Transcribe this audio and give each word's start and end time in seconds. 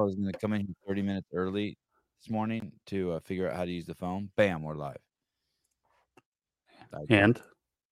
I 0.00 0.04
was 0.04 0.14
going 0.16 0.32
to 0.32 0.38
come 0.38 0.52
in 0.54 0.62
here 0.62 0.74
30 0.86 1.02
minutes 1.02 1.28
early 1.34 1.76
this 2.20 2.30
morning 2.30 2.72
to 2.86 3.12
uh, 3.12 3.20
figure 3.20 3.48
out 3.50 3.56
how 3.56 3.64
to 3.64 3.70
use 3.70 3.86
the 3.86 3.94
phone. 3.94 4.30
Bam, 4.36 4.62
we're 4.62 4.74
live. 4.74 4.98
I, 6.94 6.98
And 7.08 7.40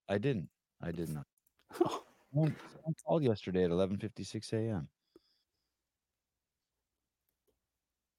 I 0.09 0.19
didn't. 0.19 0.49
I 0.83 0.93
did 0.93 1.11
not. 1.11 1.27
Someone, 2.33 2.55
someone 2.73 2.95
called 3.07 3.25
yesterday 3.25 3.65
at 3.65 3.71
11:56 3.71 4.53
a.m. 4.53 4.89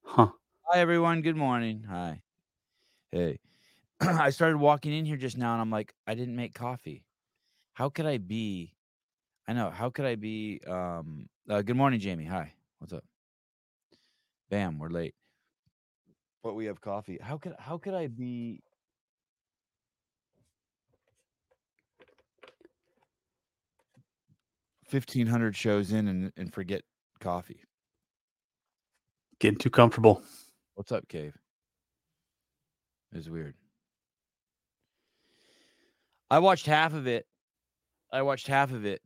huh. 0.03 0.27
Hi 0.65 0.79
everyone. 0.79 1.21
Good 1.21 1.37
morning. 1.37 1.85
Hi. 1.89 2.21
Hey. 3.11 3.39
I 4.01 4.31
started 4.31 4.57
walking 4.57 4.93
in 4.93 5.05
here 5.05 5.17
just 5.17 5.37
now 5.37 5.53
and 5.53 5.61
I'm 5.61 5.71
like, 5.71 5.93
I 6.07 6.13
didn't 6.15 6.35
make 6.35 6.53
coffee. 6.53 7.05
How 7.73 7.89
could 7.89 8.05
I 8.05 8.17
be? 8.17 8.73
I 9.47 9.53
know. 9.53 9.69
How 9.69 9.89
could 9.89 10.05
I 10.05 10.15
be? 10.15 10.59
Um. 10.67 11.29
Uh, 11.49 11.61
good 11.61 11.77
morning, 11.77 11.99
Jamie. 11.99 12.25
Hi. 12.25 12.53
What's 12.79 12.93
up? 12.93 13.03
Bam. 14.51 14.77
We're 14.77 14.89
late. 14.89 15.15
But 16.43 16.55
we 16.55 16.65
have 16.65 16.81
coffee. 16.81 17.17
How 17.21 17.37
could 17.37 17.55
how 17.57 17.77
could 17.77 17.93
I 17.93 18.07
be? 18.07 18.61
Fifteen 24.85 25.25
hundred 25.25 25.55
shows 25.55 25.93
in 25.93 26.07
and, 26.09 26.33
and 26.35 26.53
forget 26.53 26.81
coffee. 27.21 27.61
Getting 29.39 29.57
too 29.57 29.69
comfortable. 29.69 30.21
What's 30.75 30.91
up, 30.91 31.07
Cave? 31.07 31.33
It's 33.13 33.29
weird. 33.29 33.55
I 36.29 36.39
watched 36.39 36.65
half 36.65 36.93
of 36.93 37.07
it. 37.07 37.25
I 38.11 38.21
watched 38.21 38.47
half 38.47 38.71
of 38.73 38.85
it. 38.85 39.01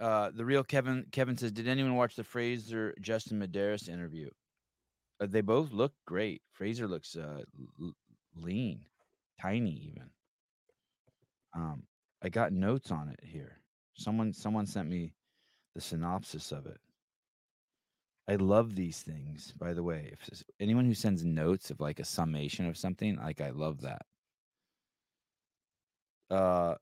Uh, 0.00 0.30
the 0.34 0.44
real 0.44 0.64
Kevin 0.64 1.06
Kevin 1.12 1.36
says, 1.36 1.52
"Did 1.52 1.68
anyone 1.68 1.94
watch 1.94 2.16
the 2.16 2.24
Fraser 2.24 2.96
Justin 3.00 3.38
Medeiros 3.38 3.88
interview? 3.88 4.28
Uh, 5.22 5.26
they 5.30 5.40
both 5.40 5.72
look 5.72 5.92
great. 6.06 6.42
Fraser 6.52 6.88
looks 6.88 7.16
uh, 7.16 7.44
l- 7.80 7.94
lean, 8.36 8.80
tiny 9.40 9.70
even. 9.94 10.10
Um, 11.54 11.84
I 12.22 12.28
got 12.28 12.52
notes 12.52 12.90
on 12.90 13.08
it 13.08 13.20
here. 13.22 13.58
Someone 13.94 14.32
someone 14.32 14.66
sent 14.66 14.88
me 14.88 15.14
the 15.74 15.80
synopsis 15.80 16.50
of 16.50 16.66
it. 16.66 16.78
I 18.28 18.36
love 18.36 18.74
these 18.74 19.02
things, 19.02 19.52
by 19.58 19.74
the 19.74 19.82
way. 19.84 20.12
If 20.12 20.42
anyone 20.60 20.86
who 20.86 20.94
sends 20.94 21.24
notes 21.24 21.70
of 21.70 21.80
like 21.80 22.00
a 22.00 22.04
summation 22.04 22.66
of 22.66 22.76
something, 22.76 23.16
like 23.16 23.40
I 23.40 23.50
love 23.50 23.82
that. 23.82 24.02
Uh 26.30 26.76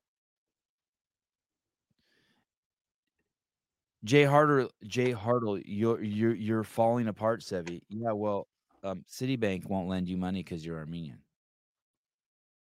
Jay 4.05 4.25
Harder 4.25 4.69
Jay 4.87 5.13
Hartle, 5.15 5.63
you're 5.65 6.03
you're 6.03 6.35
you're 6.35 6.65
falling 6.65 7.09
apart, 7.09 7.41
Sevi. 7.41 7.83
Yeah, 7.89 8.13
well, 8.13 8.49
um 8.83 9.05
Citibank 9.11 9.67
won't 9.67 9.89
lend 9.89 10.09
you 10.09 10.17
money 10.17 10.43
because 10.43 10.65
you're 10.65 10.79
Armenian. 10.79 11.19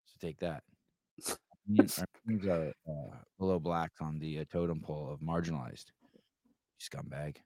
So 0.05 0.27
take 0.27 0.39
that. 0.39 0.63
Armenian- 1.67 1.89
Armenians 2.27 2.47
are 2.47 2.73
uh, 2.91 3.15
below 3.39 3.59
blacks 3.59 4.01
on 4.01 4.19
the 4.19 4.39
uh, 4.39 4.45
totem 4.51 4.81
pole 4.81 5.09
of 5.11 5.19
marginalized. 5.21 5.85
Scumbag. 6.81 7.38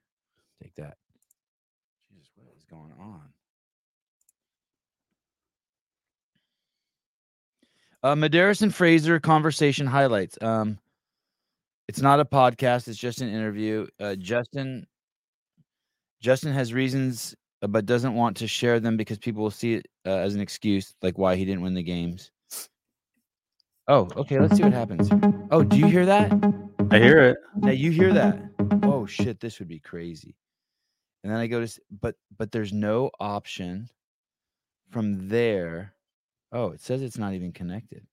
Take 0.62 0.74
that. 0.76 0.96
Jesus, 2.10 2.30
what 2.36 2.56
is 2.56 2.64
going 2.64 2.92
on? 2.98 3.28
Uh, 8.02 8.14
Medeiros 8.14 8.62
and 8.62 8.74
Fraser 8.74 9.18
conversation 9.20 9.86
highlights. 9.86 10.38
Um, 10.40 10.78
it's 11.88 12.00
not 12.00 12.20
a 12.20 12.24
podcast; 12.24 12.88
it's 12.88 12.98
just 12.98 13.20
an 13.20 13.28
interview. 13.28 13.86
Uh, 14.00 14.14
Justin, 14.16 14.86
Justin 16.20 16.52
has 16.52 16.72
reasons, 16.72 17.34
uh, 17.62 17.66
but 17.66 17.86
doesn't 17.86 18.14
want 18.14 18.36
to 18.38 18.48
share 18.48 18.80
them 18.80 18.96
because 18.96 19.18
people 19.18 19.42
will 19.42 19.50
see 19.50 19.74
it 19.74 19.86
uh, 20.06 20.10
as 20.10 20.34
an 20.34 20.40
excuse, 20.40 20.94
like 21.02 21.18
why 21.18 21.36
he 21.36 21.44
didn't 21.44 21.62
win 21.62 21.74
the 21.74 21.82
games. 21.82 22.30
Oh, 23.88 24.08
okay. 24.16 24.40
Let's 24.40 24.56
see 24.56 24.64
what 24.64 24.72
happens. 24.72 25.08
Oh, 25.50 25.62
do 25.62 25.78
you 25.78 25.86
hear 25.86 26.06
that? 26.06 26.32
I 26.90 26.98
hear 26.98 27.20
it. 27.20 27.38
Now 27.56 27.70
you 27.70 27.92
hear 27.92 28.12
that? 28.12 28.38
Oh 28.82 29.06
shit, 29.06 29.38
this 29.38 29.58
would 29.58 29.68
be 29.68 29.78
crazy. 29.78 30.34
And 31.22 31.32
then 31.32 31.40
I 31.40 31.46
go 31.46 31.64
to, 31.64 31.80
but 32.00 32.16
but 32.36 32.50
there's 32.50 32.72
no 32.72 33.10
option 33.20 33.88
from 34.90 35.28
there. 35.28 35.94
Oh, 36.52 36.70
it 36.70 36.80
says 36.80 37.02
it's 37.02 37.18
not 37.18 37.34
even 37.34 37.52
connected. 37.52 38.06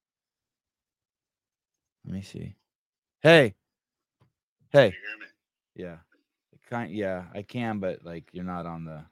Let 2.05 2.13
me 2.13 2.21
see. 2.21 2.55
Hey, 3.21 3.55
hey, 4.73 4.89
hear 4.89 4.91
me? 5.19 5.25
yeah, 5.75 5.95
I 6.53 6.69
kind, 6.69 6.91
yeah, 6.91 7.23
I 7.33 7.41
can, 7.43 7.79
but 7.79 8.03
like 8.03 8.25
you're 8.33 8.43
not 8.43 8.65
on 8.65 8.85
the. 8.85 9.03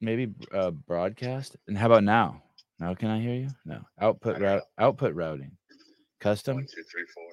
Maybe 0.00 0.34
uh, 0.52 0.70
broadcast. 0.70 1.56
And 1.66 1.78
how 1.78 1.86
about 1.86 2.04
now? 2.04 2.42
Now 2.78 2.92
can 2.94 3.08
I 3.08 3.20
hear 3.20 3.34
you? 3.34 3.48
No. 3.64 3.80
Output 3.98 4.38
route. 4.38 4.62
Output 4.78 5.14
routing. 5.14 5.52
Custom 6.20 6.56
One, 6.56 6.64
two, 6.66 6.82
three, 6.92 7.06
four. 7.14 7.30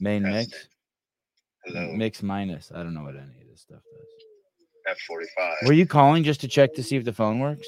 main 0.00 0.22
testing. 0.24 0.50
mix. 0.50 0.68
Hello. 1.64 1.92
Mix 1.94 2.22
minus. 2.22 2.70
I 2.74 2.82
don't 2.82 2.92
know 2.92 3.02
what 3.02 3.14
any 3.14 3.22
of 3.40 3.48
this 3.50 3.62
stuff 3.62 3.80
does. 3.80 4.06
F 4.88 4.98
forty 5.06 5.26
five. 5.38 5.54
Were 5.64 5.72
you 5.72 5.86
calling 5.86 6.22
just 6.22 6.40
to 6.42 6.48
check 6.48 6.74
to 6.74 6.82
see 6.82 6.96
if 6.96 7.04
the 7.04 7.12
phone 7.12 7.38
works? 7.38 7.66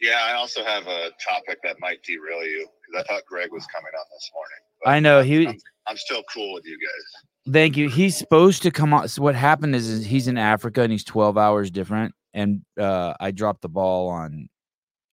Yeah, 0.00 0.20
I 0.22 0.34
also 0.34 0.62
have 0.62 0.86
a 0.86 1.10
topic 1.28 1.58
that 1.64 1.80
might 1.80 2.02
derail 2.04 2.44
you 2.44 2.68
because 2.86 3.04
I 3.04 3.12
thought 3.12 3.22
Greg 3.26 3.50
was 3.50 3.66
coming 3.66 3.92
on 3.98 4.04
this 4.12 4.30
morning. 4.32 4.58
but 4.84 4.90
I 4.90 5.00
know 5.00 5.22
he. 5.22 5.60
I'm 5.86 5.96
still 5.96 6.22
cool 6.32 6.54
with 6.54 6.64
you 6.64 6.78
guys. 6.78 7.52
Thank 7.52 7.76
you. 7.76 7.88
He's 7.88 8.16
supposed 8.16 8.62
to 8.62 8.70
come 8.70 8.94
on. 8.94 9.08
So 9.08 9.22
what 9.22 9.34
happened 9.34 9.74
is, 9.74 9.88
is 9.88 10.06
he's 10.06 10.28
in 10.28 10.38
Africa 10.38 10.82
and 10.82 10.90
he's 10.90 11.04
twelve 11.04 11.36
hours 11.36 11.70
different, 11.70 12.14
and 12.32 12.62
uh, 12.80 13.14
I 13.20 13.30
dropped 13.32 13.62
the 13.62 13.68
ball 13.68 14.08
on 14.08 14.48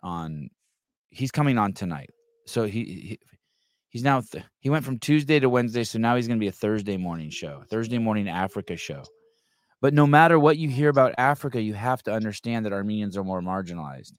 on. 0.02 0.50
He's 1.10 1.32
coming 1.32 1.58
on 1.58 1.74
tonight, 1.74 2.10
so 2.48 2.64
he, 2.64 2.84
he 2.86 3.20
he's 3.90 4.04
now 4.04 4.22
th- 4.22 4.46
he 4.60 4.70
went 4.70 4.86
from 4.86 4.98
Tuesday 4.98 5.40
to 5.40 5.50
Wednesday, 5.50 5.84
so 5.84 6.00
now 6.00 6.16
he's 6.16 6.28
going 6.28 6.40
to 6.40 6.44
be 6.44 6.48
a 6.48 6.54
Thursday 6.54 6.96
morning 6.96 7.30
show, 7.30 7.64
Thursday 7.70 7.98
morning 7.98 8.30
Africa 8.30 8.78
show. 8.78 9.04
But 9.82 9.94
no 9.94 10.08
matter 10.08 10.40
what 10.40 10.58
you 10.58 10.70
hear 10.70 10.90
about 10.90 11.16
Africa, 11.18 11.60
you 11.62 11.74
have 11.74 12.02
to 12.04 12.14
understand 12.14 12.66
that 12.66 12.72
Armenians 12.72 13.18
are 13.18 13.24
more 13.24 13.42
marginalized. 13.42 14.14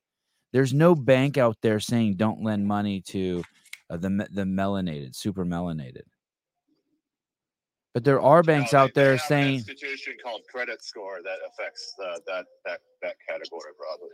There's 0.52 0.74
no 0.74 0.94
bank 0.94 1.38
out 1.38 1.56
there 1.62 1.80
saying 1.80 2.16
don't 2.16 2.42
lend 2.42 2.66
money 2.66 3.00
to 3.08 3.42
uh, 3.88 3.96
the 3.96 4.10
the 4.30 4.42
melanated, 4.42 5.16
super 5.16 5.46
melanated. 5.46 6.02
But 7.94 8.04
there 8.04 8.20
are 8.20 8.42
banks 8.42 8.72
No, 8.72 8.78
they- 8.78 8.84
out 8.84 8.94
there 8.94 9.18
saying 9.18 9.54
institution 9.56 10.14
called 10.22 10.42
credit 10.50 10.82
score 10.82 11.20
that 11.22 11.38
affects 11.46 11.94
uh, 12.02 12.18
that 12.26 12.46
that 12.64 12.80
that 13.02 13.16
category 13.28 13.72
broadly. 13.76 14.08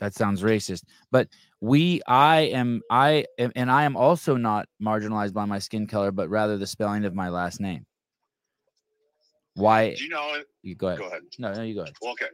that 0.00 0.14
sounds 0.14 0.42
racist. 0.42 0.84
But 1.10 1.28
we, 1.60 2.00
I 2.06 2.40
am, 2.40 2.80
I 2.90 3.26
am, 3.38 3.52
and 3.54 3.70
I 3.70 3.84
am 3.84 3.96
also 3.96 4.36
not 4.36 4.66
marginalized 4.82 5.32
by 5.34 5.44
my 5.44 5.58
skin 5.58 5.86
color, 5.86 6.10
but 6.10 6.28
rather 6.30 6.56
the 6.56 6.66
spelling 6.66 7.04
of 7.04 7.14
my 7.14 7.28
last 7.28 7.60
name. 7.60 7.84
Why? 9.54 9.90
Did 9.90 10.00
you 10.00 10.08
know? 10.08 10.42
You 10.62 10.74
go 10.74 10.88
ahead. 10.88 10.98
Go 10.98 11.06
ahead. 11.08 11.22
No, 11.38 11.52
no, 11.52 11.62
you 11.62 11.74
go 11.74 11.82
ahead. 11.82 11.94
Well, 12.00 12.12
okay. 12.12 12.26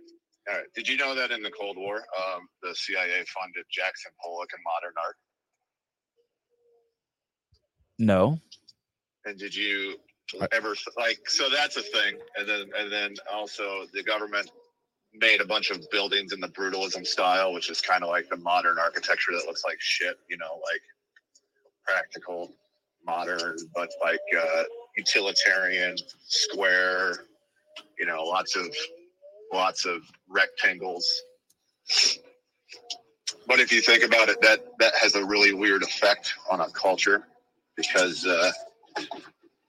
All 0.49 0.55
right. 0.57 0.65
Did 0.75 0.87
you 0.89 0.97
know 0.97 1.15
that 1.17 1.33
in 1.33 1.43
the 1.43 1.51
Cold 1.51 1.77
War, 1.77 1.97
um, 1.97 2.49
the 2.63 2.73
CIA 2.75 3.25
funded 3.27 3.65
Jackson 3.71 4.13
Pollock 4.23 4.49
and 4.55 4.63
modern 4.65 4.95
art? 5.05 5.17
No. 7.99 8.39
And 9.25 9.37
did 9.39 9.55
you 9.55 9.97
ever 10.53 10.75
like 10.97 11.29
so 11.29 11.49
that's 11.49 11.77
a 11.77 11.83
thing. 11.83 12.19
And 12.37 12.49
then 12.49 12.71
and 12.79 12.93
then 12.93 13.15
also 13.33 13.87
the 13.93 14.03
government 14.03 14.51
made 15.15 15.41
a 15.41 15.47
bunch 15.47 15.71
of 15.71 15.89
buildings 15.91 16.33
in 16.33 16.41
the 16.41 16.49
brutalism 16.49 17.07
style, 17.07 17.53
which 17.53 17.71
is 17.71 17.81
kind 17.81 18.03
of 18.03 18.11
like 18.11 18.29
the 18.29 18.37
modern 18.37 18.79
architecture 18.79 19.33
that 19.33 19.47
looks 19.47 19.65
like 19.65 19.81
shit, 19.81 20.19
you 20.29 20.37
know, 20.37 20.61
like 20.71 20.83
practical, 21.85 22.53
modern, 23.05 23.57
but 23.75 23.89
like 24.05 24.21
uh, 24.39 24.63
utilitarian, 24.97 25.97
square, 26.27 27.25
you 27.99 28.07
know, 28.07 28.23
lots 28.23 28.57
of 28.57 28.67
lots 29.53 29.87
of 29.87 30.03
rectangles. 30.29 31.07
But 33.47 33.61
if 33.61 33.73
you 33.73 33.81
think 33.81 34.05
about 34.05 34.29
it, 34.29 34.41
that 34.43 34.61
that 34.79 34.95
has 35.01 35.15
a 35.15 35.25
really 35.25 35.55
weird 35.55 35.83
effect 35.83 36.35
on 36.51 36.61
a 36.61 36.69
culture 36.71 37.25
because 37.77 38.27
uh, 38.27 38.53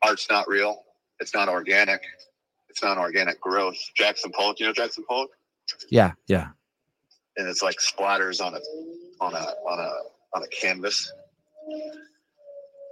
art's 0.03 0.27
not 0.29 0.47
real. 0.47 0.83
It's 1.19 1.33
not 1.33 1.49
organic. 1.49 2.01
It's 2.69 2.83
not 2.83 2.97
organic 2.97 3.39
growth. 3.41 3.77
Jackson 3.95 4.31
Pollock, 4.31 4.59
you 4.59 4.65
know 4.67 4.73
Jackson 4.73 5.03
Pollock, 5.07 5.31
Yeah, 5.89 6.11
yeah. 6.27 6.49
and 7.37 7.47
it's 7.47 7.61
like 7.61 7.77
splatters 7.77 8.41
on 8.43 8.55
a 8.55 8.59
on 9.23 9.33
a 9.33 9.37
on 9.69 9.79
a 9.79 9.91
on 10.37 10.43
a 10.43 10.47
canvas. 10.47 11.11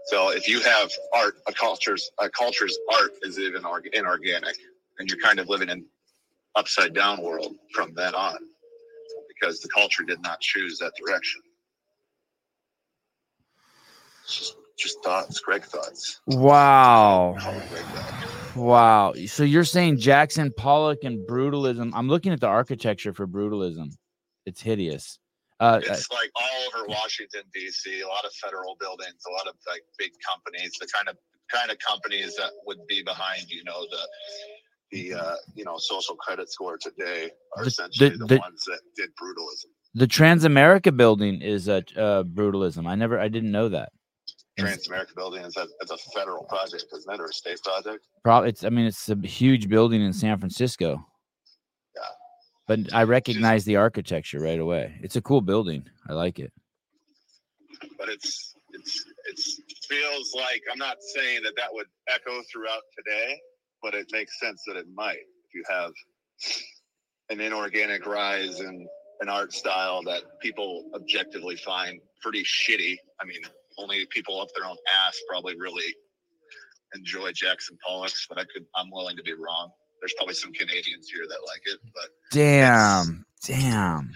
So 0.07 0.29
if 0.31 0.47
you 0.47 0.61
have 0.61 0.91
art, 1.15 1.35
a 1.47 1.53
culture's 1.53 2.09
a 2.19 2.29
culture's 2.29 2.77
art 2.93 3.11
is 3.23 3.39
even 3.39 3.65
org- 3.65 3.89
inorganic, 3.93 4.55
and 4.99 5.09
you're 5.09 5.19
kind 5.19 5.39
of 5.39 5.49
living 5.49 5.69
in 5.69 5.85
upside 6.55 6.93
down 6.93 7.21
world 7.21 7.55
from 7.73 7.93
then 7.93 8.15
on, 8.15 8.37
because 9.27 9.59
the 9.59 9.69
culture 9.69 10.03
did 10.03 10.21
not 10.21 10.39
choose 10.41 10.79
that 10.79 10.93
direction. 10.97 11.41
It's 14.23 14.37
Just, 14.39 14.55
just 14.77 15.03
thoughts, 15.03 15.39
Greg 15.39 15.63
thoughts. 15.63 16.21
Wow. 16.27 17.35
Call 17.39 17.53
it 17.53 17.69
Greg 17.69 17.83
thoughts. 17.85 18.55
Wow. 18.55 19.13
So 19.27 19.43
you're 19.43 19.63
saying 19.63 19.97
Jackson 19.99 20.51
Pollock 20.55 20.99
and 21.03 21.27
brutalism? 21.27 21.91
I'm 21.93 22.07
looking 22.07 22.31
at 22.33 22.39
the 22.39 22.47
architecture 22.47 23.13
for 23.13 23.27
brutalism. 23.27 23.89
It's 24.45 24.61
hideous. 24.61 25.19
Uh, 25.59 25.63
uh, 25.63 25.81
It's 25.83 26.11
like 26.11 26.31
all 26.35 26.67
over 26.79 26.87
Washington 26.87 27.41
D.C. 27.53 28.01
A 28.01 28.07
lot 28.07 28.23
of 28.25 28.31
federal 28.33 28.77
buildings, 28.79 29.15
a 29.27 29.31
lot 29.31 29.47
of 29.47 29.55
like 29.67 29.81
big 29.97 30.11
companies, 30.27 30.71
the 30.79 30.87
kind 30.95 31.09
of 31.09 31.17
kind 31.51 31.71
of 31.71 31.77
companies 31.79 32.35
that 32.35 32.51
would 32.65 32.77
be 32.87 33.01
behind, 33.03 33.43
you 33.49 33.63
know, 33.63 33.81
the 33.89 34.07
the 34.91 35.13
uh, 35.19 35.35
you 35.55 35.65
know 35.65 35.77
social 35.77 36.15
credit 36.15 36.49
score 36.51 36.77
today 36.77 37.29
are 37.55 37.63
The- 37.63 37.67
essentially 37.67 38.09
the- 38.11 38.17
the, 38.19 38.25
the- 38.25 38.37
ones 38.37 38.63
that 38.65 38.79
did 38.95 39.09
brutalism. 39.21 39.65
the 39.95 40.07
Transamerica 40.07 40.95
building 40.95 41.41
is 41.41 41.67
a 41.67 41.77
uh, 41.99 42.23
brutalism. 42.23 42.87
I 42.87 42.95
never, 42.95 43.19
I 43.19 43.27
didn't 43.27 43.51
know 43.51 43.69
that. 43.69 43.91
Transamerica 44.57 45.15
Building 45.15 45.43
is 45.43 45.55
a, 45.57 45.67
it's 45.81 45.91
a 45.91 45.97
federal 46.15 46.43
project, 46.45 46.85
isn't 46.93 47.13
it, 47.13 47.19
or 47.19 47.25
a 47.25 47.33
state 47.33 47.61
project? 47.63 48.05
Probably, 48.23 48.49
it's. 48.49 48.63
I 48.63 48.69
mean, 48.69 48.85
it's 48.85 49.09
a 49.09 49.15
huge 49.15 49.69
building 49.69 50.01
in 50.01 50.13
San 50.13 50.37
Francisco. 50.39 51.05
Yeah. 51.95 52.01
But 52.67 52.93
I 52.93 53.03
recognize 53.03 53.65
the 53.65 53.75
architecture 53.75 54.39
right 54.39 54.59
away. 54.59 54.99
It's 55.01 55.15
a 55.15 55.21
cool 55.21 55.41
building. 55.41 55.85
I 56.09 56.13
like 56.13 56.39
it. 56.39 56.51
But 57.97 58.09
it's 58.09 58.55
it's 58.71 59.05
it's 59.25 59.61
feels 59.87 60.33
like 60.35 60.61
I'm 60.71 60.77
not 60.77 60.97
saying 60.99 61.43
that 61.43 61.53
that 61.55 61.69
would 61.71 61.87
echo 62.09 62.41
throughout 62.51 62.81
today, 62.97 63.39
but 63.81 63.93
it 63.93 64.07
makes 64.11 64.39
sense 64.39 64.63
that 64.67 64.75
it 64.75 64.85
might 64.93 65.17
if 65.17 65.53
you 65.53 65.63
have 65.69 65.91
an 67.29 67.39
inorganic 67.41 68.05
rise 68.05 68.59
in 68.59 68.87
an 69.21 69.29
art 69.29 69.53
style 69.53 70.03
that 70.03 70.23
people 70.41 70.89
objectively 70.93 71.55
find 71.55 71.99
pretty 72.21 72.43
shitty. 72.43 72.97
I 73.21 73.25
mean, 73.25 73.41
only 73.77 74.05
people 74.07 74.39
up 74.41 74.49
their 74.55 74.65
own 74.65 74.77
ass 75.05 75.19
probably 75.27 75.55
really 75.57 75.93
enjoy 76.95 77.31
Jackson 77.33 77.77
Pollock's, 77.85 78.25
but 78.27 78.37
I 78.39 78.43
could 78.45 78.65
I'm 78.75 78.89
willing 78.91 79.17
to 79.17 79.23
be 79.23 79.33
wrong. 79.33 79.69
There's 80.01 80.13
probably 80.13 80.35
some 80.35 80.53
Canadians 80.53 81.09
here 81.09 81.25
that 81.27 81.39
like 81.47 81.61
it, 81.65 81.79
but 81.93 82.09
Damn. 82.31 83.25
Damn. 83.45 84.11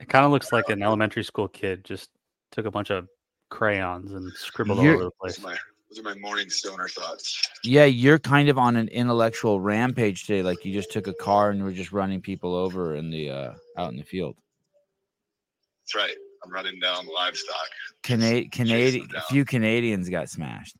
It 0.00 0.08
kind 0.08 0.24
of 0.24 0.30
looks 0.30 0.52
like 0.52 0.68
an 0.68 0.82
elementary 0.82 1.24
school 1.24 1.48
kid 1.48 1.84
just 1.84 2.10
took 2.52 2.66
a 2.66 2.70
bunch 2.70 2.90
of 2.90 3.08
crayons 3.48 4.12
and 4.12 4.32
scribbled 4.34 4.78
all 4.78 4.84
You're- 4.84 4.96
over 4.96 5.04
the 5.04 5.10
those 5.22 5.38
place. 5.38 5.44
are 5.44 5.48
my 5.50 5.56
those 5.88 5.98
are 5.98 6.02
my 6.02 6.14
morning 6.20 6.48
stoner 6.48 6.86
thoughts. 6.88 7.42
Yeah, 7.64 7.84
you're 7.84 8.20
kind 8.20 8.48
of 8.48 8.58
on 8.58 8.76
an 8.76 8.86
intellectual 8.88 9.60
rampage 9.60 10.24
today. 10.24 10.42
Like 10.42 10.64
you 10.64 10.72
just 10.72 10.92
took 10.92 11.08
a 11.08 11.12
car 11.14 11.50
and 11.50 11.62
were 11.64 11.72
just 11.72 11.90
running 11.90 12.20
people 12.20 12.54
over 12.54 12.94
in 12.94 13.10
the 13.10 13.30
uh 13.30 13.52
out 13.76 13.90
in 13.90 13.96
the 13.96 14.04
field. 14.04 14.36
That's 15.82 15.94
right. 15.96 16.16
I'm 16.44 16.50
running 16.50 16.78
down 16.80 17.06
livestock. 17.14 17.56
Cana- 18.02 18.48
Canadian, 18.48 19.08
down. 19.08 19.22
few 19.28 19.44
Canadians 19.44 20.08
got 20.08 20.28
smashed. 20.28 20.76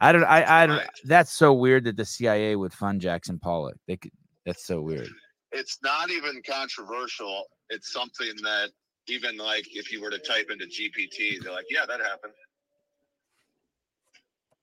I 0.00 0.12
don't. 0.12 0.24
I. 0.24 0.62
I 0.62 0.66
don't. 0.66 0.78
Right. 0.78 0.88
That's 1.04 1.32
so 1.32 1.52
weird 1.52 1.84
that 1.84 1.96
the 1.96 2.04
CIA 2.04 2.56
would 2.56 2.72
fund 2.72 3.00
Jackson 3.00 3.38
Pollock. 3.38 3.76
They 3.86 3.96
could. 3.96 4.12
That's 4.46 4.66
so 4.66 4.80
weird. 4.80 5.08
It's 5.52 5.78
not 5.82 6.10
even 6.10 6.40
controversial. 6.48 7.44
It's 7.70 7.92
something 7.92 8.32
that 8.42 8.70
even 9.08 9.36
like 9.36 9.66
if 9.72 9.90
you 9.92 10.00
were 10.00 10.10
to 10.10 10.18
type 10.18 10.50
into 10.50 10.66
GPT, 10.66 11.42
they're 11.42 11.52
like, 11.52 11.66
yeah, 11.70 11.86
that 11.86 12.00
happened. 12.00 12.32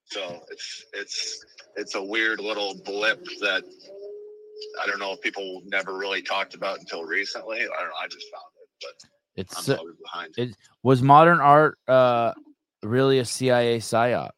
So 0.06 0.40
it's 0.50 0.84
it's 0.94 1.44
it's 1.76 1.94
a 1.94 2.02
weird 2.02 2.40
little 2.40 2.80
blip 2.84 3.24
that 3.40 3.64
I 4.82 4.86
don't 4.86 4.98
know 4.98 5.12
if 5.12 5.20
people 5.20 5.62
never 5.66 5.98
really 5.98 6.22
talked 6.22 6.54
about 6.54 6.78
until 6.78 7.04
recently. 7.04 7.58
I 7.58 7.60
don't 7.62 7.88
know. 7.88 8.00
I 8.00 8.06
just 8.06 8.26
found 8.32 8.46
it, 8.62 8.68
but 8.80 9.10
It's 9.36 9.68
uh, 9.68 9.78
behind. 10.02 10.34
it- 10.38 10.56
was 10.82 11.02
modern 11.02 11.40
art 11.40 11.78
uh 11.88 12.32
really 12.82 13.18
a 13.18 13.24
CIA 13.24 13.78
psyop? 13.78 14.30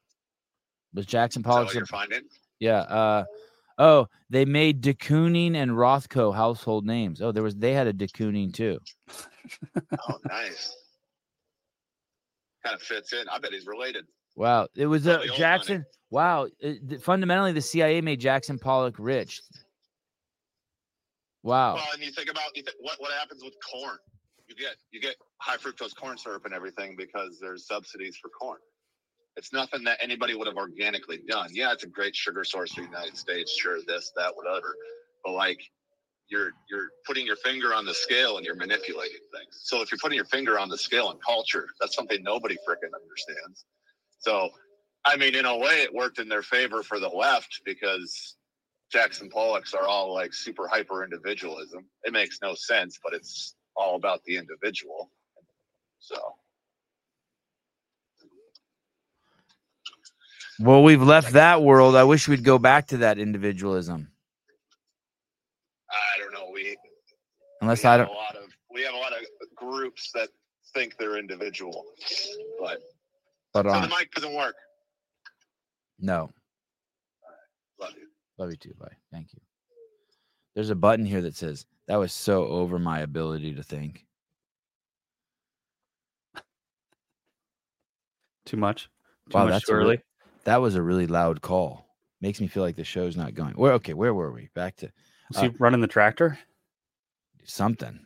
Was 0.94 1.06
Jackson 1.06 1.42
Pollock? 1.42 1.72
you're 1.74 1.86
finding? 1.86 2.22
Yeah. 2.58 2.80
Uh, 2.80 3.24
oh, 3.78 4.06
they 4.30 4.44
made 4.44 4.80
de 4.80 4.94
Kooning 4.94 5.54
and 5.54 5.70
Rothko 5.70 6.34
household 6.34 6.84
names. 6.86 7.20
Oh, 7.22 7.30
there 7.30 7.42
was 7.42 7.54
they 7.56 7.72
had 7.74 7.86
a 7.86 7.92
de 7.92 8.08
Kooning 8.08 8.52
too. 8.52 8.78
Oh, 9.76 10.18
nice. 10.28 10.74
kind 12.64 12.74
of 12.74 12.82
fits 12.82 13.12
in. 13.12 13.28
I 13.28 13.38
bet 13.38 13.52
he's 13.52 13.66
related. 13.66 14.06
Wow, 14.34 14.68
it 14.74 14.86
was 14.86 15.06
uh, 15.06 15.12
Probably 15.14 15.28
old 15.30 15.38
money. 15.38 15.38
Jackson. 15.38 15.86
Wow, 16.10 16.46
it- 16.60 16.88
th- 16.88 17.00
fundamentally, 17.02 17.52
the 17.52 17.60
CIA 17.60 18.00
made 18.00 18.20
Jackson 18.20 18.58
Pollock 18.58 18.96
rich. 18.98 19.40
Wow. 21.42 21.74
Well, 21.74 21.86
and 21.94 22.02
you 22.02 22.10
think 22.10 22.30
about 22.30 22.56
you 22.56 22.62
think, 22.62 22.76
what 22.80 22.96
what 23.00 23.12
happens 23.12 23.42
with 23.44 23.54
corn. 23.70 23.96
You 24.58 24.64
get 24.64 24.76
you 24.90 25.00
get 25.00 25.14
high 25.38 25.56
fructose 25.56 25.94
corn 25.94 26.18
syrup 26.18 26.44
and 26.44 26.52
everything 26.52 26.96
because 26.96 27.38
there's 27.40 27.66
subsidies 27.66 28.16
for 28.20 28.28
corn. 28.28 28.58
It's 29.36 29.52
nothing 29.52 29.84
that 29.84 29.98
anybody 30.02 30.34
would 30.34 30.48
have 30.48 30.56
organically 30.56 31.20
done. 31.28 31.50
Yeah, 31.52 31.72
it's 31.72 31.84
a 31.84 31.88
great 31.88 32.16
sugar 32.16 32.42
source 32.42 32.74
for 32.74 32.80
the 32.80 32.88
United 32.88 33.16
States. 33.16 33.56
Sure, 33.56 33.78
this, 33.86 34.10
that, 34.16 34.34
whatever. 34.34 34.74
But 35.24 35.34
like, 35.34 35.60
you're 36.28 36.50
you're 36.68 36.88
putting 37.06 37.24
your 37.24 37.36
finger 37.36 37.72
on 37.72 37.84
the 37.84 37.94
scale 37.94 38.36
and 38.36 38.44
you're 38.44 38.56
manipulating 38.56 39.20
things. 39.32 39.60
So 39.62 39.80
if 39.80 39.92
you're 39.92 39.98
putting 40.02 40.16
your 40.16 40.24
finger 40.24 40.58
on 40.58 40.68
the 40.68 40.78
scale 40.78 41.12
in 41.12 41.18
culture, 41.18 41.68
that's 41.80 41.94
something 41.94 42.20
nobody 42.24 42.56
freaking 42.68 42.90
understands. 43.00 43.64
So, 44.18 44.50
I 45.04 45.16
mean, 45.16 45.36
in 45.36 45.44
a 45.44 45.56
way, 45.56 45.82
it 45.82 45.94
worked 45.94 46.18
in 46.18 46.28
their 46.28 46.42
favor 46.42 46.82
for 46.82 46.98
the 46.98 47.08
left 47.08 47.60
because 47.64 48.36
Jackson 48.90 49.30
Pollocks 49.30 49.72
are 49.72 49.86
all 49.86 50.12
like 50.12 50.34
super 50.34 50.66
hyper 50.66 51.04
individualism. 51.04 51.84
It 52.02 52.12
makes 52.12 52.40
no 52.42 52.56
sense, 52.56 52.98
but 53.04 53.14
it's 53.14 53.54
all 53.78 53.96
about 53.96 54.22
the 54.24 54.36
individual. 54.36 55.10
So 56.00 56.16
Well, 60.60 60.82
we've 60.82 61.02
left 61.02 61.34
that 61.34 61.62
world. 61.62 61.94
I 61.94 62.04
wish 62.04 62.26
we'd 62.26 62.42
go 62.42 62.58
back 62.58 62.88
to 62.88 62.98
that 62.98 63.18
individualism. 63.18 64.08
I 65.90 66.18
don't 66.20 66.32
know. 66.32 66.50
We, 66.52 66.76
Unless 67.60 67.84
we 67.84 67.88
I 67.88 67.96
don't. 67.98 68.08
a 68.08 68.12
lot 68.12 68.36
of 68.36 68.44
we 68.72 68.82
have 68.82 68.94
a 68.94 68.98
lot 68.98 69.12
of 69.12 69.18
groups 69.56 70.10
that 70.14 70.28
think 70.74 70.96
they're 70.98 71.16
individual, 71.18 71.84
but 72.60 72.80
But 73.52 73.66
so 73.66 73.72
um, 73.72 73.82
the 73.82 73.88
mic 73.88 74.12
doesn't 74.12 74.34
work. 74.34 74.56
No. 76.00 76.30
Love 77.80 77.92
you. 77.96 78.08
Love 78.38 78.50
you 78.50 78.56
too. 78.56 78.74
Bye. 78.78 78.96
Thank 79.12 79.32
you. 79.34 79.40
There's 80.58 80.70
a 80.70 80.74
button 80.74 81.06
here 81.06 81.22
that 81.22 81.36
says 81.36 81.66
that 81.86 81.98
was 82.00 82.12
so 82.12 82.44
over 82.48 82.80
my 82.80 82.98
ability 82.98 83.54
to 83.54 83.62
think. 83.62 84.04
Too 88.44 88.56
much. 88.56 88.90
Too 89.30 89.38
Wow, 89.38 89.44
much 89.44 89.52
that's 89.52 89.70
early. 89.70 89.84
really- 89.84 90.02
That 90.42 90.56
was 90.56 90.74
a 90.74 90.82
really 90.82 91.06
loud 91.06 91.42
call. 91.42 91.86
Makes 92.20 92.40
me 92.40 92.48
feel 92.48 92.64
like 92.64 92.74
the 92.74 92.82
show's 92.82 93.16
not 93.16 93.34
going. 93.34 93.54
Where 93.54 93.74
okay, 93.74 93.94
where 93.94 94.12
were 94.12 94.32
we? 94.32 94.48
Back 94.52 94.74
to 94.78 94.90
Was 95.32 95.42
he 95.42 95.48
running 95.60 95.80
the 95.80 95.86
tractor? 95.86 96.40
something. 97.44 98.04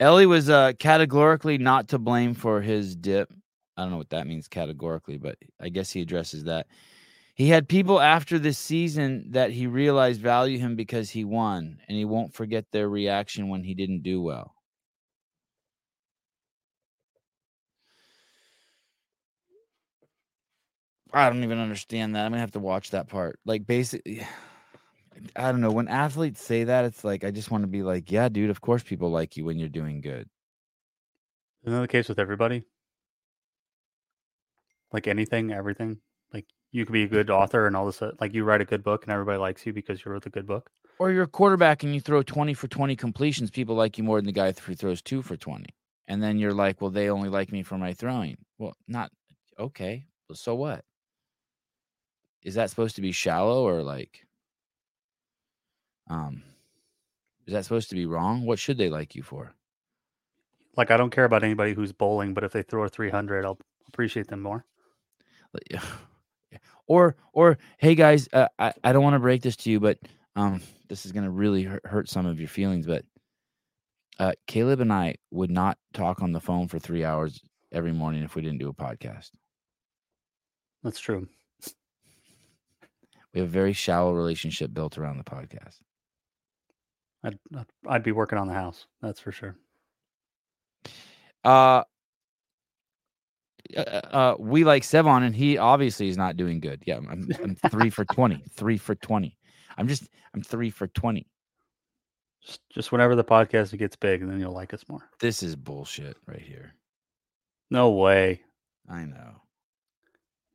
Ellie 0.00 0.26
was 0.26 0.50
uh 0.50 0.72
categorically 0.80 1.56
not 1.56 1.86
to 1.90 2.00
blame 2.00 2.34
for 2.34 2.60
his 2.60 2.96
dip. 2.96 3.32
I 3.76 3.82
don't 3.82 3.92
know 3.92 3.98
what 3.98 4.10
that 4.10 4.26
means 4.26 4.48
categorically, 4.48 5.18
but 5.18 5.38
I 5.60 5.68
guess 5.68 5.92
he 5.92 6.00
addresses 6.00 6.42
that. 6.44 6.66
He 7.34 7.48
had 7.48 7.68
people 7.68 8.00
after 8.00 8.38
this 8.38 8.58
season 8.58 9.32
that 9.32 9.50
he 9.50 9.66
realized 9.66 10.20
value 10.20 10.58
him 10.58 10.76
because 10.76 11.10
he 11.10 11.24
won, 11.24 11.80
and 11.88 11.98
he 11.98 12.04
won't 12.04 12.32
forget 12.32 12.70
their 12.70 12.88
reaction 12.88 13.48
when 13.48 13.64
he 13.64 13.74
didn't 13.74 14.02
do 14.04 14.22
well. 14.22 14.54
I 21.12 21.28
don't 21.30 21.44
even 21.44 21.58
understand 21.58 22.14
that. 22.14 22.24
I'm 22.24 22.32
gonna 22.32 22.40
have 22.40 22.52
to 22.52 22.60
watch 22.60 22.90
that 22.90 23.08
part. 23.08 23.38
Like 23.44 23.66
basically 23.66 24.26
I 25.36 25.50
don't 25.50 25.60
know. 25.60 25.70
When 25.70 25.88
athletes 25.88 26.42
say 26.42 26.64
that, 26.64 26.84
it's 26.84 27.04
like 27.04 27.24
I 27.24 27.30
just 27.30 27.50
want 27.50 27.62
to 27.62 27.68
be 27.68 27.82
like, 27.82 28.10
yeah, 28.10 28.28
dude, 28.28 28.50
of 28.50 28.60
course 28.60 28.82
people 28.82 29.10
like 29.10 29.36
you 29.36 29.44
when 29.44 29.58
you're 29.58 29.68
doing 29.68 30.00
good. 30.00 30.28
Isn't 31.64 31.74
that 31.74 31.82
the 31.82 31.88
case 31.88 32.08
with 32.08 32.18
everybody? 32.18 32.64
Like 34.92 35.06
anything, 35.06 35.52
everything. 35.52 35.98
You 36.74 36.84
could 36.84 36.92
be 36.92 37.04
a 37.04 37.08
good 37.08 37.30
author 37.30 37.68
and 37.68 37.76
all 37.76 37.86
this, 37.86 38.02
like 38.20 38.34
you 38.34 38.42
write 38.42 38.60
a 38.60 38.64
good 38.64 38.82
book 38.82 39.04
and 39.04 39.12
everybody 39.12 39.38
likes 39.38 39.64
you 39.64 39.72
because 39.72 40.04
you 40.04 40.10
wrote 40.10 40.24
the 40.24 40.28
good 40.28 40.44
book. 40.44 40.72
Or 40.98 41.12
you're 41.12 41.22
a 41.22 41.28
quarterback 41.28 41.84
and 41.84 41.94
you 41.94 42.00
throw 42.00 42.20
20 42.20 42.52
for 42.52 42.66
20 42.66 42.96
completions, 42.96 43.48
people 43.48 43.76
like 43.76 43.96
you 43.96 44.02
more 44.02 44.18
than 44.18 44.26
the 44.26 44.32
guy 44.32 44.50
who 44.50 44.74
throws 44.74 45.00
two 45.00 45.22
for 45.22 45.36
20. 45.36 45.66
And 46.08 46.20
then 46.20 46.36
you're 46.36 46.52
like, 46.52 46.80
well, 46.80 46.90
they 46.90 47.10
only 47.10 47.28
like 47.28 47.52
me 47.52 47.62
for 47.62 47.78
my 47.78 47.92
throwing. 47.92 48.38
Well, 48.58 48.74
not 48.88 49.12
okay. 49.56 50.04
Well, 50.28 50.34
so 50.34 50.56
what? 50.56 50.84
Is 52.42 52.56
that 52.56 52.70
supposed 52.70 52.96
to 52.96 53.02
be 53.02 53.12
shallow 53.12 53.62
or 53.62 53.84
like 53.84 54.26
um 56.10 56.42
is 57.46 57.52
that 57.52 57.62
supposed 57.62 57.90
to 57.90 57.94
be 57.94 58.04
wrong? 58.04 58.44
What 58.46 58.58
should 58.58 58.78
they 58.78 58.90
like 58.90 59.14
you 59.14 59.22
for? 59.22 59.54
Like 60.76 60.90
I 60.90 60.96
don't 60.96 61.10
care 61.10 61.24
about 61.24 61.44
anybody 61.44 61.72
who's 61.72 61.92
bowling, 61.92 62.34
but 62.34 62.42
if 62.42 62.50
they 62.50 62.62
throw 62.62 62.82
a 62.82 62.88
300, 62.88 63.44
I'll 63.44 63.60
appreciate 63.86 64.26
them 64.26 64.42
more. 64.42 64.64
Or 66.86 67.16
or 67.32 67.58
hey 67.78 67.94
guys 67.94 68.28
uh, 68.32 68.48
i, 68.58 68.72
I 68.82 68.92
don't 68.92 69.02
want 69.02 69.14
to 69.14 69.20
break 69.20 69.42
this 69.42 69.56
to 69.56 69.70
you 69.70 69.80
but 69.80 69.98
um 70.36 70.60
this 70.88 71.06
is 71.06 71.12
going 71.12 71.24
to 71.24 71.30
really 71.30 71.62
hurt, 71.62 71.84
hurt 71.86 72.08
some 72.08 72.26
of 72.26 72.38
your 72.38 72.48
feelings 72.48 72.86
but 72.86 73.04
uh 74.18 74.32
caleb 74.46 74.80
and 74.80 74.92
i 74.92 75.14
would 75.30 75.50
not 75.50 75.78
talk 75.92 76.22
on 76.22 76.32
the 76.32 76.40
phone 76.40 76.68
for 76.68 76.78
three 76.78 77.04
hours 77.04 77.40
every 77.72 77.92
morning 77.92 78.22
if 78.22 78.34
we 78.34 78.42
didn't 78.42 78.58
do 78.58 78.68
a 78.68 78.74
podcast 78.74 79.30
That's 80.82 81.00
true. 81.00 81.26
We 83.32 83.40
have 83.40 83.48
a 83.48 83.52
very 83.52 83.72
shallow 83.72 84.12
relationship 84.12 84.72
built 84.72 84.96
around 84.96 85.18
the 85.18 85.24
podcast. 85.24 85.78
I'd, 87.24 87.38
I'd 87.56 87.66
I'd 87.88 88.02
be 88.04 88.12
working 88.12 88.38
on 88.38 88.46
the 88.46 88.54
house. 88.54 88.86
That's 89.02 89.18
for 89.18 89.32
sure. 89.32 89.56
Uh, 91.42 91.82
uh, 93.76 94.16
uh, 94.16 94.36
we 94.38 94.64
like 94.64 94.82
Sevan, 94.82 95.24
and 95.24 95.34
he 95.34 95.58
obviously 95.58 96.08
is 96.08 96.16
not 96.16 96.36
doing 96.36 96.60
good. 96.60 96.82
Yeah, 96.86 96.96
I'm, 96.96 97.28
I'm 97.42 97.56
three 97.70 97.90
for 97.90 98.04
20. 98.04 98.42
Three 98.52 98.78
for 98.78 98.94
20. 98.94 99.36
I'm 99.76 99.88
just, 99.88 100.08
I'm 100.34 100.42
three 100.42 100.70
for 100.70 100.86
20. 100.86 101.26
Just, 102.44 102.60
just 102.70 102.92
whenever 102.92 103.16
the 103.16 103.24
podcast 103.24 103.76
gets 103.78 103.96
big, 103.96 104.22
and 104.22 104.30
then 104.30 104.40
you'll 104.40 104.52
like 104.52 104.74
us 104.74 104.84
more. 104.88 105.08
This 105.20 105.42
is 105.42 105.56
bullshit 105.56 106.16
right 106.26 106.40
here. 106.40 106.74
No 107.70 107.90
way. 107.90 108.42
I 108.88 109.04
know. 109.04 109.40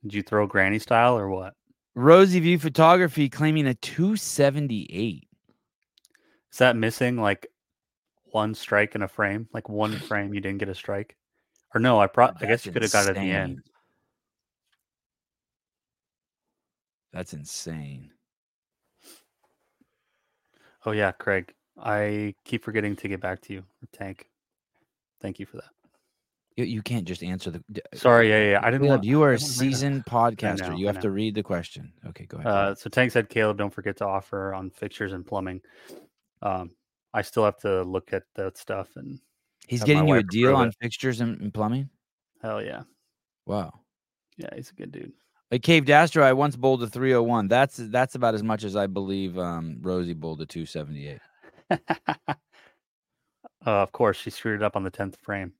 Did 0.04 0.14
you 0.14 0.24
throw 0.24 0.48
granny 0.48 0.80
style 0.80 1.18
or 1.18 1.30
what? 1.30 1.54
Rosie 1.96 2.40
View 2.40 2.60
Photography 2.60 3.28
claiming 3.30 3.68
a 3.68 3.74
278. 3.74 5.28
Is 6.52 6.58
that 6.58 6.78
missing 6.78 7.18
like 7.18 7.48
one 8.32 8.54
strike 8.54 8.96
in 8.96 9.02
a 9.02 9.08
frame? 9.08 9.50
Like 9.54 9.68
one 9.68 9.98
frame 9.98 10.34
you 10.34 10.40
didn't 10.40 10.60
get 10.60 10.70
a 10.70 10.76
strike? 10.76 11.18
Or 11.74 11.80
no, 11.80 12.00
I 12.00 12.08
pro- 12.08 12.32
I 12.40 12.46
guess 12.46 12.66
you 12.66 12.72
could 12.72 12.82
have 12.82 12.92
got 12.92 13.06
it 13.06 13.10
at 13.10 13.16
the 13.16 13.32
end. 13.32 13.62
That's 17.14 17.34
insane. 17.34 18.12
Oh 20.86 20.92
yeah, 20.92 21.12
Craig. 21.12 21.54
I 21.78 22.36
keep 22.46 22.64
forgetting 22.64 22.96
to 22.98 23.08
get 23.08 23.22
back 23.22 23.42
to 23.42 23.54
you. 23.54 23.64
Tank. 23.94 24.30
Thank 25.22 25.40
you 25.40 25.46
for 25.46 25.58
that. 25.58 25.70
You, 26.56 26.66
you 26.66 26.82
can't 26.82 27.06
just 27.06 27.24
answer 27.24 27.52
the. 27.52 27.64
Sorry, 27.94 28.30
yeah, 28.30 28.52
yeah. 28.52 28.60
I 28.62 28.66
didn't 28.72 28.82
Caleb, 28.88 28.90
want 29.00 29.04
you 29.06 29.22
are 29.24 29.34
a 29.34 29.38
didn't 29.38 29.50
wanna 29.50 29.58
bring 29.58 29.70
it 29.70 29.74
up. 29.74 29.76
seasoned 29.76 30.06
podcaster. 30.10 30.70
know, 30.70 30.76
you 30.78 30.88
have 30.88 31.00
to 31.00 31.12
read 31.12 31.36
the 31.36 31.44
question. 31.44 31.94
Okay, 32.08 32.26
go 32.26 32.38
ahead. 32.38 32.52
Uh, 32.52 32.76
so 32.76 32.90
Tank 32.90 33.12
said, 33.12 33.30
Caleb, 33.30 33.58
don't 33.58 33.74
forget 33.74 33.98
to 33.98 34.06
offer 34.06 34.54
on 34.54 34.70
fixtures 34.70 35.14
and 35.14 35.26
plumbing. 35.26 35.62
Um, 36.42 36.72
I 37.14 37.22
still 37.22 37.46
have 37.46 37.58
to 37.60 37.84
look 37.84 38.14
at 38.14 38.24
that 38.36 38.58
stuff 38.58 38.90
and 38.96 39.20
He's 39.70 39.84
getting 39.84 40.08
you 40.08 40.16
a 40.16 40.24
deal 40.24 40.56
on 40.56 40.70
it. 40.70 40.76
fixtures 40.82 41.22
and, 41.22 41.40
and 41.40 41.54
plumbing. 41.54 41.90
hell 42.42 42.60
yeah. 42.60 42.82
Wow. 43.46 43.72
Yeah, 44.36 44.50
he's 44.56 44.72
a 44.72 44.74
good 44.74 44.92
dude. 44.92 45.14
Like 45.52 45.62
Cave 45.62 45.86
Dastro, 45.86 46.24
I 46.24 46.34
once 46.34 46.56
bowled 46.56 46.82
a 46.82 46.88
301. 46.88 47.48
That's 47.48 47.78
that's 47.78 48.16
about 48.16 48.34
as 48.34 48.42
much 48.42 48.64
as 48.64 48.76
I 48.76 48.88
believe 48.88 49.38
um, 49.38 49.78
Rosie 49.82 50.16
bowled 50.16 50.42
a 50.42 50.48
278. 50.48 51.20
uh, 51.70 52.36
of 53.66 53.92
course, 53.92 54.18
she 54.18 54.32
screwed 54.32 54.62
it 54.62 54.64
up 54.64 54.76
on 54.76 54.84
the 54.84 54.92
10th 54.92 55.18
frame. 55.18 55.54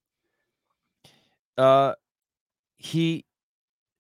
Uh, 1.56 1.94
he, 2.80 3.26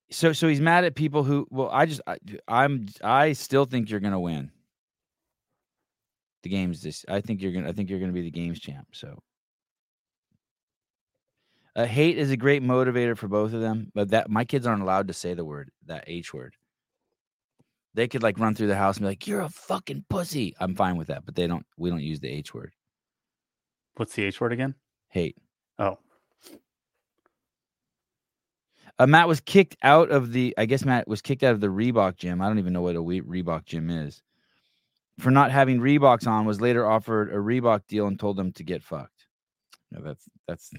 so 0.09 0.33
so 0.33 0.47
he's 0.47 0.61
mad 0.61 0.85
at 0.85 0.95
people 0.95 1.23
who. 1.23 1.45
Well, 1.51 1.69
I 1.71 1.85
just 1.85 2.01
I, 2.07 2.17
I'm 2.47 2.87
I 3.03 3.33
still 3.33 3.65
think 3.65 3.91
you're 3.91 3.99
gonna 3.99 4.19
win. 4.19 4.49
The 6.41 6.49
games 6.49 6.81
this. 6.81 7.05
I 7.07 7.21
think 7.21 7.43
you're 7.43 7.51
gonna. 7.51 7.69
I 7.69 7.73
think 7.73 7.91
you're 7.91 7.99
gonna 7.99 8.11
be 8.11 8.23
the 8.23 8.31
games 8.31 8.59
champ. 8.59 8.87
So. 8.93 9.19
Uh, 11.75 11.85
hate 11.85 12.17
is 12.17 12.31
a 12.31 12.37
great 12.37 12.63
motivator 12.63 13.17
for 13.17 13.27
both 13.27 13.53
of 13.53 13.61
them, 13.61 13.91
but 13.93 14.09
that 14.09 14.29
my 14.29 14.43
kids 14.43 14.65
aren't 14.65 14.81
allowed 14.81 15.07
to 15.07 15.13
say 15.13 15.33
the 15.33 15.45
word 15.45 15.69
that 15.85 16.03
H 16.07 16.33
word. 16.33 16.55
They 17.93 18.07
could 18.07 18.23
like 18.23 18.39
run 18.39 18.55
through 18.55 18.67
the 18.67 18.75
house 18.75 18.97
and 18.97 19.03
be 19.03 19.09
like, 19.09 19.27
"You're 19.27 19.41
a 19.41 19.49
fucking 19.49 20.05
pussy." 20.09 20.55
I'm 20.59 20.75
fine 20.75 20.97
with 20.97 21.07
that, 21.07 21.25
but 21.25 21.35
they 21.35 21.47
don't. 21.47 21.65
We 21.77 21.89
don't 21.89 22.01
use 22.01 22.19
the 22.19 22.29
H 22.29 22.53
word. 22.53 22.73
What's 23.95 24.13
the 24.13 24.23
H 24.25 24.39
word 24.39 24.53
again? 24.53 24.75
Hate. 25.09 25.37
Oh, 25.77 25.97
Uh, 28.97 29.07
Matt 29.07 29.27
was 29.29 29.39
kicked 29.39 29.77
out 29.81 30.09
of 30.11 30.33
the. 30.33 30.53
I 30.57 30.65
guess 30.65 30.83
Matt 30.83 31.07
was 31.07 31.21
kicked 31.21 31.43
out 31.43 31.53
of 31.53 31.61
the 31.61 31.67
Reebok 31.67 32.17
gym. 32.17 32.41
I 32.41 32.47
don't 32.47 32.59
even 32.59 32.73
know 32.73 32.81
what 32.81 32.95
a 32.97 33.01
we- 33.01 33.21
Reebok 33.21 33.65
gym 33.65 33.89
is. 33.89 34.21
For 35.19 35.31
not 35.31 35.51
having 35.51 35.79
Reeboks 35.79 36.27
on, 36.27 36.45
was 36.45 36.61
later 36.61 36.85
offered 36.85 37.29
a 37.31 37.37
Reebok 37.37 37.87
deal 37.87 38.07
and 38.07 38.19
told 38.19 38.37
them 38.37 38.51
to 38.53 38.63
get 38.63 38.83
fucked. 38.83 39.25
No, 39.91 40.01
that's 40.01 40.25
that's. 40.47 40.71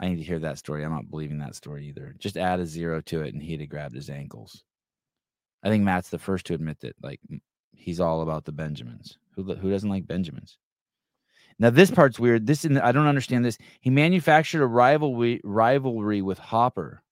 I 0.00 0.08
need 0.08 0.16
to 0.16 0.22
hear 0.22 0.38
that 0.38 0.58
story. 0.58 0.84
I'm 0.84 0.92
not 0.92 1.10
believing 1.10 1.38
that 1.38 1.54
story 1.54 1.86
either. 1.88 2.14
Just 2.18 2.36
add 2.36 2.60
a 2.60 2.66
zero 2.66 3.00
to 3.02 3.22
it, 3.22 3.34
and 3.34 3.42
he'd 3.42 3.60
have 3.60 3.68
grabbed 3.68 3.94
his 3.94 4.10
ankles. 4.10 4.64
I 5.62 5.68
think 5.68 5.84
Matt's 5.84 6.08
the 6.10 6.18
first 6.18 6.46
to 6.46 6.54
admit 6.54 6.80
that. 6.80 6.94
Like 7.02 7.20
he's 7.74 8.00
all 8.00 8.22
about 8.22 8.44
the 8.44 8.52
Benjamins. 8.52 9.18
Who 9.34 9.54
who 9.54 9.70
doesn't 9.70 9.88
like 9.88 10.06
Benjamins? 10.06 10.58
Now 11.58 11.70
this 11.70 11.90
part's 11.90 12.18
weird. 12.18 12.46
This 12.46 12.64
in 12.64 12.78
I 12.78 12.92
don't 12.92 13.06
understand 13.06 13.44
this. 13.44 13.58
He 13.80 13.90
manufactured 13.90 14.62
a 14.62 14.66
rivalry 14.66 15.40
rivalry 15.44 16.22
with 16.22 16.38
Hopper 16.38 17.02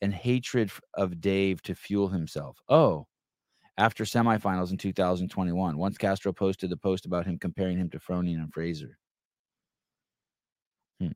and 0.00 0.14
hatred 0.14 0.70
of 0.94 1.20
Dave 1.20 1.62
to 1.62 1.74
fuel 1.74 2.08
himself. 2.08 2.58
Oh, 2.68 3.06
after 3.76 4.04
semifinals 4.04 4.70
in 4.70 4.76
2021, 4.78 5.76
once 5.76 5.98
Castro 5.98 6.32
posted 6.32 6.70
the 6.70 6.76
post 6.76 7.06
about 7.06 7.26
him 7.26 7.38
comparing 7.38 7.78
him 7.78 7.90
to 7.90 7.98
Froning 7.98 8.34
and 8.36 8.52
Fraser. 8.52 8.98
Hmm. 11.00 11.12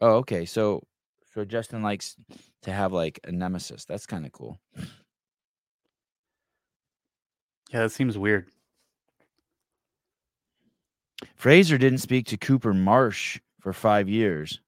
Oh, 0.00 0.16
okay. 0.16 0.44
So 0.44 0.82
so 1.32 1.44
Justin 1.44 1.82
likes 1.82 2.16
to 2.62 2.72
have 2.72 2.92
like 2.92 3.20
a 3.24 3.32
nemesis. 3.32 3.84
That's 3.84 4.06
kind 4.06 4.24
of 4.24 4.32
cool. 4.32 4.58
yeah, 7.70 7.82
that 7.82 7.92
seems 7.92 8.16
weird. 8.16 8.46
Fraser 11.34 11.78
didn't 11.78 11.98
speak 11.98 12.26
to 12.26 12.36
Cooper 12.36 12.74
Marsh 12.74 13.38
for 13.60 13.72
five 13.72 14.08
years 14.08 14.60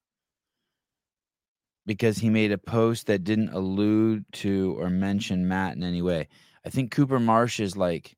because 1.87 2.19
he 2.19 2.29
made 2.29 2.53
a 2.53 2.59
post 2.59 3.07
that 3.07 3.25
didn't 3.25 3.55
allude 3.55 4.25
to 4.33 4.77
or 4.79 4.91
mention 4.91 5.49
Matt 5.49 5.77
in 5.77 5.83
any 5.83 6.03
way. 6.03 6.29
I 6.67 6.71
think 6.71 6.91
Cooper 6.91 7.19
Marsh 7.19 7.61
is 7.61 7.77
like 7.77 8.15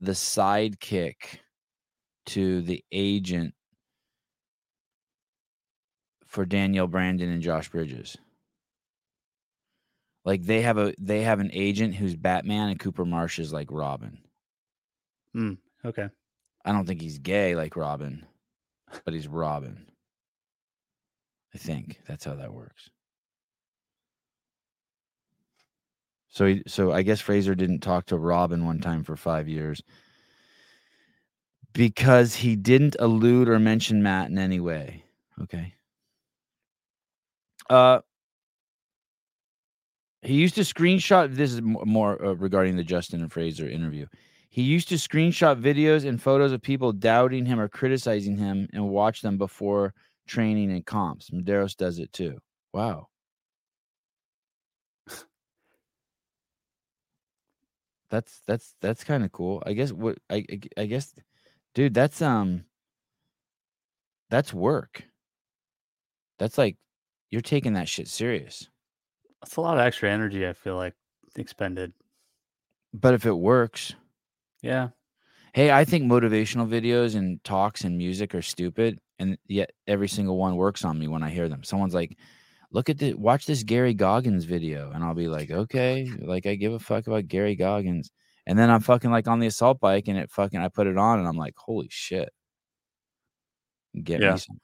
the 0.00 0.12
sidekick 0.12 1.38
to 2.26 2.60
the 2.62 2.84
agent 2.90 3.54
for 6.28 6.44
Danielle 6.44 6.86
Brandon 6.86 7.30
and 7.30 7.42
Josh 7.42 7.68
Bridges. 7.70 8.16
Like 10.24 10.42
they 10.42 10.60
have 10.62 10.78
a 10.78 10.94
they 10.98 11.22
have 11.22 11.40
an 11.40 11.50
agent 11.52 11.94
who's 11.94 12.14
Batman 12.14 12.68
and 12.68 12.78
Cooper 12.78 13.04
Marsh 13.04 13.38
is 13.38 13.52
like 13.52 13.68
Robin. 13.70 14.18
Hmm, 15.32 15.54
okay. 15.84 16.08
I 16.64 16.72
don't 16.72 16.86
think 16.86 17.00
he's 17.00 17.18
gay 17.18 17.56
like 17.56 17.76
Robin, 17.76 18.26
but 19.04 19.14
he's 19.14 19.26
Robin. 19.26 19.86
I 21.54 21.58
think 21.58 22.00
that's 22.06 22.26
how 22.26 22.34
that 22.34 22.52
works. 22.52 22.90
So, 26.28 26.44
he, 26.46 26.62
so 26.66 26.92
I 26.92 27.02
guess 27.02 27.20
Fraser 27.20 27.54
didn't 27.54 27.80
talk 27.80 28.04
to 28.06 28.18
Robin 28.18 28.66
one 28.66 28.80
time 28.80 29.02
for 29.02 29.16
five 29.16 29.48
years 29.48 29.82
because 31.72 32.34
he 32.34 32.54
didn't 32.54 32.96
allude 32.98 33.48
or 33.48 33.58
mention 33.58 34.02
Matt 34.02 34.28
in 34.30 34.36
any 34.36 34.60
way. 34.60 35.04
Okay. 35.40 35.74
Uh, 37.68 38.00
he 40.22 40.34
used 40.34 40.54
to 40.56 40.62
screenshot. 40.62 41.34
This 41.34 41.52
is 41.52 41.60
more 41.62 42.22
uh, 42.24 42.32
regarding 42.34 42.76
the 42.76 42.84
Justin 42.84 43.20
and 43.20 43.32
Fraser 43.32 43.68
interview. 43.68 44.06
He 44.50 44.62
used 44.62 44.88
to 44.88 44.96
screenshot 44.96 45.60
videos 45.60 46.06
and 46.06 46.20
photos 46.20 46.52
of 46.52 46.62
people 46.62 46.92
doubting 46.92 47.46
him 47.46 47.60
or 47.60 47.68
criticizing 47.68 48.36
him 48.36 48.68
and 48.72 48.88
watch 48.88 49.20
them 49.20 49.38
before 49.38 49.94
training 50.26 50.72
and 50.72 50.84
comps. 50.84 51.30
Medeiros 51.30 51.76
does 51.76 51.98
it 51.98 52.12
too. 52.12 52.38
Wow. 52.72 53.08
That's 58.10 58.40
that's 58.46 58.74
that's 58.80 59.04
kind 59.04 59.24
of 59.24 59.32
cool. 59.32 59.62
I 59.66 59.74
guess 59.74 59.92
what 59.92 60.18
I 60.30 60.44
I 60.76 60.86
guess 60.86 61.14
dude, 61.74 61.94
that's 61.94 62.22
um 62.22 62.64
that's 64.30 64.52
work. 64.52 65.04
That's 66.38 66.56
like 66.58 66.76
you're 67.30 67.42
taking 67.42 67.74
that 67.74 67.88
shit 67.88 68.08
serious. 68.08 68.68
That's 69.42 69.56
a 69.56 69.60
lot 69.60 69.78
of 69.78 69.84
extra 69.84 70.10
energy, 70.10 70.46
I 70.46 70.52
feel 70.52 70.76
like, 70.76 70.94
expended. 71.36 71.92
But 72.92 73.14
if 73.14 73.26
it 73.26 73.32
works, 73.32 73.94
Yeah. 74.62 74.90
Hey, 75.54 75.70
I 75.72 75.84
think 75.84 76.04
motivational 76.04 76.68
videos 76.68 77.16
and 77.16 77.42
talks 77.44 77.84
and 77.84 77.98
music 77.98 78.34
are 78.34 78.42
stupid, 78.42 79.00
and 79.18 79.38
yet 79.46 79.72
every 79.86 80.08
single 80.08 80.36
one 80.38 80.56
works 80.56 80.84
on 80.84 80.98
me 80.98 81.08
when 81.08 81.22
I 81.22 81.30
hear 81.30 81.48
them. 81.48 81.64
Someone's 81.64 81.94
like, 81.94 82.18
"Look 82.72 82.90
at 82.90 82.98
the 82.98 83.14
watch 83.14 83.46
this 83.46 83.62
Gary 83.64 83.94
Goggins 83.94 84.44
video," 84.44 84.90
and 84.92 85.04
I'll 85.04 85.14
be 85.14 85.28
like, 85.28 85.50
"Okay, 85.50 86.06
like 86.20 86.46
I 86.46 86.54
give 86.56 86.72
a 86.74 86.78
fuck 86.80 87.06
about 87.08 87.28
Gary 87.28 87.56
Goggins." 87.56 88.10
And 88.46 88.58
then 88.58 88.70
I'm 88.70 88.80
fucking 88.82 89.10
like 89.12 89.28
on 89.28 89.40
the 89.40 89.48
assault 89.48 89.80
bike, 89.80 90.08
and 90.08 90.18
it 90.18 90.30
fucking 90.32 90.60
I 90.60 90.68
put 90.68 90.86
it 90.88 90.98
on, 90.98 91.18
and 91.20 91.28
I'm 91.28 91.36
like, 91.38 91.56
"Holy 91.58 91.88
shit!" 91.90 92.30
Get 94.02 94.22
Yeah. 94.22 94.24
me 94.24 94.36
some. 94.36 94.60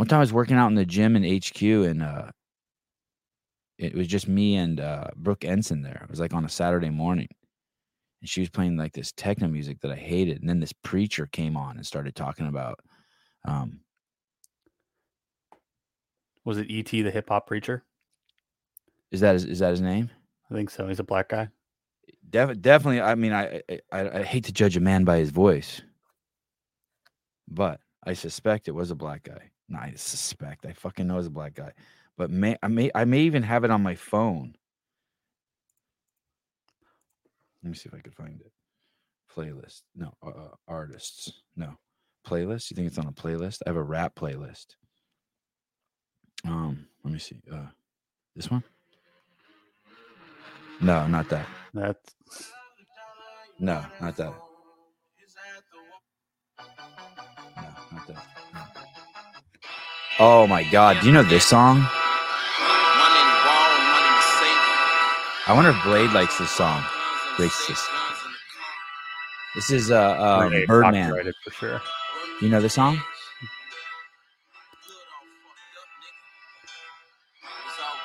One 0.00 0.08
time 0.08 0.16
I 0.16 0.20
was 0.20 0.32
working 0.32 0.56
out 0.56 0.68
in 0.68 0.76
the 0.76 0.86
gym 0.86 1.14
in 1.14 1.24
HQ, 1.24 1.60
and 1.60 2.02
uh, 2.02 2.30
it 3.76 3.94
was 3.94 4.06
just 4.06 4.28
me 4.28 4.56
and 4.56 4.80
uh, 4.80 5.08
Brooke 5.14 5.44
Ensign 5.44 5.82
there. 5.82 6.00
It 6.04 6.08
was 6.08 6.18
like 6.18 6.32
on 6.32 6.46
a 6.46 6.48
Saturday 6.48 6.88
morning 6.88 7.28
and 8.22 8.30
she 8.30 8.40
was 8.40 8.48
playing 8.48 8.78
like 8.78 8.94
this 8.94 9.12
techno 9.12 9.46
music 9.46 9.78
that 9.80 9.90
I 9.90 9.96
hated. 9.96 10.40
And 10.40 10.48
then 10.48 10.58
this 10.58 10.72
preacher 10.72 11.26
came 11.26 11.54
on 11.54 11.76
and 11.76 11.86
started 11.86 12.16
talking 12.16 12.46
about, 12.46 12.80
um, 13.44 13.80
Was 16.46 16.56
it 16.56 16.70
E.T. 16.70 17.02
the 17.02 17.10
hip 17.10 17.28
hop 17.28 17.46
preacher? 17.46 17.84
is 19.10 19.20
that 19.20 19.34
his, 19.34 19.44
is 19.44 19.58
that 19.58 19.72
his 19.72 19.82
name? 19.82 20.08
I 20.50 20.54
think 20.54 20.70
so. 20.70 20.88
He's 20.88 21.00
a 21.00 21.04
black 21.04 21.28
guy. 21.28 21.50
Def- 22.30 22.58
definitely. 22.62 23.02
I 23.02 23.16
mean, 23.16 23.34
I, 23.34 23.60
I 23.68 23.80
I 23.92 24.18
I 24.20 24.22
hate 24.22 24.44
to 24.44 24.52
judge 24.52 24.78
a 24.78 24.80
man 24.80 25.04
by 25.04 25.18
his 25.18 25.28
voice, 25.28 25.82
but 27.48 27.80
I 28.02 28.14
suspect 28.14 28.66
it 28.66 28.74
was 28.74 28.90
a 28.90 28.94
black 28.94 29.24
guy. 29.24 29.50
No, 29.70 29.78
I 29.78 29.92
suspect. 29.96 30.66
I 30.66 30.72
fucking 30.72 31.06
know 31.06 31.18
it's 31.18 31.28
a 31.28 31.30
black 31.30 31.54
guy. 31.54 31.72
But 32.18 32.30
may 32.30 32.56
I 32.62 32.68
may 32.68 32.90
I 32.94 33.04
may 33.04 33.20
even 33.20 33.44
have 33.44 33.64
it 33.64 33.70
on 33.70 33.82
my 33.82 33.94
phone. 33.94 34.56
Let 37.62 37.70
me 37.70 37.76
see 37.76 37.88
if 37.88 37.94
I 37.94 38.00
could 38.00 38.14
find 38.14 38.40
it. 38.40 38.52
Playlist. 39.34 39.82
No, 39.94 40.12
uh, 40.22 40.30
uh, 40.30 40.48
artists. 40.66 41.32
No, 41.56 41.78
playlist. 42.26 42.70
You 42.70 42.74
think 42.74 42.88
it's 42.88 42.98
on 42.98 43.06
a 43.06 43.12
playlist? 43.12 43.62
I 43.64 43.70
have 43.70 43.76
a 43.76 43.82
rap 43.82 44.14
playlist. 44.16 44.74
Um, 46.44 46.86
let 47.04 47.12
me 47.12 47.18
see. 47.20 47.40
Uh, 47.50 47.66
this 48.34 48.50
one. 48.50 48.64
No, 50.80 51.06
not 51.06 51.28
that. 51.28 51.46
That's 51.72 52.14
No, 53.58 53.84
not 54.00 54.16
that. 54.16 54.34
Oh 60.22 60.46
my 60.46 60.64
god, 60.64 61.00
do 61.00 61.06
you 61.06 61.12
know 61.14 61.22
this 61.22 61.46
song? 61.46 61.78
I 65.46 65.54
wonder 65.54 65.70
if 65.70 65.82
Blade 65.82 66.10
likes 66.12 66.36
this 66.36 66.50
song. 66.50 66.82
Racist. 67.38 67.82
This 69.54 69.70
is 69.70 69.90
uh 69.90 70.16
um, 70.44 70.64
Birdman. 70.66 71.32
for 71.42 71.50
sure. 71.50 71.80
You 72.42 72.50
know 72.50 72.60
the 72.60 72.68
song? 72.68 73.00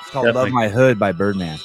It's 0.00 0.10
called 0.10 0.34
Love 0.34 0.50
My 0.50 0.68
Hood 0.68 0.98
by 0.98 1.12
Birdman. 1.12 1.58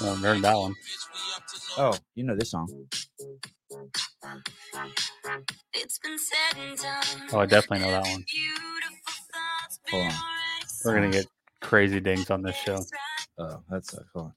Oh, 0.00 0.12
I 0.12 0.16
heard 0.16 0.42
that 0.42 0.56
one. 0.56 0.74
Oh, 1.76 1.94
you 2.14 2.24
know 2.24 2.34
this 2.34 2.52
song. 2.52 2.68
Oh, 7.32 7.38
I 7.40 7.46
definitely 7.46 7.86
know 7.86 7.90
that 7.92 8.02
one. 8.02 8.24
Hold 9.90 10.06
on. 10.06 10.12
We're 10.84 10.94
gonna 10.94 11.10
get 11.10 11.26
crazy 11.60 12.00
dings 12.00 12.30
on 12.30 12.42
this 12.42 12.56
show. 12.56 12.84
Oh, 13.38 13.62
that's 13.70 13.94
uh, 13.94 14.02
hold 14.14 14.26
on. 14.26 14.34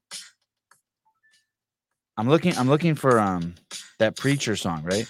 I'm 2.18 2.30
looking. 2.30 2.58
I'm 2.58 2.70
looking 2.70 2.96
for 2.96 3.20
um 3.20 3.56
that 4.00 4.16
preacher 4.16 4.56
song, 4.56 4.84
right? 4.84 5.08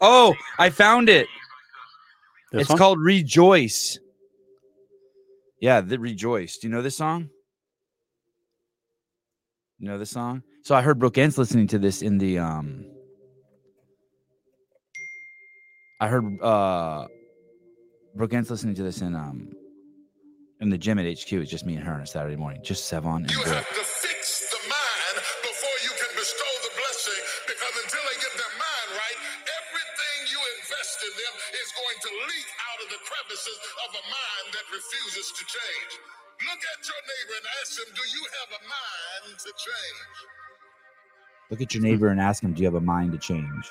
Oh, 0.00 0.34
I 0.58 0.70
found 0.70 1.08
it. 1.08 1.26
This 2.52 2.62
it's 2.62 2.70
one? 2.70 2.78
called 2.78 3.00
Rejoice. 3.00 3.98
Yeah, 5.60 5.80
the 5.80 5.98
Rejoice. 5.98 6.58
Do 6.58 6.66
you 6.66 6.74
know 6.74 6.82
this 6.82 6.96
song? 6.96 7.30
You 9.78 9.88
know 9.88 9.98
this 9.98 10.10
song? 10.10 10.42
So 10.62 10.74
I 10.74 10.82
heard 10.82 10.98
Brooke 10.98 11.18
Ence 11.18 11.36
listening 11.36 11.66
to 11.68 11.78
this 11.78 12.02
in 12.02 12.18
the 12.18 12.38
um 12.38 12.84
I 16.00 16.08
heard 16.08 16.40
uh 16.42 17.06
Brooke 18.14 18.32
Ence 18.32 18.50
listening 18.50 18.74
to 18.76 18.82
this 18.82 19.00
in 19.00 19.14
um 19.14 19.52
in 20.60 20.70
the 20.70 20.78
gym 20.78 20.98
at 20.98 21.06
HQ. 21.06 21.32
It's 21.32 21.50
just 21.50 21.66
me 21.66 21.74
and 21.74 21.84
her 21.84 21.94
on 21.94 22.00
a 22.00 22.06
Saturday 22.06 22.36
morning. 22.36 22.60
Just 22.62 22.90
Sevan 22.90 23.16
and 23.16 23.44
Brooke. 23.44 23.66
Refuses 35.14 35.32
to 35.32 35.44
change. 35.44 36.00
Look 36.42 36.58
at 36.58 36.86
your 36.86 37.02
neighbor 37.06 37.36
and 37.38 37.46
ask 37.60 37.78
him, 37.78 37.86
Do 37.94 38.02
you 38.10 38.24
have 38.40 38.50
a 38.50 38.62
mind 38.66 39.38
to 39.38 39.52
change? 39.56 40.16
Look 41.50 41.60
at 41.60 41.74
your 41.74 41.82
neighbor 41.82 42.08
and 42.08 42.20
ask 42.20 42.42
him, 42.42 42.52
Do 42.52 42.60
you 42.60 42.66
have 42.66 42.74
a 42.74 42.80
mind 42.80 43.12
to 43.12 43.18
change? 43.18 43.70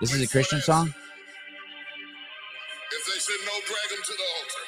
This 0.00 0.12
is 0.12 0.22
a 0.22 0.28
Christian 0.28 0.60
song? 0.60 0.88
If 2.92 3.06
they 3.06 3.18
say 3.18 3.32
no, 3.44 3.52
drag 3.66 3.90
them 3.90 4.02
to 4.04 4.12
the 4.12 4.26
altar. 4.38 4.64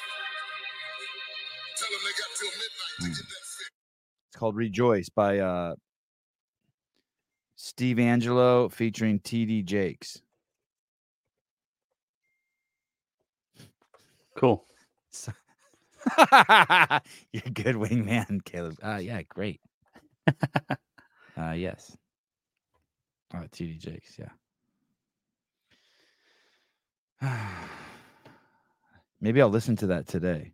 Tell 1.75 1.89
them 1.89 1.99
they 2.05 2.15
got 2.17 2.29
till 2.39 2.49
midnight 2.49 2.97
to 2.99 3.07
get 3.07 3.17
that 3.17 3.45
fixed. 3.45 3.71
It's 4.29 4.37
called 4.37 4.55
Rejoice 4.55 5.09
by 5.09 5.39
uh 5.39 5.75
Steve 7.55 7.99
Angelo 7.99 8.69
featuring 8.69 9.19
TD 9.19 9.65
Jakes. 9.65 10.21
Cool. 14.35 14.65
You're 17.31 17.43
a 17.45 17.49
good 17.51 17.75
wingman, 17.75 18.43
Caleb. 18.43 18.77
Uh, 18.83 18.97
yeah, 19.01 19.21
great. 19.23 19.61
uh, 21.37 21.51
yes. 21.51 21.95
Uh, 23.33 23.43
TD 23.51 23.79
Jakes, 23.79 24.19
yeah. 24.19 24.29
Maybe 29.21 29.41
I'll 29.41 29.49
listen 29.49 29.75
to 29.77 29.87
that 29.87 30.07
today. 30.07 30.51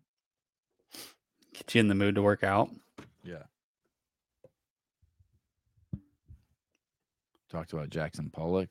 Get 1.54 1.76
you 1.76 1.82
in 1.82 1.88
the 1.88 1.96
mood 1.96 2.16
to 2.16 2.22
work 2.22 2.44
out. 2.44 2.70
Yeah. 3.24 3.44
Talked 7.52 7.74
about 7.74 7.90
Jackson 7.90 8.30
Pollock 8.30 8.70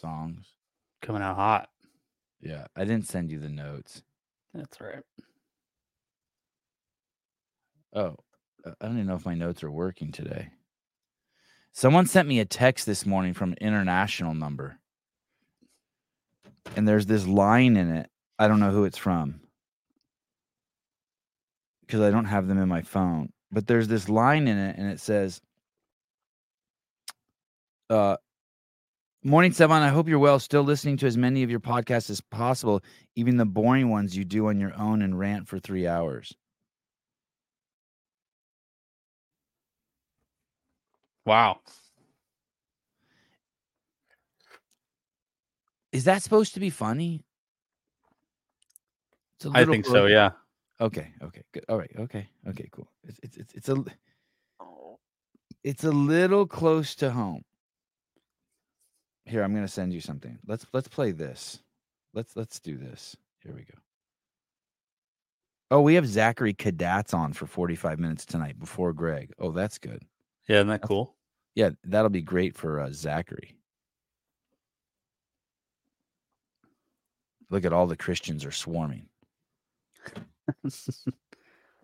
songs. 0.00 0.54
Coming 1.02 1.22
out 1.22 1.36
hot. 1.36 1.68
Yeah, 2.40 2.66
I 2.74 2.84
didn't 2.84 3.06
send 3.06 3.30
you 3.30 3.38
the 3.38 3.48
notes. 3.48 4.02
That's 4.54 4.80
right. 4.80 5.02
Oh, 7.94 8.16
I 8.64 8.86
don't 8.86 8.96
even 8.96 9.06
know 9.06 9.14
if 9.14 9.26
my 9.26 9.34
notes 9.34 9.62
are 9.62 9.70
working 9.70 10.12
today. 10.12 10.50
Someone 11.72 12.06
sent 12.06 12.28
me 12.28 12.40
a 12.40 12.44
text 12.44 12.86
this 12.86 13.06
morning 13.06 13.32
from 13.32 13.52
an 13.52 13.58
international 13.60 14.34
number. 14.34 14.78
And 16.76 16.86
there's 16.86 17.06
this 17.06 17.26
line 17.26 17.76
in 17.76 17.90
it. 17.90 18.10
I 18.38 18.48
don't 18.48 18.60
know 18.60 18.70
who 18.70 18.84
it's 18.84 18.98
from 18.98 19.40
because 21.90 22.00
I 22.00 22.10
don't 22.10 22.26
have 22.26 22.46
them 22.46 22.58
in 22.58 22.68
my 22.68 22.82
phone. 22.82 23.32
But 23.50 23.66
there's 23.66 23.88
this 23.88 24.08
line 24.08 24.46
in 24.46 24.56
it 24.56 24.76
and 24.78 24.90
it 24.90 25.00
says, 25.00 25.40
uh, 27.88 28.16
Morning, 29.22 29.52
Sevan. 29.52 29.82
I 29.82 29.88
hope 29.88 30.08
you're 30.08 30.18
well. 30.18 30.38
Still 30.38 30.62
listening 30.62 30.96
to 30.98 31.06
as 31.06 31.18
many 31.18 31.42
of 31.42 31.50
your 31.50 31.60
podcasts 31.60 32.08
as 32.08 32.22
possible, 32.22 32.82
even 33.16 33.36
the 33.36 33.44
boring 33.44 33.90
ones 33.90 34.16
you 34.16 34.24
do 34.24 34.48
on 34.48 34.58
your 34.58 34.72
own 34.78 35.02
and 35.02 35.18
rant 35.18 35.46
for 35.46 35.58
three 35.58 35.86
hours. 35.86 36.34
Wow. 41.26 41.60
Is 45.92 46.04
that 46.04 46.22
supposed 46.22 46.54
to 46.54 46.60
be 46.60 46.70
funny? 46.70 47.20
It's 49.36 49.44
a 49.44 49.50
I 49.52 49.66
think 49.66 49.84
so. 49.84 50.06
Yeah. 50.06 50.30
Okay. 50.80 51.12
Okay. 51.22 51.42
Good. 51.52 51.66
All 51.68 51.76
right. 51.76 51.90
Okay. 51.98 52.26
Okay. 52.48 52.68
Cool. 52.72 52.90
It's 53.06 53.20
it's 53.22 53.36
it's, 53.36 53.52
it's 53.52 53.68
a 53.68 53.84
oh. 54.60 54.98
it's 55.62 55.84
a 55.84 55.90
little 55.90 56.46
close 56.46 56.94
to 56.96 57.10
home. 57.10 57.42
Here, 59.30 59.44
I'm 59.44 59.54
gonna 59.54 59.68
send 59.68 59.92
you 59.92 60.00
something. 60.00 60.40
Let's 60.44 60.66
let's 60.72 60.88
play 60.88 61.12
this. 61.12 61.60
Let's 62.14 62.34
let's 62.34 62.58
do 62.58 62.76
this. 62.76 63.16
Here 63.38 63.54
we 63.54 63.62
go. 63.62 63.78
Oh, 65.70 65.82
we 65.82 65.94
have 65.94 66.06
Zachary 66.06 66.52
Cadats 66.52 67.14
on 67.14 67.32
for 67.32 67.46
45 67.46 68.00
minutes 68.00 68.26
tonight 68.26 68.58
before 68.58 68.92
Greg. 68.92 69.32
Oh, 69.38 69.52
that's 69.52 69.78
good. 69.78 70.02
Yeah. 70.48 70.56
Isn't 70.56 70.66
that 70.66 70.82
cool? 70.82 71.14
Yeah, 71.54 71.70
that'll 71.84 72.10
be 72.10 72.22
great 72.22 72.56
for 72.56 72.80
uh, 72.80 72.90
Zachary. 72.90 73.54
Look 77.50 77.64
at 77.64 77.72
all 77.72 77.86
the 77.86 77.96
Christians 77.96 78.44
are 78.44 78.52
swarming. 78.52 79.06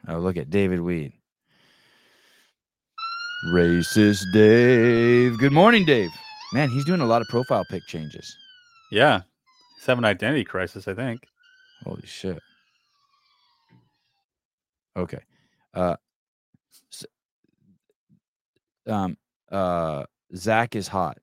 Oh, 0.09 0.21
look 0.21 0.37
at 0.37 0.51
David 0.51 0.81
Weed. 0.81 1.13
Racist 3.49 4.23
Dave. 4.33 5.37
Good 5.37 5.51
morning, 5.51 5.85
Dave. 5.85 6.13
Man, 6.53 6.71
he's 6.71 6.85
doing 6.85 7.01
a 7.01 7.07
lot 7.07 7.23
of 7.23 7.29
profile 7.29 7.65
pic 7.69 7.87
changes. 7.87 8.37
yeah. 8.91 9.23
He's 9.77 9.85
having 9.87 10.05
an 10.05 10.11
identity 10.11 10.45
crisis, 10.45 10.89
I 10.89 10.95
think. 10.95 11.21
Holy 11.85 12.07
shit. 12.07 12.39
Okay. 14.97 15.21
Uh 15.75 15.97
um 18.87 19.17
uh 19.51 20.05
Zach 20.35 20.75
is 20.75 20.89
hot. 20.89 21.19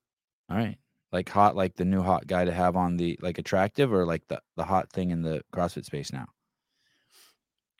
All 0.49 0.57
right. 0.57 0.77
Like 1.11 1.29
hot 1.29 1.55
like 1.55 1.75
the 1.75 1.85
new 1.85 2.01
hot 2.03 2.27
guy 2.27 2.45
to 2.45 2.51
have 2.51 2.75
on 2.75 2.97
the 2.97 3.17
like 3.21 3.37
attractive 3.39 3.91
or 3.91 4.05
like 4.05 4.27
the 4.27 4.39
the 4.55 4.63
hot 4.63 4.91
thing 4.91 5.09
in 5.11 5.21
the 5.23 5.41
CrossFit 5.53 5.85
space 5.85 6.13
now. 6.13 6.27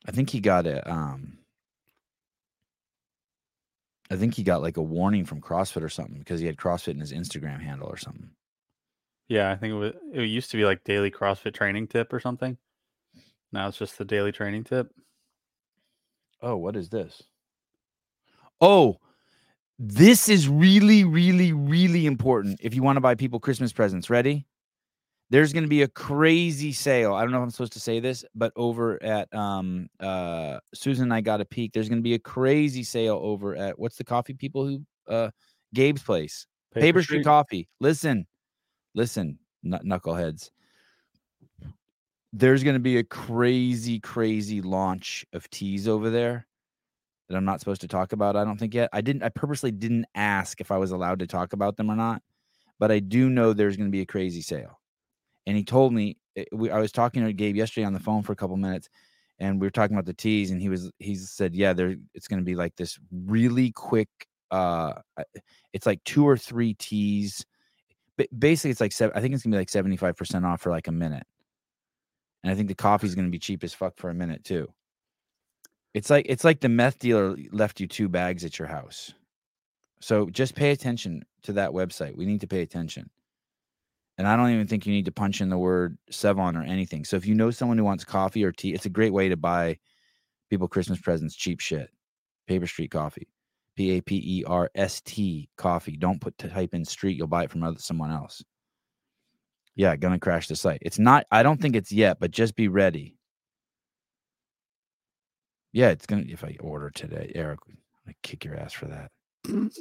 I 0.08 0.12
think 0.12 0.30
he 0.30 0.40
got 0.40 0.66
a 0.66 0.90
um 0.92 1.38
I 4.14 4.18
think 4.18 4.36
he 4.36 4.44
got 4.44 4.62
like 4.62 4.78
a 4.78 4.82
warning 4.82 5.26
from 5.26 5.42
CrossFit 5.42 5.82
or 5.82 5.90
something 5.90 6.20
because 6.20 6.40
he 6.40 6.46
had 6.46 6.58
CrossFit 6.58 6.94
in 6.94 7.00
his 7.00 7.12
Instagram 7.12 7.60
handle 7.60 7.88
or 7.88 7.98
something. 7.98 8.30
Yeah, 9.28 9.52
I 9.52 9.56
think 9.56 9.72
it 9.72 9.78
was. 9.78 9.94
It 10.14 10.24
used 10.26 10.52
to 10.52 10.58
be 10.58 10.66
like 10.66 10.84
daily 10.84 11.10
CrossFit 11.10 11.56
training 11.56 11.88
tip 11.88 12.14
or 12.14 12.20
something. 12.20 12.58
Now 13.52 13.68
it's 13.68 13.78
just 13.78 13.98
the 13.98 14.06
daily 14.06 14.32
training 14.32 14.66
tip. 14.66 14.92
Oh, 16.42 16.58
what 16.58 16.76
is 16.76 16.90
this? 16.90 17.24
Oh, 18.62 19.00
this 19.80 20.30
is 20.30 20.48
really, 20.48 21.04
really, 21.04 21.52
really 21.52 22.06
important 22.06 22.60
if 22.62 22.76
you 22.76 22.84
want 22.84 22.98
to 22.98 23.02
buy 23.02 23.16
people 23.16 23.40
Christmas 23.40 23.74
presents. 23.74 24.10
Ready? 24.10 24.46
There's 25.34 25.52
going 25.52 25.64
to 25.64 25.70
be 25.70 25.82
a 25.82 25.88
crazy 25.88 26.72
sale. 26.72 27.16
I 27.16 27.24
don't 27.24 27.32
know 27.32 27.40
if 27.40 27.44
I'm 27.46 27.50
supposed 27.50 27.74
to 27.74 27.80
say 27.80 28.00
this, 28.00 28.24
but 28.36 28.54
over 28.56 29.02
at 29.02 29.34
um 29.34 29.90
uh 30.00 30.60
Susan 30.76 31.06
and 31.06 31.14
I 31.14 31.22
got 31.22 31.42
a 31.42 31.46
peek. 31.46 31.74
There's 31.74 31.90
going 31.90 31.98
to 31.98 32.04
be 32.04 32.14
a 32.14 32.20
crazy 32.20 32.84
sale 32.84 33.20
over 33.20 33.56
at 33.56 33.80
what's 33.80 33.96
the 33.96 34.04
coffee 34.04 34.36
people 34.36 34.68
who 34.68 34.86
uh 35.08 35.32
Gabe's 35.74 36.04
place. 36.04 36.46
Paper, 36.72 37.02
Street. 37.02 37.24
Coffee. 37.24 37.68
Listen, 37.80 38.28
listen, 38.94 39.40
knuckleheads. 39.66 40.52
There's 42.32 42.64
going 42.64 42.76
to 42.76 42.80
be 42.80 42.98
a 42.98 43.04
crazy, 43.04 44.00
crazy 44.00 44.62
launch 44.62 45.26
of 45.34 45.50
teas 45.50 45.88
over 45.88 46.12
there 46.12 46.46
that 47.28 47.36
I'm 47.36 47.46
not 47.46 47.60
supposed 47.60 47.82
to 47.82 47.88
talk 47.88 48.14
about. 48.14 48.36
I 48.36 48.46
don't 48.46 48.60
think 48.60 48.76
yet. 48.76 48.92
I 48.94 49.02
didn't. 49.02 49.24
I 49.24 49.30
purposely 49.30 49.72
didn't 49.72 50.06
ask 50.14 50.62
if 50.62 50.70
I 50.70 50.78
was 50.78 50.92
allowed 50.92 51.18
to 51.22 51.28
talk 51.28 51.54
about 51.54 51.76
them 51.76 51.90
or 51.90 51.96
not, 51.96 52.22
but 52.78 52.92
I 52.92 53.00
do 53.00 53.32
know 53.32 53.52
there's 53.52 53.78
going 53.78 53.90
to 53.90 53.92
be 53.92 54.02
a 54.02 54.06
crazy 54.06 54.44
sale. 54.44 54.80
And 55.48 55.58
he 55.58 55.64
told 55.64 55.94
me. 55.94 56.18
eh, 56.36 56.46
We, 56.52 56.70
I 56.72 56.80
was 56.80 56.92
talking 56.92 57.24
to 57.26 57.34
Gabe 57.34 57.56
yesterday 57.56 57.86
on 57.86 57.94
the 57.94 58.00
phone 58.00 58.24
for 58.24 58.34
a 58.34 58.36
couple 58.36 58.58
minutes, 58.58 58.90
and 59.40 59.60
we 59.60 59.68
were 59.68 59.72
talking 59.72 59.96
about 59.96 60.06
the 60.06 60.14
teas, 60.14 60.52
and 60.52 60.62
he 60.62 60.70
was 60.70 60.92
he 61.00 61.16
said, 61.16 61.56
"Yeah, 61.56 61.74
there 61.74 61.96
it's 62.14 62.28
going 62.28 62.40
to 62.40 62.46
be 62.46 62.56
like 62.56 62.76
this 62.76 63.00
really 63.12 63.72
quick. 63.72 64.10
uh 64.52 64.94
It's 65.74 65.86
like 65.86 66.04
two 66.06 66.28
or 66.28 66.38
three 66.38 66.74
teas. 66.76 67.46
Ba- 68.18 68.28
Basically, 68.38 68.72
it's 68.72 68.82
like 68.82 68.92
seven. 68.94 69.16
I 69.18 69.22
think 69.22 69.34
it's 69.34 69.44
gonna 69.44 69.56
be 69.56 69.60
like 69.62 69.70
seventy 69.70 69.98
five 69.98 70.16
percent 70.18 70.46
off 70.46 70.62
for 70.62 70.72
like 70.72 70.88
a 70.88 70.92
minute, 70.92 71.26
and 72.44 72.52
I 72.52 72.56
think 72.56 72.68
the 72.70 72.76
coffee's 72.76 73.16
gonna 73.16 73.30
be 73.30 73.40
cheap 73.40 73.64
as 73.64 73.74
fuck 73.74 73.98
for 73.98 74.10
a 74.10 74.14
minute 74.14 74.44
too. 74.44 74.72
It's 75.94 76.10
like 76.10 76.26
it's 76.30 76.44
like 76.44 76.60
the 76.62 76.70
meth 76.70 77.00
dealer 77.00 77.38
left 77.52 77.80
you 77.80 77.88
two 77.88 78.10
bags 78.10 78.44
at 78.46 78.58
your 78.60 78.68
house. 78.68 79.14
So 80.02 80.30
just 80.30 80.56
pay 80.56 80.72
attention 80.72 81.24
to 81.44 81.54
that 81.54 81.72
website. 81.72 82.16
We 82.16 82.26
need 82.26 82.42
to 82.42 82.48
pay 82.48 82.62
attention. 82.62 83.10
And 84.18 84.28
I 84.28 84.36
don't 84.36 84.52
even 84.52 84.68
think 84.68 84.86
you 84.86 84.94
need 84.94 85.06
to 85.06 85.12
punch 85.12 85.42
in 85.42 85.50
the 85.50 85.58
word 85.58 85.98
Sevan 86.12 86.56
or 86.56 86.64
anything. 86.64 87.04
So 87.04 87.16
if 87.16 87.26
you 87.26 87.34
know 87.34 87.50
someone 87.52 87.78
who 87.78 87.84
wants 87.84 88.04
coffee 88.04 88.44
or 88.44 88.52
tea, 88.52 88.74
it's 88.74 88.86
a 88.86 88.90
great 88.90 89.14
way 89.14 89.30
to 89.30 89.38
buy 89.38 89.78
people 90.50 90.68
Christmas 90.68 91.00
presents, 91.00 91.36
cheap 91.36 91.60
shit. 91.60 91.90
Paper 92.48 92.68
Street 92.68 92.92
Coffee. 92.92 93.28
P 93.76 93.92
A 93.92 94.02
P 94.02 94.22
E 94.24 94.44
R 94.46 94.70
S 94.76 95.02
T 95.02 95.50
coffee. 95.58 95.98
Don't 95.98 96.22
put 96.22 96.38
type 96.38 96.74
in 96.74 96.86
street, 96.86 97.18
you'll 97.18 97.28
buy 97.28 97.44
it 97.44 97.52
from 97.52 97.64
other, 97.64 97.80
someone 97.80 98.12
else. 98.12 98.44
Yeah, 99.76 99.96
gonna 99.96 100.20
crash 100.20 100.48
the 100.48 100.56
site. 100.56 100.80
It's 100.84 101.00
not, 101.00 101.26
I 101.32 101.42
don't 101.42 101.60
think 101.60 101.76
it's 101.76 101.92
yet, 101.92 102.20
but 102.20 102.30
just 102.30 102.56
be 102.56 102.68
ready. 102.68 103.18
Yeah, 105.72 105.90
it's 105.90 106.06
gonna 106.06 106.26
if 106.28 106.44
I 106.44 106.56
order 106.60 106.92
today, 106.92 107.32
Eric, 107.34 107.62
I 108.08 108.14
kick 108.22 108.46
your 108.46 108.56
ass 108.56 108.74
for 108.74 108.86
that. 108.86 109.12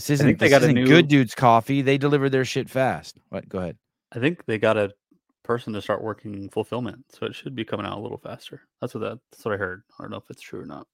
This 0.00 0.08
isn't, 0.08 0.26
think 0.26 0.38
they 0.38 0.46
this 0.46 0.52
got 0.52 0.62
a 0.62 0.64
isn't 0.64 0.74
new- 0.76 0.86
good 0.86 1.08
dudes 1.08 1.34
coffee. 1.34 1.82
They 1.82 1.98
deliver 1.98 2.30
their 2.30 2.46
shit 2.46 2.70
fast. 2.70 3.18
What? 3.28 3.46
Go 3.50 3.58
ahead. 3.58 3.76
I 4.12 4.18
think 4.18 4.46
they 4.46 4.56
got 4.56 4.78
a 4.78 4.94
person 5.42 5.74
to 5.74 5.82
start 5.82 6.02
working 6.02 6.48
fulfillment, 6.48 7.04
so 7.10 7.26
it 7.26 7.34
should 7.34 7.54
be 7.54 7.66
coming 7.66 7.84
out 7.84 7.98
a 7.98 8.00
little 8.00 8.16
faster. 8.16 8.62
That's 8.80 8.94
what 8.94 9.00
that, 9.00 9.18
that's 9.30 9.44
what 9.44 9.52
I 9.52 9.58
heard. 9.58 9.82
I 9.98 10.02
don't 10.02 10.10
know 10.10 10.16
if 10.16 10.30
it's 10.30 10.40
true 10.40 10.62
or 10.62 10.66
not. 10.66 10.86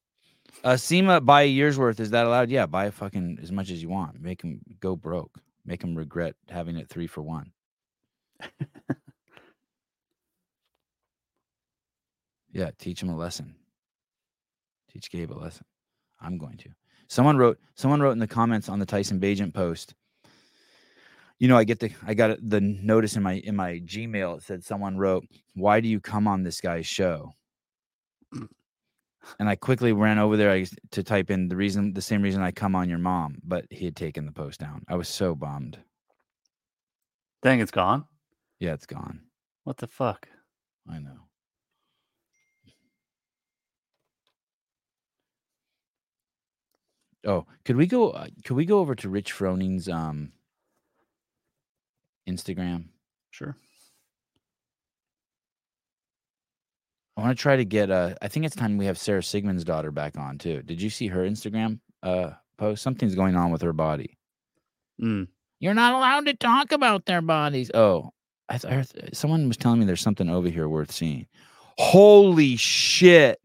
Uh, 0.64 0.76
SEMA, 0.76 1.20
buy 1.20 1.42
a 1.42 1.46
year's 1.46 1.78
worth. 1.78 2.00
Is 2.00 2.10
that 2.10 2.26
allowed? 2.26 2.50
Yeah, 2.50 2.66
buy 2.66 2.90
fucking 2.90 3.38
as 3.40 3.52
much 3.52 3.70
as 3.70 3.80
you 3.80 3.88
want. 3.90 4.20
Make 4.20 4.40
them 4.42 4.58
go 4.80 4.96
broke. 4.96 5.38
Make 5.64 5.82
them 5.82 5.94
regret 5.94 6.34
having 6.48 6.76
it 6.76 6.88
three 6.88 7.06
for 7.06 7.22
one. 7.22 7.52
yeah, 12.52 12.72
teach 12.76 12.98
them 12.98 13.10
a 13.10 13.16
lesson. 13.16 13.54
Teach 14.92 15.08
Gabe 15.10 15.30
a 15.30 15.34
lesson. 15.34 15.64
I'm 16.20 16.38
going 16.38 16.56
to. 16.56 16.70
Someone 17.08 17.36
wrote. 17.36 17.58
Someone 17.74 18.00
wrote 18.00 18.12
in 18.12 18.18
the 18.18 18.26
comments 18.26 18.68
on 18.68 18.78
the 18.78 18.86
Tyson 18.86 19.20
Bagent 19.20 19.54
post. 19.54 19.94
You 21.38 21.48
know, 21.48 21.58
I 21.58 21.64
get 21.64 21.80
the 21.80 21.90
I 22.06 22.14
got 22.14 22.38
the 22.42 22.60
notice 22.60 23.16
in 23.16 23.22
my 23.22 23.34
in 23.34 23.56
my 23.56 23.80
Gmail. 23.80 24.38
It 24.38 24.42
said 24.42 24.64
someone 24.64 24.96
wrote, 24.96 25.24
"Why 25.54 25.80
do 25.80 25.88
you 25.88 26.00
come 26.00 26.26
on 26.26 26.42
this 26.42 26.60
guy's 26.60 26.86
show?" 26.86 27.34
and 29.38 29.48
I 29.48 29.56
quickly 29.56 29.92
ran 29.92 30.18
over 30.18 30.36
there 30.36 30.64
to 30.92 31.02
type 31.02 31.30
in 31.30 31.48
the 31.48 31.56
reason, 31.56 31.92
the 31.92 32.02
same 32.02 32.22
reason 32.22 32.42
I 32.42 32.52
come 32.52 32.74
on 32.74 32.88
your 32.88 32.98
mom, 32.98 33.38
but 33.44 33.66
he 33.70 33.84
had 33.84 33.96
taken 33.96 34.26
the 34.26 34.32
post 34.32 34.60
down. 34.60 34.84
I 34.88 34.96
was 34.96 35.08
so 35.08 35.34
bummed. 35.34 35.78
Dang, 37.42 37.60
it's 37.60 37.70
gone. 37.70 38.04
Yeah, 38.60 38.72
it's 38.74 38.86
gone. 38.86 39.20
What 39.64 39.76
the 39.78 39.86
fuck? 39.86 40.28
I 40.88 40.98
know. 40.98 41.25
Oh, 47.26 47.44
could 47.64 47.76
we 47.76 47.86
go? 47.86 48.10
Uh, 48.10 48.28
could 48.44 48.56
we 48.56 48.64
go 48.64 48.78
over 48.78 48.94
to 48.94 49.08
Rich 49.08 49.32
Froning's 49.32 49.88
um 49.88 50.32
Instagram? 52.28 52.86
Sure. 53.30 53.56
I 57.16 57.22
want 57.22 57.36
to 57.36 57.40
try 57.42 57.56
to 57.56 57.64
get. 57.64 57.90
Uh, 57.90 58.14
I 58.20 58.28
think 58.28 58.44
it's 58.46 58.54
time 58.56 58.76
we 58.76 58.86
have 58.86 58.98
Sarah 58.98 59.22
Sigmundsdottir 59.22 59.92
back 59.94 60.18
on 60.18 60.38
too. 60.38 60.62
Did 60.62 60.80
you 60.82 60.90
see 60.90 61.06
her 61.08 61.20
Instagram 61.24 61.80
uh 62.02 62.30
post? 62.58 62.82
Something's 62.82 63.14
going 63.14 63.36
on 63.36 63.50
with 63.50 63.62
her 63.62 63.72
body. 63.72 64.18
Mm. 65.02 65.28
You're 65.58 65.74
not 65.74 65.94
allowed 65.94 66.26
to 66.26 66.34
talk 66.34 66.72
about 66.72 67.06
their 67.06 67.22
bodies. 67.22 67.70
Oh, 67.72 68.10
I 68.48 68.58
th- 68.58 68.70
I 68.70 68.76
heard- 68.76 69.16
someone 69.16 69.48
was 69.48 69.56
telling 69.56 69.80
me 69.80 69.86
there's 69.86 70.00
something 70.02 70.28
over 70.28 70.48
here 70.48 70.68
worth 70.68 70.92
seeing. 70.92 71.26
Holy 71.78 72.56
shit! 72.56 73.40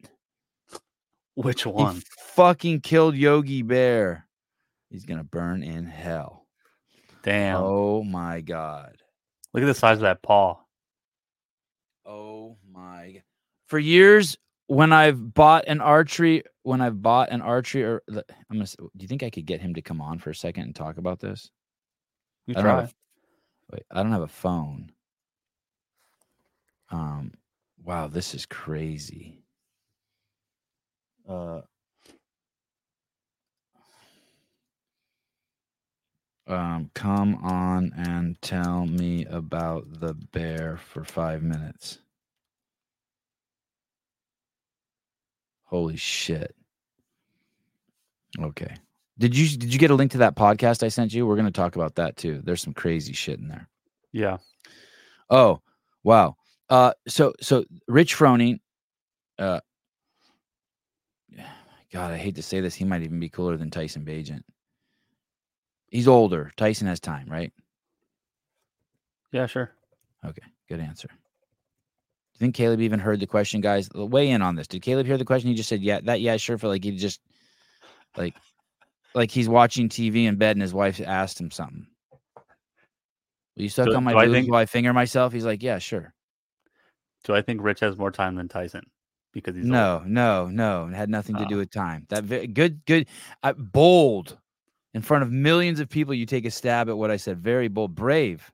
Which 1.36 1.66
one? 1.66 2.04
Fucking 2.36 2.82
killed 2.82 3.16
Yogi 3.16 3.62
Bear. 3.62 4.28
He's 4.90 5.06
gonna 5.06 5.24
burn 5.24 5.64
in 5.64 5.86
hell. 5.86 6.46
Damn. 7.24 7.58
Oh 7.58 8.04
my 8.04 8.42
god. 8.42 8.98
Look 9.54 9.64
at 9.64 9.68
the 9.68 9.74
size 9.74 9.98
of 9.98 10.02
that 10.04 10.22
paw. 10.22 10.58
Oh 12.06 12.58
my. 12.72 13.22
For 13.68 13.80
years, 13.80 14.38
when 14.68 14.92
I've 14.92 15.34
bought 15.34 15.66
an 15.68 15.82
archery, 15.82 16.44
when 16.64 16.82
I've 16.82 17.02
bought 17.02 17.30
an 17.32 17.42
archery, 17.42 17.84
or 17.84 18.02
the- 18.08 18.26
I'm 18.50 18.58
gonna. 18.58 18.68
Do 18.96 19.04
you 19.04 19.08
think 19.08 19.24
I 19.24 19.30
could 19.30 19.46
get 19.46 19.62
him 19.62 19.74
to 19.76 19.82
come 19.82 20.02
on 20.02 20.20
for 20.20 20.30
a 20.30 20.36
second 20.36 20.64
and 20.64 20.76
talk 20.76 20.98
about 20.98 21.20
this? 21.20 21.50
You 22.48 22.56
I 22.58 22.62
don't 22.62 22.66
have 22.66 22.90
try. 22.90 22.94
Wait, 23.74 23.84
I 23.92 24.04
don't 24.04 24.12
have 24.12 24.22
a 24.24 24.28
phone. 24.28 24.92
Um, 26.90 27.34
wow, 27.84 28.08
this 28.08 28.34
is 28.34 28.46
crazy. 28.46 29.44
Uh, 31.28 31.62
um, 36.52 36.90
come 36.94 37.36
on 37.36 37.94
and 37.96 38.42
tell 38.42 38.86
me 38.86 39.26
about 39.26 40.00
the 40.00 40.14
bear 40.14 40.78
for 40.78 41.04
five 41.04 41.42
minutes. 41.42 42.00
Holy 45.64 45.98
shit. 45.98 46.54
Okay. 48.40 48.76
Did 49.18 49.38
you 49.38 49.58
did 49.58 49.72
you 49.72 49.80
get 49.80 49.92
a 49.92 49.96
link 49.96 50.12
to 50.12 50.18
that 50.20 50.36
podcast 50.36 50.84
I 50.84 50.90
sent 50.90 51.14
you? 51.14 51.26
We're 51.26 51.36
gonna 51.36 51.52
talk 51.52 51.76
about 51.76 51.96
that 51.96 52.18
too. 52.18 52.42
There's 52.44 52.62
some 52.62 52.74
crazy 52.74 53.14
shit 53.14 53.40
in 53.40 53.48
there. 53.48 53.70
Yeah. 54.12 54.38
Oh, 55.30 55.62
wow. 56.04 56.36
Uh 56.70 56.94
so 57.08 57.34
so 57.40 57.66
Rich 57.88 58.16
Froning, 58.16 58.60
uh 59.40 59.62
God, 61.94 62.12
I 62.12 62.18
hate 62.18 62.36
to 62.36 62.44
say 62.44 62.62
this, 62.62 62.76
he 62.76 62.86
might 62.86 63.04
even 63.04 63.20
be 63.20 63.30
cooler 63.30 63.58
than 63.58 63.70
Tyson 63.70 64.04
Bagent. 64.06 64.44
He's 65.92 66.08
older. 66.08 66.52
Tyson 66.58 66.88
has 66.88 67.00
time, 67.00 67.28
right? 67.30 67.52
Yeah, 69.32 69.46
sure. 69.46 69.72
Okay, 70.26 70.42
good 70.68 70.80
answer. 70.80 71.08
Do 71.08 71.14
you 72.36 72.40
think 72.40 72.56
Caleb 72.56 72.82
even 72.82 73.00
heard 73.00 73.20
the 73.20 73.28
question, 73.28 73.62
guys? 73.62 73.90
Weigh 73.94 74.32
in 74.32 74.42
on 74.42 74.56
this. 74.56 74.68
Did 74.68 74.82
Caleb 74.82 75.06
hear 75.06 75.18
the 75.18 75.26
question? 75.26 75.50
He 75.50 75.56
just 75.56 75.70
said, 75.70 75.82
"Yeah, 75.82 76.00
that 76.04 76.22
yeah, 76.22 76.38
sure." 76.38 76.58
For 76.58 76.68
like 76.68 76.84
he 76.84 76.92
just 76.98 77.22
like 78.18 78.36
like 79.14 79.30
he's 79.32 79.48
watching 79.50 79.90
TV 79.90 80.26
in 80.26 80.38
bed 80.38 80.56
and 80.56 80.62
his 80.62 80.74
wife 80.74 81.00
asked 81.06 81.40
him 81.40 81.52
something. 81.52 81.86
Will 83.56 83.64
you 83.64 83.70
suck 83.70 83.88
Do- 83.90 83.96
on 83.96 84.04
my 84.04 84.14
do 84.14 84.18
I 84.18 84.26
boobs 84.26 84.34
think- 84.36 84.52
while 84.52 84.62
I 84.62 84.66
finger 84.66 84.94
myself? 84.94 85.34
He's 85.34 85.46
like, 85.46 85.62
"Yeah, 85.62 85.78
sure." 85.78 86.14
Do 87.26 87.36
I 87.36 87.42
think 87.42 87.62
Rich 87.62 87.82
has 87.82 87.98
more 87.98 88.12
time 88.12 88.36
than 88.36 88.48
Tyson 88.48 88.84
because 89.34 89.56
he's 89.56 89.66
old? 89.66 89.72
No, 89.72 90.04
no, 90.08 90.48
no. 90.48 90.88
It 90.88 90.96
had 90.96 91.10
nothing 91.10 91.36
to 91.36 91.46
do 91.46 91.56
Oh. 91.56 91.60
with 91.60 91.70
time. 91.72 92.08
That 92.10 92.28
good, 92.54 92.84
good, 92.86 93.08
uh, 93.44 93.54
bold. 93.54 94.40
In 94.94 95.02
front 95.02 95.24
of 95.24 95.32
millions 95.32 95.80
of 95.80 95.90
people, 95.90 96.14
you 96.14 96.26
take 96.26 96.46
a 96.46 96.52
stab 96.52 96.90
at 96.90 96.98
what 96.98 97.12
I 97.12 97.18
said. 97.18 97.40
Very 97.40 97.68
bold, 97.70 97.96
brave, 97.96 98.52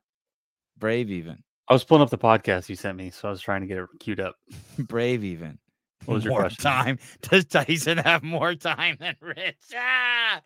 brave, 0.77 1.09
even 1.09 1.43
I 1.69 1.73
was 1.73 1.83
pulling 1.83 2.01
up 2.01 2.09
the 2.09 2.17
podcast 2.17 2.69
you 2.69 2.75
sent 2.75 2.97
me, 2.97 3.09
so 3.09 3.27
I 3.27 3.31
was 3.31 3.41
trying 3.41 3.61
to 3.61 3.67
get 3.67 3.77
it 3.77 3.87
queued 3.99 4.19
up. 4.19 4.35
brave, 4.79 5.23
even. 5.23 5.57
What 6.05 6.15
was 6.15 6.23
your 6.23 6.31
more 6.31 6.41
question? 6.41 6.63
time. 6.63 6.99
Does 7.21 7.45
Tyson 7.45 7.97
have 7.97 8.23
more 8.23 8.55
time 8.55 8.95
than 8.99 9.15
Rich? 9.19 9.57
Ah! 9.75 10.41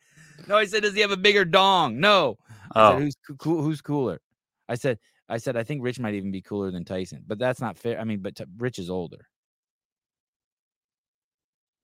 No, 0.48 0.58
I 0.58 0.66
said, 0.66 0.82
does 0.82 0.96
he 0.96 1.02
have 1.02 1.12
a 1.12 1.18
bigger 1.18 1.46
dong? 1.46 2.00
No. 2.00 2.40
I 2.74 2.90
said, 2.90 2.96
Oh, 2.96 3.00
who's 3.00 3.16
who's 3.44 3.82
cooler? 3.82 4.20
I 4.68 4.74
said, 4.74 4.98
I 5.30 5.38
said, 5.38 5.56
I 5.56 5.64
think 5.64 5.84
Rich 5.84 6.00
might 6.00 6.16
even 6.16 6.32
be 6.32 6.42
cooler 6.42 6.72
than 6.72 6.84
Tyson, 6.84 7.24
but 7.28 7.38
that's 7.38 7.62
not 7.62 7.78
fair. 7.78 8.00
I 8.00 8.06
mean, 8.06 8.22
but 8.22 8.36
t- 8.36 8.46
Rich 8.58 8.80
is 8.80 8.90
older. 8.90 9.28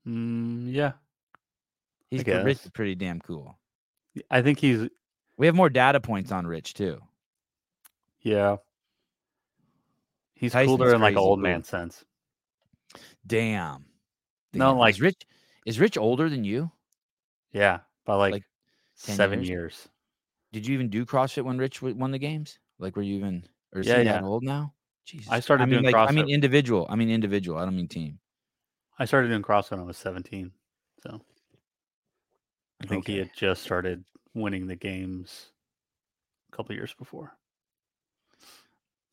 mm, 0.08 0.74
yeah. 0.74 0.94
He's 2.10 2.26
Rich 2.26 2.66
is 2.66 2.72
pretty 2.72 2.96
damn 2.96 3.20
cool. 3.20 3.60
I 4.32 4.42
think 4.42 4.60
he's 4.60 4.88
We 5.38 5.46
have 5.46 5.56
more 5.56 5.70
data 5.70 6.00
points 6.00 6.32
on 6.32 6.46
Rich 6.48 6.74
too. 6.76 7.00
yeah. 8.22 8.58
He's 10.34 10.52
Tyson's 10.52 10.78
cooler 10.78 10.94
in 10.94 11.02
like 11.02 11.16
old 11.16 11.40
man 11.40 11.64
sense. 11.64 12.06
Damn. 13.26 13.86
No, 14.54 14.70
Damn. 14.72 14.78
like- 14.78 14.96
is 14.96 15.02
Rich 15.02 15.22
is 15.66 15.80
Rich 15.80 15.98
older 15.98 16.30
than 16.30 16.44
you? 16.44 16.72
Yeah, 17.52 17.80
by 18.06 18.16
like, 18.16 18.34
Like 18.34 18.44
seven 18.96 19.40
years? 19.40 19.50
years. 19.50 19.90
Did 20.54 20.66
you 20.68 20.74
even 20.76 20.90
do 20.90 21.06
CrossFit 21.06 21.44
when 21.44 21.58
Rich 21.58 21.82
won 21.82 22.12
the 22.12 22.20
games? 22.20 22.60
Like, 22.80 22.96
were 22.96 23.02
you 23.02 23.16
even 23.18 23.48
or 23.74 23.82
is 23.82 23.88
Yeah, 23.88 24.00
he 24.00 24.06
yeah. 24.06 24.14
that 24.14 24.24
old 24.24 24.44
now? 24.44 24.74
Jesus. 25.06 25.28
I 25.32 25.40
started 25.40 25.64
I 25.64 25.66
mean, 25.66 25.82
doing 25.82 25.94
like, 25.94 26.10
I 26.10 26.12
mean 26.14 26.30
individual. 26.30 26.86
I 26.90 26.96
mean 26.96 27.10
individual. 27.10 27.58
I 27.58 27.66
don't 27.66 27.76
mean 27.76 27.88
team. 27.88 28.20
I 29.00 29.06
started 29.06 29.30
doing 29.30 29.42
CrossFit 29.42 29.72
when 29.72 29.80
I 29.82 29.84
was 29.84 29.98
17. 29.98 30.52
So 31.02 31.22
I 32.82 32.86
think 32.86 33.08
he 33.08 33.18
had 33.18 33.32
just 33.36 33.64
started 33.64 34.04
winning 34.34 34.68
the 34.68 34.76
games 34.76 35.48
a 36.52 36.56
couple 36.56 36.76
years 36.76 36.94
before. 36.98 37.34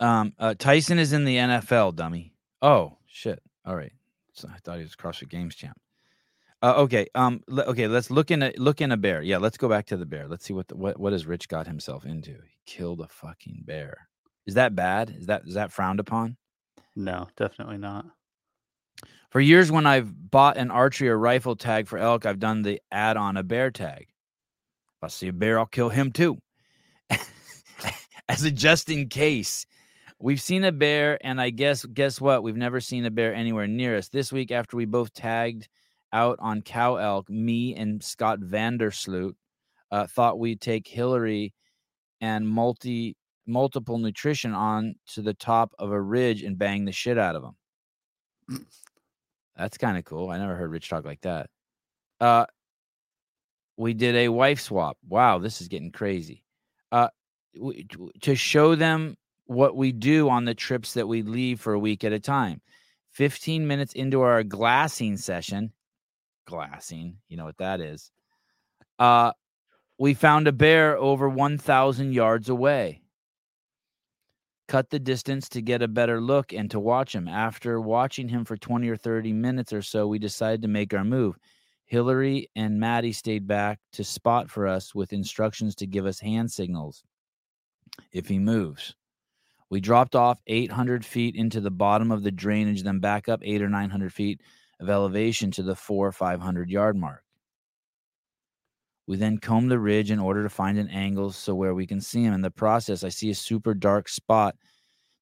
Um, 0.01 0.35
uh, 0.39 0.55
Tyson 0.59 0.99
is 0.99 1.13
in 1.13 1.25
the 1.25 1.37
NFL, 1.37 1.95
dummy. 1.97 2.35
Oh 2.61 2.99
shit! 3.07 3.41
All 3.65 3.77
right, 3.77 3.93
so 4.33 4.49
I 4.53 4.59
thought 4.59 4.79
he 4.79 4.83
was 4.83 4.97
CrossFit 4.97 5.29
Games 5.29 5.55
champ. 5.55 5.79
Uh, 6.63 6.75
okay, 6.79 7.07
um, 7.15 7.43
le- 7.47 7.65
okay, 7.65 7.87
let's 7.87 8.11
look 8.11 8.31
in 8.31 8.43
a 8.43 8.53
look 8.57 8.81
in 8.81 8.91
a 8.91 8.97
bear. 8.97 9.23
Yeah, 9.23 9.39
let's 9.39 9.57
go 9.57 9.69
back 9.69 9.87
to 9.87 9.97
the 9.97 10.07
bear. 10.07 10.27
Let's 10.27 10.45
see 10.45 10.55
what 10.55 10.69
the, 10.69 10.77
what 10.77 10.99
what 10.99 11.13
has 11.13 11.27
Rich 11.27 11.49
got 11.49 11.67
himself 11.67 12.05
into. 12.05 12.33
He 12.33 12.57
killed 12.67 13.01
a 13.01 13.09
fucking 13.09 13.63
bear. 13.65 14.09
Is 14.47 14.55
that 14.55 14.75
bad? 14.75 15.11
Is 15.11 15.27
that 15.27 15.43
is 15.47 15.55
that 15.55 15.73
frowned 15.73 16.01
upon? 16.01 16.37
No, 16.97 17.29
definitely 17.37 17.79
not. 17.79 18.07
For 19.35 19.41
years, 19.41 19.73
when 19.73 19.85
I've 19.85 20.31
bought 20.31 20.59
an 20.59 20.71
archery 20.71 21.09
or 21.09 21.19
rifle 21.19 21.57
tag 21.57 21.89
for 21.89 21.99
elk, 21.99 22.25
I've 22.25 22.39
done 22.39 22.63
the 22.63 22.81
add 22.93 23.17
on 23.17 23.37
a 23.37 23.43
bear 23.43 23.73
tag. 23.73 24.07
If 24.07 25.03
I 25.03 25.09
see 25.09 25.27
a 25.27 25.33
bear, 25.33 25.59
I'll 25.59 25.67
kill 25.67 25.89
him 25.89 26.13
too. 26.13 26.39
As 28.29 28.45
a 28.45 28.53
just 28.53 28.91
in 28.91 29.09
case. 29.09 29.67
We've 30.21 30.41
seen 30.41 30.63
a 30.63 30.71
bear, 30.71 31.19
and 31.27 31.41
I 31.41 31.51
guess 31.51 31.85
guess 31.85 32.21
what? 32.21 32.45
We've 32.45 32.57
never 32.57 32.81
seen 32.81 33.07
a 33.07 33.11
bear 33.11 33.35
anywhere 33.35 33.67
near 33.67 33.97
us. 33.97 34.09
This 34.09 34.33
week, 34.33 34.53
after 34.53 34.77
we 34.77 34.85
both 34.85 35.13
tagged 35.13 35.67
out 36.13 36.39
on 36.41 36.63
cow 36.63 36.95
elk, 36.95 37.29
me 37.29 37.75
and 37.75 38.01
Scott 38.05 38.39
Vandersloot 38.39 39.35
uh, 39.91 40.07
thought 40.07 40.39
we'd 40.39 40.61
take 40.61 40.87
Hillary 40.87 41.53
and 42.21 42.49
multi 42.49 43.17
multiple 43.49 43.99
nutrition 43.99 44.55
on 44.55 44.95
to 45.09 45.23
the 45.23 45.35
top 45.35 45.75
of 45.81 45.91
a 45.91 46.01
ridge 46.01 46.45
and 46.45 46.57
bang 46.57 46.85
the 46.85 46.93
shit 46.93 47.19
out 47.19 47.35
of 47.35 47.43
them. 47.43 48.69
That's 49.57 49.79
kind 49.79 49.97
of 49.97 50.05
cool. 50.05 50.31
I 50.31 50.39
never 50.39 50.57
heard 50.57 50.71
Rich 50.71 50.89
talk 50.89 51.05
like 51.05 51.21
that. 51.23 51.49
Uh, 52.21 52.47
we 53.77 53.95
did 53.95 54.15
a 54.17 54.29
wife 54.29 54.61
swap. 54.61 54.97
Wow, 55.09 55.39
this 55.39 55.61
is 55.61 55.69
getting 55.69 55.93
crazy. 55.93 56.45
Uh, 56.93 57.09
w- 57.55 57.85
t- 57.85 58.11
to 58.23 58.35
show 58.35 58.75
them 58.75 59.17
what 59.47 59.77
we 59.77 59.93
do 59.93 60.29
on 60.29 60.45
the 60.45 60.55
trips 60.55 60.95
that 60.95 61.09
we 61.09 61.23
leave 61.23 61.61
for 61.61 61.73
a 61.73 61.79
week 61.79 62.05
at 62.05 62.13
a 62.13 62.21
time. 62.21 62.61
15 63.13 63.67
minutes 63.67 63.93
into 63.93 64.23
our 64.23 64.43
glassing 64.43 65.17
session, 65.17 65.73
glassing, 66.47 67.19
you 67.29 67.37
know 67.37 67.45
what 67.45 67.59
that 67.59 67.81
is. 67.81 68.11
Uh, 68.99 69.33
we 69.99 70.15
found 70.15 70.49
a 70.49 70.53
bear 70.53 70.97
over 70.97 71.29
1,000 71.29 72.13
yards 72.13 72.49
away. 72.49 73.03
Cut 74.67 74.91
the 74.91 74.99
distance 74.99 75.49
to 75.51 75.61
get 75.61 75.83
a 75.83 75.89
better 75.89 76.21
look 76.21 76.53
and 76.53 76.71
to 76.71 76.81
watch 76.81 77.15
him. 77.15 77.29
After 77.29 77.81
watching 77.81 78.29
him 78.29 78.45
for 78.45 78.57
20 78.57 78.89
or 78.89 78.97
30 78.97 79.33
minutes 79.33 79.73
or 79.73 79.83
so, 79.83 80.07
we 80.07 80.19
decided 80.19 80.63
to 80.63 80.69
make 80.69 80.95
our 80.95 81.05
move. 81.05 81.37
Hillary 81.85 82.49
and 82.57 82.81
Maddie 82.81 83.13
stayed 83.13 83.47
back 83.47 83.79
to 83.93 84.05
spot 84.05 84.51
for 84.51 84.67
us 84.67 84.95
with 84.95 85.13
instructions 85.13 85.75
to 85.77 85.87
give 85.87 86.07
us 86.07 86.19
hand 86.19 86.51
signals 86.51 87.05
if 88.11 88.27
he 88.29 88.39
moves. 88.39 88.95
We 89.69 89.81
dropped 89.81 90.17
off 90.17 90.41
800 90.47 91.05
feet 91.05 91.37
into 91.37 91.61
the 91.61 91.71
bottom 91.71 92.11
of 92.11 92.23
the 92.23 92.31
drainage, 92.31 92.83
then 92.83 93.01
back 93.01 93.29
up 93.29 93.41
eight 93.43 93.63
or 93.63 93.69
900 93.69 94.13
feet 94.13 94.41
of 94.81 94.89
elevation 94.89 95.51
to 95.53 95.63
the 95.63 95.77
four 95.77 96.09
or 96.09 96.13
500 96.13 96.71
yard 96.71 96.97
mark. 96.97 97.23
We 99.07 99.17
then 99.17 99.39
comb 99.39 99.69
the 99.69 99.79
ridge 99.79 100.11
in 100.11 100.19
order 100.19 100.43
to 100.43 100.49
find 100.49 100.79
an 100.79 100.89
angle 100.89 101.31
so 101.31 101.55
where 101.55 101.75
we 101.75 101.87
can 101.87 102.01
see 102.01 102.23
him. 102.23 102.33
In 102.33 102.41
the 102.41 102.51
process, 102.51 103.05
I 103.05 103.11
see 103.11 103.31
a 103.31 103.35
super 103.35 103.75
dark 103.75 104.09
spot 104.09 104.57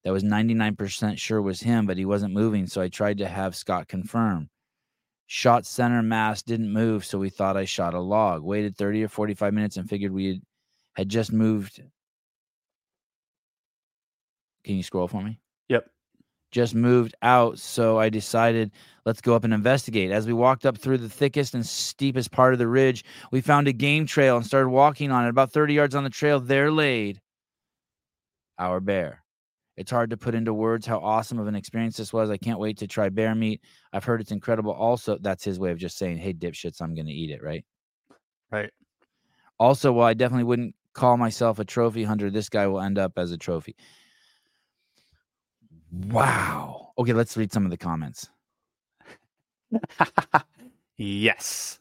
that 0.04 0.12
was 0.12 0.22
99% 0.22 1.18
sure 1.18 1.42
was 1.42 1.60
him, 1.60 1.86
but 1.86 1.96
he 1.96 2.04
wasn't 2.04 2.34
moving. 2.34 2.66
So 2.66 2.80
I 2.80 2.88
tried 2.88 3.18
to 3.18 3.28
have 3.28 3.56
Scott 3.56 3.88
confirm. 3.88 4.48
Shot 5.26 5.66
center 5.66 6.02
mass 6.02 6.42
didn't 6.42 6.72
move, 6.72 7.04
so 7.04 7.18
we 7.18 7.30
thought 7.30 7.56
I 7.56 7.64
shot 7.64 7.94
a 7.94 8.00
log. 8.00 8.42
Waited 8.42 8.76
30 8.76 9.04
or 9.04 9.08
45 9.08 9.54
minutes 9.54 9.76
and 9.76 9.88
figured 9.88 10.12
we 10.12 10.26
had, 10.26 10.42
had 10.94 11.08
just 11.08 11.32
moved. 11.32 11.80
Can 14.64 14.76
you 14.76 14.82
scroll 14.82 15.08
for 15.08 15.22
me? 15.22 15.40
Yep. 15.68 15.86
Just 16.52 16.74
moved 16.74 17.14
out. 17.22 17.58
So 17.58 17.98
I 17.98 18.08
decided, 18.08 18.70
let's 19.04 19.20
go 19.20 19.34
up 19.34 19.42
and 19.44 19.52
investigate. 19.52 20.12
As 20.12 20.26
we 20.26 20.32
walked 20.32 20.64
up 20.64 20.78
through 20.78 20.98
the 20.98 21.08
thickest 21.08 21.54
and 21.54 21.66
steepest 21.66 22.30
part 22.30 22.52
of 22.52 22.58
the 22.58 22.68
ridge, 22.68 23.04
we 23.32 23.40
found 23.40 23.66
a 23.66 23.72
game 23.72 24.06
trail 24.06 24.36
and 24.36 24.46
started 24.46 24.68
walking 24.68 25.10
on 25.10 25.24
it. 25.24 25.30
About 25.30 25.50
30 25.50 25.74
yards 25.74 25.94
on 25.94 26.04
the 26.04 26.10
trail, 26.10 26.38
there 26.38 26.70
laid 26.70 27.20
our 28.58 28.78
bear. 28.78 29.24
It's 29.76 29.90
hard 29.90 30.10
to 30.10 30.18
put 30.18 30.34
into 30.34 30.52
words 30.52 30.86
how 30.86 30.98
awesome 30.98 31.38
of 31.38 31.46
an 31.46 31.54
experience 31.54 31.96
this 31.96 32.12
was. 32.12 32.30
I 32.30 32.36
can't 32.36 32.58
wait 32.58 32.76
to 32.78 32.86
try 32.86 33.08
bear 33.08 33.34
meat. 33.34 33.62
I've 33.92 34.04
heard 34.04 34.20
it's 34.20 34.30
incredible. 34.30 34.72
Also, 34.72 35.16
that's 35.20 35.42
his 35.42 35.58
way 35.58 35.70
of 35.70 35.78
just 35.78 35.96
saying, 35.96 36.18
hey, 36.18 36.34
dipshits, 36.34 36.82
I'm 36.82 36.94
going 36.94 37.06
to 37.06 37.12
eat 37.12 37.30
it, 37.30 37.42
right? 37.42 37.64
Right. 38.50 38.70
Also, 39.58 39.90
while 39.90 40.06
I 40.06 40.14
definitely 40.14 40.44
wouldn't 40.44 40.74
call 40.92 41.16
myself 41.16 41.58
a 41.58 41.64
trophy 41.64 42.04
hunter, 42.04 42.30
this 42.30 42.50
guy 42.50 42.66
will 42.66 42.82
end 42.82 42.98
up 42.98 43.12
as 43.16 43.32
a 43.32 43.38
trophy. 43.38 43.74
Wow. 45.92 46.92
Okay, 46.98 47.12
let's 47.12 47.37
read 47.37 47.52
some 47.52 47.64
of 47.64 47.70
the 47.70 47.76
comments. 47.76 48.28
yes. 50.96 51.78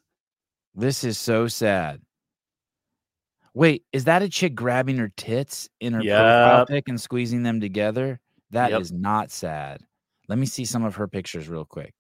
This 0.75 1.03
is 1.03 1.17
so 1.17 1.47
sad. 1.47 2.01
Wait, 3.53 3.83
is 3.91 4.05
that 4.05 4.21
a 4.21 4.29
chick 4.29 4.55
grabbing 4.55 4.97
her 4.97 5.11
tits 5.17 5.67
in 5.81 5.93
her 5.93 6.01
profile 6.01 6.65
pic 6.65 6.87
and 6.87 6.99
squeezing 6.99 7.43
them 7.43 7.59
together? 7.59 8.19
That 8.51 8.71
is 8.81 8.91
Yep. 8.91 8.99
not 9.01 9.31
sad. 9.31 9.81
Let 10.29 10.37
me 10.39 10.45
see 10.45 10.63
some 10.65 10.83
of 10.85 10.95
her 10.95 11.07
pictures 11.07 11.49
real 11.49 11.65
quick. 11.65 11.93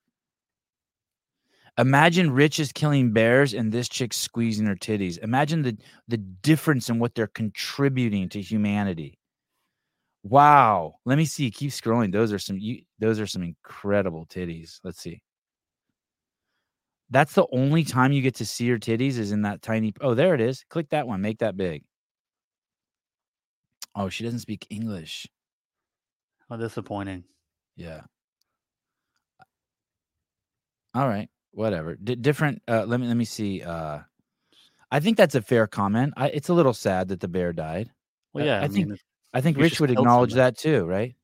Imagine 1.77 2.31
Rich 2.31 2.59
is 2.59 2.71
killing 2.71 3.11
bears 3.11 3.53
and 3.53 3.71
this 3.71 3.87
chick 3.89 4.13
squeezing 4.13 4.65
her 4.67 4.75
titties. 4.75 5.17
Imagine 5.19 5.61
the 5.61 5.77
the 6.07 6.17
difference 6.17 6.89
in 6.89 6.99
what 6.99 7.15
they're 7.15 7.27
contributing 7.27 8.29
to 8.29 8.41
humanity. 8.41 9.17
Wow. 10.23 10.95
Let 11.05 11.17
me 11.17 11.25
see. 11.25 11.49
Keep 11.49 11.71
scrolling. 11.71 12.11
Those 12.11 12.31
are 12.31 12.39
some 12.39 12.57
you, 12.57 12.81
those 12.99 13.19
are 13.19 13.27
some 13.27 13.43
incredible 13.43 14.25
titties. 14.27 14.79
Let's 14.83 15.01
see. 15.01 15.21
That's 17.09 17.33
the 17.33 17.45
only 17.51 17.83
time 17.83 18.11
you 18.13 18.21
get 18.21 18.35
to 18.35 18.45
see 18.45 18.65
your 18.65 18.79
titties 18.79 19.17
is 19.17 19.31
in 19.31 19.41
that 19.41 19.61
tiny. 19.61 19.93
Oh, 19.99 20.13
there 20.13 20.33
it 20.33 20.41
is. 20.41 20.63
Click 20.69 20.89
that 20.91 21.07
one. 21.07 21.21
Make 21.21 21.39
that 21.39 21.57
big. 21.57 21.83
Oh, 23.95 24.07
she 24.09 24.23
doesn't 24.23 24.39
speak 24.39 24.65
English. 24.69 25.27
How 26.49 26.55
disappointing. 26.55 27.25
Yeah. 27.75 28.01
All 30.93 31.07
right. 31.07 31.29
Whatever. 31.51 31.95
D- 31.95 32.15
different. 32.15 32.61
Uh, 32.67 32.85
let 32.85 32.99
me 32.99 33.07
let 33.07 33.17
me 33.17 33.25
see. 33.25 33.61
Uh, 33.61 33.99
I 34.91 34.99
think 34.99 35.17
that's 35.17 35.35
a 35.35 35.41
fair 35.41 35.67
comment. 35.67 36.13
I, 36.15 36.27
it's 36.29 36.49
a 36.49 36.53
little 36.53 36.73
sad 36.73 37.09
that 37.09 37.19
the 37.19 37.27
bear 37.27 37.51
died. 37.53 37.89
Well, 38.33 38.45
yeah. 38.45 38.59
I 38.59 38.63
I, 38.63 38.67
think- 38.67 38.87
mean, 38.89 38.97
I 39.33 39.41
think 39.41 39.57
You 39.57 39.63
Rich 39.63 39.79
would 39.79 39.91
acknowledge 39.91 40.31
somebody. 40.31 40.51
that 40.51 40.57
too, 40.57 40.85
right? 40.85 41.15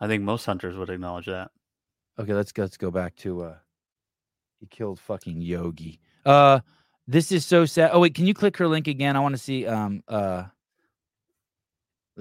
I 0.00 0.06
think 0.06 0.22
most 0.22 0.44
hunters 0.46 0.76
would 0.76 0.90
acknowledge 0.90 1.26
that. 1.26 1.50
Okay, 2.18 2.32
let's 2.34 2.52
go. 2.52 2.62
Let's 2.62 2.76
go 2.76 2.90
back 2.90 3.16
to. 3.16 3.42
uh 3.42 3.56
He 4.60 4.66
killed 4.66 5.00
fucking 5.00 5.40
Yogi. 5.40 6.00
Uh, 6.24 6.60
this 7.06 7.32
is 7.32 7.44
so 7.46 7.64
sad. 7.64 7.90
Oh 7.92 8.00
wait, 8.00 8.14
can 8.14 8.26
you 8.26 8.34
click 8.34 8.56
her 8.58 8.68
link 8.68 8.86
again? 8.86 9.16
I 9.16 9.20
want 9.20 9.34
to 9.34 9.42
see. 9.42 9.66
Um. 9.66 10.02
Uh. 10.08 10.44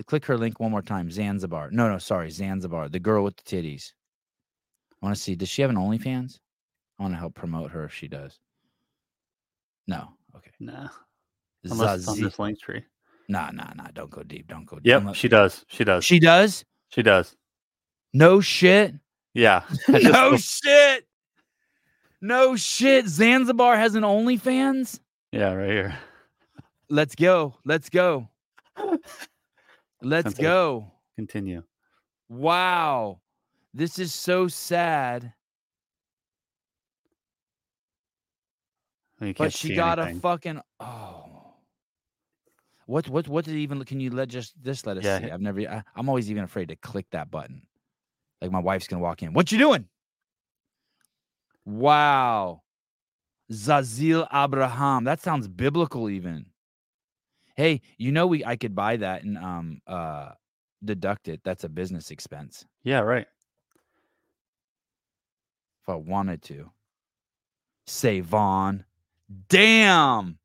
Click 0.06 0.26
her 0.26 0.38
link 0.38 0.60
one 0.60 0.69
more 0.69 0.84
time. 0.84 1.10
Zanzibar. 1.10 1.71
No, 1.71 1.89
no, 1.89 1.97
sorry, 1.97 2.30
Zanzibar. 2.30 2.88
The 2.88 3.00
girl 3.00 3.23
with 3.23 3.36
the 3.38 3.43
titties. 3.43 3.93
I 5.02 5.08
want 5.08 5.15
to 5.15 5.21
see. 5.21 5.36
Does 5.36 5.50
she 5.50 5.63
have 5.63 5.71
an 5.71 5.78
OnlyFans? 5.78 6.39
I 7.00 7.04
want 7.04 7.15
to 7.15 7.17
help 7.19 7.34
promote 7.34 7.71
her 7.71 7.86
if 7.86 7.93
she 7.93 8.08
does. 8.08 8.39
No. 9.88 10.10
Okay. 10.36 10.52
Nah. 10.60 10.89
Unless 11.63 12.00
it's 12.00 12.08
on 12.08 12.21
this 12.21 12.38
link 12.38 12.60
tree. 12.62 12.84
Nah, 13.27 13.51
nah, 13.51 13.71
nah. 13.75 13.87
Don't 13.93 14.09
go 14.09 14.23
deep. 14.23 14.47
Don't 14.47 14.65
go 14.65 14.77
deep. 14.77 14.85
Yep. 14.85 15.15
She 15.15 15.27
does. 15.27 15.65
She 15.67 15.83
does. 15.83 16.05
She 16.05 16.19
does. 16.19 16.65
She 16.89 17.03
does. 17.03 17.35
No 18.13 18.41
shit. 18.41 18.95
Yeah. 19.33 19.63
No 19.87 20.37
shit. 20.37 21.05
No 22.21 22.55
shit. 22.55 23.07
Zanzibar 23.07 23.77
has 23.77 23.95
an 23.95 24.03
OnlyFans. 24.03 24.99
Yeah, 25.31 25.53
right 25.53 25.69
here. 25.69 25.97
Let's 26.89 27.15
go. 27.15 27.55
Let's 27.65 27.89
go. 27.89 28.29
Let's 30.01 30.33
go. 30.33 30.91
Continue. 31.15 31.63
Wow. 32.29 33.19
This 33.73 33.99
is 33.99 34.13
so 34.13 34.47
sad. 34.47 35.33
Oh, 39.21 39.33
but 39.37 39.53
she 39.53 39.75
got 39.75 39.99
anything. 39.99 40.17
a 40.17 40.21
fucking 40.21 40.61
oh. 40.79 41.37
What 42.88 43.10
what 43.10 43.28
what 43.28 43.43
did 43.43 43.56
even 43.56 43.84
can 43.84 44.00
you 44.00 44.10
let 44.10 44.30
just 44.30 44.54
this 44.63 44.86
let 44.86 44.97
us 44.97 45.04
Yeah, 45.04 45.19
see? 45.19 45.30
I've 45.30 45.41
never 45.41 45.60
I, 45.60 45.84
I'm 45.95 46.08
always 46.08 46.32
even 46.32 46.43
afraid 46.45 46.69
to 46.69 46.76
click 46.78 47.06
that 47.12 47.30
button. 47.30 47.62
Like 48.41 48.50
my 48.52 48.60
wife's 48.60 48.88
gonna 48.88 49.02
walk 49.04 49.21
in. 49.21 49.34
What 49.34 49.52
you 49.52 49.58
doing? 49.58 49.86
Wow. 51.65 52.63
Zazil 53.52 54.26
Abraham. 54.34 55.04
That 55.04 55.21
sounds 55.21 55.50
biblical 55.50 56.10
even. 56.10 56.45
Hey, 57.56 57.82
you 57.97 58.12
know 58.13 58.26
we 58.26 58.45
I 58.45 58.56
could 58.56 58.73
buy 58.73 58.95
that 58.97 59.23
and 59.23 59.38
um 59.38 59.82
uh 59.86 60.32
deduct 60.84 61.28
it. 61.28 61.41
That's 61.43 61.65
a 61.65 61.69
business 61.69 62.10
expense 62.10 62.65
Yeah, 62.84 63.00
right. 63.00 63.28
if 65.84 65.89
I 65.89 65.95
wanted 65.95 66.41
to. 66.43 66.71
Say 67.86 68.21
Vaughn. 68.21 68.86
Damn. 69.50 70.39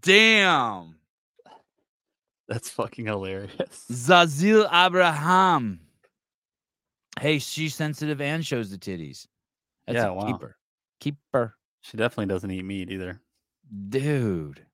Damn. 0.00 0.96
That's 2.48 2.68
fucking 2.70 3.06
hilarious. 3.06 3.84
Zazil 3.90 4.68
Abraham. 4.72 5.80
Hey, 7.20 7.38
she's 7.38 7.74
sensitive 7.74 8.20
and 8.20 8.44
shows 8.44 8.70
the 8.70 8.78
titties. 8.78 9.26
That's 9.86 9.96
Yeah, 9.96 10.08
a 10.08 10.14
wow. 10.14 10.26
keeper. 10.26 10.56
Keeper. 11.00 11.56
She 11.82 11.96
definitely 11.96 12.26
doesn't 12.32 12.50
eat 12.50 12.64
meat 12.64 12.90
either. 12.90 13.20
Dude. 13.88 14.64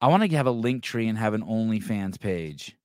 I 0.00 0.08
want 0.08 0.22
to 0.22 0.36
have 0.36 0.46
a 0.46 0.50
link 0.52 0.82
tree 0.82 1.08
and 1.08 1.16
have 1.18 1.34
an 1.34 1.42
OnlyFans 1.42 2.20
page. 2.20 2.76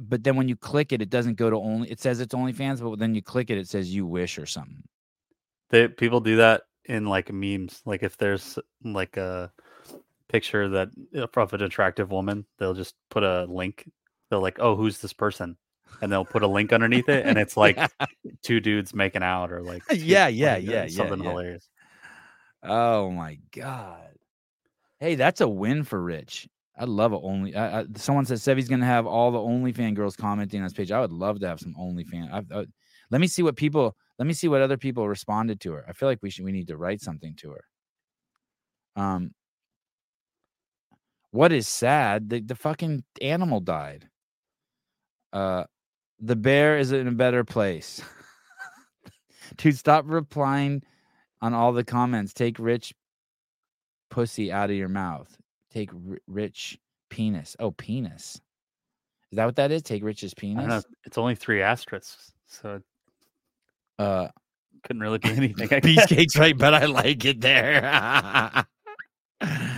But 0.00 0.24
then 0.24 0.36
when 0.36 0.48
you 0.48 0.56
click 0.56 0.92
it, 0.92 1.00
it 1.00 1.10
doesn't 1.10 1.34
go 1.36 1.50
to 1.50 1.56
only 1.56 1.90
it 1.90 2.00
says 2.00 2.20
it's 2.20 2.34
OnlyFans, 2.34 2.80
but 2.80 2.98
then 2.98 3.14
you 3.14 3.22
click 3.22 3.50
it, 3.50 3.58
it 3.58 3.68
says 3.68 3.94
you 3.94 4.06
wish 4.06 4.38
or 4.38 4.46
something. 4.46 4.82
They 5.70 5.88
people 5.88 6.20
do 6.20 6.36
that 6.36 6.62
in 6.84 7.06
like 7.06 7.32
memes. 7.32 7.80
Like 7.86 8.02
if 8.02 8.16
there's 8.16 8.58
like 8.82 9.16
a 9.16 9.52
picture 10.28 10.68
that 10.68 10.88
of 11.36 11.52
an 11.52 11.62
attractive 11.62 12.10
woman, 12.10 12.46
they'll 12.58 12.74
just 12.74 12.94
put 13.10 13.22
a 13.22 13.44
link. 13.44 13.90
They'll 14.30 14.40
like, 14.40 14.58
oh, 14.60 14.76
who's 14.76 14.98
this 14.98 15.12
person? 15.12 15.56
And 16.00 16.10
they'll 16.10 16.24
put 16.24 16.42
a 16.42 16.46
link 16.48 16.72
underneath 16.72 17.08
it, 17.08 17.26
and 17.26 17.38
it's 17.38 17.56
like 17.56 17.78
two 18.42 18.60
dudes 18.60 18.94
making 18.94 19.22
out, 19.22 19.52
or 19.52 19.62
like 19.62 19.82
two- 19.86 19.96
Yeah, 19.96 20.28
yeah, 20.28 20.54
like, 20.54 20.68
uh, 20.68 20.70
yeah, 20.70 20.84
yeah, 20.84 20.88
something 20.88 21.22
yeah. 21.22 21.30
hilarious. 21.30 21.68
Oh 22.62 23.10
my 23.10 23.38
god. 23.54 24.08
Hey, 24.98 25.14
that's 25.16 25.40
a 25.40 25.48
win 25.48 25.84
for 25.84 26.02
Rich. 26.02 26.48
I 26.76 26.84
love 26.84 27.12
a 27.12 27.18
only. 27.20 27.54
I, 27.54 27.80
I, 27.80 27.84
someone 27.96 28.24
said 28.24 28.40
Sevy's 28.40 28.68
gonna 28.68 28.86
have 28.86 29.06
all 29.06 29.30
the 29.30 29.38
OnlyFan 29.38 29.94
girls 29.94 30.16
commenting 30.16 30.60
on 30.60 30.64
his 30.64 30.72
page. 30.72 30.90
I 30.90 31.00
would 31.00 31.12
love 31.12 31.38
to 31.40 31.46
have 31.48 31.60
some 31.60 31.74
OnlyFan. 31.74 32.32
I've, 32.32 32.50
I, 32.50 32.66
let 33.10 33.20
me 33.20 33.26
see 33.26 33.42
what 33.42 33.56
people. 33.56 33.96
Let 34.18 34.26
me 34.26 34.32
see 34.32 34.48
what 34.48 34.62
other 34.62 34.76
people 34.76 35.08
responded 35.08 35.60
to 35.60 35.72
her. 35.72 35.84
I 35.88 35.92
feel 35.92 36.08
like 36.08 36.20
we 36.22 36.30
should. 36.30 36.44
We 36.44 36.52
need 36.52 36.68
to 36.68 36.76
write 36.76 37.00
something 37.00 37.34
to 37.36 37.50
her. 37.50 37.64
Um. 38.96 39.34
What 41.34 41.50
is 41.50 41.66
sad? 41.66 42.30
The 42.30 42.38
the 42.40 42.54
fucking 42.54 43.02
animal 43.20 43.58
died. 43.58 44.08
Uh, 45.32 45.64
the 46.20 46.36
bear 46.36 46.78
is 46.78 46.92
in 46.92 47.08
a 47.08 47.10
better 47.10 47.42
place. 47.42 48.00
Dude, 49.56 49.76
stop 49.76 50.04
replying 50.06 50.84
on 51.42 51.52
all 51.52 51.72
the 51.72 51.82
comments. 51.82 52.32
Take 52.34 52.56
rich 52.60 52.94
pussy 54.10 54.52
out 54.52 54.70
of 54.70 54.76
your 54.76 54.88
mouth. 54.88 55.36
Take 55.72 55.92
r- 55.92 56.18
rich 56.28 56.78
penis. 57.10 57.56
Oh, 57.58 57.72
penis. 57.72 58.40
Is 59.32 59.36
that 59.36 59.46
what 59.46 59.56
that 59.56 59.72
is? 59.72 59.82
Take 59.82 60.04
rich's 60.04 60.34
I 60.38 60.46
don't 60.46 60.56
know. 60.56 60.62
penis. 60.68 60.86
It's 61.02 61.18
only 61.18 61.34
three 61.34 61.62
asterisks, 61.62 62.32
so 62.46 62.80
Uh, 63.98 64.28
couldn't 64.84 65.02
really 65.02 65.18
be 65.18 65.30
anything. 65.36 65.68
I 65.74 65.80
piece 65.80 66.06
cake's 66.06 66.36
right, 66.38 66.56
but 66.56 66.74
I 66.74 66.84
like 66.86 67.24
it 67.24 67.40
there. 67.40 68.64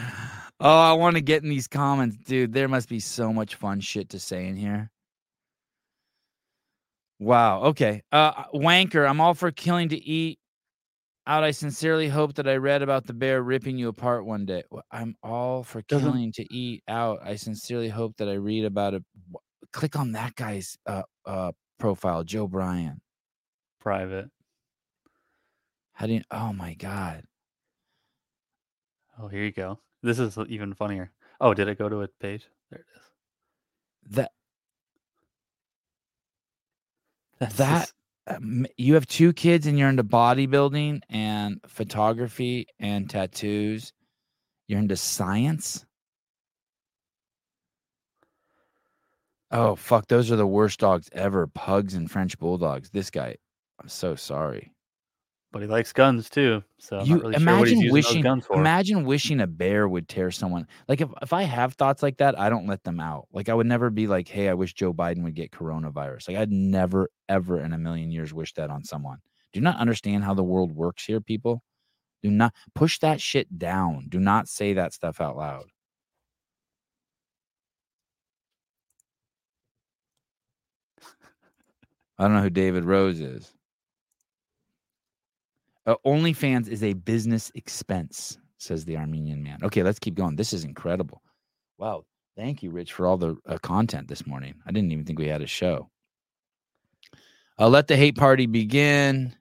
oh, 0.60 0.78
I 0.78 0.92
want 0.94 1.16
to 1.16 1.22
get 1.22 1.42
in 1.42 1.48
these 1.48 1.68
comments, 1.68 2.16
dude. 2.16 2.52
There 2.52 2.68
must 2.68 2.88
be 2.88 3.00
so 3.00 3.32
much 3.32 3.54
fun 3.56 3.80
shit 3.80 4.08
to 4.10 4.18
say 4.18 4.46
in 4.46 4.56
here. 4.56 4.90
Wow. 7.18 7.62
Okay. 7.64 8.02
Uh, 8.12 8.44
wanker. 8.54 9.08
I'm 9.08 9.20
all 9.20 9.34
for 9.34 9.50
killing 9.50 9.88
to 9.90 9.96
eat. 9.96 10.38
Out. 11.26 11.42
I 11.42 11.50
sincerely 11.50 12.08
hope 12.08 12.34
that 12.34 12.46
I 12.46 12.56
read 12.56 12.82
about 12.82 13.06
the 13.06 13.14
bear 13.14 13.42
ripping 13.42 13.78
you 13.78 13.88
apart 13.88 14.24
one 14.24 14.46
day. 14.46 14.62
I'm 14.92 15.16
all 15.22 15.64
for 15.64 15.82
killing 15.82 16.30
to 16.32 16.54
eat. 16.54 16.82
Out. 16.86 17.18
I 17.24 17.34
sincerely 17.36 17.88
hope 17.88 18.16
that 18.18 18.28
I 18.28 18.34
read 18.34 18.64
about 18.64 18.94
it. 18.94 19.02
Click 19.72 19.96
on 19.96 20.12
that 20.12 20.36
guy's 20.36 20.76
uh 20.86 21.02
uh 21.24 21.52
profile, 21.78 22.22
Joe 22.22 22.46
Bryan. 22.46 23.00
Private. 23.80 24.28
How 25.94 26.06
do 26.06 26.12
you? 26.12 26.22
Oh 26.30 26.52
my 26.52 26.74
god. 26.74 27.24
Oh, 29.18 29.28
here 29.28 29.42
you 29.42 29.52
go. 29.52 29.80
This 30.06 30.18
is 30.20 30.38
even 30.48 30.72
funnier. 30.72 31.10
Oh, 31.40 31.52
did 31.52 31.66
it 31.68 31.78
go 31.78 31.88
to 31.88 32.02
a 32.02 32.08
page? 32.08 32.46
There 32.70 32.78
it 32.80 32.86
is. 32.96 33.02
That 34.16 34.32
That's 37.40 37.56
That- 37.56 37.80
just- 37.80 37.92
um, 38.28 38.66
you 38.76 38.94
have 38.94 39.06
two 39.06 39.32
kids 39.32 39.66
and 39.66 39.76
you're 39.78 39.88
into 39.88 40.04
bodybuilding 40.04 41.00
and 41.10 41.60
photography 41.66 42.66
and 42.78 43.10
tattoos. 43.10 43.92
You're 44.68 44.78
into 44.78 44.96
science. 44.96 45.84
Oh 49.50 49.74
fuck, 49.76 50.06
those 50.08 50.30
are 50.30 50.36
the 50.36 50.46
worst 50.46 50.80
dogs 50.80 51.08
ever. 51.12 51.46
Pugs 51.48 51.94
and 51.94 52.10
French 52.10 52.38
bulldogs. 52.38 52.90
This 52.90 53.10
guy, 53.10 53.36
I'm 53.80 53.88
so 53.88 54.14
sorry. 54.16 54.72
But 55.56 55.62
he 55.62 55.68
likes 55.68 55.90
guns 55.90 56.28
too. 56.28 56.62
So 56.78 56.98
I'm 56.98 57.06
you 57.06 57.14
not 57.14 57.22
really 57.22 57.32
sure 57.32 57.42
imagine 57.42 57.80
using 57.80 57.92
wishing 57.92 58.42
imagine 58.50 59.04
wishing 59.06 59.40
a 59.40 59.46
bear 59.46 59.88
would 59.88 60.06
tear 60.06 60.30
someone 60.30 60.66
like 60.86 61.00
if, 61.00 61.08
if 61.22 61.32
i 61.32 61.44
have 61.44 61.72
thoughts 61.72 62.02
like 62.02 62.18
that 62.18 62.38
i 62.38 62.50
don't 62.50 62.66
let 62.66 62.84
them 62.84 63.00
out. 63.00 63.26
Like 63.32 63.48
i 63.48 63.54
would 63.54 63.66
never 63.66 63.88
be 63.88 64.06
like 64.06 64.28
hey 64.28 64.50
i 64.50 64.54
wish 64.54 64.74
joe 64.74 64.92
biden 64.92 65.22
would 65.22 65.34
get 65.34 65.52
coronavirus. 65.52 66.28
Like 66.28 66.36
i'd 66.36 66.52
never 66.52 67.08
ever 67.30 67.58
in 67.60 67.72
a 67.72 67.78
million 67.78 68.10
years 68.10 68.34
wish 68.34 68.52
that 68.52 68.68
on 68.68 68.84
someone. 68.84 69.16
Do 69.54 69.62
not 69.62 69.78
understand 69.78 70.24
how 70.24 70.34
the 70.34 70.44
world 70.44 70.72
works 70.72 71.06
here 71.06 71.22
people? 71.22 71.62
Do 72.22 72.30
not 72.30 72.52
push 72.74 72.98
that 72.98 73.18
shit 73.18 73.58
down. 73.58 74.08
Do 74.10 74.20
not 74.20 74.48
say 74.48 74.74
that 74.74 74.92
stuff 74.92 75.22
out 75.22 75.38
loud. 75.38 75.64
I 82.18 82.24
don't 82.24 82.34
know 82.34 82.42
who 82.42 82.50
david 82.50 82.84
rose 82.84 83.20
is 83.20 83.55
uh, 85.86 85.96
OnlyFans 86.04 86.68
is 86.68 86.82
a 86.82 86.94
business 86.94 87.50
expense, 87.54 88.38
says 88.58 88.84
the 88.84 88.96
Armenian 88.96 89.42
man. 89.42 89.58
Okay, 89.62 89.82
let's 89.82 89.98
keep 89.98 90.14
going. 90.14 90.36
This 90.36 90.52
is 90.52 90.64
incredible. 90.64 91.22
Wow. 91.78 92.04
Thank 92.36 92.62
you, 92.62 92.70
Rich, 92.70 92.92
for 92.92 93.06
all 93.06 93.16
the 93.16 93.36
uh, 93.46 93.56
content 93.58 94.08
this 94.08 94.26
morning. 94.26 94.54
I 94.66 94.72
didn't 94.72 94.92
even 94.92 95.04
think 95.04 95.18
we 95.18 95.28
had 95.28 95.40
a 95.40 95.46
show. 95.46 95.88
Uh, 97.58 97.68
let 97.68 97.86
the 97.86 97.96
hate 97.96 98.16
party 98.16 98.46
begin. 98.46 99.34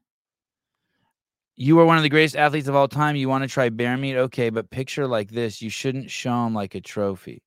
You 1.58 1.80
are 1.80 1.86
one 1.86 1.98
of 1.98 2.04
the 2.04 2.10
greatest 2.10 2.36
athletes 2.36 2.68
of 2.68 2.76
all 2.76 2.88
time. 2.88 3.16
You 3.16 3.28
want 3.28 3.44
to 3.44 3.50
try 3.50 3.70
bear 3.70 3.98
meat? 3.98 4.16
Okay, 4.16 4.50
but 4.50 4.70
picture 4.70 5.08
like 5.08 5.32
this. 5.32 5.62
You 5.62 5.70
shouldn't 5.70 6.10
show 6.10 6.46
him 6.46 6.54
like 6.54 6.76
a 6.76 6.82
trophy. 6.82 7.44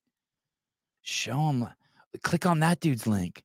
Show 1.01 1.49
him. 1.49 1.67
Click 2.21 2.45
on 2.45 2.59
that 2.59 2.79
dude's 2.79 3.07
link. 3.07 3.43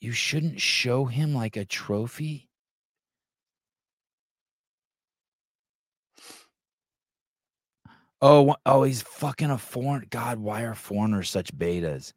You 0.00 0.12
shouldn't 0.12 0.60
show 0.60 1.06
him 1.06 1.34
like 1.34 1.56
a 1.56 1.64
trophy. 1.64 2.47
Oh, 8.20 8.56
oh, 8.66 8.82
he's 8.82 9.02
fucking 9.02 9.50
a 9.50 9.58
foreign. 9.58 10.06
God, 10.10 10.38
why 10.38 10.62
are 10.62 10.74
foreigners 10.74 11.30
such 11.30 11.56
betas? 11.56 12.12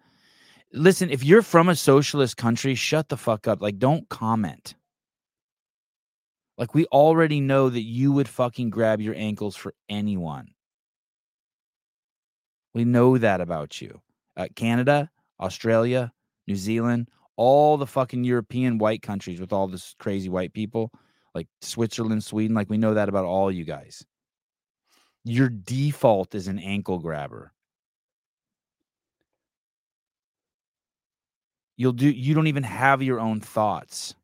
Listen, 0.74 1.12
if 1.12 1.24
you're 1.24 1.44
from 1.44 1.70
a 1.70 1.76
socialist 1.76 2.38
country, 2.38 2.74
shut 2.74 3.10
the 3.10 3.18
fuck 3.18 3.48
up. 3.48 3.62
Like, 3.62 3.78
don't 3.78 4.10
comment. 4.10 4.74
Like, 6.58 6.74
we 6.74 6.86
already 6.86 7.40
know 7.40 7.70
that 7.70 7.82
you 7.82 8.12
would 8.14 8.28
fucking 8.28 8.72
grab 8.72 9.00
your 9.00 9.16
ankles 9.16 9.56
for 9.56 9.74
anyone. 9.90 10.48
We 12.74 12.84
know 12.84 13.18
that 13.18 13.42
about 13.42 13.80
you. 13.82 14.02
Uh, 14.36 14.48
Canada, 14.56 15.10
Australia, 15.40 16.12
New 16.48 16.56
Zealand, 16.56 17.10
all 17.36 17.78
the 17.78 17.88
fucking 17.88 18.24
European 18.24 18.78
white 18.78 19.02
countries 19.02 19.40
with 19.40 19.54
all 19.54 19.68
this 19.68 19.94
crazy 20.00 20.30
white 20.30 20.54
people, 20.54 20.92
like 21.36 21.48
Switzerland, 21.62 22.24
Sweden, 22.24 22.56
like 22.56 22.70
we 22.70 22.78
know 22.78 22.94
that 22.94 23.10
about 23.10 23.26
all 23.26 23.52
you 23.52 23.66
guys 23.66 24.06
your 25.24 25.50
default 25.50 26.36
is 26.36 26.48
an 26.48 26.60
ankle 26.60 27.00
grabber. 27.00 27.52
You'll 31.78 31.94
do 31.94 32.10
you 32.10 32.34
don't 32.34 32.48
even 32.48 32.64
have 32.64 33.02
your 33.02 33.20
own 33.20 33.40
thoughts. 33.40 34.16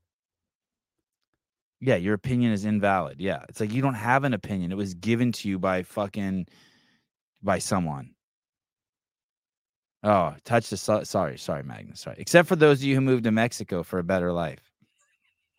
Yeah, 1.79 1.95
your 1.95 2.15
opinion 2.15 2.51
is 2.51 2.65
invalid. 2.65 3.19
Yeah. 3.21 3.43
It's 3.49 3.59
like 3.59 3.71
you 3.71 3.81
don't 3.81 3.93
have 3.93 4.23
an 4.23 4.33
opinion. 4.33 4.71
It 4.71 4.77
was 4.77 4.95
given 4.95 5.31
to 5.33 5.49
you 5.49 5.59
by 5.59 5.83
fucking 5.83 6.47
by 7.43 7.59
someone. 7.59 8.11
Oh, 10.03 10.35
touch 10.45 10.69
the 10.69 10.77
so- 10.77 11.03
sorry, 11.03 11.37
sorry, 11.37 11.63
Magnus. 11.63 12.01
Sorry. 12.01 12.15
Except 12.19 12.47
for 12.47 12.55
those 12.55 12.79
of 12.79 12.83
you 12.83 12.95
who 12.95 13.01
moved 13.01 13.25
to 13.25 13.31
Mexico 13.31 13.83
for 13.83 13.99
a 13.99 14.03
better 14.03 14.31
life. 14.31 14.71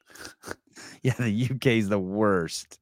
yeah, 1.02 1.14
the 1.18 1.50
UK 1.50 1.66
is 1.66 1.88
the 1.88 1.98
worst. 1.98 2.78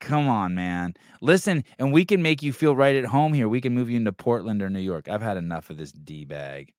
Come 0.00 0.28
on, 0.28 0.54
man. 0.54 0.94
Listen, 1.20 1.64
and 1.78 1.92
we 1.92 2.04
can 2.04 2.22
make 2.22 2.42
you 2.42 2.52
feel 2.52 2.76
right 2.76 2.96
at 2.96 3.04
home 3.04 3.32
here. 3.32 3.48
We 3.48 3.60
can 3.60 3.74
move 3.74 3.90
you 3.90 3.96
into 3.96 4.12
Portland 4.12 4.62
or 4.62 4.70
New 4.70 4.78
York. 4.80 5.08
I've 5.08 5.22
had 5.22 5.36
enough 5.36 5.70
of 5.70 5.76
this 5.76 5.92
D 5.92 6.24
bag. 6.24 6.72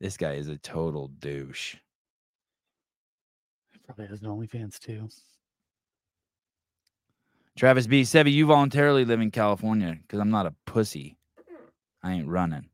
This 0.00 0.16
guy 0.16 0.34
is 0.34 0.48
a 0.48 0.58
total 0.58 1.08
douche. 1.08 1.76
Probably 3.86 4.06
has 4.08 4.20
an 4.20 4.28
OnlyFans 4.28 4.78
too. 4.78 5.08
Travis 7.56 7.86
B. 7.86 8.02
Sevi, 8.02 8.32
you 8.32 8.46
voluntarily 8.46 9.06
live 9.06 9.20
in 9.20 9.30
California 9.30 9.96
because 10.02 10.18
I'm 10.18 10.30
not 10.30 10.44
a 10.44 10.54
pussy. 10.66 11.16
I 12.02 12.12
ain't 12.12 12.28
running. 12.28 12.68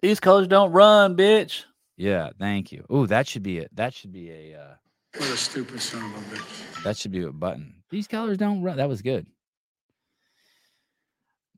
These 0.00 0.18
colors 0.18 0.48
don't 0.48 0.72
run, 0.72 1.16
bitch. 1.16 1.62
Yeah, 1.96 2.30
thank 2.38 2.72
you. 2.72 2.84
Oh, 2.90 3.06
that 3.06 3.28
should 3.28 3.44
be 3.44 3.58
it. 3.58 3.70
That 3.76 3.94
should 3.94 4.12
be 4.12 4.30
a 4.30 4.58
uh, 4.58 4.74
What 5.16 5.28
a 5.28 5.36
stupid 5.36 5.80
son 5.80 6.02
of 6.04 6.16
a 6.32 6.36
bitch. 6.36 6.82
that 6.84 6.96
should 6.96 7.12
be 7.12 7.22
a 7.22 7.30
button. 7.30 7.74
These 7.90 8.08
colors 8.08 8.38
don't 8.38 8.62
run. 8.62 8.78
That 8.78 8.88
was 8.88 9.02
good. 9.02 9.26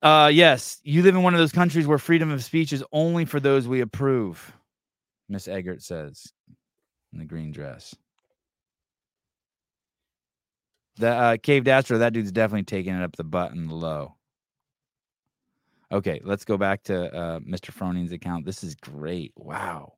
Uh 0.02 0.30
yes, 0.32 0.80
you 0.82 1.02
live 1.02 1.14
in 1.14 1.22
one 1.22 1.34
of 1.34 1.40
those 1.40 1.52
countries 1.52 1.86
where 1.86 1.98
freedom 1.98 2.30
of 2.30 2.44
speech 2.44 2.72
is 2.72 2.84
only 2.92 3.24
for 3.24 3.40
those 3.40 3.66
we 3.66 3.80
approve. 3.80 4.52
Miss 5.28 5.48
Eggert 5.48 5.82
says 5.82 6.32
in 7.12 7.18
the 7.18 7.24
green 7.24 7.52
dress. 7.52 7.94
The 10.96 11.08
uh, 11.08 11.36
caved 11.42 11.66
astro, 11.66 11.98
that 11.98 12.12
dude's 12.12 12.30
definitely 12.30 12.64
taking 12.64 12.94
it 12.94 13.02
up 13.02 13.16
the 13.16 13.24
butt 13.24 13.52
and 13.52 13.68
the 13.68 13.74
low. 13.74 14.14
Okay, 15.90 16.20
let's 16.24 16.44
go 16.44 16.56
back 16.56 16.82
to 16.84 17.12
uh, 17.12 17.38
Mr. 17.40 17.72
Froning's 17.72 18.12
account. 18.12 18.44
This 18.44 18.62
is 18.62 18.74
great. 18.76 19.32
Wow. 19.36 19.94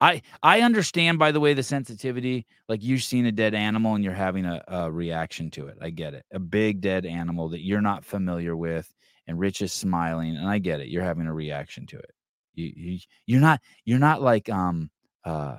I 0.00 0.22
I 0.42 0.60
understand, 0.60 1.18
by 1.18 1.32
the 1.32 1.40
way, 1.40 1.54
the 1.54 1.62
sensitivity. 1.62 2.46
Like 2.68 2.82
you've 2.82 3.02
seen 3.02 3.26
a 3.26 3.32
dead 3.32 3.54
animal 3.54 3.94
and 3.94 4.04
you're 4.04 4.12
having 4.12 4.44
a, 4.44 4.62
a 4.68 4.90
reaction 4.90 5.50
to 5.52 5.66
it. 5.66 5.78
I 5.80 5.90
get 5.90 6.14
it. 6.14 6.24
A 6.32 6.38
big 6.38 6.80
dead 6.80 7.06
animal 7.06 7.48
that 7.50 7.62
you're 7.62 7.80
not 7.80 8.04
familiar 8.04 8.56
with, 8.56 8.92
and 9.26 9.38
Rich 9.38 9.62
is 9.62 9.72
smiling, 9.72 10.36
and 10.36 10.48
I 10.48 10.58
get 10.58 10.80
it. 10.80 10.88
You're 10.88 11.02
having 11.02 11.26
a 11.26 11.34
reaction 11.34 11.86
to 11.88 11.98
it. 11.98 12.10
You, 12.54 12.72
you 12.74 12.98
you're 13.26 13.40
not 13.40 13.60
you're 13.84 13.98
not 13.98 14.22
like 14.22 14.48
um 14.48 14.90
uh 15.24 15.56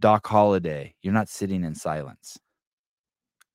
Doc 0.00 0.26
Holliday. 0.26 0.94
You're 1.02 1.14
not 1.14 1.28
sitting 1.28 1.64
in 1.64 1.74
silence. 1.74 2.38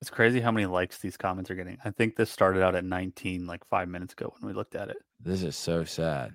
It's 0.01 0.09
crazy 0.09 0.41
how 0.41 0.51
many 0.51 0.65
likes 0.65 0.97
these 0.97 1.15
comments 1.15 1.49
are 1.49 1.55
getting. 1.55 1.77
I 1.85 1.89
think 1.91 2.17
this 2.17 2.29
started 2.29 2.61
out 2.61 2.75
at 2.75 2.83
19 2.83 3.47
like 3.47 3.65
five 3.69 3.87
minutes 3.87 4.11
ago 4.11 4.33
when 4.37 4.49
we 4.49 4.53
looked 4.53 4.75
at 4.75 4.89
it. 4.89 4.97
This 5.21 5.43
is 5.43 5.55
so 5.55 5.85
sad. 5.85 6.33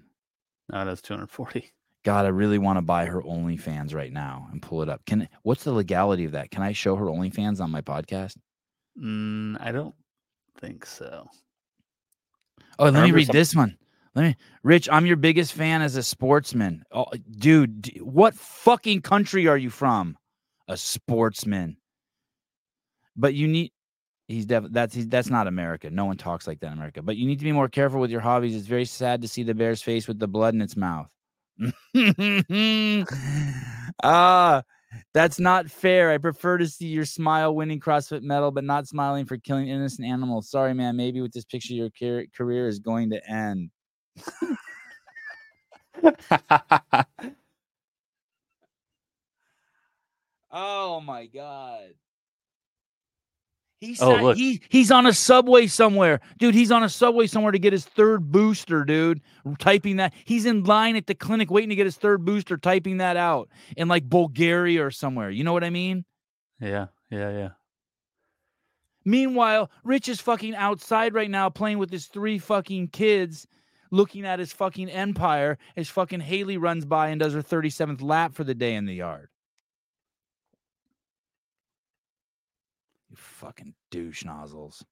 Now 0.71 0.83
it 0.83 0.87
has 0.87 1.03
240. 1.03 1.71
God, 2.05 2.25
I 2.25 2.29
really 2.29 2.59
want 2.59 2.79
to 2.79 2.83
buy 2.83 3.07
her 3.07 3.21
OnlyFans 3.21 3.95
right 3.95 4.13
now 4.13 4.49
and 4.53 4.63
pull 4.63 4.83
it 4.83 4.89
up. 4.89 5.05
Can 5.05 5.29
what's 5.43 5.65
the 5.65 5.73
legality 5.73 6.25
of 6.25 6.33
that? 6.33 6.51
Can 6.51 6.63
I 6.63 6.73
show 6.73 6.97
her 6.97 7.07
OnlyFans 7.07 7.61
on 7.61 7.71
my 7.71 7.83
podcast? 7.83 8.37
Mm, 8.99 9.57
I 9.61 9.73
don't 9.73 9.95
think 10.61 10.87
so. 10.87 11.29
Oh, 12.79 12.89
let 12.89 13.05
me 13.05 13.11
read 13.11 13.29
this 13.29 13.55
one. 13.55 13.77
Let 14.15 14.23
me, 14.23 14.37
Rich. 14.63 14.89
I'm 14.91 15.07
your 15.07 15.17
biggest 15.17 15.53
fan 15.53 15.83
as 15.83 15.97
a 15.97 16.03
sportsman. 16.03 16.83
Oh, 16.93 17.07
dude, 17.39 18.01
what 18.01 18.35
fucking 18.35 19.03
country 19.03 19.47
are 19.47 19.59
you 19.59 19.71
from? 19.71 20.17
A 20.69 20.77
sportsman. 20.77 21.77
But 23.17 23.35
you 23.35 23.49
need. 23.49 23.73
He's 24.29 24.47
def- 24.47 24.71
that's 24.71 24.95
he's, 24.95 25.09
that's 25.09 25.31
not 25.31 25.47
America. 25.47 25.91
No 25.91 26.05
one 26.05 26.17
talks 26.17 26.47
like 26.47 26.61
that 26.61 26.69
in 26.69 26.75
America. 26.75 27.03
But 27.03 27.17
you 27.17 27.27
need 27.27 27.39
to 27.39 27.45
be 27.45 27.53
more 27.53 27.69
careful 27.69 28.01
with 28.01 28.11
your 28.11 28.21
hobbies. 28.21 28.55
It's 28.55 28.67
very 28.67 28.85
sad 28.85 29.23
to 29.23 29.29
see 29.29 29.43
the 29.43 29.55
bear's 29.55 29.83
face 29.83 30.07
with 30.07 30.19
the 30.19 30.29
blood 30.29 30.55
in 30.55 30.61
its 30.61 30.77
mouth. 30.77 31.09
Ah, 34.05 34.63
that's 35.13 35.41
not 35.41 35.69
fair. 35.71 36.13
I 36.13 36.19
prefer 36.19 36.59
to 36.59 36.69
see 36.69 36.87
your 36.87 37.05
smile 37.05 37.55
winning 37.55 37.81
CrossFit 37.81 38.23
medal, 38.23 38.53
but 38.53 38.63
not 38.63 38.87
smiling 38.87 39.27
for 39.27 39.37
killing 39.37 39.69
innocent 39.69 40.07
animals. 40.07 40.51
Sorry, 40.51 40.73
man. 40.73 40.97
Maybe 40.97 41.21
with 41.21 41.33
this 41.33 41.45
picture, 41.45 41.75
your 41.75 41.91
car- 41.99 42.27
career 42.37 42.69
is 42.69 42.79
going 42.79 43.11
to 43.11 43.31
end. 43.31 43.71
Oh 50.51 51.01
my 51.01 51.27
god. 51.27 51.93
He's 53.81 54.03
Oh, 54.03 54.17
look. 54.17 54.37
he 54.37 54.61
he's 54.71 54.91
on 54.91 55.07
a 55.07 55.13
subway 55.13 55.69
somewhere. 55.69 56.21
Dude, 56.39 56.55
he's 56.55 56.73
on 56.73 56.83
a 56.83 56.89
subway 56.89 57.29
somewhere 57.29 57.53
to 57.53 57.59
get 57.61 57.73
his 57.73 57.85
third 57.85 58.33
booster, 58.33 58.85
dude. 58.85 59.21
Typing 59.61 59.97
that. 59.97 60.13
He's 60.25 60.47
in 60.47 60.65
line 60.65 60.97
at 60.97 61.07
the 61.07 61.15
clinic 61.15 61.49
waiting 61.51 61.69
to 61.71 61.77
get 61.77 61.87
his 61.87 61.97
third 61.97 62.25
booster, 62.25 62.57
typing 62.57 62.97
that 62.97 63.17
out 63.17 63.49
in 63.77 63.87
like 63.87 64.09
Bulgaria 64.09 64.85
or 64.85 64.91
somewhere. 64.91 65.31
You 65.31 65.45
know 65.45 65.53
what 65.53 65.63
I 65.65 65.71
mean? 65.71 66.05
yeah, 66.61 66.87
yeah, 67.11 67.31
yeah. 67.31 67.49
Meanwhile, 69.05 69.71
Rich 69.85 70.09
is 70.09 70.21
fucking 70.21 70.55
outside 70.55 71.15
right 71.15 71.31
now 71.31 71.49
playing 71.49 71.79
with 71.79 71.91
his 71.91 72.07
three 72.07 72.39
fucking 72.39 72.89
kids, 72.89 73.47
looking 73.91 74.27
at 74.27 74.39
his 74.39 74.53
fucking 74.53 74.91
empire 74.91 75.57
as 75.77 75.89
fucking 75.89 76.21
Haley 76.21 76.59
runs 76.59 76.85
by 76.85 77.09
and 77.09 77.21
does 77.21 77.33
her 77.33 77.43
37th 77.43 78.03
lap 78.03 78.35
for 78.35 78.45
the 78.45 78.55
day 78.55 78.75
in 78.75 78.85
the 78.87 78.95
yard. 78.95 79.29
Fucking 83.19 83.75
douche 83.91 84.25
nozzles. 84.25 84.85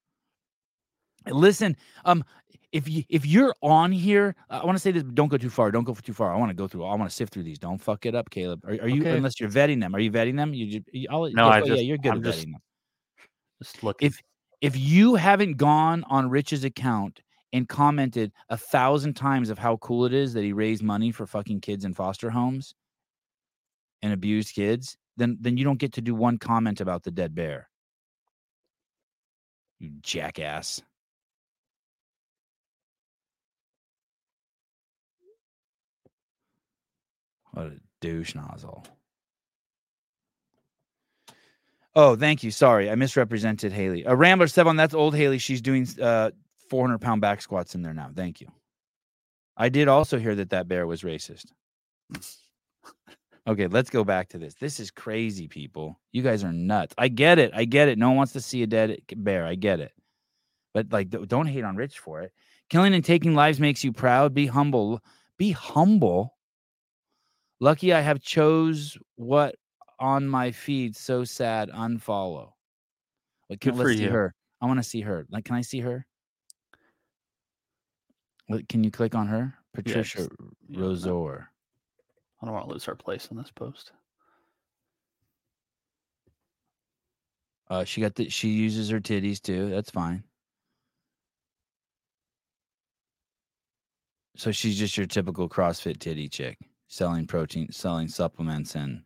Listen, 1.25 1.75
um, 2.05 2.23
if 2.71 2.87
you 2.87 3.03
if 3.09 3.25
you're 3.25 3.53
on 3.61 3.91
here, 3.91 4.35
I 4.49 4.63
want 4.63 4.77
to 4.77 4.79
say 4.81 4.91
this. 4.91 5.03
Don't 5.03 5.27
go 5.29 5.37
too 5.37 5.49
far. 5.49 5.71
Don't 5.71 5.83
go 5.83 5.93
too 5.93 6.13
far. 6.13 6.33
I 6.33 6.37
want 6.37 6.49
to 6.51 6.55
go 6.55 6.67
through. 6.67 6.85
I 6.85 6.95
want 6.95 7.09
to 7.09 7.15
sift 7.15 7.33
through 7.33 7.43
these. 7.43 7.59
Don't 7.59 7.79
fuck 7.79 8.05
it 8.05 8.15
up, 8.15 8.29
Caleb. 8.29 8.63
Are, 8.65 8.71
are 8.71 8.87
you? 8.87 9.01
Okay. 9.01 9.17
Unless 9.17 9.39
you're 9.39 9.49
vetting 9.49 9.81
them. 9.81 9.95
Are 9.95 9.99
you 9.99 10.11
vetting 10.11 10.35
them? 10.37 10.53
You, 10.53 10.79
ju- 10.79 10.85
you 10.91 11.07
I'll, 11.09 11.29
No, 11.31 11.47
yes, 11.47 11.53
I 11.55 11.61
oh, 11.61 11.65
yeah, 11.65 11.73
just- 11.73 11.83
you're 11.85 11.97
good 11.97 12.11
I'm 12.11 12.17
at 12.19 12.23
just- 12.23 12.39
vetting 12.39 12.51
them 12.51 12.61
Just 13.61 13.83
look. 13.83 13.97
if 14.01 14.21
if 14.61 14.77
you 14.77 15.15
haven't 15.15 15.57
gone 15.57 16.03
on 16.09 16.29
Rich's 16.29 16.63
account 16.63 17.19
and 17.53 17.67
commented 17.67 18.31
a 18.49 18.57
thousand 18.57 19.15
times 19.15 19.49
of 19.49 19.57
how 19.57 19.77
cool 19.77 20.05
it 20.05 20.13
is 20.13 20.33
that 20.33 20.43
he 20.43 20.53
raised 20.53 20.83
money 20.83 21.11
for 21.11 21.25
fucking 21.25 21.61
kids 21.61 21.83
in 21.83 21.93
foster 21.93 22.29
homes 22.29 22.75
and 24.01 24.13
abused 24.13 24.53
kids, 24.55 24.97
then 25.17 25.37
then 25.41 25.57
you 25.57 25.63
don't 25.63 25.79
get 25.79 25.93
to 25.93 26.01
do 26.01 26.13
one 26.15 26.37
comment 26.37 26.79
about 26.79 27.03
the 27.03 27.11
dead 27.11 27.33
bear. 27.33 27.69
You 29.79 29.91
jackass. 30.01 30.81
What 37.51 37.67
a 37.67 37.79
douche 38.01 38.35
nozzle. 38.35 38.85
Oh, 41.95 42.15
thank 42.15 42.43
you. 42.43 42.51
Sorry, 42.51 42.91
I 42.91 42.95
misrepresented 42.95 43.71
Haley. 43.71 44.03
A 44.03 44.15
Rambler 44.15 44.47
Seven. 44.47 44.75
That's 44.75 44.93
old 44.93 45.15
Haley. 45.15 45.39
She's 45.39 45.61
doing 45.61 45.87
uh 45.99 46.31
400 46.69 46.99
pound 46.99 47.21
back 47.21 47.41
squats 47.41 47.73
in 47.73 47.81
there 47.81 47.93
now. 47.93 48.11
Thank 48.15 48.41
you. 48.41 48.47
I 49.55 49.69
did 49.69 49.87
also 49.87 50.19
hear 50.19 50.35
that 50.35 50.51
that 50.51 50.67
bear 50.67 50.85
was 50.85 51.01
racist. 51.01 51.45
Okay, 53.47 53.67
let's 53.67 53.89
go 53.89 54.03
back 54.03 54.27
to 54.29 54.37
this. 54.37 54.55
This 54.55 54.79
is 54.79 54.91
crazy, 54.91 55.47
people. 55.47 55.99
You 56.11 56.21
guys 56.21 56.43
are 56.43 56.51
nuts. 56.51 56.93
I 56.97 57.07
get 57.07 57.39
it. 57.39 57.51
I 57.53 57.63
get 57.63 57.87
it. 57.87 57.97
No 57.97 58.09
one 58.09 58.17
wants 58.17 58.33
to 58.33 58.41
see 58.41 58.61
a 58.61 58.67
dead 58.67 58.97
bear. 59.15 59.45
I 59.45 59.55
get 59.55 59.79
it. 59.79 59.93
But 60.73 60.91
like, 60.91 61.09
don't 61.09 61.47
hate 61.47 61.63
on 61.63 61.77
Rich 61.77 61.99
for 61.99 62.21
it. 62.21 62.33
Killing 62.69 62.93
and 62.93 63.05
taking 63.05 63.35
lives 63.35 63.59
makes 63.59 63.85
you 63.85 63.93
proud. 63.93 64.33
Be 64.33 64.47
humble. 64.47 65.01
Be 65.37 65.51
humble. 65.51 66.35
Lucky 67.61 67.93
I 67.93 68.01
have 68.01 68.21
chose 68.21 68.97
what 69.15 69.55
on 69.97 70.27
my 70.27 70.51
feed. 70.51 70.97
So 70.97 71.23
sad. 71.23 71.69
Unfollow. 71.69 72.51
Like, 73.49 73.61
can, 73.61 73.71
Good 73.71 73.79
let's 73.85 73.97
see 73.97 74.03
you. 74.03 74.09
her. 74.09 74.35
I 74.61 74.65
want 74.65 74.79
to 74.79 74.83
see 74.83 75.01
her. 75.01 75.25
Like, 75.31 75.45
can 75.45 75.55
I 75.55 75.61
see 75.61 75.79
her? 75.79 76.05
Can 78.67 78.83
you 78.83 78.91
click 78.91 79.15
on 79.15 79.27
her? 79.27 79.53
Patricia 79.73 80.27
no. 80.67 80.89
Rosor. 80.89 81.45
I 82.41 82.45
don't 82.45 82.53
want 82.53 82.67
to 82.67 82.73
lose 82.73 82.87
our 82.87 82.95
place 82.95 83.27
on 83.31 83.37
this 83.37 83.51
post. 83.51 83.91
Uh, 87.69 87.83
she 87.83 87.99
got 88.01 88.15
the. 88.15 88.29
She 88.29 88.49
uses 88.49 88.89
her 88.89 88.99
titties 89.01 89.41
too. 89.41 89.69
That's 89.69 89.89
fine. 89.89 90.23
So 94.37 94.51
she's 94.51 94.77
just 94.77 94.95
your 94.95 95.07
typical 95.07 95.49
CrossFit 95.49 95.99
titty 95.99 96.29
chick, 96.29 96.57
selling 96.87 97.25
protein, 97.25 97.71
selling 97.71 98.07
supplements, 98.07 98.75
and 98.75 99.01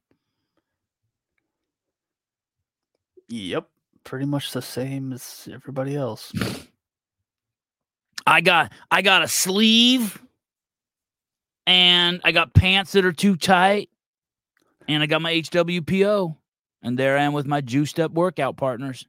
Yep. 3.32 3.68
Pretty 4.04 4.26
much 4.26 4.52
the 4.52 4.62
same 4.62 5.14
as 5.14 5.48
everybody 5.52 5.96
else. 5.96 6.34
I 8.28 8.42
got 8.42 8.72
I 8.90 9.02
got 9.02 9.24
a 9.24 9.28
sleeve, 9.28 10.22
and 11.66 12.22
I 12.24 12.32
got 12.32 12.54
pants 12.54 12.92
that 12.94 13.06
are 13.06 13.12
too 13.12 13.36
tight, 13.36 13.90
And 14.88 15.04
I 15.04 15.06
got 15.06 15.22
my 15.22 15.34
HWPO. 15.34 16.36
And 16.84 16.98
there 16.98 17.18
I 17.18 17.24
am 17.24 17.34
with 17.34 17.46
my 17.46 17.62
juiced 17.62 18.00
up 18.00 18.12
workout 18.12 18.58
partners. 18.58 19.06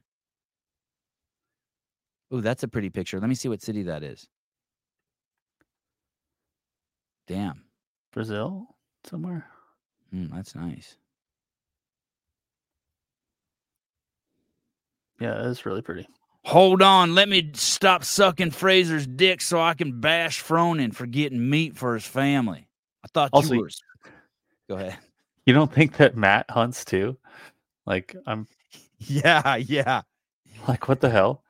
Oh, 2.31 2.41
that's 2.41 2.63
a 2.63 2.67
pretty 2.67 2.89
picture. 2.89 3.19
Let 3.19 3.29
me 3.29 3.35
see 3.35 3.49
what 3.49 3.61
city 3.61 3.83
that 3.83 4.03
is. 4.03 4.27
Damn. 7.27 7.63
Brazil 8.11 8.67
somewhere. 9.05 9.47
Mm, 10.13 10.31
that's 10.31 10.55
nice. 10.55 10.97
Yeah, 15.19 15.49
it's 15.49 15.65
really 15.65 15.81
pretty. 15.81 16.07
Hold 16.45 16.81
on, 16.81 17.15
let 17.15 17.29
me 17.29 17.51
stop 17.53 18.03
sucking 18.03 18.51
Fraser's 18.51 19.07
dick 19.07 19.41
so 19.41 19.61
I 19.61 19.73
can 19.75 20.01
bash 20.01 20.43
Froning 20.43 20.93
for 20.93 21.05
getting 21.05 21.49
meat 21.49 21.77
for 21.77 21.93
his 21.93 22.05
family. 22.05 22.67
I 23.03 23.07
thought 23.13 23.29
Also, 23.31 23.53
you 23.53 23.61
were. 23.61 23.69
Go 24.67 24.75
ahead. 24.75 24.97
You 25.45 25.53
don't 25.53 25.71
think 25.71 25.97
that 25.97 26.17
Matt 26.17 26.49
hunts 26.49 26.83
too? 26.85 27.17
Like 27.85 28.15
I'm 28.25 28.47
Yeah, 28.99 29.55
yeah. 29.55 30.01
like 30.67 30.87
what 30.87 31.01
the 31.01 31.09
hell? 31.09 31.43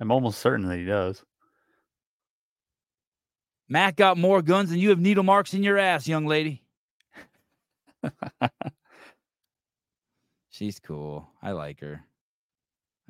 I'm 0.00 0.10
almost 0.10 0.38
certain 0.40 0.66
that 0.68 0.78
he 0.78 0.84
does. 0.84 1.22
Matt 3.68 3.96
got 3.96 4.18
more 4.18 4.42
guns 4.42 4.70
than 4.70 4.78
you 4.78 4.90
have 4.90 4.98
needle 5.00 5.24
marks 5.24 5.54
in 5.54 5.62
your 5.62 5.78
ass, 5.78 6.06
young 6.06 6.26
lady. 6.26 6.62
She's 10.50 10.78
cool. 10.80 11.30
I 11.42 11.52
like 11.52 11.80
her. 11.80 12.04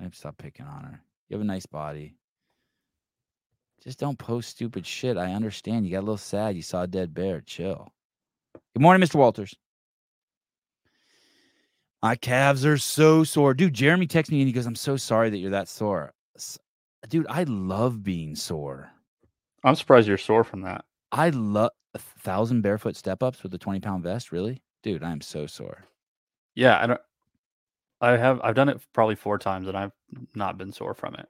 I 0.02 0.06
have 0.06 0.12
to 0.14 0.18
stop 0.18 0.36
picking 0.36 0.66
on 0.66 0.82
her. 0.82 1.00
You 1.28 1.34
have 1.36 1.42
a 1.42 1.44
nice 1.44 1.64
body. 1.64 2.16
Just 3.84 4.00
don't 4.00 4.18
post 4.18 4.50
stupid 4.50 4.84
shit. 4.84 5.16
I 5.16 5.32
understand. 5.32 5.86
You 5.86 5.92
got 5.92 6.00
a 6.00 6.00
little 6.00 6.16
sad. 6.16 6.56
You 6.56 6.62
saw 6.62 6.82
a 6.82 6.86
dead 6.88 7.14
bear. 7.14 7.40
Chill. 7.40 7.88
Good 8.74 8.82
morning, 8.82 9.06
Mr. 9.06 9.14
Walters. 9.14 9.54
My 12.02 12.16
calves 12.16 12.66
are 12.66 12.78
so 12.78 13.22
sore. 13.22 13.54
Dude, 13.54 13.74
Jeremy 13.74 14.08
texted 14.08 14.32
me 14.32 14.40
and 14.40 14.48
he 14.48 14.52
goes, 14.52 14.66
I'm 14.66 14.74
so 14.74 14.96
sorry 14.96 15.30
that 15.30 15.38
you're 15.38 15.52
that 15.52 15.68
sore. 15.68 16.12
Dude, 17.08 17.26
I 17.28 17.44
love 17.44 18.02
being 18.02 18.34
sore. 18.34 18.90
I'm 19.62 19.76
surprised 19.76 20.08
you're 20.08 20.18
sore 20.18 20.42
from 20.42 20.62
that. 20.62 20.84
I 21.12 21.30
love 21.30 21.70
a 21.94 22.00
thousand 22.00 22.62
barefoot 22.62 22.96
step 22.96 23.22
ups 23.22 23.44
with 23.44 23.54
a 23.54 23.58
20 23.58 23.78
pound 23.78 24.02
vest. 24.02 24.32
Really? 24.32 24.62
Dude, 24.82 25.04
I'm 25.04 25.20
so 25.20 25.46
sore. 25.46 25.84
Yeah, 26.56 26.82
I 26.82 26.88
don't 26.88 27.00
I 28.02 28.16
have 28.16 28.40
I've 28.42 28.54
done 28.54 28.68
it 28.68 28.80
probably 28.92 29.14
four 29.14 29.38
times 29.38 29.68
and 29.68 29.76
I've 29.76 29.92
not 30.34 30.58
been 30.58 30.72
sore 30.72 30.94
from 30.94 31.14
it. 31.14 31.26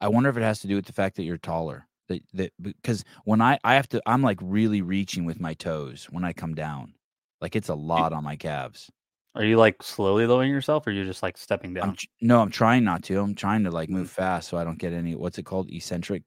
I 0.00 0.08
wonder 0.08 0.28
if 0.28 0.36
it 0.36 0.42
has 0.42 0.60
to 0.60 0.68
do 0.68 0.76
with 0.76 0.84
the 0.86 0.92
fact 0.92 1.16
that 1.16 1.24
you're 1.24 1.38
taller. 1.38 1.86
That 2.08 2.22
that 2.34 2.52
because 2.60 3.04
when 3.24 3.40
I 3.40 3.58
I 3.64 3.74
have 3.74 3.88
to 3.88 4.02
I'm 4.06 4.22
like 4.22 4.38
really 4.42 4.82
reaching 4.82 5.24
with 5.24 5.40
my 5.40 5.54
toes 5.54 6.06
when 6.10 6.24
I 6.24 6.32
come 6.32 6.54
down. 6.54 6.94
Like 7.40 7.56
it's 7.56 7.68
a 7.70 7.74
lot 7.74 8.12
on 8.12 8.22
my 8.24 8.36
calves. 8.36 8.90
Are 9.34 9.44
you 9.44 9.56
like 9.56 9.82
slowly 9.82 10.26
lowering 10.26 10.50
yourself 10.50 10.86
or 10.86 10.92
you're 10.92 11.04
just 11.06 11.22
like 11.22 11.36
stepping 11.36 11.70
I'm 11.70 11.74
down? 11.88 11.96
tr- 11.96 12.06
no, 12.20 12.40
I'm 12.40 12.50
trying 12.50 12.84
not 12.84 13.02
to. 13.04 13.18
I'm 13.18 13.34
trying 13.34 13.64
to 13.64 13.70
like 13.70 13.88
Mm. 13.88 13.92
move 13.92 14.10
fast 14.10 14.48
so 14.48 14.58
I 14.58 14.64
don't 14.64 14.78
get 14.78 14.92
any 14.92 15.16
what's 15.16 15.38
it 15.38 15.44
called? 15.44 15.70
Eccentric. 15.70 16.22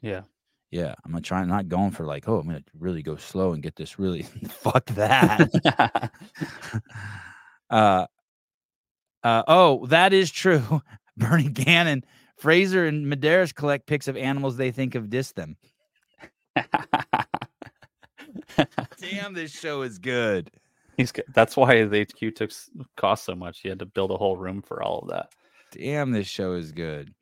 Yeah. 0.00 0.22
Yeah. 0.70 0.94
I'm 1.04 1.12
not 1.12 1.24
trying 1.24 1.48
not 1.48 1.68
going 1.68 1.90
for 1.90 2.06
like, 2.06 2.28
oh, 2.28 2.38
I'm 2.38 2.46
gonna 2.46 2.62
really 2.78 3.02
go 3.02 3.16
slow 3.16 3.52
and 3.52 3.62
get 3.62 3.76
this 3.76 3.98
really 3.98 4.22
fuck 4.48 4.86
that. 4.94 5.50
uh 7.70 8.06
uh 9.24 9.42
oh, 9.48 9.86
that 9.86 10.12
is 10.12 10.30
true. 10.30 10.82
Bernie 11.16 11.48
Gannon, 11.48 12.04
Fraser 12.36 12.86
and 12.86 13.06
Medeiros 13.06 13.54
collect 13.54 13.86
pics 13.86 14.06
of 14.08 14.16
animals 14.16 14.56
they 14.56 14.70
think 14.70 14.94
have 14.94 15.06
dissed 15.06 15.34
them. 15.34 15.56
Damn, 19.00 19.34
this 19.34 19.50
show 19.52 19.82
is 19.82 19.98
good. 19.98 20.50
He's 20.96 21.12
good. 21.12 21.24
That's 21.34 21.56
why 21.56 21.84
the 21.84 22.02
HQ 22.02 22.34
took 22.34 22.50
cost 22.96 23.24
so 23.24 23.34
much. 23.34 23.60
He 23.60 23.68
had 23.68 23.78
to 23.80 23.86
build 23.86 24.10
a 24.10 24.16
whole 24.16 24.36
room 24.36 24.62
for 24.62 24.82
all 24.82 25.00
of 25.00 25.08
that. 25.08 25.32
Damn, 25.72 26.12
this 26.12 26.26
show 26.26 26.52
is 26.52 26.72
good. 26.72 27.12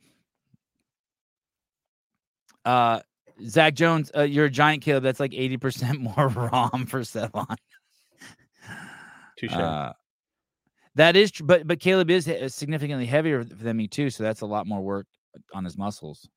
Uh 2.64 3.00
Zach 3.46 3.74
Jones, 3.74 4.10
uh, 4.16 4.22
you're 4.22 4.46
a 4.46 4.50
giant 4.50 4.82
Caleb. 4.82 5.02
That's 5.02 5.20
like 5.20 5.32
80% 5.32 5.98
more 6.16 6.28
ROM 6.52 6.86
for 6.86 7.00
Sevan. 7.00 7.56
Touche. 9.38 9.52
Uh, 9.52 9.92
that 10.96 11.16
is 11.16 11.30
true, 11.30 11.46
but 11.46 11.66
but 11.66 11.80
Caleb 11.80 12.10
is 12.10 12.26
significantly 12.48 13.06
heavier 13.06 13.44
than 13.44 13.76
me 13.76 13.86
too, 13.88 14.10
so 14.10 14.22
that's 14.22 14.40
a 14.42 14.46
lot 14.46 14.66
more 14.66 14.80
work 14.82 15.06
on 15.54 15.64
his 15.64 15.78
muscles. 15.78 16.28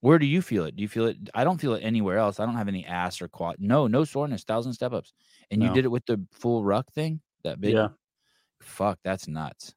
Where 0.00 0.18
do 0.18 0.26
you 0.26 0.42
feel 0.42 0.64
it? 0.66 0.76
Do 0.76 0.82
you 0.82 0.88
feel 0.88 1.06
it? 1.06 1.16
I 1.34 1.42
don't 1.42 1.60
feel 1.60 1.74
it 1.74 1.80
anywhere 1.80 2.18
else. 2.18 2.38
I 2.38 2.46
don't 2.46 2.54
have 2.56 2.68
any 2.68 2.84
ass 2.84 3.20
or 3.22 3.28
quad. 3.28 3.56
No, 3.58 3.86
no 3.86 4.04
soreness. 4.04 4.44
Thousand 4.44 4.74
step 4.74 4.92
ups, 4.92 5.12
and 5.50 5.62
you 5.62 5.72
did 5.72 5.84
it 5.84 5.88
with 5.90 6.04
the 6.06 6.20
full 6.32 6.62
ruck 6.64 6.92
thing. 6.92 7.20
That 7.44 7.60
big. 7.60 7.74
yeah. 7.74 7.88
Fuck, 8.60 8.98
that's 9.04 9.26
nuts. 9.28 9.74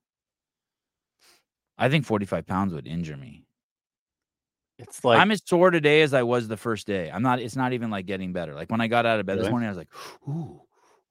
I 1.78 1.90
think 1.90 2.06
45 2.06 2.46
pounds 2.46 2.74
would 2.74 2.88
injure 2.88 3.18
me. 3.18 3.46
It's 4.78 5.04
like 5.04 5.20
I'm 5.20 5.32
as 5.32 5.42
sore 5.46 5.72
today 5.72 6.02
as 6.02 6.14
I 6.14 6.24
was 6.24 6.48
the 6.48 6.58
first 6.58 6.88
day. 6.88 7.10
I'm 7.12 7.22
not. 7.22 7.40
It's 7.40 7.56
not 7.56 7.74
even 7.74 7.90
like 7.90 8.06
getting 8.06 8.32
better. 8.34 8.54
Like 8.56 8.70
when 8.72 8.82
I 8.82 8.88
got 8.88 9.06
out 9.06 9.20
of 9.20 9.26
bed 9.26 9.38
this 9.40 9.50
morning, 9.50 9.68
I 9.68 9.72
was 9.72 9.78
like, 9.78 9.90
ooh, 10.28 10.62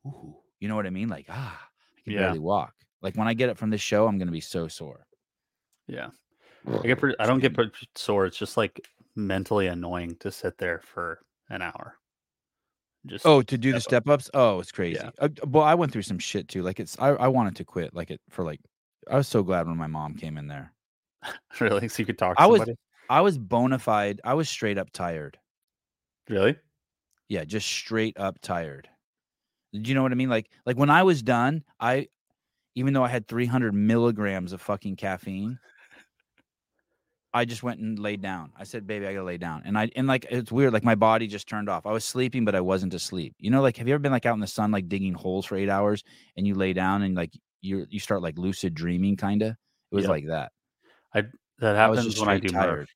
ooh. 0.07 0.37
You 0.61 0.69
know 0.69 0.77
what 0.77 0.87
I 0.87 0.91
mean? 0.91 1.09
Like 1.09 1.27
ah, 1.29 1.69
I 1.97 2.01
can 2.03 2.13
Yeah. 2.15 2.21
barely 2.21 2.39
walk. 2.39 2.75
Like 3.03 3.15
when 3.17 3.29
I 3.29 3.35
get 3.35 3.49
it 3.49 3.57
from 3.59 3.71
this 3.71 3.81
show, 3.81 4.07
I'm 4.07 4.19
gonna 4.19 4.31
be 4.33 4.41
so 4.41 4.69
sore. 4.69 5.07
yeah. 5.87 6.11
I 6.67 6.87
get 6.87 6.99
pretty, 6.99 7.17
I 7.19 7.27
don't 7.27 7.39
get 7.39 7.55
pretty 7.55 7.73
sore. 7.95 8.27
It's 8.27 8.37
just 8.37 8.57
like 8.59 8.87
mentally 9.17 9.69
annoying 9.69 10.17
to 10.21 10.31
sit 10.31 10.59
there 10.59 10.81
for 10.85 11.21
an 11.49 11.63
hour. 11.63 11.95
Just 13.07 13.25
Oh, 13.25 13.41
to 13.43 13.57
do 13.57 13.73
the 13.73 13.81
step 13.81 14.03
step 14.03 14.09
ups? 14.09 14.29
Oh, 14.35 14.59
it's 14.61 14.73
crazy. 14.73 15.01
Yeah. 15.03 15.11
Uh, 15.19 15.29
well, 15.47 15.65
I 15.65 15.75
went 15.75 15.93
through 15.93 16.03
some 16.03 16.19
shit 16.19 16.49
too. 16.49 16.63
Like 16.63 16.79
it's, 16.81 16.99
I, 16.99 17.11
I 17.11 17.29
wanted 17.29 17.57
to 17.57 17.65
quit. 17.65 17.95
Like 17.95 18.11
it 18.11 18.21
for 18.29 18.45
like, 18.45 18.61
I 19.11 19.17
was 19.17 19.29
so 19.29 19.43
glad 19.43 19.67
when 19.67 19.77
my 19.79 19.87
mom 19.87 20.15
came 20.15 20.37
in 20.37 20.47
there. 20.49 20.75
really, 21.61 21.89
so 21.89 22.01
you 22.03 22.07
could 22.07 22.19
talk 22.19 22.37
to 22.37 22.43
I 22.43 22.47
was- 22.47 22.69
I 23.09 23.23
was 23.23 23.39
bona 23.39 23.79
fide. 23.79 24.21
I 24.25 24.35
was 24.35 24.51
straight 24.51 24.77
up 24.77 24.91
tired. 24.93 25.39
Really? 26.29 26.57
Yeah, 27.29 27.45
just 27.45 27.67
straight 27.67 28.19
up 28.19 28.39
tired. 28.43 28.89
Do 29.73 29.81
you 29.81 29.95
know 29.95 30.03
what 30.03 30.13
I 30.13 30.17
mean? 30.17 30.29
Like, 30.29 30.51
like 30.67 30.77
when 30.77 30.91
I 30.91 31.03
was 31.05 31.23
done, 31.23 31.65
I, 31.81 32.09
even 32.79 32.95
though 32.95 33.03
I 33.05 33.09
had 33.09 33.27
300 33.27 33.75
milligrams 33.75 34.53
of 34.53 34.61
fucking 34.63 34.97
caffeine, 34.97 35.59
I 37.35 37.45
just 37.45 37.63
went 37.63 37.81
and 37.81 37.99
laid 37.99 38.23
down. 38.23 38.53
I 38.57 38.65
said, 38.65 38.87
"Baby, 38.87 39.07
I 39.07 39.13
gotta 39.13 39.25
lay 39.27 39.37
down." 39.37 39.63
And 39.67 39.77
I 39.79 39.91
and 39.97 40.07
like 40.07 40.27
it's 40.31 40.51
weird. 40.51 40.73
Like 40.73 40.85
my 40.85 40.95
body 40.95 41.27
just 41.27 41.47
turned 41.49 41.69
off. 41.69 41.85
I 41.85 41.93
was 41.93 42.05
sleeping, 42.05 42.45
but 42.45 42.55
I 42.55 42.61
wasn't 42.61 42.95
asleep. 42.95 43.35
You 43.39 43.51
know, 43.51 43.61
like 43.61 43.77
have 43.77 43.87
you 43.87 43.95
ever 43.95 44.01
been 44.01 44.13
like 44.13 44.25
out 44.27 44.35
in 44.35 44.41
the 44.41 44.47
sun, 44.47 44.71
like 44.71 44.89
digging 44.89 45.13
holes 45.15 45.45
for 45.45 45.57
eight 45.57 45.69
hours, 45.69 46.05
and 46.37 46.47
you 46.47 46.55
lay 46.55 46.73
down 46.73 47.03
and 47.03 47.15
like 47.15 47.33
you 47.61 47.87
you 47.91 48.01
start 48.01 48.23
like 48.23 48.39
lucid 48.39 48.75
dreaming, 48.75 49.17
kind 49.17 49.43
of. 49.43 49.51
It 49.51 49.95
was 49.95 50.05
Yeah. 50.05 50.11
like 50.11 50.27
that. 50.29 50.53
That 51.61 51.75
I 51.77 51.89
was 51.89 51.99
happens 51.99 52.21
when 52.21 52.29
I 52.29 52.39
do 52.39 52.49
tired. 52.49 52.79
Murph. 52.79 52.95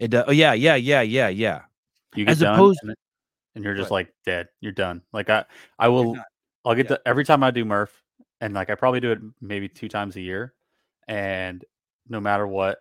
It 0.00 0.08
does. 0.10 0.24
Oh 0.26 0.32
yeah, 0.32 0.52
yeah, 0.52 0.74
yeah, 0.74 1.00
yeah, 1.02 1.28
yeah. 1.28 1.62
You 2.16 2.24
get 2.24 2.32
As 2.32 2.40
done 2.40 2.54
opposed- 2.54 2.80
and, 2.82 2.94
and 3.54 3.64
you're 3.64 3.74
just 3.76 3.90
What? 3.90 3.98
like 3.98 4.12
dead. 4.26 4.48
You're 4.60 4.72
done. 4.72 5.02
Like 5.12 5.30
I, 5.30 5.44
I 5.78 5.86
will. 5.88 6.16
I'll 6.64 6.74
get 6.74 6.86
Yeah. 6.86 6.96
the 6.96 7.08
every 7.08 7.24
time 7.24 7.42
I 7.44 7.50
do 7.52 7.64
Murph, 7.64 7.92
and 8.40 8.54
like 8.54 8.70
I 8.70 8.74
probably 8.74 9.00
do 9.00 9.12
it 9.12 9.18
maybe 9.40 9.68
two 9.68 9.88
times 9.88 10.16
a 10.16 10.20
year, 10.20 10.54
and 11.06 11.64
no 12.08 12.20
matter 12.20 12.46
what, 12.46 12.78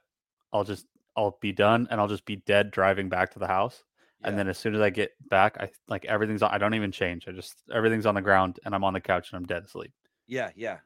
I'll 0.53 0.63
just 0.63 0.85
I'll 1.15 1.37
be 1.41 1.51
done 1.51 1.87
and 1.89 1.99
I'll 1.99 2.07
just 2.07 2.25
be 2.25 2.37
dead 2.37 2.71
driving 2.71 3.09
back 3.09 3.31
to 3.33 3.39
the 3.39 3.47
house. 3.47 3.83
And 4.23 4.37
then 4.37 4.47
as 4.47 4.57
soon 4.57 4.73
as 4.73 4.81
I 4.81 4.89
get 4.89 5.11
back, 5.29 5.57
I 5.59 5.69
like 5.87 6.03
everything's 6.05 6.41
on. 6.41 6.51
I 6.51 6.57
don't 6.57 6.73
even 6.73 6.91
change. 6.91 7.27
I 7.27 7.31
just 7.31 7.55
everything's 7.73 8.07
on 8.07 8.15
the 8.15 8.21
ground 8.21 8.59
and 8.65 8.73
I'm 8.73 8.83
on 8.83 8.93
the 8.93 8.99
couch 9.01 9.31
and 9.31 9.37
I'm 9.37 9.45
dead 9.45 9.63
asleep 9.63 9.91
Yeah, 10.25 10.49
yeah. 10.55 10.79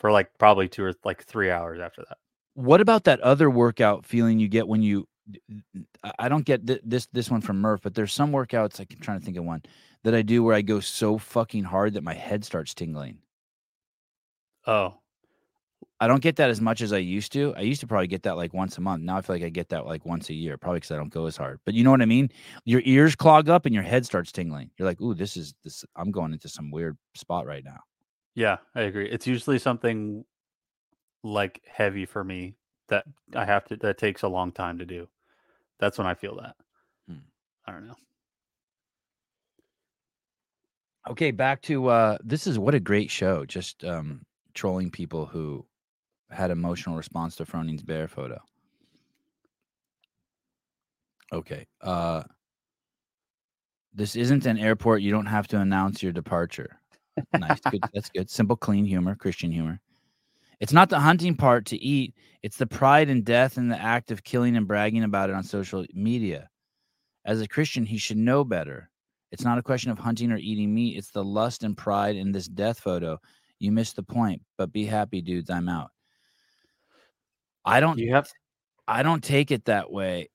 for 0.00 0.12
like 0.12 0.30
probably 0.38 0.68
two 0.68 0.84
or 0.84 0.92
like 1.02 1.24
three 1.24 1.50
hours 1.50 1.80
after 1.80 2.02
that. 2.08 2.18
What 2.54 2.82
about 2.82 3.04
that 3.04 3.20
other 3.20 3.48
workout 3.48 4.04
feeling 4.04 4.38
you 4.38 4.48
get 4.48 4.68
when 4.68 4.82
you? 4.82 5.08
I- 6.04 6.12
I 6.18 6.28
don't 6.28 6.44
get 6.44 6.66
th- 6.66 6.82
this 6.84 7.06
this 7.06 7.30
one 7.30 7.40
from 7.40 7.58
Murph, 7.60 7.80
but 7.82 7.94
there's 7.94 8.12
some 8.12 8.32
workouts 8.32 8.78
like 8.78 8.92
I'm 8.92 9.00
trying 9.00 9.18
to 9.20 9.24
think 9.24 9.38
of 9.38 9.44
one 9.44 9.62
that 10.04 10.14
I 10.14 10.20
do 10.20 10.42
where 10.42 10.54
I 10.54 10.60
go 10.62 10.80
so 10.80 11.16
fucking 11.16 11.64
hard 11.64 11.94
that 11.94 12.02
my 12.04 12.14
head 12.14 12.44
starts 12.44 12.74
tingling. 12.74 13.18
Oh, 14.66 14.94
I 16.00 16.08
don't 16.08 16.22
get 16.22 16.36
that 16.36 16.50
as 16.50 16.60
much 16.60 16.80
as 16.80 16.92
I 16.92 16.98
used 16.98 17.32
to. 17.32 17.54
I 17.56 17.60
used 17.60 17.80
to 17.80 17.86
probably 17.86 18.08
get 18.08 18.24
that 18.24 18.36
like 18.36 18.52
once 18.52 18.76
a 18.76 18.80
month. 18.80 19.02
Now 19.04 19.18
I 19.18 19.20
feel 19.22 19.36
like 19.36 19.44
I 19.44 19.50
get 19.50 19.68
that 19.68 19.86
like 19.86 20.04
once 20.04 20.30
a 20.30 20.34
year, 20.34 20.56
probably 20.58 20.78
because 20.80 20.90
I 20.90 20.96
don't 20.96 21.12
go 21.12 21.26
as 21.26 21.36
hard. 21.36 21.60
But 21.64 21.74
you 21.74 21.84
know 21.84 21.92
what 21.92 22.02
I 22.02 22.06
mean? 22.06 22.30
Your 22.64 22.82
ears 22.84 23.14
clog 23.14 23.48
up 23.48 23.66
and 23.66 23.74
your 23.74 23.84
head 23.84 24.04
starts 24.04 24.32
tingling. 24.32 24.70
You're 24.76 24.88
like, 24.88 25.00
"Ooh, 25.00 25.14
this 25.14 25.36
is 25.36 25.54
this. 25.62 25.84
I'm 25.96 26.10
going 26.10 26.32
into 26.32 26.48
some 26.48 26.70
weird 26.70 26.98
spot 27.14 27.46
right 27.46 27.64
now." 27.64 27.80
yeah, 28.34 28.58
I 28.74 28.82
agree. 28.82 29.08
It's 29.08 29.26
usually 29.26 29.58
something 29.58 30.24
like 31.22 31.60
heavy 31.66 32.06
for 32.06 32.24
me 32.24 32.56
that 32.88 33.04
I 33.34 33.44
have 33.44 33.64
to 33.66 33.76
that 33.76 33.98
takes 33.98 34.22
a 34.22 34.28
long 34.28 34.52
time 34.52 34.78
to 34.78 34.84
do. 34.86 35.08
That's 35.78 35.98
when 35.98 36.06
I 36.06 36.14
feel 36.14 36.36
that. 36.36 36.56
Hmm. 37.08 37.18
I 37.66 37.72
don't 37.72 37.86
know. 37.86 37.96
Okay, 41.10 41.30
back 41.30 41.62
to 41.62 41.88
uh 41.88 42.18
this 42.24 42.46
is 42.46 42.58
what 42.58 42.74
a 42.74 42.80
great 42.80 43.10
show. 43.10 43.44
Just 43.44 43.84
um 43.84 44.22
trolling 44.54 44.90
people 44.90 45.26
who 45.26 45.64
had 46.30 46.50
emotional 46.50 46.96
response 46.96 47.36
to 47.36 47.44
Froning's 47.44 47.82
bear 47.82 48.08
photo. 48.08 48.40
Okay. 51.32 51.66
Uh 51.80 52.22
this 53.94 54.16
isn't 54.16 54.46
an 54.46 54.58
airport. 54.58 55.02
You 55.02 55.10
don't 55.10 55.26
have 55.26 55.46
to 55.48 55.60
announce 55.60 56.02
your 56.02 56.12
departure. 56.12 56.80
nice. 57.38 57.60
Good. 57.70 57.84
That's 57.94 58.08
good. 58.08 58.30
Simple, 58.30 58.56
clean 58.56 58.84
humor, 58.84 59.14
Christian 59.14 59.52
humor. 59.52 59.80
It's 60.60 60.72
not 60.72 60.88
the 60.88 61.00
hunting 61.00 61.36
part 61.36 61.66
to 61.66 61.76
eat. 61.76 62.14
It's 62.42 62.56
the 62.56 62.66
pride 62.66 63.10
and 63.10 63.24
death 63.24 63.56
and 63.56 63.70
the 63.70 63.80
act 63.80 64.10
of 64.10 64.24
killing 64.24 64.56
and 64.56 64.66
bragging 64.66 65.04
about 65.04 65.28
it 65.28 65.36
on 65.36 65.44
social 65.44 65.84
media. 65.92 66.48
As 67.24 67.40
a 67.40 67.48
Christian, 67.48 67.84
he 67.84 67.98
should 67.98 68.16
know 68.16 68.44
better. 68.44 68.90
It's 69.30 69.44
not 69.44 69.58
a 69.58 69.62
question 69.62 69.90
of 69.90 69.98
hunting 69.98 70.30
or 70.30 70.36
eating 70.36 70.74
meat. 70.74 70.96
It's 70.96 71.10
the 71.10 71.24
lust 71.24 71.64
and 71.64 71.76
pride 71.76 72.16
in 72.16 72.32
this 72.32 72.48
death 72.48 72.80
photo. 72.80 73.18
You 73.62 73.70
missed 73.70 73.94
the 73.94 74.02
point, 74.02 74.42
but 74.58 74.72
be 74.72 74.84
happy, 74.84 75.22
dudes. 75.22 75.48
I'm 75.48 75.68
out. 75.68 75.90
I 77.64 77.78
don't 77.78 77.96
You 77.96 78.12
have 78.12 78.28
I 78.88 79.04
don't 79.04 79.22
take 79.22 79.52
it 79.52 79.66
that 79.66 79.92
way. 79.92 80.30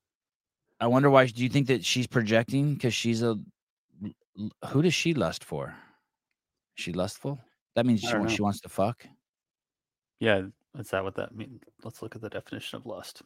I 0.80 0.88
wonder 0.88 1.10
why. 1.10 1.26
Do 1.26 1.44
you 1.44 1.50
think 1.50 1.68
that 1.68 1.84
she's 1.84 2.08
projecting 2.08 2.76
because 2.76 2.94
she's 2.94 3.22
a. 3.22 3.38
who 4.70 4.82
does 4.82 4.94
she 4.94 5.14
lust 5.14 5.44
for? 5.44 5.76
Is 6.78 6.84
she 6.86 6.94
lustful? 6.94 7.38
That 7.76 7.86
means 7.86 8.00
she 8.00 8.14
know. 8.14 8.28
she 8.28 8.42
wants 8.42 8.62
to 8.62 8.70
fuck. 8.70 9.06
yeah. 10.22 10.44
Is 10.80 10.90
that 10.92 11.04
what 11.04 11.16
that 11.16 11.36
means? 11.36 11.64
Let's 11.84 12.02
look 12.02 12.16
at 12.16 12.22
the 12.22 12.30
definition 12.30 12.78
of 12.78 12.86
lust. 12.86 13.24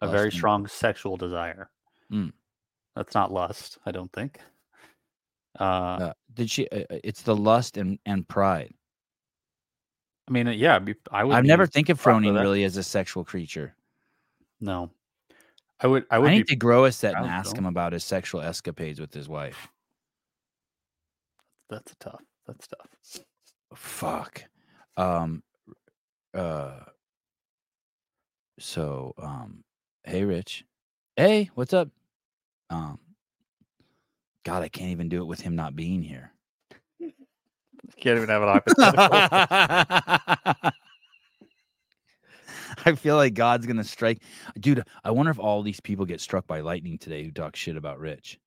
A 0.00 0.06
Lust 0.06 0.16
very 0.16 0.32
strong 0.32 0.66
sexual 0.66 1.16
desire. 1.16 1.70
Mm. 2.10 2.32
That's 2.96 3.14
not 3.14 3.30
lust, 3.30 3.78
I 3.86 3.92
don't 3.92 4.12
think. 4.12 4.40
Uh, 5.58 5.62
Uh, 5.64 6.12
did 6.34 6.50
she? 6.50 6.68
Uh, 6.68 6.80
uh, 6.90 6.98
it's 7.04 7.22
the 7.22 7.34
lust 7.34 7.76
and 7.76 7.98
and 8.06 8.26
pride. 8.28 8.72
I 10.28 10.32
mean, 10.32 10.46
yeah, 10.48 10.78
I 11.12 11.24
would. 11.24 11.36
I've 11.36 11.44
never 11.44 11.66
think 11.66 11.88
of 11.90 12.00
Froning 12.00 12.40
really 12.40 12.64
as 12.64 12.76
a 12.76 12.82
sexual 12.82 13.24
creature. 13.24 13.74
No, 14.60 14.90
I 15.80 15.86
would. 15.86 16.06
I 16.10 16.18
would. 16.18 16.30
I, 16.30 16.34
need 16.36 16.48
to 16.48 16.56
grow 16.56 16.86
a 16.86 16.92
set 16.92 17.14
and 17.14 17.26
ask 17.26 17.54
him 17.56 17.66
about 17.66 17.92
his 17.92 18.04
sexual 18.04 18.40
escapades 18.40 18.98
with 19.00 19.12
his 19.12 19.28
wife. 19.28 19.68
That's 21.68 21.94
tough. 22.00 22.22
That's 22.46 22.66
tough. 22.66 23.24
Fuck. 23.74 24.44
Um. 24.96 25.42
Uh. 26.32 26.80
So, 28.58 29.14
um. 29.18 29.62
Hey, 30.04 30.24
Rich. 30.24 30.64
Hey, 31.16 31.50
what's 31.54 31.74
up? 31.74 31.88
Um. 32.70 32.98
God, 34.44 34.62
I 34.62 34.68
can't 34.68 34.90
even 34.90 35.08
do 35.08 35.22
it 35.22 35.26
with 35.26 35.40
him 35.40 35.56
not 35.56 35.74
being 35.74 36.02
here. 36.02 36.32
Can't 38.00 38.16
even 38.16 38.28
have 38.28 38.42
an 38.42 38.48
hypothetical. 38.48 39.08
I 42.86 42.94
feel 42.94 43.16
like 43.16 43.34
God's 43.34 43.66
gonna 43.66 43.84
strike, 43.84 44.22
dude. 44.58 44.82
I 45.02 45.10
wonder 45.10 45.30
if 45.30 45.38
all 45.38 45.62
these 45.62 45.80
people 45.80 46.04
get 46.04 46.20
struck 46.20 46.46
by 46.46 46.60
lightning 46.60 46.98
today 46.98 47.24
who 47.24 47.30
talk 47.30 47.56
shit 47.56 47.76
about 47.76 47.98
Rich. 47.98 48.38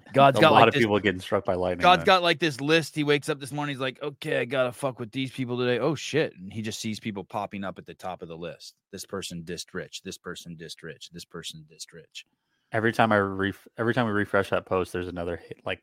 God's 0.12 0.38
a 0.38 0.40
got 0.40 0.50
a 0.50 0.54
lot 0.54 0.60
like 0.60 0.68
of 0.68 0.74
this, 0.74 0.82
people 0.82 0.98
getting 1.00 1.20
struck 1.20 1.44
by 1.44 1.54
lightning. 1.54 1.82
God's 1.82 2.00
man. 2.00 2.06
got 2.06 2.22
like 2.22 2.38
this 2.38 2.60
list. 2.60 2.94
He 2.94 3.04
wakes 3.04 3.28
up 3.28 3.40
this 3.40 3.52
morning. 3.52 3.74
He's 3.74 3.80
like, 3.80 4.02
okay, 4.02 4.40
I 4.40 4.44
gotta 4.44 4.72
fuck 4.72 4.98
with 4.98 5.10
these 5.12 5.30
people 5.30 5.56
today. 5.58 5.78
Oh 5.78 5.94
shit! 5.94 6.34
And 6.36 6.52
he 6.52 6.62
just 6.62 6.80
sees 6.80 7.00
people 7.00 7.24
popping 7.24 7.64
up 7.64 7.78
at 7.78 7.86
the 7.86 7.94
top 7.94 8.22
of 8.22 8.28
the 8.28 8.36
list. 8.36 8.74
This 8.90 9.06
person 9.06 9.42
dissed 9.42 9.72
Rich. 9.72 10.02
This 10.02 10.18
person 10.18 10.56
dissed 10.56 10.82
Rich. 10.82 11.10
This 11.12 11.24
person 11.24 11.64
dissed 11.70 11.92
Rich. 11.92 12.26
Every 12.72 12.92
time 12.92 13.12
I 13.12 13.18
ref- 13.18 13.68
every 13.78 13.94
time 13.94 14.06
we 14.06 14.12
refresh 14.12 14.50
that 14.50 14.66
post, 14.66 14.92
there's 14.92 15.08
another 15.08 15.36
hit, 15.36 15.60
like 15.64 15.80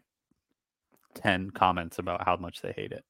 ten 1.15 1.49
comments 1.51 1.99
about 1.99 2.25
how 2.25 2.35
much 2.35 2.61
they 2.61 2.71
hate 2.71 2.91
it. 2.91 3.03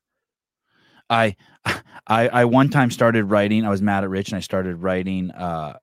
I, 1.09 1.35
I, 2.07 2.27
I 2.27 2.45
one 2.45 2.69
time 2.69 2.91
started 2.91 3.25
writing. 3.25 3.65
I 3.65 3.69
was 3.69 3.81
mad 3.81 4.03
at 4.03 4.09
Rich, 4.09 4.29
and 4.29 4.37
I 4.37 4.41
started 4.41 4.77
writing, 4.77 5.31
uh, 5.31 5.77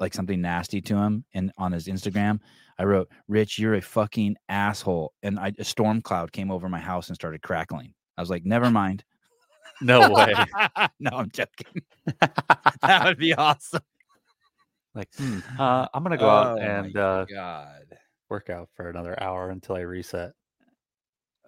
like 0.00 0.14
something 0.14 0.40
nasty 0.40 0.80
to 0.82 0.96
him, 0.96 1.24
and 1.34 1.52
on 1.58 1.72
his 1.72 1.86
Instagram, 1.86 2.40
I 2.78 2.84
wrote, 2.84 3.08
"Rich, 3.28 3.58
you're 3.58 3.74
a 3.74 3.82
fucking 3.82 4.36
asshole." 4.48 5.12
And 5.22 5.38
I, 5.38 5.52
a 5.58 5.64
storm 5.64 6.02
cloud 6.02 6.32
came 6.32 6.50
over 6.50 6.68
my 6.68 6.80
house 6.80 7.08
and 7.08 7.14
started 7.14 7.42
crackling. 7.42 7.94
I 8.16 8.22
was 8.22 8.30
like, 8.30 8.44
"Never 8.44 8.70
mind." 8.70 9.04
No 9.80 10.08
way. 10.08 10.32
no, 11.00 11.10
I'm 11.10 11.30
joking. 11.32 11.82
that 12.20 13.02
would 13.04 13.18
be 13.18 13.34
awesome. 13.34 13.82
Like, 14.94 15.08
hmm, 15.16 15.40
uh, 15.58 15.88
I'm 15.94 16.02
gonna 16.02 16.18
go 16.18 16.30
out 16.30 16.52
Oh 16.56 16.76
my 16.76 16.88
and 16.88 16.96
uh, 16.96 17.26
God. 17.26 17.98
work 18.28 18.50
out 18.50 18.68
for 18.74 18.88
another 18.90 19.20
hour 19.22 19.50
until 19.50 19.76
I 19.76 19.80
reset. 19.80 20.32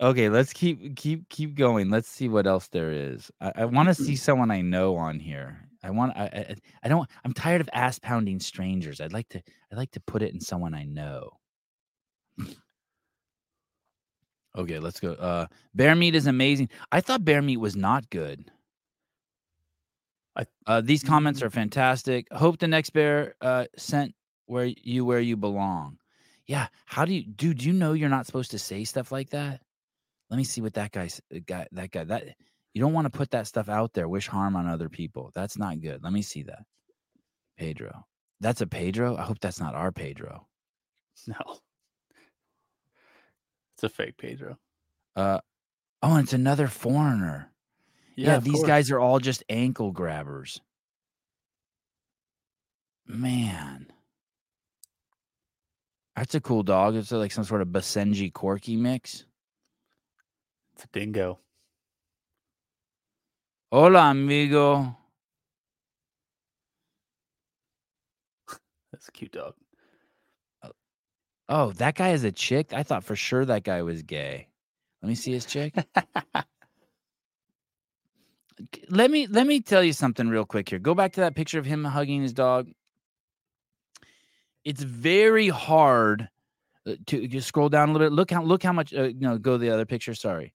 Okay, 0.01 0.29
let's 0.29 0.53
keep 0.53 0.95
keep 0.97 1.29
keep 1.31 1.55
going. 1.55 1.89
Let's 1.91 2.09
see 2.09 2.29
what 2.29 2.47
else 2.47 2.69
there 2.69 2.93
is. 2.93 3.31
I, 3.41 3.53
I 3.57 3.65
want 3.65 3.89
to 3.89 3.95
see 3.95 4.15
someone 4.17 4.51
I 4.51 4.61
know 4.61 4.97
on 4.97 5.19
here. 5.19 5.69
I 5.83 5.91
want. 5.91 6.15
I, 6.17 6.25
I 6.25 6.57
I 6.85 6.89
don't. 6.89 7.09
I'm 7.25 7.33
tired 7.33 7.63
of 7.63 7.71
ass 7.73 7.99
pounding 7.99 8.39
strangers. 8.41 9.01
I'd 9.01 9.13
like 9.15 9.29
to. 9.31 9.39
I'd 9.73 9.79
like 9.79 9.93
to 9.93 10.01
put 10.01 10.23
it 10.23 10.35
in 10.35 10.41
someone 10.41 10.75
I 10.75 10.85
know. 10.85 11.31
okay, 14.57 14.79
let's 14.79 15.01
go. 15.01 15.13
Uh, 15.13 15.47
bear 15.75 15.95
meat 15.95 16.15
is 16.15 16.27
amazing. 16.27 16.69
I 16.93 17.01
thought 17.01 17.25
bear 17.25 17.43
meat 17.43 17.59
was 17.59 17.77
not 17.77 18.09
good. 18.11 18.51
Uh, 20.67 20.81
these 20.81 21.03
comments 21.03 21.41
Mm. 21.41 21.45
are 21.45 21.51
fantastic. 21.51 22.27
Hope 22.33 22.59
the 22.59 22.69
next 22.69 22.91
bear 22.91 23.35
uh 23.41 23.67
sent 23.77 24.15
where 24.47 24.67
you 24.67 25.05
where 25.05 25.21
you 25.21 25.37
belong. 25.37 25.99
Yeah. 26.47 26.69
How 26.85 27.05
do 27.05 27.15
you 27.15 27.25
dude? 27.25 27.59
Do 27.59 27.67
you 27.67 27.73
know 27.73 27.93
you're 27.95 28.09
not 28.09 28.27
supposed 28.27 28.51
to 28.53 28.59
say 28.59 28.85
stuff 28.85 29.11
like 29.13 29.31
that? 29.31 29.61
Let 30.31 30.37
me 30.37 30.45
see 30.45 30.61
what 30.61 30.75
that 30.75 30.93
guy's 30.93 31.21
uh, 31.35 31.39
guy 31.47 31.67
that 31.73 31.91
guy 31.91 32.05
that 32.05 32.25
you 32.75 32.81
don't 32.83 32.93
want 32.93 33.07
to 33.11 33.17
put 33.19 33.31
that 33.31 33.47
stuff 33.47 33.69
out 33.69 33.93
there. 33.95 34.09
Wish 34.09 34.27
harm 34.29 34.57
on 34.57 34.67
other 34.67 34.89
people. 34.89 35.31
That's 35.35 35.57
not 35.57 35.81
good. 35.81 36.03
Let 36.03 36.13
me 36.13 36.23
see 36.23 36.43
that. 36.43 36.65
Pedro. 37.57 38.05
That's 38.41 38.61
a 38.61 38.67
Pedro. 38.67 39.17
I 39.17 39.23
hope 39.23 39.39
that's 39.41 39.61
not 39.61 39.75
our 39.75 39.93
Pedro. 39.93 40.47
No, 41.27 41.59
it's 43.75 43.85
a 43.85 43.89
fake 43.89 44.17
Pedro. 44.19 44.59
Uh 45.17 45.41
oh, 46.03 46.15
and 46.15 46.25
it's 46.25 46.33
another 46.35 46.69
foreigner. 46.69 47.51
Yeah, 48.17 48.37
of 48.37 48.45
these 48.45 48.55
course. 48.55 48.67
guys 48.67 48.91
are 48.91 48.99
all 48.99 49.19
just 49.19 49.45
ankle 49.49 49.93
grabbers. 49.93 50.61
Man. 53.07 53.87
That's 56.17 56.35
a 56.35 56.41
cool 56.41 56.63
dog. 56.63 56.97
It's 56.97 57.13
like 57.13 57.31
some 57.31 57.45
sort 57.45 57.61
of 57.61 57.69
Basenji 57.69 58.33
Corgi 58.33 58.79
mix. 58.79 59.27
It's 60.75 60.85
a 60.85 60.89
dingo. 60.89 61.39
Hola, 63.71 64.11
amigo. 64.11 64.97
That's 68.93 69.09
a 69.09 69.13
cute 69.13 69.33
dog. 69.33 69.55
Oh, 70.63 70.71
oh, 71.51 71.73
that 71.73 71.97
guy 71.97 72.11
is 72.11 72.25
a 72.25 72.33
chick. 72.33 72.73
I 72.73 72.83
thought 72.83 73.05
for 73.05 73.15
sure 73.15 73.45
that 73.45 73.65
guy 73.65 73.83
was 73.83 74.03
gay. 74.03 74.49
Let 75.03 75.09
me 75.11 75.15
see 75.15 75.33
his 75.33 75.45
chick. 75.45 75.75
Let 78.89 79.11
me 79.11 79.27
let 79.27 79.47
me 79.47 79.61
tell 79.61 79.83
you 79.83 79.93
something 79.93 80.29
real 80.29 80.47
quick 80.47 80.69
here. 80.69 80.79
Go 80.79 80.95
back 80.95 81.13
to 81.15 81.21
that 81.21 81.35
picture 81.35 81.59
of 81.59 81.67
him 81.67 81.85
hugging 81.85 82.23
his 82.23 82.33
dog. 82.33 82.69
It's 84.65 84.83
very 84.83 85.49
hard 85.49 86.29
uh, 86.87 86.95
to 87.07 87.29
just 87.29 87.49
scroll 87.49 87.69
down 87.69 87.91
a 87.91 87.93
little 87.93 88.09
bit. 88.09 88.15
Look 88.15 88.31
how 88.31 88.43
look 88.43 88.63
how 88.63 88.73
much. 88.73 88.95
Uh, 88.95 89.11
no, 89.17 89.39
go 89.39 89.59
the 89.59 89.71
other 89.71 89.85
picture. 89.85 90.15
Sorry. 90.15 90.53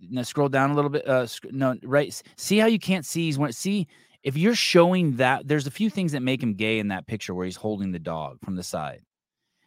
Now 0.00 0.22
scroll 0.22 0.48
down 0.48 0.70
a 0.70 0.74
little 0.74 0.90
bit. 0.90 1.06
Uh, 1.06 1.26
sc- 1.26 1.52
no, 1.52 1.76
right. 1.82 2.20
See 2.36 2.58
how 2.58 2.66
you 2.66 2.78
can't 2.78 3.06
see. 3.06 3.26
He's 3.26 3.38
one. 3.38 3.52
See 3.52 3.88
if 4.22 4.36
you're 4.36 4.54
showing 4.54 5.16
that. 5.16 5.48
There's 5.48 5.66
a 5.66 5.70
few 5.70 5.88
things 5.90 6.12
that 6.12 6.22
make 6.22 6.42
him 6.42 6.54
gay 6.54 6.78
in 6.78 6.88
that 6.88 7.06
picture 7.06 7.34
where 7.34 7.46
he's 7.46 7.56
holding 7.56 7.92
the 7.92 7.98
dog 7.98 8.38
from 8.44 8.56
the 8.56 8.62
side. 8.62 9.02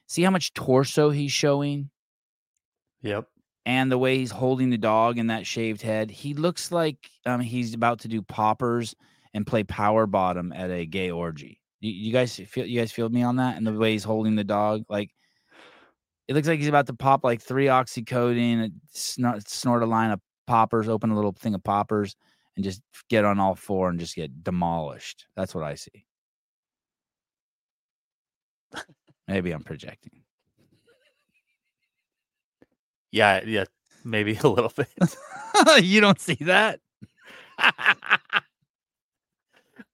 See 0.08 0.22
how 0.22 0.30
much 0.32 0.54
torso 0.54 1.10
he's 1.10 1.32
showing 1.32 1.90
Yep. 3.06 3.28
And 3.66 3.92
the 3.92 3.98
way 3.98 4.18
he's 4.18 4.32
holding 4.32 4.70
the 4.70 4.78
dog 4.78 5.18
and 5.18 5.30
that 5.30 5.48
shaved 5.48 5.82
head. 5.82 6.12
He 6.12 6.34
looks 6.34 6.72
like 6.72 7.10
um, 7.26 7.40
he's 7.42 7.74
about 7.74 8.00
to 8.02 8.08
do 8.08 8.22
poppers 8.22 8.96
and 9.34 9.46
play 9.46 9.64
power 9.64 10.06
bottom 10.06 10.54
at 10.54 10.70
a 10.70 10.86
gay 10.86 11.12
orgy. 11.12 11.60
You, 11.82 11.92
you 11.92 12.14
guys 12.14 12.36
feel 12.36 12.66
you 12.66 12.80
guys 12.80 12.92
feel 12.92 13.10
me 13.10 13.24
on 13.24 13.38
that? 13.38 13.58
And 13.58 13.66
the 13.66 13.74
way 13.74 13.92
he's 13.92 14.04
holding 14.04 14.36
the 14.36 14.44
dog, 14.44 14.84
like 14.90 15.12
it 16.28 16.34
looks 16.34 16.48
like 16.48 16.60
he's 16.60 16.68
about 16.68 16.88
to 16.88 16.94
pop 16.94 17.24
like 17.24 17.42
three 17.42 17.66
oxycodone, 17.66 18.64
and 18.64 18.74
snort, 18.92 19.48
snort 19.48 19.84
a 19.84 19.86
line 19.86 20.12
of 20.12 20.20
poppers, 20.48 20.88
open 20.88 21.12
a 21.12 21.16
little 21.16 21.34
thing 21.34 21.56
of 21.56 21.64
poppers, 21.64 22.16
and 22.56 22.64
just 22.64 22.82
get 23.10 23.26
on 23.26 23.40
all 23.40 23.56
four 23.56 23.90
and 23.90 24.00
just 24.00 24.16
get 24.16 24.44
demolished. 24.44 25.26
That's 25.36 25.54
what 25.56 25.64
I 25.64 25.76
see. 25.76 26.06
Maybe 29.28 29.52
I'm 29.52 29.64
projecting. 29.64 30.25
Yeah. 33.16 33.42
Yeah. 33.46 33.64
Maybe 34.04 34.38
a 34.44 34.48
little 34.48 34.72
bit. 34.76 35.16
you 35.84 36.02
don't 36.02 36.20
see 36.20 36.36
that? 36.42 36.80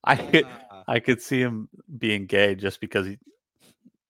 I 0.04 0.16
could, 0.16 0.48
I 0.88 1.00
could 1.00 1.22
see 1.22 1.40
him 1.40 1.70
being 1.98 2.26
gay 2.26 2.56
just 2.56 2.82
because 2.82 3.06
he, 3.06 3.20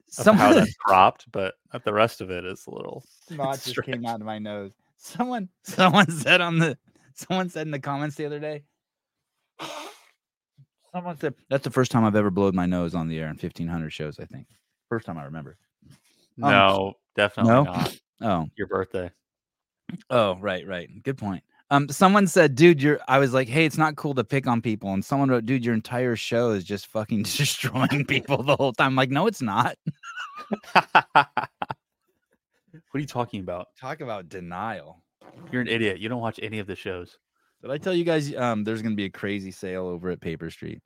somehow 0.08 0.48
how 0.48 0.54
that's 0.54 0.74
cropped, 0.76 1.26
but 1.32 1.56
the 1.84 1.94
rest 1.94 2.22
of 2.22 2.32
it 2.32 2.46
is 2.46 2.66
a 2.68 2.72
little. 2.72 3.04
snot 3.28 3.62
just 3.62 3.84
came 3.84 4.06
out 4.06 4.22
of 4.22 4.26
my 4.26 4.40
nose. 4.40 4.72
Someone, 4.98 5.50
someone 5.64 6.10
said 6.10 6.40
on 6.40 6.60
the, 6.60 6.78
someone 7.14 7.50
said 7.50 7.68
in 7.68 7.72
the 7.72 7.80
comments 7.80 8.16
the 8.16 8.26
other 8.26 8.40
day. 8.40 8.64
Someone 10.94 11.18
said 11.20 11.36
that's 11.50 11.64
the 11.64 11.70
first 11.70 11.92
time 11.92 12.06
I've 12.06 12.16
ever 12.16 12.32
blown 12.32 12.56
my 12.56 12.66
nose 12.66 12.96
on 12.96 13.08
the 13.08 13.20
air 13.20 13.30
in 13.30 13.38
fifteen 13.38 13.68
hundred 13.68 13.92
shows. 13.92 14.20
I 14.20 14.26
think 14.26 14.48
first 14.90 15.06
time 15.06 15.18
I 15.18 15.24
remember. 15.24 15.58
Um, 16.42 16.52
No, 16.52 16.94
definitely 17.16 17.54
no? 17.54 17.64
not. 17.64 17.98
Oh, 18.22 18.48
Your 18.58 18.68
birthday. 18.68 19.12
Oh, 20.10 20.36
right, 20.38 20.66
right. 20.68 20.90
Good 21.04 21.18
point. 21.18 21.44
Um, 21.70 21.88
someone 21.88 22.28
said, 22.28 22.56
dude, 22.56 22.82
you're 22.82 23.00
I 23.08 23.18
was 23.18 23.34
like, 23.34 23.48
hey, 23.48 23.66
it's 23.66 23.78
not 23.78 23.96
cool 23.96 24.14
to 24.16 24.26
pick 24.26 24.46
on 24.46 24.62
people. 24.62 24.94
And 24.94 25.04
someone 25.04 25.30
wrote, 25.30 25.46
dude, 25.46 25.64
your 25.64 25.74
entire 25.74 26.18
show 26.18 26.52
is 26.52 26.66
just 26.66 26.88
fucking 26.88 27.24
destroying 27.38 28.06
people 28.06 28.44
the 28.44 28.58
whole 28.58 28.74
time. 28.74 28.88
I'm 28.88 28.96
like, 28.96 29.10
no, 29.10 29.26
it's 29.28 29.42
not. 29.42 29.78
what 30.74 31.28
are 32.94 33.00
you 33.00 33.08
talking 33.08 33.40
about? 33.40 33.68
Talk 33.80 34.02
about 34.02 34.28
denial. 34.28 35.02
You're 35.50 35.62
an 35.62 35.70
idiot. 35.70 36.00
You 36.00 36.10
don't 36.10 36.20
watch 36.20 36.40
any 36.44 36.60
of 36.60 36.68
the 36.68 36.76
shows. 36.76 37.18
Did 37.62 37.72
I 37.72 37.78
tell 37.78 37.94
you 37.94 38.04
guys 38.04 38.36
um 38.36 38.64
there's 38.64 38.82
gonna 38.82 38.96
be 38.96 39.06
a 39.06 39.10
crazy 39.10 39.52
sale 39.52 39.86
over 39.86 40.10
at 40.10 40.20
Paper 40.20 40.50
Street? 40.50 40.82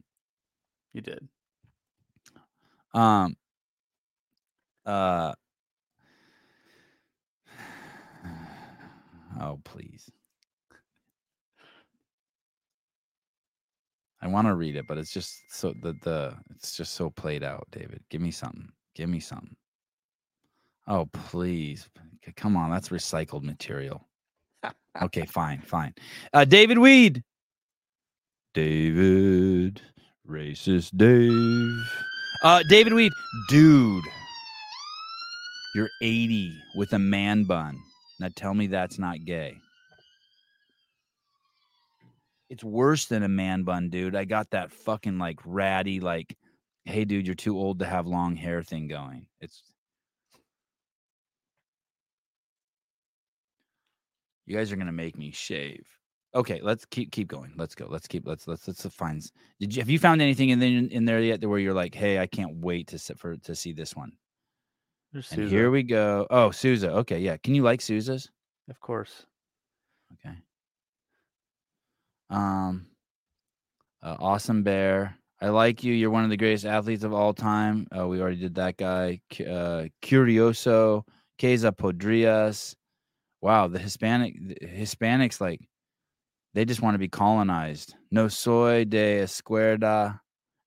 You 0.94 1.02
did. 1.02 1.28
Um 2.94 3.36
uh 4.86 5.34
Oh 9.40 9.60
please. 9.64 10.10
I 14.22 14.28
want 14.28 14.48
to 14.48 14.56
read 14.56 14.76
it, 14.76 14.88
but 14.88 14.98
it's 14.98 15.12
just 15.12 15.44
so 15.50 15.74
the 15.82 15.94
the 16.04 16.36
it's 16.56 16.76
just 16.76 16.94
so 16.96 17.10
played 17.10 17.44
out, 17.44 17.68
David. 17.72 18.02
Give 18.10 18.22
me 18.22 18.32
something. 18.32 18.70
Give 18.96 19.10
me 19.10 19.20
something. 19.20 19.56
Oh, 20.88 21.08
please. 21.14 21.88
Come 22.36 22.56
on, 22.58 22.72
that's 22.72 22.90
recycled 22.90 23.44
material. 23.44 24.08
Okay, 25.02 25.26
fine, 25.30 25.62
fine. 25.62 25.94
Uh 26.34 26.46
David 26.46 26.80
Weed. 26.80 27.24
David, 28.54 29.82
racist 30.28 30.98
Dave. 30.98 31.92
Uh 32.44 32.64
David 32.70 32.94
Weed, 32.94 33.12
dude. 33.50 34.04
You're 35.76 35.90
80 36.02 36.54
with 36.76 36.94
a 36.94 37.00
man 37.00 37.44
bun. 37.44 37.78
Now 38.20 38.30
tell 38.36 38.54
me 38.54 38.68
that's 38.68 38.98
not 38.98 39.26
gay. 39.26 39.58
It's 42.50 42.64
worse 42.64 43.06
than 43.06 43.24
a 43.24 43.28
man 43.28 43.64
bun, 43.64 43.90
dude. 43.90 44.16
I 44.16 44.26
got 44.26 44.52
that 44.52 44.72
fucking 44.72 45.18
like 45.18 45.40
ratty, 45.46 46.00
like, 46.00 46.38
hey, 46.86 47.04
dude, 47.04 47.26
you're 47.26 47.36
too 47.36 47.58
old 47.58 47.80
to 47.80 47.86
have 47.86 48.06
long 48.06 48.36
hair 48.36 48.64
thing 48.64 48.88
going. 48.88 49.28
It's 49.42 49.64
you 54.46 54.56
guys 54.56 54.72
are 54.72 54.76
gonna 54.76 54.92
make 54.92 55.18
me 55.18 55.32
shave. 55.32 55.86
Okay, 56.36 56.60
let's 56.62 56.86
keep 56.86 57.12
keep 57.12 57.28
going. 57.28 57.54
Let's 57.58 57.76
go. 57.76 57.88
Let's 57.90 58.08
keep 58.08 58.28
let's 58.28 58.48
let's 58.48 58.68
let's 58.68 58.86
find. 58.88 59.22
Did 59.60 59.76
you 59.76 59.82
have 59.82 59.90
you 59.90 60.00
found 60.00 60.22
anything 60.22 60.50
in 60.50 60.60
there 60.60 60.70
in 60.70 61.06
there 61.06 61.22
yet 61.22 61.44
where 61.46 61.60
you're 61.60 61.74
like, 61.74 61.96
hey, 61.96 62.20
I 62.20 62.28
can't 62.28 62.58
wait 62.58 62.88
to 62.90 63.00
sit 63.00 63.18
for 63.18 63.38
to 63.38 63.56
see 63.56 63.74
this 63.74 63.96
one. 63.96 64.12
There's 65.16 65.32
And 65.32 65.44
Sousa, 65.44 65.50
here 65.50 65.72
we 65.72 65.82
go. 65.82 66.28
Oh, 66.30 66.52
Souza. 66.52 66.92
Okay, 66.92 67.20
yeah. 67.20 67.38
Can 67.38 67.56
you 67.56 67.64
like 67.64 67.80
Souza's? 67.80 68.30
Of 68.70 68.82
course. 68.82 69.26
Okay. 70.12 70.36
Um, 72.30 72.88
uh, 74.04 74.18
awesome 74.20 74.62
bear. 74.62 75.18
I 75.40 75.48
like 75.50 75.86
you. 75.86 75.94
You're 75.94 76.10
one 76.10 76.26
of 76.26 76.30
the 76.30 76.36
greatest 76.36 76.66
athletes 76.66 77.06
of 77.06 77.14
all 77.14 77.34
time. 77.34 77.88
Uh, 77.98 78.06
we 78.10 78.20
already 78.20 78.42
did 78.42 78.56
that 78.56 78.76
guy. 78.76 79.22
Uh, 79.40 79.86
Curioso, 80.02 81.06
Keza 81.40 81.72
Podrias. 81.72 82.76
Wow, 83.40 83.70
the 83.70 83.80
Hispanic 83.80 84.36
the 84.46 84.68
Hispanics 84.68 85.40
like 85.40 85.62
they 86.54 86.66
just 86.66 86.82
want 86.82 86.96
to 86.96 87.00
be 87.00 87.08
colonized. 87.08 87.96
No 88.12 88.28
soy 88.28 88.84
de 88.84 89.22
escuerda. 89.22 90.20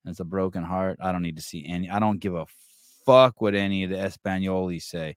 It's 0.05 0.21
a 0.21 0.25
broken 0.25 0.63
heart. 0.63 0.97
I 0.99 1.11
don't 1.11 1.21
need 1.21 1.35
to 1.35 1.43
see 1.43 1.63
any. 1.67 1.87
I 1.87 1.99
don't 1.99 2.19
give 2.19 2.33
a 2.33 2.47
fuck 3.09 3.41
what 3.41 3.55
any 3.55 3.83
of 3.83 3.89
the 3.89 3.95
Espanyolis 3.95 4.83
say. 4.83 5.15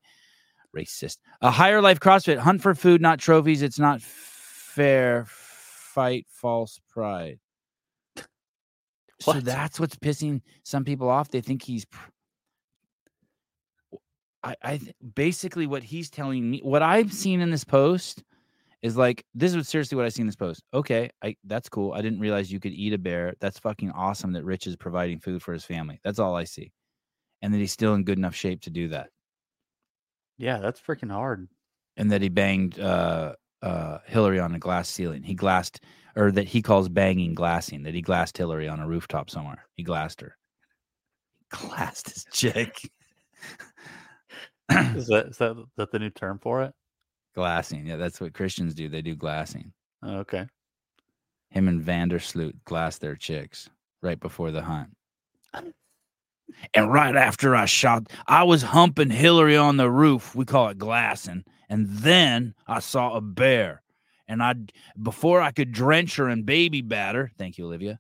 Racist. 0.77 1.19
A 1.43 1.51
higher 1.51 1.83
life 1.83 2.01
CrossFit. 2.01 2.39
Hunt 2.39 2.63
for 2.63 2.75
food, 2.75 3.03
not 3.03 3.19
trophies. 3.19 3.61
It's 3.61 3.79
not 3.79 4.01
fair. 4.01 5.27
Fight 5.29 6.27
false 6.29 6.81
pride. 6.91 7.39
So 9.21 9.35
that's 9.35 9.79
what's 9.79 9.95
pissing 9.95 10.41
some 10.65 10.85
people 10.85 11.09
off. 11.09 11.31
They 11.31 11.41
think 11.41 11.63
he's. 11.63 11.85
pr- 11.85 12.11
I, 14.43 14.57
I 14.61 14.77
th- 14.79 14.97
basically 15.15 15.69
what 15.69 15.85
he's 15.85 16.11
telling 16.11 16.51
me, 16.51 16.59
what 16.65 16.83
I've 16.83 17.13
seen 17.13 17.41
in 17.41 17.49
this 17.49 17.63
post 17.63 18.25
is 18.83 18.97
like 18.97 19.25
this 19.33 19.55
is 19.55 19.69
seriously 19.69 19.95
what 19.95 20.07
I 20.07 20.09
see 20.09 20.23
in 20.23 20.27
this 20.27 20.35
post. 20.35 20.65
Okay, 20.75 21.09
I 21.23 21.37
that's 21.45 21.69
cool. 21.69 21.93
I 21.93 22.03
didn't 22.03 22.19
realize 22.19 22.51
you 22.51 22.59
could 22.59 22.73
eat 22.73 22.95
a 22.95 22.99
bear. 22.99 23.35
That's 23.39 23.61
fucking 23.61 23.93
awesome 23.93 24.33
that 24.33 24.45
Rich 24.45 24.67
is 24.67 24.75
providing 24.75 25.21
food 25.21 25.41
for 25.41 25.53
his 25.53 25.65
family. 25.65 26.01
That's 26.03 26.19
all 26.19 26.35
I 26.35 26.43
see, 26.43 26.73
and 27.43 27.53
that 27.53 27.59
he's 27.59 27.73
still 27.73 27.95
in 27.95 28.05
good 28.05 28.17
enough 28.19 28.35
shape 28.35 28.63
to 28.63 28.71
do 28.71 28.89
that. 28.89 29.11
Yeah, 30.39 30.59
that's 30.59 30.81
freaking 30.81 31.11
hard. 31.11 31.49
and 31.99 32.11
that 32.11 32.23
he 32.23 32.29
banged 32.31 32.81
uh, 32.81 33.35
uh, 33.61 33.99
Hillary 34.07 34.41
on 34.41 34.55
a 34.55 34.59
glass 34.59 34.89
ceiling. 34.89 35.23
He 35.23 35.35
glassed, 35.35 35.81
or 36.17 36.33
that 36.33 36.49
he 36.49 36.63
calls 36.63 36.89
banging 36.89 37.35
glassing. 37.35 37.83
That 37.83 37.95
he 37.95 38.01
glassed 38.03 38.39
Hillary 38.39 38.67
on 38.69 38.81
a 38.81 38.89
rooftop 38.89 39.29
somewhere. 39.29 39.67
He 39.77 39.83
glassed 39.83 40.21
her. 40.23 40.37
Glassed 41.51 42.09
his 42.15 42.25
chick. 42.33 42.91
Is 44.71 45.07
that 45.09 45.27
is 45.27 45.37
that, 45.39 45.51
is 45.59 45.67
that 45.77 45.91
the 45.93 45.99
new 45.99 46.09
term 46.11 46.39
for 46.39 46.63
it? 46.63 46.73
glassing. 47.35 47.87
Yeah, 47.87 47.97
that's 47.97 48.21
what 48.21 48.33
Christians 48.35 48.75
do. 48.75 48.89
They 48.89 49.03
do 49.03 49.15
glassing. 49.15 49.73
Oh, 50.03 50.19
okay. 50.19 50.47
Him 51.51 51.69
and 51.69 51.83
Vandersloot 51.83 52.55
glass 52.65 52.97
their 52.99 53.17
chicks 53.17 53.69
right 54.03 54.19
before 54.19 54.51
the 54.51 54.63
hunt. 54.63 54.91
And 56.75 56.93
right 56.93 57.17
after 57.17 57.55
I 57.55 57.67
shot, 57.67 58.09
I 58.27 58.45
was 58.45 58.63
humping 58.63 59.11
Hillary 59.11 59.57
on 59.57 59.77
the 59.77 59.91
roof. 59.91 60.35
We 60.35 60.45
call 60.45 60.69
it 60.69 60.79
glassing. 60.79 61.45
And 61.69 61.89
then 61.89 62.55
I 62.67 62.81
saw 62.81 63.15
a 63.15 63.21
bear. 63.21 63.83
And 64.29 64.43
I, 64.43 64.55
before 65.01 65.41
I 65.41 65.51
could 65.51 65.73
drench 65.73 66.17
her 66.17 66.29
in 66.29 66.45
baby 66.45 66.81
batter, 66.81 67.31
thank 67.37 67.59
you, 67.59 67.67
Olivia, 67.67 67.99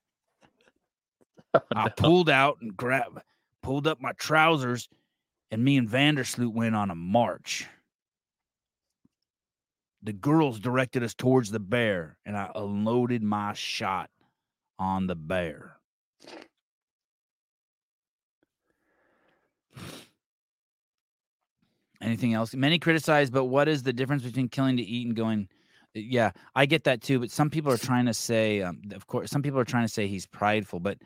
I 1.74 1.88
pulled 1.88 2.30
out 2.30 2.58
and 2.60 2.76
grabbed, 2.76 3.18
pulled 3.62 3.86
up 3.86 4.00
my 4.00 4.12
trousers, 4.12 4.88
and 5.50 5.62
me 5.62 5.76
and 5.76 5.88
Vandersloot 5.88 6.52
went 6.52 6.74
on 6.74 6.90
a 6.90 6.94
march. 6.94 7.66
The 10.02 10.12
girls 10.12 10.58
directed 10.58 11.02
us 11.02 11.14
towards 11.14 11.50
the 11.50 11.60
bear, 11.60 12.16
and 12.24 12.36
I 12.36 12.50
unloaded 12.54 13.22
my 13.22 13.52
shot 13.52 14.10
on 14.78 15.06
the 15.06 15.14
bear. 15.14 15.76
Anything 22.02 22.34
else? 22.34 22.52
Many 22.52 22.78
criticize, 22.78 23.30
but 23.30 23.44
what 23.44 23.68
is 23.68 23.84
the 23.84 23.92
difference 23.92 24.24
between 24.24 24.48
killing 24.48 24.76
to 24.76 24.82
eat 24.82 25.06
and 25.06 25.14
going? 25.14 25.48
Yeah, 25.94 26.32
I 26.54 26.66
get 26.66 26.84
that 26.84 27.00
too. 27.00 27.20
But 27.20 27.30
some 27.30 27.48
people 27.48 27.72
are 27.72 27.78
trying 27.78 28.06
to 28.06 28.14
say, 28.14 28.60
um, 28.62 28.82
of 28.92 29.06
course, 29.06 29.30
some 29.30 29.42
people 29.42 29.60
are 29.60 29.64
trying 29.64 29.84
to 29.84 29.92
say 29.92 30.08
he's 30.08 30.26
prideful, 30.26 30.80
but 30.80 30.98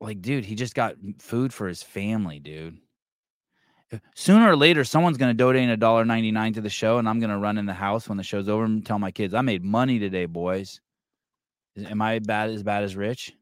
like, 0.00 0.22
dude, 0.22 0.46
he 0.46 0.54
just 0.54 0.74
got 0.74 0.94
food 1.18 1.52
for 1.52 1.68
his 1.68 1.82
family, 1.82 2.38
dude. 2.38 2.78
Uh, 3.92 3.98
Sooner 4.14 4.50
or 4.50 4.56
later, 4.56 4.82
someone's 4.84 5.18
gonna 5.18 5.34
donate 5.34 5.68
a 5.68 5.76
dollar 5.76 6.06
ninety 6.06 6.30
nine 6.30 6.54
to 6.54 6.62
the 6.62 6.70
show, 6.70 6.98
and 6.98 7.08
I'm 7.08 7.20
gonna 7.20 7.38
run 7.38 7.58
in 7.58 7.66
the 7.66 7.74
house 7.74 8.08
when 8.08 8.16
the 8.16 8.24
show's 8.24 8.48
over 8.48 8.64
and 8.64 8.86
tell 8.86 8.98
my 8.98 9.10
kids, 9.10 9.34
"I 9.34 9.42
made 9.42 9.62
money 9.62 9.98
today, 9.98 10.24
boys." 10.24 10.80
Am 11.76 12.00
I 12.00 12.18
bad 12.18 12.50
as 12.50 12.62
bad 12.62 12.82
as 12.82 12.96
Rich? 12.96 13.34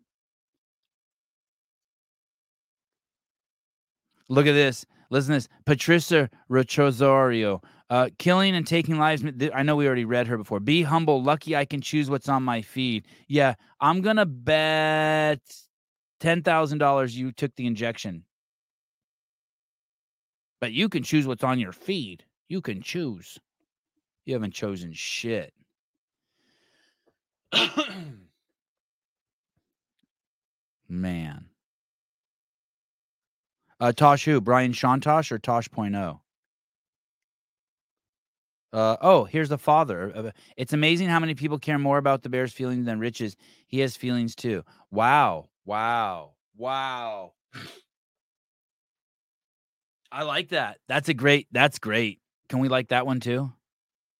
Look 4.28 4.46
at 4.46 4.52
this. 4.52 4.84
Listen 5.10 5.32
to 5.32 5.36
this. 5.38 5.48
Patricia 5.64 6.28
Rochosario. 6.50 7.62
Uh, 7.90 8.10
killing 8.18 8.54
and 8.54 8.66
taking 8.66 8.98
lives. 8.98 9.24
I 9.54 9.62
know 9.62 9.76
we 9.76 9.86
already 9.86 10.04
read 10.04 10.26
her 10.26 10.36
before. 10.36 10.60
Be 10.60 10.82
humble. 10.82 11.22
Lucky 11.22 11.56
I 11.56 11.64
can 11.64 11.80
choose 11.80 12.10
what's 12.10 12.28
on 12.28 12.42
my 12.42 12.60
feed. 12.60 13.06
Yeah, 13.28 13.54
I'm 13.80 14.02
gonna 14.02 14.26
bet 14.26 15.40
ten 16.20 16.42
thousand 16.42 16.78
dollars 16.78 17.16
you 17.16 17.32
took 17.32 17.56
the 17.56 17.66
injection. 17.66 18.24
But 20.60 20.72
you 20.72 20.90
can 20.90 21.02
choose 21.02 21.26
what's 21.26 21.44
on 21.44 21.58
your 21.58 21.72
feed. 21.72 22.24
You 22.48 22.60
can 22.60 22.82
choose. 22.82 23.38
You 24.26 24.34
haven't 24.34 24.52
chosen 24.52 24.92
shit. 24.92 25.54
Man. 30.88 31.47
Uh, 33.80 33.92
Tosh 33.92 34.24
who? 34.24 34.40
Brian 34.40 34.72
Shantosh 34.72 35.30
or 35.30 35.38
Tosh.0? 35.38 36.20
Uh, 38.70 38.96
oh, 39.00 39.24
here's 39.24 39.48
the 39.48 39.56
father. 39.56 40.32
It's 40.56 40.72
amazing 40.74 41.08
how 41.08 41.20
many 41.20 41.34
people 41.34 41.58
care 41.58 41.78
more 41.78 41.96
about 41.96 42.22
the 42.22 42.28
Bears' 42.28 42.52
feelings 42.52 42.84
than 42.84 42.98
Rich's. 42.98 43.36
He 43.66 43.80
has 43.80 43.96
feelings 43.96 44.34
too. 44.34 44.62
Wow. 44.90 45.48
Wow. 45.64 46.32
Wow. 46.56 47.32
I 50.12 50.22
like 50.24 50.50
that. 50.50 50.78
That's 50.88 51.08
a 51.08 51.14
great. 51.14 51.48
That's 51.52 51.78
great. 51.78 52.20
Can 52.48 52.60
we 52.60 52.68
like 52.68 52.88
that 52.88 53.06
one 53.06 53.20
too? 53.20 53.52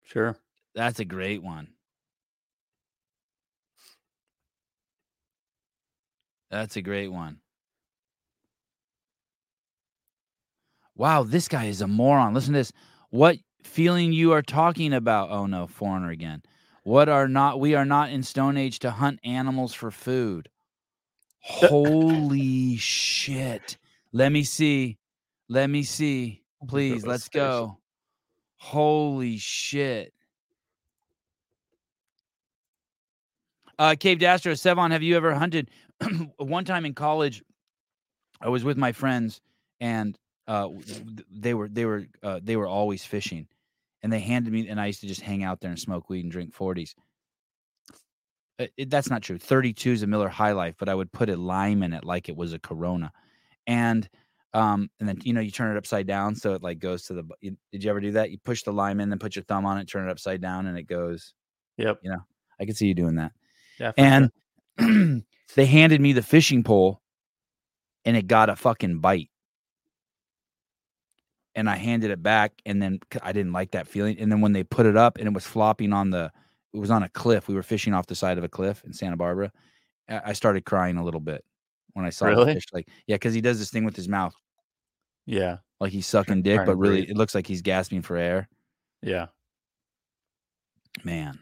Sure. 0.05 0.37
That's 0.75 1.01
a 1.01 1.05
great 1.05 1.43
one. 1.43 1.69
That's 6.51 6.77
a 6.77 6.83
great 6.83 7.09
one. 7.09 7.41
Wow, 10.99 11.23
this 11.23 11.47
guy 11.47 11.67
is 11.67 11.81
a 11.81 11.87
moron. 11.87 12.35
Listen 12.35 12.53
to 12.55 12.59
this. 12.59 12.73
What 13.11 13.39
feeling 13.63 14.13
you 14.13 14.33
are 14.33 14.43
talking 14.43 14.93
about? 14.93 15.31
Oh 15.31 15.47
no, 15.47 15.69
foreigner 15.69 16.11
again. 16.11 16.43
What 16.83 17.09
are 17.09 17.29
not 17.29 17.61
we 17.61 17.75
are 17.77 17.85
not 17.85 18.11
in 18.11 18.23
Stone 18.25 18.57
Age 18.57 18.81
to 18.81 18.91
hunt 18.91 19.21
animals 19.23 19.73
for 19.73 19.93
food. 19.93 20.49
Holy 21.41 22.77
shit. 22.77 23.79
Let 24.13 24.33
me 24.33 24.43
see. 24.43 24.99
Let 25.49 25.71
me 25.71 25.85
see. 25.85 26.43
Please, 26.67 27.07
let's 27.07 27.29
go. 27.29 27.79
Holy 28.57 29.37
shit. 29.39 30.13
Uh, 33.79 33.95
Cave 33.99 34.19
Dastro, 34.19 34.55
Sevan, 34.55 34.91
have 34.91 35.05
you 35.05 35.17
ever 35.17 35.33
hunted? 35.33 35.71
One 36.39 36.65
time 36.65 36.85
in 36.85 36.95
college, 36.95 37.45
I 38.41 38.49
was 38.49 38.65
with 38.65 38.77
my 38.77 38.91
friends, 38.91 39.41
and 39.81 40.19
uh, 40.49 40.69
they 41.31 41.55
were 41.55 41.69
they 41.69 41.85
were 41.85 42.07
uh, 42.23 42.41
they 42.43 42.57
were 42.57 42.67
always 42.67 43.05
fishing, 43.05 43.47
and 44.03 44.13
they 44.13 44.19
handed 44.21 44.53
me, 44.53 44.67
and 44.69 44.81
I 44.81 44.87
used 44.87 45.01
to 45.03 45.07
just 45.07 45.21
hang 45.21 45.45
out 45.45 45.61
there 45.61 45.71
and 45.71 45.79
smoke 45.79 46.09
weed 46.11 46.25
and 46.25 46.33
drink 46.33 46.55
forties. 46.55 46.95
Uh, 48.59 48.67
that's 48.89 49.11
not 49.11 49.23
true. 49.23 49.39
Thirty 49.39 49.73
two 49.73 49.93
is 49.93 50.03
a 50.03 50.07
Miller 50.07 50.29
High 50.29 50.53
Life, 50.53 50.75
but 50.79 50.89
I 50.89 50.95
would 50.95 51.13
put 51.13 51.31
a 51.31 51.37
lime 51.37 51.83
in 51.83 51.93
it 51.93 52.05
like 52.05 52.29
it 52.29 52.37
was 52.37 52.53
a 52.53 52.59
Corona, 52.59 53.13
and 53.67 54.09
um, 54.55 54.91
and 54.99 55.09
then 55.09 55.19
you 55.23 55.33
know 55.33 55.41
you 55.41 55.51
turn 55.51 55.75
it 55.75 55.79
upside 55.79 56.07
down 56.07 56.35
so 56.35 56.55
it 56.55 56.63
like 56.63 56.79
goes 56.79 57.05
to 57.05 57.15
the. 57.15 57.25
you- 57.41 57.57
Did 57.71 57.85
you 57.85 57.91
ever 57.91 58.01
do 58.01 58.13
that? 58.13 58.31
You 58.31 58.39
push 58.39 58.63
the 58.65 58.73
lime 58.73 59.01
in, 59.01 59.11
then 59.11 59.19
put 59.19 59.37
your 59.37 59.45
thumb 59.45 59.67
on 59.67 59.79
it, 59.79 59.87
turn 59.87 60.09
it 60.09 60.11
upside 60.11 60.41
down, 60.41 60.67
and 60.67 60.77
it 60.79 60.85
goes. 60.85 61.35
Yep. 61.77 62.01
You 62.03 62.11
know, 62.11 62.25
I 62.59 62.65
could 62.65 62.77
see 62.77 62.89
you 62.89 62.95
doing 62.95 63.15
that 63.17 63.31
Yeah. 63.79 63.93
sure. 63.97 64.31
and 64.79 65.23
they 65.55 65.67
handed 65.67 66.01
me 66.01 66.13
the 66.13 66.23
fishing 66.23 66.65
pole 66.65 67.01
and 68.05 68.17
it 68.17 68.27
got 68.27 68.49
a 68.51 68.57
fucking 68.57 68.99
bite 68.99 69.31
and 71.59 71.69
i 71.69 71.75
handed 71.77 72.11
it 72.13 72.23
back 72.23 72.53
and 72.65 72.81
then 72.81 73.01
i 73.23 73.33
didn't 73.33 73.53
like 73.53 73.73
that 73.73 73.89
feeling 73.89 74.17
and 74.21 74.31
then 74.31 74.41
when 74.41 74.53
they 74.53 74.63
put 74.63 74.87
it 74.87 74.97
up 74.97 75.19
and 75.19 75.27
it 75.27 75.35
was 75.35 75.45
flopping 75.45 75.93
on 75.93 76.11
the 76.11 76.31
it 76.73 76.79
was 76.79 76.91
on 76.91 77.03
a 77.03 77.09
cliff 77.09 77.49
we 77.49 77.55
were 77.55 77.65
fishing 77.65 77.93
off 77.93 78.07
the 78.07 78.15
side 78.15 78.39
of 78.39 78.45
a 78.45 78.49
cliff 78.49 78.83
in 78.85 78.93
santa 78.93 79.17
barbara 79.17 79.51
i 80.09 80.33
started 80.33 80.65
crying 80.65 80.97
a 80.97 81.05
little 81.05 81.21
bit 81.21 81.45
when 81.95 82.07
i 82.07 82.11
saw 82.11 82.33
the 82.33 82.55
fish 82.55 82.65
like 82.73 82.87
yeah 83.09 83.17
because 83.17 83.35
he 83.35 83.41
does 83.41 83.59
this 83.59 83.71
thing 83.71 83.85
with 83.85 83.97
his 83.97 84.09
mouth 84.09 84.35
yeah. 85.27 85.57
like 85.81 85.91
he's 85.91 86.07
sucking 86.15 86.43
dick 86.43 86.61
but 86.65 86.77
really 86.77 87.01
breathe. 87.01 87.11
it 87.11 87.17
looks 87.17 87.35
like 87.35 87.47
he's 87.47 87.61
gasping 87.61 88.03
for 88.03 88.17
air 88.17 88.49
Yeah. 89.03 89.27
man 91.03 91.41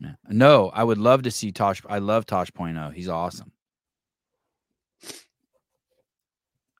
yeah. 0.00 0.14
no 0.30 0.70
i 0.72 0.82
would 0.82 0.98
love 0.98 1.22
to 1.22 1.30
see 1.30 1.52
tosh 1.52 1.82
i 1.90 1.98
love 1.98 2.24
tosh.0 2.24 2.94
he's 2.94 3.08
awesome 3.08 3.52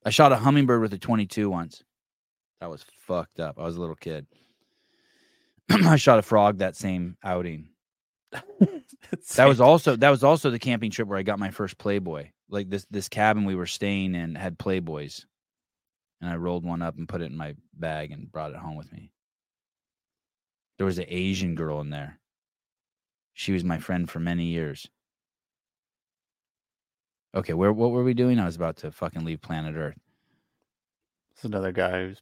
I 0.05 0.11
shot 0.11 0.33
a 0.33 0.37
hummingbird 0.37 0.81
with 0.81 0.95
a 0.95 0.99
22 0.99 1.51
once. 1.51 1.83
That 2.61 2.71
was 2.71 2.85
fucked 3.07 3.41
up. 3.41 3.59
I 3.59 3.65
was 3.65 3.77
a 3.77 3.81
little 3.81 3.97
kid. 3.97 4.27
I 5.71 5.97
shot 5.97 6.19
a 6.19 6.23
frog 6.23 6.59
that 6.59 6.77
same 6.77 7.17
outing. 7.23 7.69
That 9.37 9.47
was 9.47 9.61
also 9.61 9.97
that 9.97 10.11
was 10.11 10.23
also 10.25 10.51
the 10.51 10.59
camping 10.59 10.91
trip 10.91 11.09
where 11.09 11.19
I 11.19 11.23
got 11.23 11.39
my 11.39 11.51
first 11.51 11.79
Playboy. 11.79 12.31
Like 12.51 12.69
this 12.69 12.87
this 12.91 13.09
cabin 13.09 13.45
we 13.45 13.55
were 13.55 13.67
staying 13.67 14.15
in 14.15 14.35
had 14.35 14.59
Playboys. 14.59 15.25
And 16.21 16.29
I 16.29 16.37
rolled 16.37 16.65
one 16.65 16.83
up 16.83 16.99
and 16.99 17.09
put 17.09 17.23
it 17.23 17.31
in 17.31 17.37
my 17.37 17.55
bag 17.75 18.11
and 18.11 18.31
brought 18.31 18.51
it 18.51 18.57
home 18.57 18.77
with 18.77 18.93
me. 18.93 19.13
There 20.77 20.87
was 20.87 20.99
an 20.99 21.07
Asian 21.09 21.55
girl 21.55 21.81
in 21.81 21.91
there. 21.91 22.19
She 23.35 23.53
was 23.53 23.65
my 23.65 23.79
friend 23.79 24.11
for 24.11 24.19
many 24.19 24.47
years. 24.47 24.89
Okay, 27.35 27.53
where 27.53 27.73
what 27.73 27.93
were 27.93 28.03
we 28.03 28.15
doing? 28.15 28.39
I 28.41 28.47
was 28.47 28.57
about 28.57 28.79
to 28.79 28.91
fucking 28.91 29.25
leave 29.25 29.41
planet 29.41 29.77
Earth. 29.77 29.99
It's 31.33 31.45
another 31.45 31.73
guy 31.73 32.07
who's. 32.07 32.21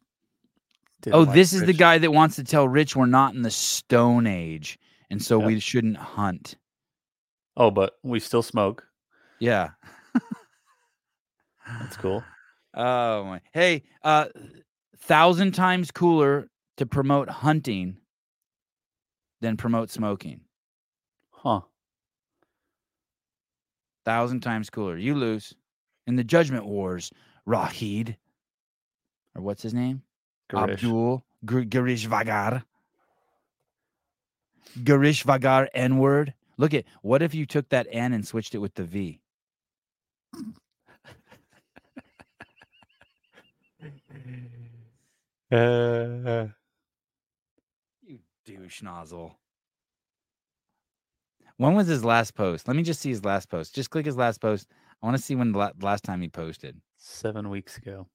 Oh, 1.12 1.20
like 1.20 1.34
this 1.34 1.52
is 1.52 1.62
the 1.62 1.72
guy 1.72 1.98
that 1.98 2.10
wants 2.10 2.36
to 2.36 2.44
tell 2.44 2.66
Rich 2.66 2.96
we're 2.96 3.06
not 3.06 3.34
in 3.34 3.42
the 3.42 3.50
Stone 3.50 4.26
Age, 4.26 4.78
and 5.10 5.22
so 5.22 5.38
we 5.38 5.60
shouldn't 5.60 5.96
hunt. 5.96 6.56
Oh, 7.56 7.70
but 7.70 7.94
we 8.02 8.18
still 8.20 8.42
smoke. 8.42 8.86
Yeah. 9.38 9.70
That's 11.80 11.96
cool. 11.96 12.22
Oh 12.78 13.24
my. 13.24 13.40
Hey, 13.54 13.84
uh, 14.02 14.26
thousand 14.98 15.52
times 15.52 15.90
cooler 15.90 16.50
to 16.76 16.84
promote 16.84 17.30
hunting 17.30 17.96
than 19.40 19.56
promote 19.56 19.90
smoking. 19.90 20.42
Huh. 21.30 21.62
Thousand 24.04 24.40
times 24.40 24.68
cooler. 24.68 24.98
You 24.98 25.14
lose 25.14 25.54
in 26.06 26.16
the 26.16 26.24
Judgment 26.24 26.66
Wars. 26.66 27.10
Rahid, 27.48 28.16
or 29.34 29.40
what's 29.40 29.62
his 29.62 29.72
name? 29.72 30.02
Garish. 30.48 30.84
Abdul 30.84 31.24
Gr- 31.44 31.60
Garish 31.62 32.06
Vagar. 32.08 32.64
Garish 34.84 35.24
Vagar 35.24 35.68
N 35.74 35.98
word. 35.98 36.34
Look 36.58 36.74
at 36.74 36.84
what 37.02 37.22
if 37.22 37.34
you 37.34 37.46
took 37.46 37.68
that 37.70 37.86
N 37.90 38.12
and 38.12 38.26
switched 38.26 38.54
it 38.54 38.58
with 38.58 38.74
the 38.74 38.84
V? 38.84 39.20
Uh, 45.50 46.48
You 48.02 48.18
douche 48.44 48.82
nozzle. 48.82 49.38
When 51.56 51.74
was 51.74 51.86
his 51.86 52.04
last 52.04 52.34
post? 52.34 52.66
Let 52.68 52.76
me 52.76 52.82
just 52.82 53.00
see 53.00 53.08
his 53.10 53.24
last 53.24 53.48
post. 53.48 53.74
Just 53.74 53.90
click 53.90 54.04
his 54.04 54.16
last 54.16 54.40
post. 54.40 54.68
I 55.02 55.06
want 55.06 55.16
to 55.16 55.22
see 55.22 55.34
when 55.34 55.52
the 55.52 55.72
last 55.80 56.04
time 56.04 56.20
he 56.20 56.28
posted. 56.28 56.80
seven 56.98 57.48
weeks 57.48 57.78
ago. 57.78 58.06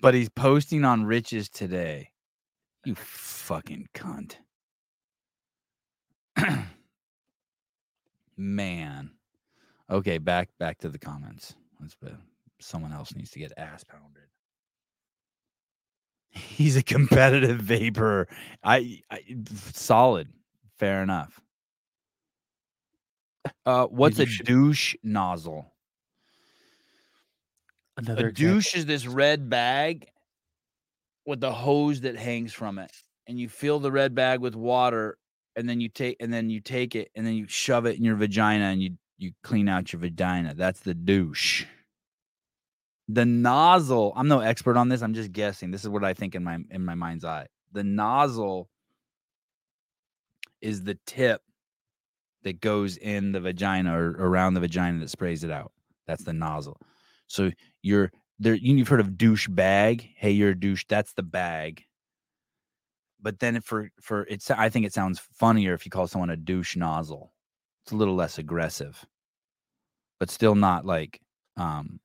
But 0.00 0.14
he's 0.14 0.28
posting 0.28 0.84
on 0.84 1.04
Rich's 1.04 1.48
today. 1.48 2.10
You 2.84 2.94
fucking 2.94 3.88
cunt. 3.94 4.36
Man. 8.36 9.10
Okay, 9.90 10.18
back 10.18 10.50
back 10.58 10.78
to 10.78 10.88
the 10.88 10.98
comments. 10.98 11.54
Let's 11.80 11.94
be, 11.94 12.08
someone 12.60 12.92
else 12.92 13.14
needs 13.14 13.30
to 13.30 13.38
get 13.38 13.52
ass 13.56 13.84
pounded. 13.84 14.24
He's 16.30 16.76
a 16.76 16.82
competitive 16.82 17.60
vapor. 17.60 18.28
I, 18.62 19.00
I 19.10 19.20
solid. 19.72 20.28
Fair 20.78 21.02
enough. 21.02 21.40
Uh, 23.64 23.86
what's 23.86 24.18
a 24.18 24.26
douche 24.26 24.94
nozzle? 25.02 25.72
Another 27.96 28.28
a 28.28 28.32
douche 28.32 28.74
is 28.74 28.86
this 28.86 29.06
red 29.06 29.48
bag 29.48 30.08
with 31.24 31.40
the 31.40 31.52
hose 31.52 32.02
that 32.02 32.16
hangs 32.16 32.52
from 32.52 32.78
it 32.78 32.92
and 33.26 33.38
you 33.38 33.48
fill 33.48 33.80
the 33.80 33.90
red 33.90 34.14
bag 34.14 34.40
with 34.40 34.54
water 34.54 35.18
and 35.56 35.68
then 35.68 35.80
you 35.80 35.88
take 35.88 36.16
and 36.20 36.32
then 36.32 36.50
you 36.50 36.60
take 36.60 36.94
it 36.94 37.10
and 37.14 37.26
then 37.26 37.34
you 37.34 37.46
shove 37.48 37.86
it 37.86 37.96
in 37.96 38.04
your 38.04 38.16
vagina 38.16 38.66
and 38.66 38.82
you 38.82 38.90
you 39.18 39.32
clean 39.42 39.66
out 39.68 39.92
your 39.92 40.00
vagina. 40.00 40.52
That's 40.54 40.80
the 40.80 40.92
douche. 40.92 41.64
The 43.08 43.24
nozzle 43.24 44.12
i'm 44.16 44.28
no 44.28 44.40
expert 44.40 44.76
on 44.76 44.88
this 44.88 45.00
i'm 45.02 45.14
just 45.14 45.32
guessing. 45.32 45.70
This 45.70 45.82
is 45.82 45.88
what 45.88 46.04
i 46.04 46.12
think 46.12 46.34
in 46.34 46.44
my 46.44 46.58
in 46.70 46.84
my 46.84 46.94
mind's 46.94 47.24
eye. 47.24 47.46
The 47.72 47.84
nozzle 47.84 48.68
is 50.60 50.84
the 50.84 50.98
tip 51.06 51.42
that 52.42 52.60
goes 52.60 52.96
in 52.96 53.32
the 53.32 53.40
vagina 53.40 53.98
or 53.98 54.10
around 54.10 54.54
the 54.54 54.60
vagina 54.60 55.00
that 55.00 55.10
sprays 55.10 55.44
it 55.44 55.50
out. 55.50 55.72
That's 56.06 56.24
the 56.24 56.32
nozzle. 56.32 56.78
So 57.26 57.50
you're 57.86 58.10
there 58.38 58.54
you- 58.54 58.76
you've 58.76 58.88
heard 58.88 59.00
of 59.00 59.16
douche 59.16 59.48
bag 59.48 60.10
hey 60.16 60.30
you're 60.32 60.50
a 60.50 60.60
douche 60.60 60.84
that's 60.88 61.12
the 61.14 61.22
bag. 61.22 61.84
But 63.20 63.38
then 63.40 63.60
for 63.62 63.90
for 64.00 64.26
it's 64.28 64.50
i 64.50 64.68
think 64.68 64.86
it 64.86 64.92
sounds 64.92 65.18
funnier 65.18 65.74
if 65.74 65.84
you 65.86 65.90
call 65.90 66.06
someone 66.06 66.30
a 66.30 66.36
douche 66.36 66.76
nozzle. 66.76 67.32
It's 67.84 67.92
a 67.92 67.96
little 67.96 68.14
less 68.14 68.38
aggressive. 68.38 69.04
But 70.20 70.30
still 70.30 70.54
not 70.54 70.84
like 70.86 71.20
um 71.56 72.00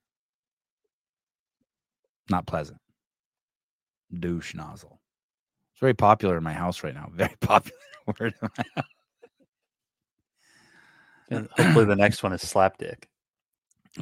not 2.29 2.45
pleasant. 2.47 2.79
Douche 4.19 4.53
nozzle. 4.55 4.99
It's 5.73 5.79
very 5.79 5.93
popular 5.93 6.37
in 6.37 6.43
my 6.43 6.53
house 6.53 6.83
right 6.83 6.93
now. 6.93 7.09
Very 7.15 7.35
popular 7.41 7.77
word 8.19 8.33
in 8.41 8.49
my 8.57 8.63
house. 8.75 8.85
And 11.29 11.47
hopefully 11.57 11.85
the 11.85 11.95
next 11.95 12.23
one 12.23 12.33
is 12.33 12.41
slapdick. 12.43 13.05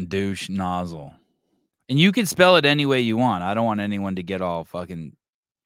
douche 0.08 0.50
nozzle. 0.50 1.14
And 1.90 2.00
you 2.00 2.12
can 2.12 2.28
spell 2.28 2.56
it 2.56 2.66
any 2.66 2.86
way 2.86 3.02
you 3.02 3.18
want. 3.18 3.44
I 3.44 3.56
don't 3.56 3.66
want 3.66 3.82
anyone 3.82 4.16
to 4.16 4.24
get 4.24 4.42
all 4.42 4.64
fucking 4.64 5.16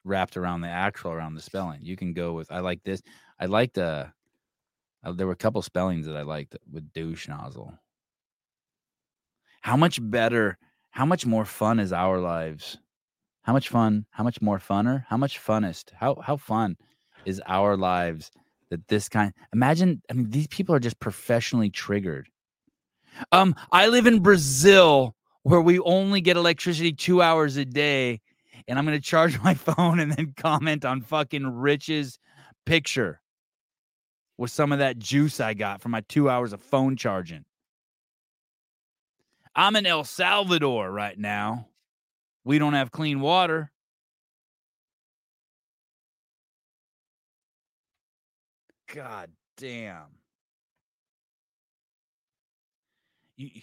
wrapped 0.04 0.38
around 0.38 0.62
the 0.62 0.68
actual 0.68 1.12
around 1.12 1.34
the 1.34 1.42
spelling. 1.42 1.80
You 1.82 1.96
can 1.96 2.14
go 2.14 2.32
with 2.32 2.50
I 2.50 2.60
like 2.60 2.82
this. 2.82 3.02
I 3.38 3.46
liked 3.46 3.76
uh, 3.76 4.06
uh 5.04 5.12
there 5.12 5.26
were 5.26 5.34
a 5.34 5.36
couple 5.36 5.60
spellings 5.60 6.06
that 6.06 6.16
I 6.16 6.22
liked 6.22 6.56
with 6.72 6.90
douche 6.94 7.28
nozzle. 7.28 7.74
How 9.60 9.76
much 9.76 9.98
better, 10.00 10.58
how 10.90 11.04
much 11.04 11.26
more 11.26 11.44
fun 11.44 11.78
is 11.78 11.92
our 11.92 12.18
lives? 12.18 12.78
How 13.42 13.52
much 13.52 13.68
fun, 13.68 14.06
how 14.10 14.24
much 14.24 14.40
more 14.40 14.58
funner? 14.58 15.04
How 15.08 15.18
much 15.18 15.38
funnest? 15.38 15.92
How 15.94 16.16
how 16.16 16.38
fun 16.38 16.76
is 17.26 17.40
our 17.46 17.76
lives 17.76 18.30
that 18.70 18.88
this 18.88 19.10
kind 19.10 19.34
imagine 19.52 20.00
I 20.10 20.14
mean 20.14 20.30
these 20.30 20.46
people 20.46 20.74
are 20.74 20.80
just 20.80 21.00
professionally 21.00 21.68
triggered. 21.68 22.30
Um, 23.30 23.54
I 23.70 23.88
live 23.88 24.06
in 24.06 24.20
Brazil 24.20 25.14
where 25.44 25.60
we 25.60 25.78
only 25.80 26.20
get 26.20 26.36
electricity 26.36 26.92
two 26.92 27.22
hours 27.22 27.56
a 27.56 27.64
day, 27.64 28.20
and 28.66 28.78
I'm 28.78 28.84
gonna 28.84 28.98
charge 28.98 29.40
my 29.44 29.54
phone 29.54 30.00
and 30.00 30.10
then 30.10 30.34
comment 30.36 30.84
on 30.84 31.02
fucking 31.02 31.46
Rich's 31.46 32.18
picture 32.66 33.20
with 34.36 34.50
some 34.50 34.72
of 34.72 34.80
that 34.80 34.98
juice 34.98 35.38
I 35.38 35.54
got 35.54 35.80
from 35.80 35.92
my 35.92 36.00
two 36.08 36.28
hours 36.28 36.52
of 36.52 36.60
phone 36.60 36.96
charging. 36.96 37.44
I'm 39.54 39.76
in 39.76 39.86
El 39.86 40.02
Salvador 40.02 40.90
right 40.90 41.16
now. 41.16 41.68
We 42.44 42.58
don't 42.58 42.72
have 42.72 42.90
clean 42.90 43.20
water. 43.20 43.70
God 48.92 49.30
damn. 49.56 50.06
You- 53.36 53.62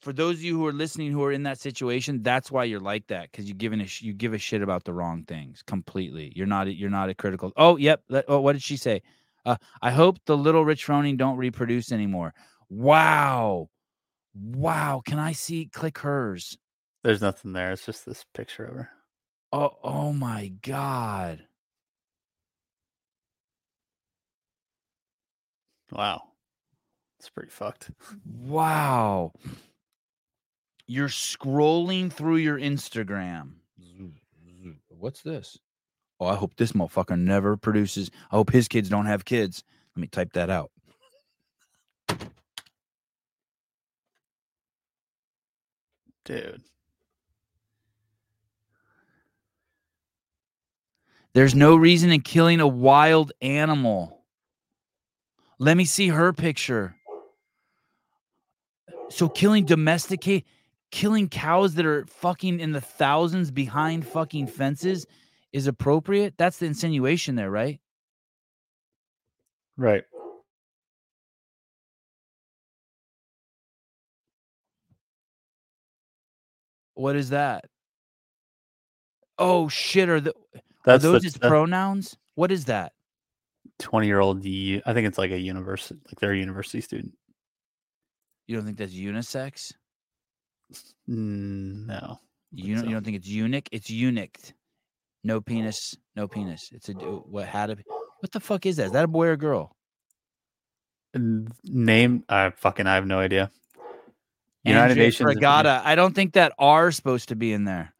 for 0.00 0.12
those 0.12 0.36
of 0.36 0.42
you 0.42 0.56
who 0.56 0.66
are 0.66 0.72
listening 0.72 1.12
who 1.12 1.22
are 1.24 1.32
in 1.32 1.42
that 1.44 1.60
situation, 1.60 2.22
that's 2.22 2.50
why 2.50 2.64
you're 2.64 2.80
like 2.80 3.06
that 3.08 3.30
because 3.30 3.46
you 3.46 3.54
giving 3.54 3.80
a 3.80 3.86
sh- 3.86 4.02
you 4.02 4.12
give 4.12 4.32
a 4.34 4.38
shit 4.38 4.62
about 4.62 4.84
the 4.84 4.92
wrong 4.92 5.24
things 5.24 5.62
completely. 5.66 6.32
You're 6.34 6.46
not 6.46 6.66
a- 6.68 6.74
you're 6.74 6.90
not 6.90 7.10
a 7.10 7.14
critical. 7.14 7.52
Oh, 7.56 7.76
yep. 7.76 8.02
let- 8.08 8.24
oh, 8.28 8.40
what 8.40 8.52
did 8.52 8.62
she 8.62 8.76
say? 8.76 9.02
Uh, 9.44 9.56
I 9.82 9.90
hope 9.90 10.18
the 10.26 10.36
little 10.36 10.64
rich 10.64 10.86
Froning 10.86 11.16
don't 11.16 11.36
reproduce 11.36 11.92
anymore. 11.92 12.34
Wow, 12.68 13.68
wow. 14.34 15.02
Can 15.04 15.18
I 15.18 15.32
see? 15.32 15.66
Click 15.66 15.98
hers. 15.98 16.56
There's 17.02 17.22
nothing 17.22 17.52
there. 17.52 17.72
It's 17.72 17.86
just 17.86 18.04
this 18.06 18.24
picture 18.34 18.64
of 18.64 18.74
her. 18.74 18.90
Oh, 19.52 19.70
oh 19.82 20.12
my 20.12 20.52
god. 20.62 21.44
Wow. 25.92 26.22
It's 27.18 27.28
pretty 27.28 27.50
fucked. 27.50 27.90
Wow. 28.24 29.32
You're 30.92 31.06
scrolling 31.06 32.12
through 32.12 32.38
your 32.38 32.58
Instagram. 32.58 33.52
What's 34.88 35.22
this? 35.22 35.56
Oh, 36.18 36.26
I 36.26 36.34
hope 36.34 36.56
this 36.56 36.72
motherfucker 36.72 37.16
never 37.16 37.56
produces. 37.56 38.10
I 38.32 38.34
hope 38.34 38.50
his 38.50 38.66
kids 38.66 38.88
don't 38.88 39.06
have 39.06 39.24
kids. 39.24 39.62
Let 39.94 40.00
me 40.00 40.08
type 40.08 40.32
that 40.32 40.50
out. 40.50 40.72
Dude. 46.24 46.60
There's 51.34 51.54
no 51.54 51.76
reason 51.76 52.10
in 52.10 52.22
killing 52.22 52.58
a 52.58 52.66
wild 52.66 53.30
animal. 53.40 54.24
Let 55.60 55.76
me 55.76 55.84
see 55.84 56.08
her 56.08 56.32
picture. 56.32 56.96
So 59.10 59.28
killing 59.28 59.66
domesticate 59.66 60.46
killing 60.90 61.28
cows 61.28 61.74
that 61.74 61.86
are 61.86 62.06
fucking 62.06 62.60
in 62.60 62.72
the 62.72 62.80
thousands 62.80 63.50
behind 63.50 64.06
fucking 64.06 64.46
fences 64.46 65.06
is 65.52 65.66
appropriate? 65.66 66.34
That's 66.36 66.58
the 66.58 66.66
insinuation 66.66 67.34
there, 67.34 67.50
right? 67.50 67.80
Right. 69.76 70.04
What 76.94 77.16
is 77.16 77.30
that? 77.30 77.64
Oh 79.38 79.68
shit! 79.68 80.10
Are, 80.10 80.20
the, 80.20 80.34
are 80.86 80.98
those 80.98 81.24
its 81.24 81.38
pronouns? 81.38 82.14
What 82.34 82.52
is 82.52 82.66
that? 82.66 82.92
20 83.78 84.06
year 84.06 84.20
old. 84.20 84.40
I 84.40 84.92
think 84.92 85.08
it's 85.08 85.16
like 85.16 85.30
a 85.30 85.38
university, 85.38 85.98
like 86.06 86.20
they're 86.20 86.32
a 86.32 86.38
university 86.38 86.82
student. 86.82 87.14
You 88.46 88.56
don't 88.56 88.66
think 88.66 88.76
that's 88.76 88.92
unisex? 88.92 89.72
Mm, 91.08 91.86
no. 91.86 92.20
You 92.52 92.74
don't, 92.74 92.84
so. 92.84 92.88
you 92.88 92.94
don't 92.94 93.04
think 93.04 93.16
it's 93.16 93.28
eunuch? 93.28 93.68
It's 93.72 93.90
eunuch. 93.90 94.36
No 95.22 95.40
penis, 95.40 95.96
no 96.16 96.28
penis. 96.28 96.70
It's 96.72 96.88
a 96.88 96.92
what 96.92 97.46
had 97.46 97.70
a 97.70 97.76
what 98.20 98.32
the 98.32 98.40
fuck 98.40 98.64
is 98.64 98.76
that? 98.76 98.86
Is 98.86 98.92
that 98.92 99.04
a 99.04 99.08
boy 99.08 99.26
or 99.26 99.32
a 99.32 99.36
girl? 99.36 99.76
Name? 101.14 102.24
I 102.28 102.50
fucking 102.50 102.86
I 102.86 102.94
have 102.94 103.06
no 103.06 103.18
idea. 103.18 103.50
United 104.64 104.92
Andrea 104.92 105.06
Nations. 105.06 105.36
Fragata. 105.36 105.82
I 105.84 105.94
don't 105.94 106.14
think 106.14 106.34
that 106.34 106.52
R 106.58 106.88
is 106.88 106.96
supposed 106.96 107.28
to 107.28 107.36
be 107.36 107.52
in 107.52 107.64
there. 107.64 107.92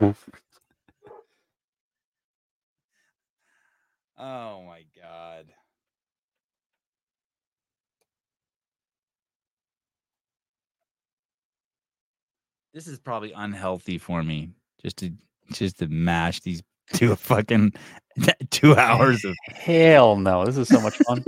Oh 4.18 4.62
my 4.62 4.82
god. 4.98 5.44
This 12.76 12.86
is 12.88 12.98
probably 12.98 13.32
unhealthy 13.32 13.96
for 13.96 14.22
me 14.22 14.50
just 14.82 14.98
to 14.98 15.10
just 15.50 15.78
to 15.78 15.88
mash 15.88 16.40
these 16.40 16.62
two 16.92 17.16
fucking 17.16 17.72
two 18.50 18.76
hours 18.76 19.24
of 19.24 19.34
Hell 19.46 20.16
no! 20.16 20.44
This 20.44 20.58
is 20.58 20.68
so 20.68 20.82
much 20.82 20.94
fun. 20.98 21.24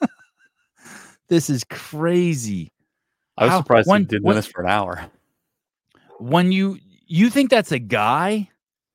this 1.28 1.50
is 1.50 1.62
crazy. 1.64 2.72
I 3.36 3.44
was 3.44 3.50
How- 3.50 3.58
surprised 3.58 3.86
when- 3.86 4.00
we 4.00 4.06
did 4.06 4.22
when- 4.22 4.36
this 4.36 4.46
for 4.46 4.62
an 4.62 4.70
hour. 4.70 5.04
When 6.20 6.52
you 6.52 6.78
you 7.06 7.28
think 7.28 7.50
that's 7.50 7.72
a 7.72 7.78
guy, 7.78 8.48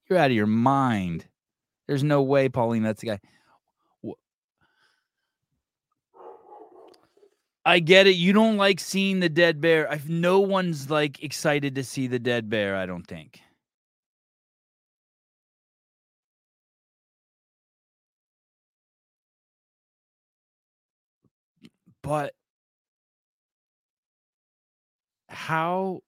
you're 0.10 0.18
out 0.18 0.32
of 0.32 0.36
your 0.36 0.48
mind. 0.48 1.28
There's 1.88 2.04
no 2.04 2.24
way, 2.24 2.50
Pauline, 2.50 2.82
that's 2.82 3.04
a 3.04 3.06
guy. 3.06 3.20
I 7.66 7.80
get 7.80 8.08
it. 8.08 8.16
You 8.16 8.34
don't 8.34 8.58
like 8.58 8.80
seeing 8.80 9.20
the 9.20 9.30
dead 9.30 9.62
bear. 9.62 9.90
I, 9.92 10.02
no 10.08 10.40
one's 10.40 10.90
like 10.90 11.24
excited 11.24 11.76
to 11.76 11.84
see 11.84 12.08
the 12.08 12.20
dead 12.20 12.50
bear. 12.50 12.76
I 12.76 12.86
don't 12.86 13.06
think. 13.06 13.40
But 22.04 22.34
how 25.30 26.02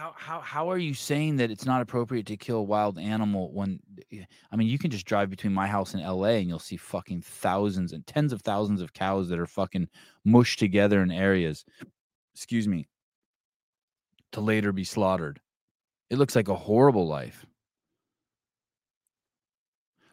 how 0.00 0.14
how 0.16 0.40
how 0.40 0.70
are 0.70 0.78
you 0.78 0.94
saying 0.94 1.36
that 1.36 1.50
it's 1.50 1.66
not 1.66 1.82
appropriate 1.82 2.24
to 2.24 2.36
kill 2.36 2.56
a 2.56 2.62
wild 2.62 2.98
animal 2.98 3.52
when 3.52 3.78
eh, 4.10 4.24
I 4.50 4.56
mean 4.56 4.66
you 4.66 4.78
can 4.78 4.90
just 4.90 5.04
drive 5.04 5.28
between 5.28 5.52
my 5.52 5.66
house 5.66 5.92
and 5.92 6.02
LA 6.02 6.38
and 6.40 6.48
you'll 6.48 6.58
see 6.58 6.78
fucking 6.78 7.20
thousands 7.20 7.92
and 7.92 8.06
tens 8.06 8.32
of 8.32 8.40
thousands 8.40 8.80
of 8.80 8.94
cows 8.94 9.28
that 9.28 9.38
are 9.38 9.46
fucking 9.46 9.88
mushed 10.24 10.58
together 10.58 11.02
in 11.02 11.10
areas 11.10 11.66
excuse 12.34 12.66
me 12.66 12.88
to 14.32 14.40
later 14.40 14.72
be 14.72 14.84
slaughtered. 14.84 15.38
It 16.08 16.16
looks 16.16 16.34
like 16.34 16.48
a 16.48 16.54
horrible 16.54 17.06
life. 17.06 17.44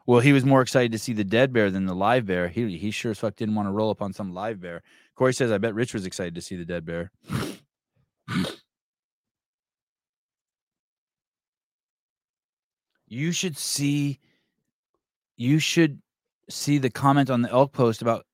Well, 0.05 0.19
he 0.19 0.33
was 0.33 0.43
more 0.43 0.61
excited 0.61 0.91
to 0.93 0.99
see 0.99 1.13
the 1.13 1.23
dead 1.23 1.53
bear 1.53 1.71
than 1.71 1.85
the 1.85 1.95
live 1.95 2.25
bear. 2.25 2.49
He 2.49 2.77
he 2.77 2.91
sure 2.91 3.11
as 3.11 3.19
fuck 3.19 3.37
didn't 3.37 3.55
want 3.55 3.67
to 3.67 3.71
roll 3.71 3.89
up 3.89 4.01
on 4.01 4.11
some 4.11 4.33
live 4.33 4.59
bear. 4.59 4.83
Corey 5.15 5.33
says, 5.33 5.49
"I 5.49 5.59
bet 5.59 5.75
Rich 5.75 5.93
was 5.93 6.05
excited 6.05 6.35
to 6.35 6.41
see 6.41 6.57
the 6.57 6.65
dead 6.65 6.85
bear." 6.85 7.11
you 13.07 13.31
should 13.31 13.57
see. 13.57 14.19
You 15.35 15.59
should 15.59 16.01
see 16.49 16.77
the 16.77 16.89
comment 16.89 17.29
on 17.29 17.41
the 17.41 17.51
elk 17.51 17.71
post 17.71 18.01
about 18.01 18.25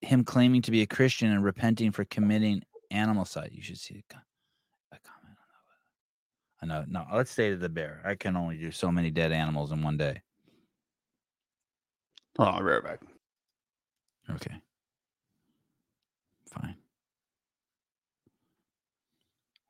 him 0.00 0.24
claiming 0.24 0.62
to 0.62 0.70
be 0.70 0.82
a 0.82 0.86
Christian 0.86 1.30
and 1.30 1.44
repenting 1.44 1.90
for 1.92 2.04
committing 2.04 2.62
animalcide. 2.92 3.52
You 3.52 3.62
should 3.62 3.78
see 3.78 4.02
a, 4.12 4.16
a 4.94 4.98
comment 5.04 5.36
on 6.60 6.66
that. 6.68 6.74
I 6.74 6.80
know. 6.80 6.84
No, 6.88 7.06
let's 7.16 7.30
stay 7.30 7.50
to 7.50 7.56
the 7.56 7.68
bear. 7.68 8.02
I 8.04 8.14
can 8.14 8.36
only 8.36 8.58
do 8.58 8.70
so 8.70 8.92
many 8.92 9.10
dead 9.10 9.32
animals 9.32 9.72
in 9.72 9.82
one 9.82 9.96
day. 9.96 10.20
Oh, 12.38 12.44
I'll 12.44 12.58
be 12.58 12.64
right 12.64 12.84
back. 12.84 13.00
Okay. 14.30 14.54
Fine. 16.50 16.76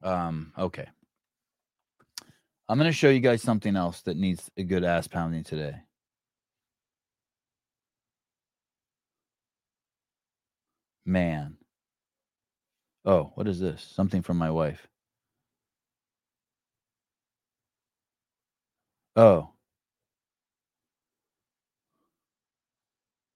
Um, 0.02 0.52
okay. 0.58 0.86
I'm 2.72 2.78
going 2.78 2.90
to 2.90 2.96
show 2.96 3.10
you 3.10 3.20
guys 3.20 3.42
something 3.42 3.76
else 3.76 4.00
that 4.02 4.16
needs 4.16 4.50
a 4.56 4.62
good 4.64 4.82
ass 4.82 5.06
pounding 5.06 5.44
today. 5.44 5.74
Man. 11.04 11.58
Oh, 13.04 13.32
what 13.34 13.46
is 13.46 13.60
this? 13.60 13.82
Something 13.94 14.22
from 14.22 14.38
my 14.38 14.50
wife. 14.50 14.88
Oh. 19.16 19.50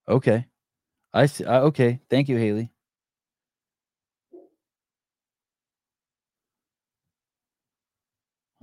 Okay. 0.09 0.47
I 1.13 1.27
see. 1.27 1.45
Uh, 1.45 1.61
okay. 1.65 2.01
Thank 2.09 2.31
you, 2.31 2.39
Haley. 2.39 2.71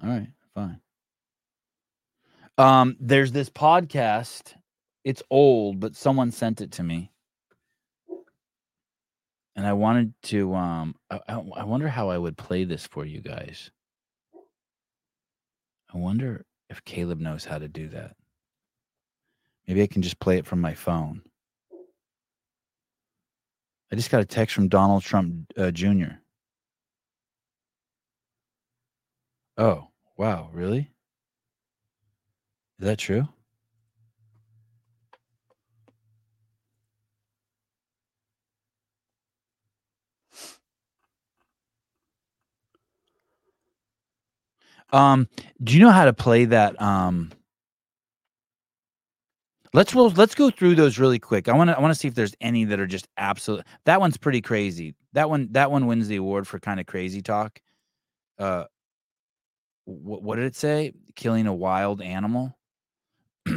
All 0.02 0.10
right. 0.10 0.30
Fine. 0.56 0.80
Um, 2.58 2.98
there's 3.00 3.32
this 3.32 3.50
podcast. 3.50 4.54
It's 5.04 5.24
old, 5.30 5.80
but 5.80 5.96
someone 5.96 6.32
sent 6.32 6.62
it 6.62 6.72
to 6.74 6.84
me. 6.84 7.14
and 9.56 9.68
I 9.68 9.74
wanted 9.74 10.14
to. 10.24 10.54
Um, 10.56 10.96
I, 11.10 11.20
I 11.28 11.64
wonder 11.64 11.88
how 11.88 12.10
I 12.10 12.18
would 12.18 12.38
play 12.38 12.64
this 12.64 12.88
for 12.88 13.06
you 13.06 13.22
guys. 13.22 13.72
I 15.94 15.98
wonder 15.98 16.46
if 16.70 16.84
Caleb 16.86 17.20
knows 17.20 17.46
how 17.46 17.60
to 17.60 17.68
do 17.68 17.88
that. 17.90 18.16
Maybe 19.68 19.84
I 19.84 19.88
can 19.88 20.02
just 20.02 20.20
play 20.20 20.38
it 20.38 20.46
from 20.48 20.60
my 20.60 20.74
phone. 20.74 21.22
I 23.92 23.96
just 23.96 24.10
got 24.10 24.22
a 24.22 24.26
text 24.26 24.56
from 24.56 24.70
Donald 24.70 25.04
Trump 25.04 25.54
uh, 25.56 25.70
Jr. 25.70 26.16
Oh, 29.56 29.88
wow, 30.18 30.50
really? 30.54 30.90
Is 32.80 32.86
that 32.86 32.98
true? 33.00 33.28
Um, 44.92 45.28
do 45.64 45.74
you 45.74 45.80
know 45.80 45.92
how 45.92 46.06
to 46.06 46.14
play 46.14 46.46
that? 46.46 46.80
Um, 46.82 47.32
let's. 49.74 49.94
Let's 49.96 50.36
go 50.36 50.50
through 50.50 50.76
those 50.76 51.00
really 51.00 51.20
quick. 51.20 51.50
I 51.50 51.54
want 51.54 51.70
to. 51.70 51.78
I 51.78 51.82
want 51.82 51.94
to 51.94 52.00
see 52.00 52.08
if 52.08 52.16
there's 52.16 52.36
any 52.42 52.66
that 52.66 52.80
are 52.80 52.88
just 52.88 53.08
absolute. 53.18 53.66
That 53.86 54.00
one's 54.00 54.18
pretty 54.18 54.42
crazy. 54.42 54.96
That 55.14 55.30
one. 55.30 55.50
That 55.52 55.72
one 55.72 55.88
wins 55.88 56.08
the 56.08 56.18
award 56.18 56.48
for 56.48 56.60
kind 56.60 56.80
of 56.80 56.86
crazy 56.86 57.22
talk. 57.22 57.60
Uh, 58.40 58.66
what, 59.86 60.24
what 60.24 60.36
did 60.36 60.46
it 60.46 60.56
say? 60.56 60.94
Killing 61.16 61.48
a 61.48 61.54
wild 61.54 62.02
animal. 62.02 62.58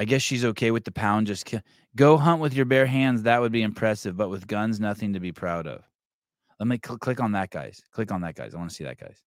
I 0.00 0.04
guess 0.04 0.22
she's 0.22 0.44
okay 0.44 0.70
with 0.70 0.84
the 0.84 0.92
pound. 0.92 1.26
Just 1.26 1.44
ki- 1.44 1.60
go 1.96 2.16
hunt 2.16 2.40
with 2.40 2.54
your 2.54 2.66
bare 2.66 2.86
hands. 2.86 3.22
That 3.24 3.40
would 3.40 3.52
be 3.52 3.62
impressive, 3.62 4.16
but 4.16 4.30
with 4.30 4.46
guns, 4.46 4.78
nothing 4.78 5.12
to 5.14 5.20
be 5.20 5.32
proud 5.32 5.66
of. 5.66 5.82
Let 6.60 6.68
me 6.68 6.78
cl- 6.84 6.98
click 6.98 7.20
on 7.20 7.32
that, 7.32 7.50
guys. 7.50 7.82
Click 7.92 8.12
on 8.12 8.20
that, 8.22 8.36
guys. 8.36 8.54
I 8.54 8.58
want 8.58 8.70
to 8.70 8.76
see 8.76 8.84
that, 8.84 8.98
guys. 8.98 9.20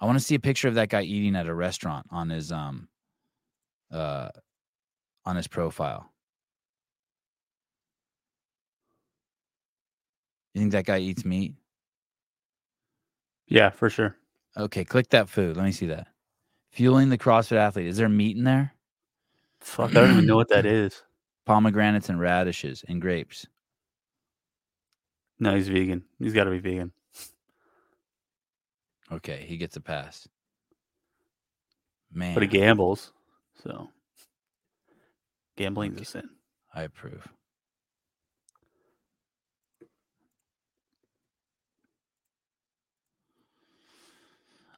I 0.00 0.06
want 0.06 0.18
to 0.18 0.24
see 0.24 0.36
a 0.36 0.40
picture 0.40 0.68
of 0.68 0.74
that 0.74 0.88
guy 0.88 1.02
eating 1.02 1.36
at 1.36 1.48
a 1.48 1.54
restaurant 1.54 2.06
on 2.10 2.30
his 2.30 2.52
um 2.52 2.88
uh 3.92 4.28
on 5.24 5.36
his 5.36 5.48
profile. 5.48 6.10
You 10.54 10.60
think 10.60 10.72
that 10.72 10.86
guy 10.86 10.98
eats 10.98 11.24
meat? 11.24 11.54
Yeah, 13.48 13.70
for 13.70 13.90
sure. 13.90 14.16
Okay, 14.56 14.84
click 14.84 15.08
that 15.10 15.28
food. 15.28 15.56
Let 15.56 15.64
me 15.64 15.72
see 15.72 15.86
that. 15.86 16.08
Fueling 16.70 17.08
the 17.08 17.18
CrossFit 17.18 17.56
athlete. 17.56 17.86
Is 17.86 17.96
there 17.96 18.08
meat 18.08 18.36
in 18.36 18.44
there? 18.44 18.74
Fuck, 19.60 19.90
I 19.90 19.94
don't 20.00 20.12
even 20.12 20.26
know 20.26 20.36
what 20.36 20.48
that 20.50 20.66
is. 20.66 21.02
Pomegranates 21.46 22.08
and 22.08 22.20
radishes 22.20 22.84
and 22.88 23.00
grapes. 23.00 23.46
No, 25.40 25.54
he's 25.54 25.68
vegan. 25.68 26.04
He's 26.18 26.34
got 26.34 26.44
to 26.44 26.50
be 26.50 26.58
vegan. 26.58 26.92
Okay, 29.10 29.44
he 29.48 29.56
gets 29.56 29.76
a 29.76 29.80
pass. 29.80 30.28
Man, 32.12 32.34
But 32.34 32.42
he 32.42 32.48
gambles, 32.48 33.12
so 33.62 33.90
gambling's 35.56 36.00
a 36.00 36.04
sin. 36.04 36.28
I 36.74 36.82
approve. 36.82 37.26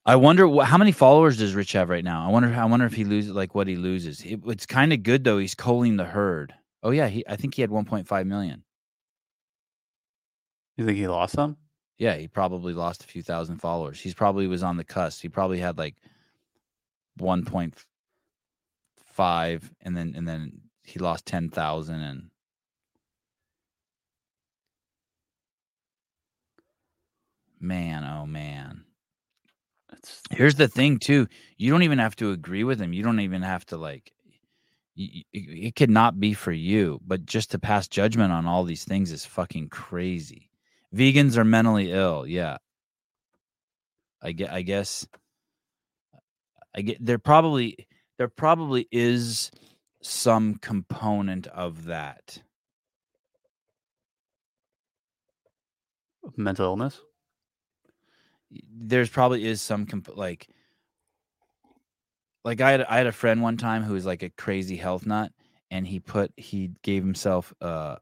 I 0.06 0.16
wonder 0.16 0.48
wh- 0.48 0.64
how 0.64 0.78
many 0.78 0.92
followers 0.92 1.38
does 1.38 1.54
Rich 1.54 1.72
have 1.72 1.88
right 1.90 2.04
now. 2.04 2.26
I 2.26 2.30
wonder. 2.30 2.52
I 2.54 2.64
wonder 2.64 2.86
if 2.86 2.94
he 2.94 3.04
loses 3.04 3.32
like 3.32 3.54
what 3.54 3.66
he 3.68 3.76
loses. 3.76 4.22
It- 4.22 4.40
it's 4.46 4.66
kind 4.66 4.92
of 4.92 5.02
good 5.02 5.24
though. 5.24 5.38
He's 5.38 5.54
culling 5.54 5.96
the 5.96 6.04
herd. 6.04 6.54
Oh 6.82 6.90
yeah, 6.90 7.08
he. 7.08 7.24
I 7.28 7.36
think 7.36 7.54
he 7.54 7.62
had 7.62 7.70
1.5 7.70 8.26
million. 8.26 8.64
You 10.76 10.86
think 10.86 10.96
he 10.98 11.06
lost 11.08 11.34
some? 11.34 11.56
Yeah, 11.98 12.16
he 12.16 12.26
probably 12.28 12.72
lost 12.72 13.04
a 13.04 13.06
few 13.06 13.22
thousand 13.22 13.58
followers. 13.58 14.00
He's 14.00 14.14
probably 14.14 14.46
was 14.46 14.62
on 14.62 14.76
the 14.78 14.84
cusp. 14.84 15.20
He 15.22 15.28
probably 15.28 15.58
had 15.58 15.76
like 15.78 15.96
1.5 17.20 19.70
and 19.82 19.96
then 19.96 20.14
and 20.16 20.26
then 20.26 20.60
he 20.84 20.98
lost 20.98 21.26
10,000 21.26 22.00
and 22.00 22.30
Man, 27.60 28.02
oh 28.04 28.26
man. 28.26 28.84
It's 30.00 30.22
Here's 30.32 30.56
the 30.56 30.68
thing 30.68 30.98
too. 30.98 31.28
You 31.58 31.72
don't 31.72 31.84
even 31.84 32.00
have 32.00 32.16
to 32.18 32.32
agree 32.32 32.64
with 32.64 32.80
him. 32.80 32.94
You 32.94 33.04
don't 33.04 33.20
even 33.20 33.42
have 33.42 33.66
to 33.68 33.78
like 33.78 34.12
y- 34.96 35.10
y- 35.16 35.24
it, 35.32 35.66
it 35.68 35.76
could 35.76 35.90
not 35.90 36.20
be 36.20 36.34
for 36.34 36.52
you, 36.52 37.00
but 37.06 37.26
just 37.26 37.52
to 37.52 37.60
pass 37.60 37.88
judgment 37.88 38.32
on 38.32 38.46
all 38.46 38.64
these 38.64 38.84
things 38.84 39.12
is 39.12 39.26
fucking 39.26 39.70
crazy. 39.70 40.50
Vegans 40.94 41.36
are 41.38 41.44
mentally 41.44 41.92
ill. 41.92 42.26
Yeah. 42.26 42.58
I 44.22 44.32
get 44.32 44.52
I 44.52 44.62
guess 44.62 45.06
I 46.76 46.82
get 46.82 47.04
there 47.04 47.18
probably 47.18 47.88
there 48.18 48.28
probably 48.28 48.88
is 48.92 49.50
some 50.02 50.56
component 50.56 51.46
of 51.48 51.86
that. 51.86 52.38
mental 56.36 56.66
illness. 56.66 57.00
There's 58.50 59.08
probably 59.08 59.44
is 59.44 59.62
some 59.62 59.86
comp- 59.86 60.16
like 60.16 60.48
like 62.44 62.60
I 62.60 62.72
had 62.72 62.82
I 62.82 62.98
had 62.98 63.06
a 63.06 63.12
friend 63.12 63.42
one 63.42 63.56
time 63.56 63.82
who 63.82 63.94
was 63.94 64.06
like 64.06 64.22
a 64.22 64.30
crazy 64.30 64.76
health 64.76 65.06
nut 65.06 65.32
and 65.70 65.86
he 65.86 66.00
put 66.00 66.32
he 66.36 66.72
gave 66.82 67.02
himself 67.02 67.54
uh 67.60 67.96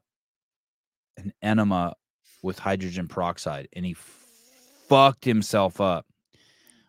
an 1.17 1.33
enema 1.41 1.95
with 2.41 2.59
hydrogen 2.59 3.07
peroxide 3.07 3.67
and 3.73 3.85
he 3.85 3.95
fucked 4.87 5.25
himself 5.25 5.81
up. 5.81 6.05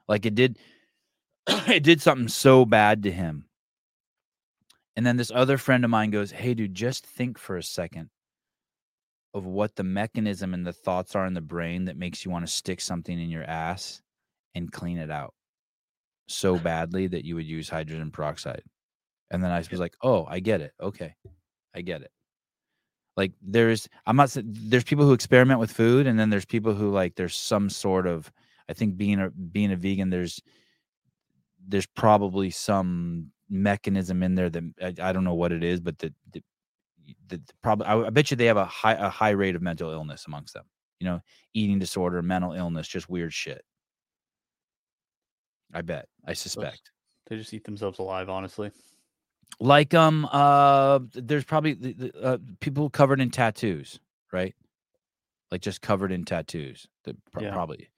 Like 0.08 0.24
it 0.26 0.34
did 0.34 0.58
it 1.46 1.82
did 1.82 2.00
something 2.00 2.28
so 2.28 2.64
bad 2.64 3.02
to 3.02 3.12
him. 3.12 3.46
And 4.96 5.06
then 5.06 5.16
this 5.16 5.32
other 5.34 5.58
friend 5.58 5.84
of 5.84 5.90
mine 5.90 6.10
goes 6.10 6.30
hey 6.30 6.54
dude 6.54 6.74
just 6.74 7.04
think 7.04 7.38
for 7.38 7.56
a 7.56 7.62
second 7.62 8.10
of 9.34 9.46
what 9.46 9.76
the 9.76 9.84
mechanism 9.84 10.54
and 10.54 10.66
the 10.66 10.72
thoughts 10.72 11.14
are 11.14 11.26
in 11.26 11.34
the 11.34 11.40
brain 11.40 11.84
that 11.84 11.96
makes 11.96 12.24
you 12.24 12.30
want 12.30 12.46
to 12.46 12.52
stick 12.52 12.80
something 12.80 13.18
in 13.18 13.30
your 13.30 13.44
ass 13.44 14.02
and 14.54 14.72
clean 14.72 14.98
it 14.98 15.10
out 15.10 15.34
so 16.26 16.58
badly 16.70 17.06
that 17.06 17.24
you 17.24 17.34
would 17.36 17.46
use 17.46 17.68
hydrogen 17.68 18.10
peroxide. 18.10 18.62
And 19.30 19.42
then 19.42 19.52
I 19.52 19.58
was 19.58 19.72
like, 19.72 19.94
"Oh, 20.02 20.26
I 20.28 20.40
get 20.40 20.60
it. 20.60 20.72
Okay. 20.80 21.14
I 21.74 21.82
get 21.82 22.02
it." 22.02 22.10
Like 23.16 23.32
there's 23.42 23.88
I'm 24.06 24.16
not 24.16 24.30
saying 24.30 24.46
there's 24.48 24.84
people 24.84 25.04
who 25.04 25.12
experiment 25.12 25.60
with 25.60 25.70
food 25.70 26.06
and 26.06 26.18
then 26.18 26.30
there's 26.30 26.46
people 26.46 26.74
who 26.74 26.90
like 26.90 27.16
there's 27.16 27.36
some 27.36 27.68
sort 27.68 28.06
of 28.06 28.32
I 28.68 28.72
think 28.72 28.96
being 28.96 29.20
a 29.20 29.30
being 29.30 29.72
a 29.72 29.76
vegan 29.76 30.10
there's 30.10 30.40
there's 31.68 31.86
probably 31.86 32.50
some 32.50 33.30
mechanism 33.50 34.22
in 34.22 34.36
there 34.36 34.48
that 34.48 34.64
I, 34.80 35.10
I 35.10 35.12
don't 35.12 35.24
know 35.24 35.34
what 35.34 35.52
it 35.52 35.62
is 35.62 35.80
but 35.80 35.98
that, 35.98 36.14
that 36.32 36.44
the, 37.28 37.40
probably 37.62 37.86
I, 37.86 37.98
I 38.00 38.10
bet 38.10 38.30
you 38.30 38.36
they 38.36 38.46
have 38.46 38.56
a 38.56 38.64
high 38.64 38.94
a 38.94 39.08
high 39.08 39.30
rate 39.30 39.56
of 39.56 39.62
mental 39.62 39.90
illness 39.90 40.24
amongst 40.26 40.54
them. 40.54 40.64
You 40.98 41.06
know, 41.06 41.20
eating 41.54 41.78
disorder, 41.78 42.20
mental 42.22 42.52
illness, 42.52 42.86
just 42.86 43.08
weird 43.08 43.32
shit. 43.32 43.64
I 45.72 45.82
bet. 45.82 46.08
I 46.26 46.32
suspect. 46.32 46.90
They 47.28 47.36
just 47.36 47.54
eat 47.54 47.64
themselves 47.64 47.98
alive, 47.98 48.28
honestly. 48.28 48.70
Like 49.58 49.94
um 49.94 50.28
uh 50.30 51.00
there's 51.12 51.44
probably 51.44 51.74
the- 51.74 51.92
the, 51.92 52.22
uh, 52.22 52.38
people 52.60 52.88
covered 52.90 53.20
in 53.20 53.30
tattoos, 53.30 53.98
right? 54.32 54.54
Like 55.50 55.60
just 55.60 55.80
covered 55.80 56.12
in 56.12 56.24
tattoos. 56.24 56.88
Pro- 57.32 57.42
Yeah. 57.42 57.52
probably 57.52 57.88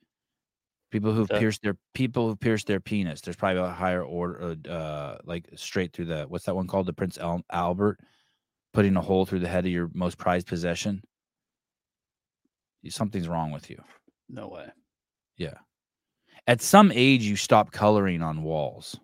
people 0.91 1.11
who've 1.13 1.29
pierced 1.39 1.61
their 1.63 1.75
people 1.93 2.27
who 2.27 2.35
pierced 2.35 2.67
their 2.67 2.79
penis. 2.79 3.21
There's 3.21 3.35
probably 3.35 3.61
a 3.61 3.69
higher 3.69 4.03
order 4.03 4.55
uh, 4.67 4.69
uh 4.69 5.17
like 5.25 5.49
straight 5.55 5.93
through 5.93 6.05
the 6.05 6.25
what's 6.27 6.45
that 6.45 6.55
one 6.55 6.67
called 6.67 6.85
the 6.85 6.93
Prince 6.93 7.17
Al- 7.17 7.45
Albert 7.51 7.99
putting 8.73 8.95
a 8.97 9.01
hole 9.01 9.25
through 9.25 9.39
the 9.39 9.47
head 9.47 9.65
of 9.65 9.71
your 9.71 9.89
most 9.93 10.17
prized 10.17 10.47
possession. 10.47 11.01
Something's 12.89 13.29
wrong 13.29 13.51
with 13.51 13.69
you. 13.69 13.81
No 14.27 14.49
way. 14.49 14.67
Yeah. 15.37 15.53
At 16.47 16.61
some 16.61 16.91
age, 16.93 17.23
you 17.23 17.35
stop 17.37 17.71
coloring 17.71 18.21
on 18.21 18.43
walls. 18.43 18.99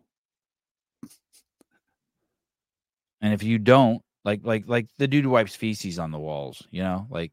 And 3.22 3.34
if 3.34 3.44
you 3.44 3.58
don't, 3.58 4.02
like 4.26 4.42
like 4.44 4.66
like 4.68 4.88
the 4.98 5.08
dude 5.08 5.24
who 5.24 5.30
wipes 5.30 5.56
feces 5.56 6.00
on 6.00 6.12
the 6.12 6.20
walls, 6.20 6.68
you 6.72 6.82
know, 6.82 7.08
like 7.10 7.32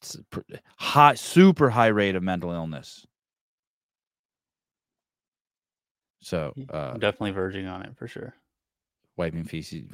it's 0.00 0.14
a 0.14 0.24
pr- 0.24 0.40
high, 0.78 1.14
super 1.14 1.68
high 1.70 1.88
rate 1.88 2.14
of 2.16 2.22
mental 2.22 2.50
illness. 2.52 3.04
So, 6.20 6.52
uh, 6.72 6.92
I'm 6.94 7.00
definitely 7.00 7.32
verging 7.32 7.66
on 7.66 7.82
it 7.82 7.96
for 7.96 8.08
sure. 8.08 8.34
wiping 9.16 9.44
feces. 9.44 9.90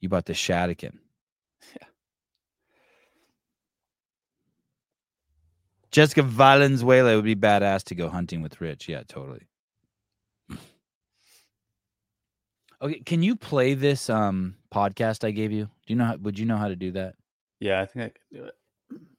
You 0.00 0.08
bought 0.08 0.26
the 0.26 0.32
Shadican. 0.32 0.98
Yeah. 1.78 1.86
Jessica 5.90 6.22
Valenzuela 6.22 7.16
would 7.16 7.24
be 7.24 7.36
badass 7.36 7.84
to 7.84 7.94
go 7.94 8.08
hunting 8.08 8.42
with 8.42 8.60
Rich. 8.60 8.88
Yeah, 8.88 9.02
totally. 9.06 9.46
Okay, 12.82 13.00
can 13.00 13.22
you 13.22 13.36
play 13.36 13.74
this 13.74 14.08
um 14.08 14.56
podcast 14.72 15.24
I 15.24 15.32
gave 15.32 15.52
you? 15.52 15.64
Do 15.64 15.92
you 15.92 15.96
know 15.96 16.06
how, 16.06 16.16
would 16.16 16.38
you 16.38 16.46
know 16.46 16.56
how 16.56 16.68
to 16.68 16.76
do 16.76 16.92
that? 16.92 17.14
Yeah, 17.58 17.80
I 17.82 17.86
think 17.86 18.06
I 18.06 18.08
can 18.08 18.40
do 18.42 18.44
it. 18.46 18.54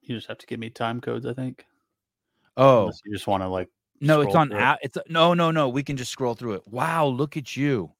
You 0.01 0.15
just 0.15 0.27
have 0.27 0.39
to 0.39 0.47
give 0.47 0.59
me 0.59 0.71
time 0.71 0.99
codes, 0.99 1.27
I 1.27 1.33
think. 1.33 1.65
Oh, 2.57 2.81
Unless 2.81 3.01
you 3.05 3.13
just 3.13 3.27
want 3.27 3.43
to 3.43 3.47
like 3.47 3.69
no, 4.01 4.21
it's 4.21 4.33
on 4.33 4.49
through 4.49 4.57
it. 4.57 4.61
app. 4.61 4.79
It's 4.81 4.97
no, 5.09 5.35
no, 5.35 5.51
no. 5.51 5.69
We 5.69 5.83
can 5.83 5.95
just 5.95 6.11
scroll 6.11 6.33
through 6.33 6.53
it. 6.53 6.67
Wow, 6.67 7.05
look 7.05 7.37
at 7.37 7.55
you. 7.55 7.91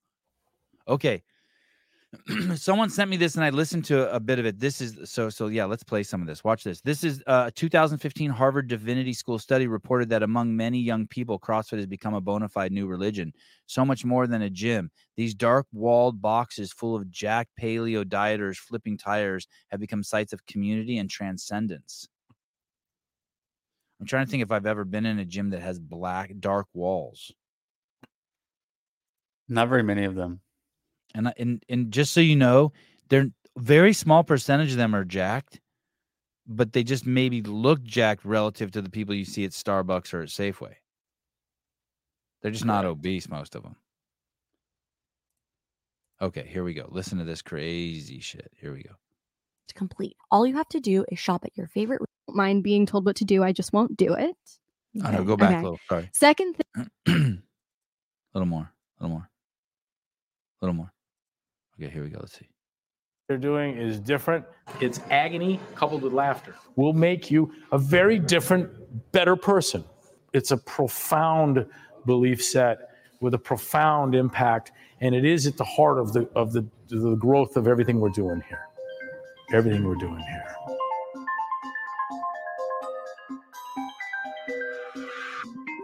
Okay. 0.88 1.22
Someone 2.56 2.90
sent 2.90 3.10
me 3.10 3.16
this 3.16 3.36
and 3.36 3.44
I 3.44 3.52
listened 3.52 3.86
to 3.86 4.14
a 4.14 4.20
bit 4.20 4.38
of 4.38 4.46
it. 4.46 4.60
This 4.60 4.82
is 4.82 5.10
so 5.10 5.30
so 5.30 5.48
yeah, 5.48 5.64
let's 5.64 5.84
play 5.84 6.04
some 6.04 6.22
of 6.22 6.28
this. 6.28 6.44
Watch 6.44 6.64
this. 6.64 6.82
This 6.82 7.06
is 7.06 7.24
uh, 7.26 7.46
a 7.48 7.52
2015 7.52 8.30
Harvard 8.30 8.68
Divinity 8.68 9.14
School 9.14 9.40
study 9.40 9.68
reported 9.68 10.10
that 10.10 10.22
among 10.22 10.56
many 10.56 10.80
young 10.80 11.08
people 11.08 11.40
CrossFit 11.40 11.78
has 11.78 11.88
become 11.88 12.14
a 12.14 12.20
bona 12.20 12.50
fide 12.50 12.74
new 12.74 12.86
religion. 12.86 13.34
So 13.66 13.86
much 13.86 14.04
more 14.04 14.28
than 14.28 14.42
a 14.42 14.50
gym. 14.50 14.92
These 15.16 15.34
dark 15.36 15.68
walled 15.72 16.22
boxes 16.22 16.74
full 16.74 16.96
of 16.96 17.10
jacked 17.10 17.52
paleo 17.60 18.04
dieters 18.04 18.58
flipping 18.58 18.98
tires 18.98 19.48
have 19.70 19.80
become 19.80 20.04
sites 20.04 20.34
of 20.34 20.46
community 20.46 20.98
and 20.98 21.10
transcendence. 21.10 22.10
I'm 24.02 24.06
trying 24.08 24.26
to 24.26 24.32
think 24.32 24.44
if 24.44 24.52
I've 24.52 24.66
ever 24.66 24.84
been 24.84 25.06
in 25.06 25.20
a 25.20 25.26
gym 25.26 25.52
that 25.52 25.62
has 25.62 25.80
black 25.80 26.34
dark 26.40 26.68
walls. 26.74 27.32
Not 29.48 29.70
very 29.70 29.84
many 29.84 30.04
of 30.04 30.16
them. 30.16 30.42
And 31.16 31.34
and 31.38 31.64
and 31.70 31.92
just 31.92 32.14
so 32.14 32.22
you 32.22 32.36
know, 32.36 32.72
they're 33.10 33.28
very 33.58 33.94
small 33.94 34.24
percentage 34.24 34.72
of 34.72 34.78
them 34.78 34.96
are 34.96 35.04
jacked, 35.04 35.60
but 36.48 36.72
they 36.74 36.84
just 36.84 37.06
maybe 37.06 37.42
look 37.42 37.84
jacked 37.84 38.24
relative 38.26 38.72
to 38.72 38.82
the 38.82 38.90
people 38.90 39.14
you 39.14 39.26
see 39.26 39.44
at 39.44 39.52
Starbucks 39.52 40.14
or 40.14 40.22
at 40.22 40.30
Safeway. 40.30 40.74
They're 42.42 42.52
just 42.52 42.66
not 42.66 42.86
obese, 42.86 43.30
most 43.30 43.56
of 43.56 43.64
them. 43.64 43.76
Okay, 46.22 46.46
here 46.48 46.64
we 46.64 46.74
go. 46.74 46.88
Listen 46.90 47.18
to 47.18 47.24
this 47.24 47.42
crazy 47.42 48.20
shit. 48.20 48.52
Here 48.60 48.74
we 48.74 48.84
go. 48.84 48.92
to 49.68 49.74
complete. 49.76 50.16
All 50.32 50.46
you 50.48 50.56
have 50.56 50.70
to 50.70 50.80
do 50.80 51.04
is 51.12 51.20
shop 51.20 51.44
at 51.46 51.56
your 51.58 51.68
favorite. 51.68 52.02
Don't 52.28 52.38
mind 52.38 52.64
being 52.64 52.86
told 52.86 53.06
what 53.06 53.16
to 53.18 53.26
do. 53.26 53.44
I 53.44 53.52
just 53.52 53.74
won't 53.74 53.98
do 53.98 54.14
it. 54.14 54.36
Oh 55.04 55.10
no, 55.12 55.18
Okay, 55.20 55.24
go 55.26 55.38
back 55.38 55.50
okay. 55.52 55.60
a 55.60 55.64
little. 55.64 55.80
Sorry. 55.90 56.10
Second 56.14 56.56
thing, 56.58 56.88
a 57.08 58.38
little 58.38 58.48
more. 58.48 58.72
A 59.00 59.04
little 59.04 59.18
more. 59.18 59.30
A 60.62 60.66
little 60.66 60.76
more. 60.76 60.92
Okay, 61.82 61.90
here 61.92 62.04
we 62.04 62.10
go. 62.10 62.20
Let's 62.20 62.38
see. 62.38 62.48
they're 63.28 63.38
doing 63.38 63.76
is 63.76 64.00
different. 64.00 64.46
It's 64.82 65.00
agony 65.10 65.60
coupled 65.74 66.04
with 66.04 66.14
laughter. 66.14 66.54
Will 66.76 66.94
make 66.94 67.32
you 67.32 67.52
a 67.72 67.80
very 67.80 68.20
different, 68.20 68.70
better 69.12 69.36
person. 69.36 69.84
It's 70.32 70.52
a 70.52 70.58
profound 70.58 71.66
belief 72.06 72.44
set 72.44 72.90
with 73.20 73.34
a 73.34 73.40
profound 73.40 74.14
impact, 74.14 74.74
and 75.00 75.16
it 75.16 75.26
is 75.26 75.48
at 75.48 75.58
the 75.58 75.64
heart 75.64 75.98
of 75.98 76.14
the 76.14 76.30
of 76.36 76.54
the 76.54 76.68
the 76.90 77.16
growth 77.16 77.58
of 77.58 77.68
everything 77.68 78.00
we're 78.00 78.10
doing 78.10 78.44
here. 78.48 78.68
Everything 79.54 79.84
we're 79.84 79.96
doing 79.96 80.20
here. 80.20 80.78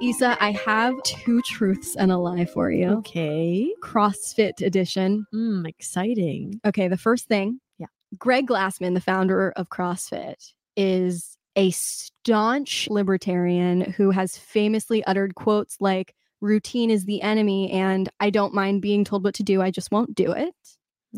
Issa, 0.02 0.38
I 0.40 0.52
have 0.52 0.94
two 1.04 1.42
truths 1.42 1.96
and 1.96 2.12
a 2.12 2.18
lie 2.18 2.46
for 2.46 2.70
you. 2.70 2.90
Okay. 3.00 3.74
CrossFit 3.84 4.62
edition. 4.62 5.26
Mm, 5.34 5.68
exciting. 5.68 6.60
Okay, 6.66 6.88
the 6.88 6.98
first 6.98 7.28
thing, 7.28 7.60
Yeah. 7.80 7.88
Greg 8.18 8.48
Glassman, 8.48 8.94
the 8.94 9.02
founder 9.02 9.52
of 9.56 9.70
CrossFit, 9.70 10.54
is 10.76 11.36
a 11.56 11.72
staunch 11.72 12.88
libertarian 12.90 13.82
who 13.82 14.12
has 14.12 14.38
famously 14.38 15.04
uttered 15.06 15.34
quotes 15.34 15.78
like 15.82 16.14
routine 16.42 16.92
is 16.92 17.06
the 17.06 17.24
enemy 17.24 17.72
and 17.72 18.10
I 18.20 18.30
don't 18.30 18.54
mind 18.54 18.84
being 18.84 19.04
told 19.04 19.24
what 19.24 19.34
to 19.36 19.44
do, 19.44 19.64
I 19.64 19.72
just 19.72 19.92
won't 19.92 20.14
do 20.14 20.32
it. 20.32 20.54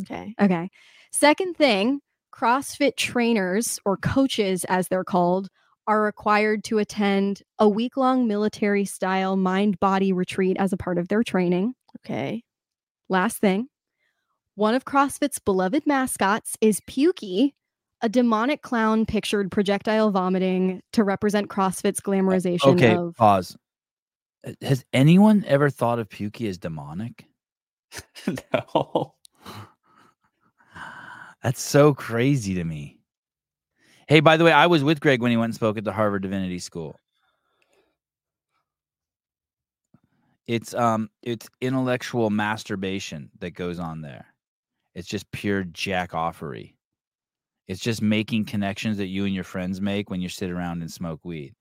Okay. 0.02 0.34
Okay. 0.40 0.70
Second 1.12 1.58
thing, 1.58 2.00
CrossFit 2.34 2.96
trainers 2.96 3.80
or 3.84 3.98
coaches, 3.98 4.64
as 4.70 4.88
they're 4.88 5.04
called, 5.04 5.50
are 5.90 6.04
required 6.04 6.64
to 6.64 6.78
attend 6.78 7.42
a 7.58 7.68
week 7.68 7.98
long 7.98 8.28
military 8.28 8.86
style 8.86 9.36
mind 9.36 9.80
body 9.80 10.14
retreat 10.14 10.56
as 10.60 10.72
a 10.72 10.78
part 10.78 11.00
of 11.00 11.08
their 11.08 11.24
training. 11.24 11.74
Okay. 11.98 12.44
Last 13.10 13.40
thing, 13.40 13.70
one 14.54 14.76
of 14.76 14.86
CrossFit's 14.86 15.40
beloved 15.40 15.88
mascots 15.88 16.56
is 16.62 16.80
Pukey, 16.82 17.54
a 18.02 18.08
demonic 18.08 18.62
clown 18.62 19.08
pictured 19.08 19.50
projectile 19.50 20.12
vomiting 20.12 20.84
to 20.94 21.04
represent 21.04 21.50
CrossFit's 21.50 22.02
glamorization 22.02 22.76
Okay, 22.76 22.94
of. 22.96 23.16
pause. 23.16 23.58
Uh, 24.46 24.52
Has 24.62 24.86
anyone 24.94 25.44
ever 25.48 25.72
thought 25.72 25.98
of 25.98 26.08
Pukey 26.08 26.48
as 26.48 26.60
demonic? 26.60 27.26
no. 28.28 29.16
That's 31.42 31.64
so 31.64 31.96
crazy 31.96 32.54
to 32.54 32.64
me. 32.64 32.99
Hey, 34.10 34.22
by 34.22 34.38
the 34.38 34.44
way, 34.44 34.52
I 34.52 34.66
was 34.66 34.84
with 34.84 35.02
Greg 35.02 35.22
when 35.22 35.30
he 35.30 35.38
went 35.38 35.50
and 35.50 35.56
spoke 35.56 35.78
at 35.78 35.84
the 35.84 35.92
Harvard 35.92 36.24
Divinity 36.24 36.58
School. 36.58 37.00
It's 40.48 40.74
um 40.74 41.12
it's 41.22 41.48
intellectual 41.62 42.32
masturbation 42.32 43.30
that 43.38 43.52
goes 43.52 43.78
on 43.78 44.02
there. 44.02 44.26
It's 44.96 45.08
just 45.08 45.30
pure 45.32 45.64
jack 45.64 46.14
offery. 46.14 46.74
It's 47.68 47.82
just 47.82 48.02
making 48.02 48.46
connections 48.46 48.98
that 48.98 49.10
you 49.10 49.26
and 49.26 49.36
your 49.36 49.44
friends 49.44 49.80
make 49.80 50.10
when 50.10 50.22
you 50.22 50.28
sit 50.28 50.50
around 50.50 50.82
and 50.82 50.92
smoke 50.92 51.20
weed. 51.24 51.54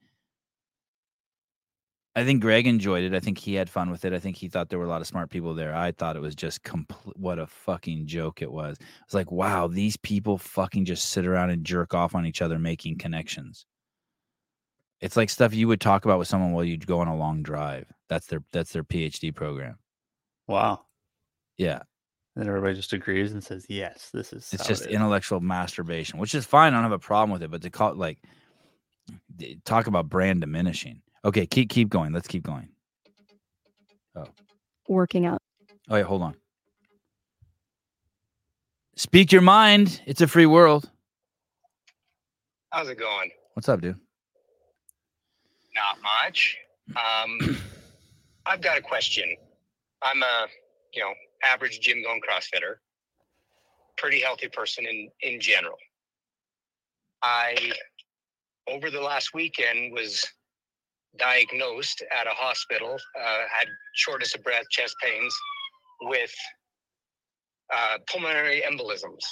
I 2.18 2.24
think 2.24 2.42
Greg 2.42 2.66
enjoyed 2.66 3.04
it. 3.04 3.14
I 3.14 3.20
think 3.20 3.38
he 3.38 3.54
had 3.54 3.70
fun 3.70 3.92
with 3.92 4.04
it. 4.04 4.12
I 4.12 4.18
think 4.18 4.36
he 4.36 4.48
thought 4.48 4.70
there 4.70 4.78
were 4.80 4.86
a 4.86 4.88
lot 4.88 5.00
of 5.00 5.06
smart 5.06 5.30
people 5.30 5.54
there. 5.54 5.72
I 5.72 5.92
thought 5.92 6.16
it 6.16 6.22
was 6.22 6.34
just 6.34 6.64
complete 6.64 7.16
what 7.16 7.38
a 7.38 7.46
fucking 7.46 8.08
joke 8.08 8.42
it 8.42 8.50
was. 8.50 8.76
It's 9.04 9.14
like, 9.14 9.30
wow, 9.30 9.68
these 9.68 9.96
people 9.96 10.36
fucking 10.36 10.84
just 10.84 11.10
sit 11.10 11.26
around 11.26 11.50
and 11.50 11.64
jerk 11.64 11.94
off 11.94 12.16
on 12.16 12.26
each 12.26 12.42
other 12.42 12.58
making 12.58 12.98
connections. 12.98 13.66
It's 15.00 15.16
like 15.16 15.30
stuff 15.30 15.54
you 15.54 15.68
would 15.68 15.80
talk 15.80 16.06
about 16.06 16.18
with 16.18 16.26
someone 16.26 16.50
while 16.50 16.64
you'd 16.64 16.88
go 16.88 16.98
on 16.98 17.06
a 17.06 17.16
long 17.16 17.44
drive. 17.44 17.86
That's 18.08 18.26
their 18.26 18.42
that's 18.50 18.72
their 18.72 18.82
PhD 18.82 19.32
program. 19.32 19.78
Wow. 20.48 20.86
Yeah. 21.56 21.82
And 22.34 22.48
everybody 22.48 22.74
just 22.74 22.92
agrees 22.92 23.30
and 23.30 23.44
says, 23.44 23.64
yes, 23.68 24.10
this 24.12 24.32
is. 24.32 24.52
It's 24.52 24.66
just 24.66 24.86
it 24.86 24.88
is." 24.88 24.94
intellectual 24.96 25.38
masturbation, 25.38 26.18
which 26.18 26.34
is 26.34 26.44
fine. 26.44 26.72
I 26.72 26.76
don't 26.78 26.82
have 26.82 26.90
a 26.90 26.98
problem 26.98 27.30
with 27.30 27.44
it, 27.44 27.50
but 27.52 27.62
to 27.62 27.70
call 27.70 27.92
it 27.92 27.96
like 27.96 28.18
talk 29.64 29.86
about 29.86 30.08
brand 30.08 30.40
diminishing. 30.40 31.00
Okay, 31.24 31.46
keep 31.46 31.68
keep 31.70 31.88
going. 31.88 32.12
Let's 32.12 32.28
keep 32.28 32.42
going. 32.42 32.68
Oh. 34.16 34.24
working 34.88 35.26
out. 35.26 35.40
Oh 35.88 35.96
yeah, 35.96 36.02
hold 36.02 36.22
on. 36.22 36.34
Speak 38.96 39.32
your 39.32 39.42
mind. 39.42 40.00
It's 40.06 40.20
a 40.20 40.26
free 40.26 40.46
world. 40.46 40.90
How's 42.70 42.88
it 42.88 42.98
going? 42.98 43.30
What's 43.54 43.68
up, 43.68 43.80
dude? 43.80 43.96
Not 45.74 45.98
much. 46.02 46.56
Um, 46.90 47.56
I've 48.46 48.60
got 48.60 48.76
a 48.76 48.80
question. 48.80 49.36
I'm 50.02 50.22
a, 50.22 50.46
you 50.92 51.02
know, 51.02 51.12
average 51.44 51.80
gym 51.80 52.02
going 52.02 52.20
CrossFitter, 52.20 52.76
pretty 53.96 54.20
healthy 54.20 54.48
person 54.48 54.86
in 54.86 55.08
in 55.22 55.40
general. 55.40 55.76
I 57.22 57.72
over 58.68 58.90
the 58.90 59.00
last 59.00 59.34
weekend 59.34 59.92
was 59.92 60.24
diagnosed 61.16 62.02
at 62.18 62.26
a 62.26 62.34
hospital, 62.34 62.96
uh, 63.18 63.42
had 63.50 63.68
shortness 63.94 64.34
of 64.34 64.42
breath, 64.42 64.64
chest 64.70 64.94
pains, 65.02 65.34
with 66.02 66.34
uh, 67.74 67.98
pulmonary 68.10 68.62
embolisms. 68.66 69.24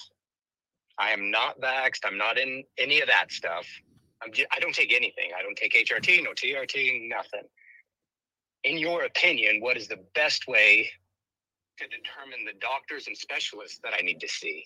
I 0.98 1.10
am 1.10 1.30
not 1.30 1.60
vaxxed. 1.60 2.00
I'm 2.04 2.18
not 2.18 2.38
in 2.38 2.64
any 2.78 3.00
of 3.00 3.08
that 3.08 3.30
stuff. 3.30 3.66
I'm 4.22 4.32
just, 4.32 4.48
I 4.54 4.60
don't 4.60 4.74
take 4.74 4.92
anything. 4.92 5.30
I 5.38 5.42
don't 5.42 5.56
take 5.56 5.74
HRT, 5.74 6.24
no 6.24 6.30
TRT, 6.30 7.08
nothing. 7.08 7.46
In 8.64 8.78
your 8.78 9.04
opinion, 9.04 9.60
what 9.60 9.76
is 9.76 9.88
the 9.88 10.02
best 10.14 10.48
way 10.48 10.90
to 11.78 11.84
determine 11.84 12.44
the 12.46 12.58
doctors 12.60 13.06
and 13.06 13.16
specialists 13.16 13.78
that 13.84 13.92
I 13.96 14.00
need 14.00 14.20
to 14.20 14.28
see? 14.28 14.64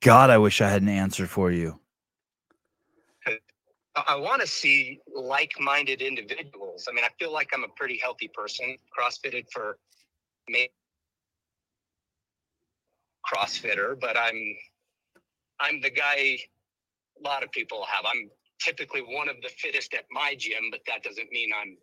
God, 0.00 0.30
I 0.30 0.38
wish 0.38 0.60
I 0.60 0.68
had 0.68 0.82
an 0.82 0.88
answer 0.88 1.26
for 1.26 1.50
you. 1.50 1.80
I, 4.06 4.14
want 4.14 4.40
to 4.40 4.46
see 4.46 5.00
like-minded 5.12 6.02
individuals. 6.02 6.86
I 6.88 6.92
mean, 6.92 7.04
I 7.04 7.08
feel 7.18 7.32
like 7.32 7.50
I'm 7.52 7.64
a 7.64 7.68
pretty 7.76 7.98
healthy 7.98 8.30
person, 8.32 8.76
CrossFitted 8.96 9.46
for 9.52 9.78
me, 10.48 10.68
CrossFitter, 13.26 13.98
but 14.00 14.16
I'm 14.16 14.56
I'm 15.60 15.80
the 15.80 15.90
guy 15.90 16.38
a 17.18 17.28
lot 17.28 17.42
of 17.42 17.50
people 17.50 17.84
have. 17.90 18.04
I'm 18.06 18.30
typically 18.60 19.00
one 19.00 19.28
of 19.28 19.36
the 19.42 19.48
fittest 19.48 19.94
at 19.94 20.04
my 20.10 20.34
gym, 20.38 20.70
but 20.70 20.80
that 20.86 21.02
doesn't 21.02 21.30
mean 21.32 21.50
I'm 21.60 21.76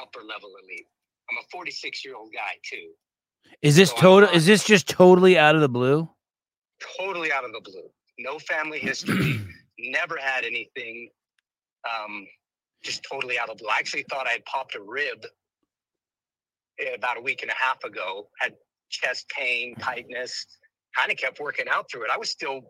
upper 0.00 0.20
level 0.20 0.50
elite. 0.62 0.86
I'm 1.30 1.38
a 1.38 1.46
46 1.50 2.04
year 2.04 2.16
old 2.16 2.32
guy 2.32 2.58
too, 2.68 2.90
Is 3.62 3.76
this 3.76 3.90
So 3.90 3.96
total? 3.96 4.28
Is 4.30 4.46
this 4.46 4.64
just 4.64 4.88
totally 4.88 5.38
out 5.38 5.54
of 5.54 5.60
the 5.60 5.68
blue? 5.68 6.08
Totally 6.98 7.32
out 7.32 7.44
of 7.44 7.52
the 7.52 7.60
blue. 7.60 7.88
No 8.18 8.38
family 8.38 8.78
history, 8.78 9.40
never 9.78 10.16
had 10.16 10.44
anything 10.44 11.08
um, 11.88 12.26
just 12.82 13.04
totally 13.10 13.38
out 13.38 13.48
of 13.48 13.58
the 13.58 13.64
blue. 13.64 13.70
I 13.70 13.78
actually 13.78 14.04
thought 14.10 14.26
I 14.26 14.32
had 14.32 14.44
popped 14.44 14.74
a 14.74 14.82
rib 14.82 15.24
eh, 16.80 16.94
about 16.94 17.16
a 17.16 17.20
week 17.20 17.42
and 17.42 17.50
a 17.50 17.54
half 17.54 17.82
ago. 17.84 18.28
Had 18.40 18.54
chest 18.90 19.26
pain, 19.36 19.74
tightness. 19.76 20.46
Kind 20.96 21.10
of 21.10 21.18
kept 21.18 21.40
working 21.40 21.66
out 21.70 21.90
through 21.90 22.04
it. 22.04 22.10
I 22.12 22.18
was 22.18 22.30
still 22.30 22.60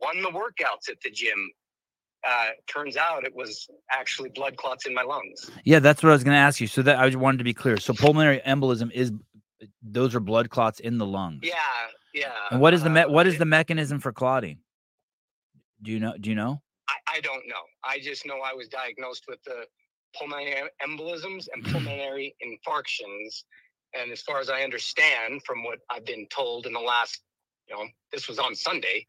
won 0.00 0.22
the 0.22 0.30
workouts 0.30 0.88
at 0.88 1.00
the 1.02 1.10
gym. 1.10 1.50
Uh, 2.26 2.48
turns 2.66 2.96
out 2.96 3.24
it 3.24 3.34
was 3.34 3.68
actually 3.92 4.28
blood 4.30 4.56
clots 4.56 4.86
in 4.86 4.94
my 4.94 5.02
lungs. 5.02 5.50
Yeah, 5.64 5.78
that's 5.78 6.02
what 6.02 6.08
I 6.10 6.12
was 6.12 6.24
going 6.24 6.34
to 6.34 6.40
ask 6.40 6.60
you. 6.60 6.66
So 6.66 6.82
that 6.82 6.98
I 6.98 7.14
wanted 7.14 7.38
to 7.38 7.44
be 7.44 7.54
clear. 7.54 7.76
So 7.76 7.92
pulmonary 7.94 8.40
embolism 8.44 8.90
is 8.92 9.12
those 9.82 10.14
are 10.14 10.20
blood 10.20 10.50
clots 10.50 10.80
in 10.80 10.98
the 10.98 11.06
lungs. 11.06 11.40
Yeah, 11.42 11.54
yeah. 12.14 12.32
And 12.50 12.60
what 12.60 12.74
is 12.74 12.82
the 12.82 12.90
me- 12.90 13.02
uh, 13.02 13.08
what 13.08 13.26
is 13.26 13.38
the 13.38 13.44
mechanism 13.44 14.00
for 14.00 14.12
clotting? 14.12 14.58
Do 15.82 15.92
you 15.92 16.00
know? 16.00 16.14
Do 16.18 16.30
you 16.30 16.36
know? 16.36 16.62
I, 16.88 17.16
I 17.16 17.20
don't 17.20 17.46
know. 17.46 17.62
I 17.84 17.98
just 17.98 18.26
know 18.26 18.40
I 18.44 18.54
was 18.54 18.68
diagnosed 18.68 19.24
with 19.28 19.42
the 19.44 19.66
pulmonary 20.16 20.68
embolisms 20.86 21.48
and 21.52 21.64
pulmonary 21.72 22.34
infarctions. 22.42 23.44
And 23.94 24.12
as 24.12 24.20
far 24.22 24.38
as 24.38 24.50
I 24.50 24.62
understand, 24.62 25.42
from 25.44 25.64
what 25.64 25.78
I've 25.90 26.04
been 26.04 26.26
told 26.28 26.66
in 26.66 26.72
the 26.72 26.80
last, 26.80 27.22
you 27.68 27.74
know, 27.74 27.86
this 28.12 28.28
was 28.28 28.38
on 28.38 28.54
Sunday, 28.54 29.04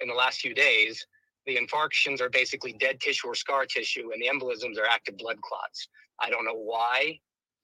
in 0.00 0.08
the 0.08 0.14
last 0.14 0.40
few 0.40 0.54
days, 0.54 1.04
the 1.46 1.56
infarctions 1.56 2.20
are 2.20 2.30
basically 2.30 2.72
dead 2.74 3.00
tissue 3.00 3.28
or 3.28 3.34
scar 3.34 3.66
tissue, 3.66 4.10
and 4.12 4.22
the 4.22 4.28
embolisms 4.28 4.78
are 4.78 4.86
active 4.86 5.16
blood 5.16 5.40
clots. 5.42 5.88
I 6.20 6.30
don't 6.30 6.44
know 6.44 6.54
why. 6.54 7.18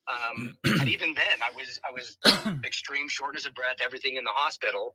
Um, 0.08 0.56
and 0.64 0.88
even 0.88 1.14
then, 1.14 1.38
I 1.42 1.54
was 1.54 1.80
I 1.84 1.92
was 1.92 2.18
extreme 2.64 3.08
shortness 3.08 3.46
of 3.46 3.54
breath, 3.54 3.76
everything 3.82 4.16
in 4.16 4.24
the 4.24 4.30
hospital, 4.32 4.94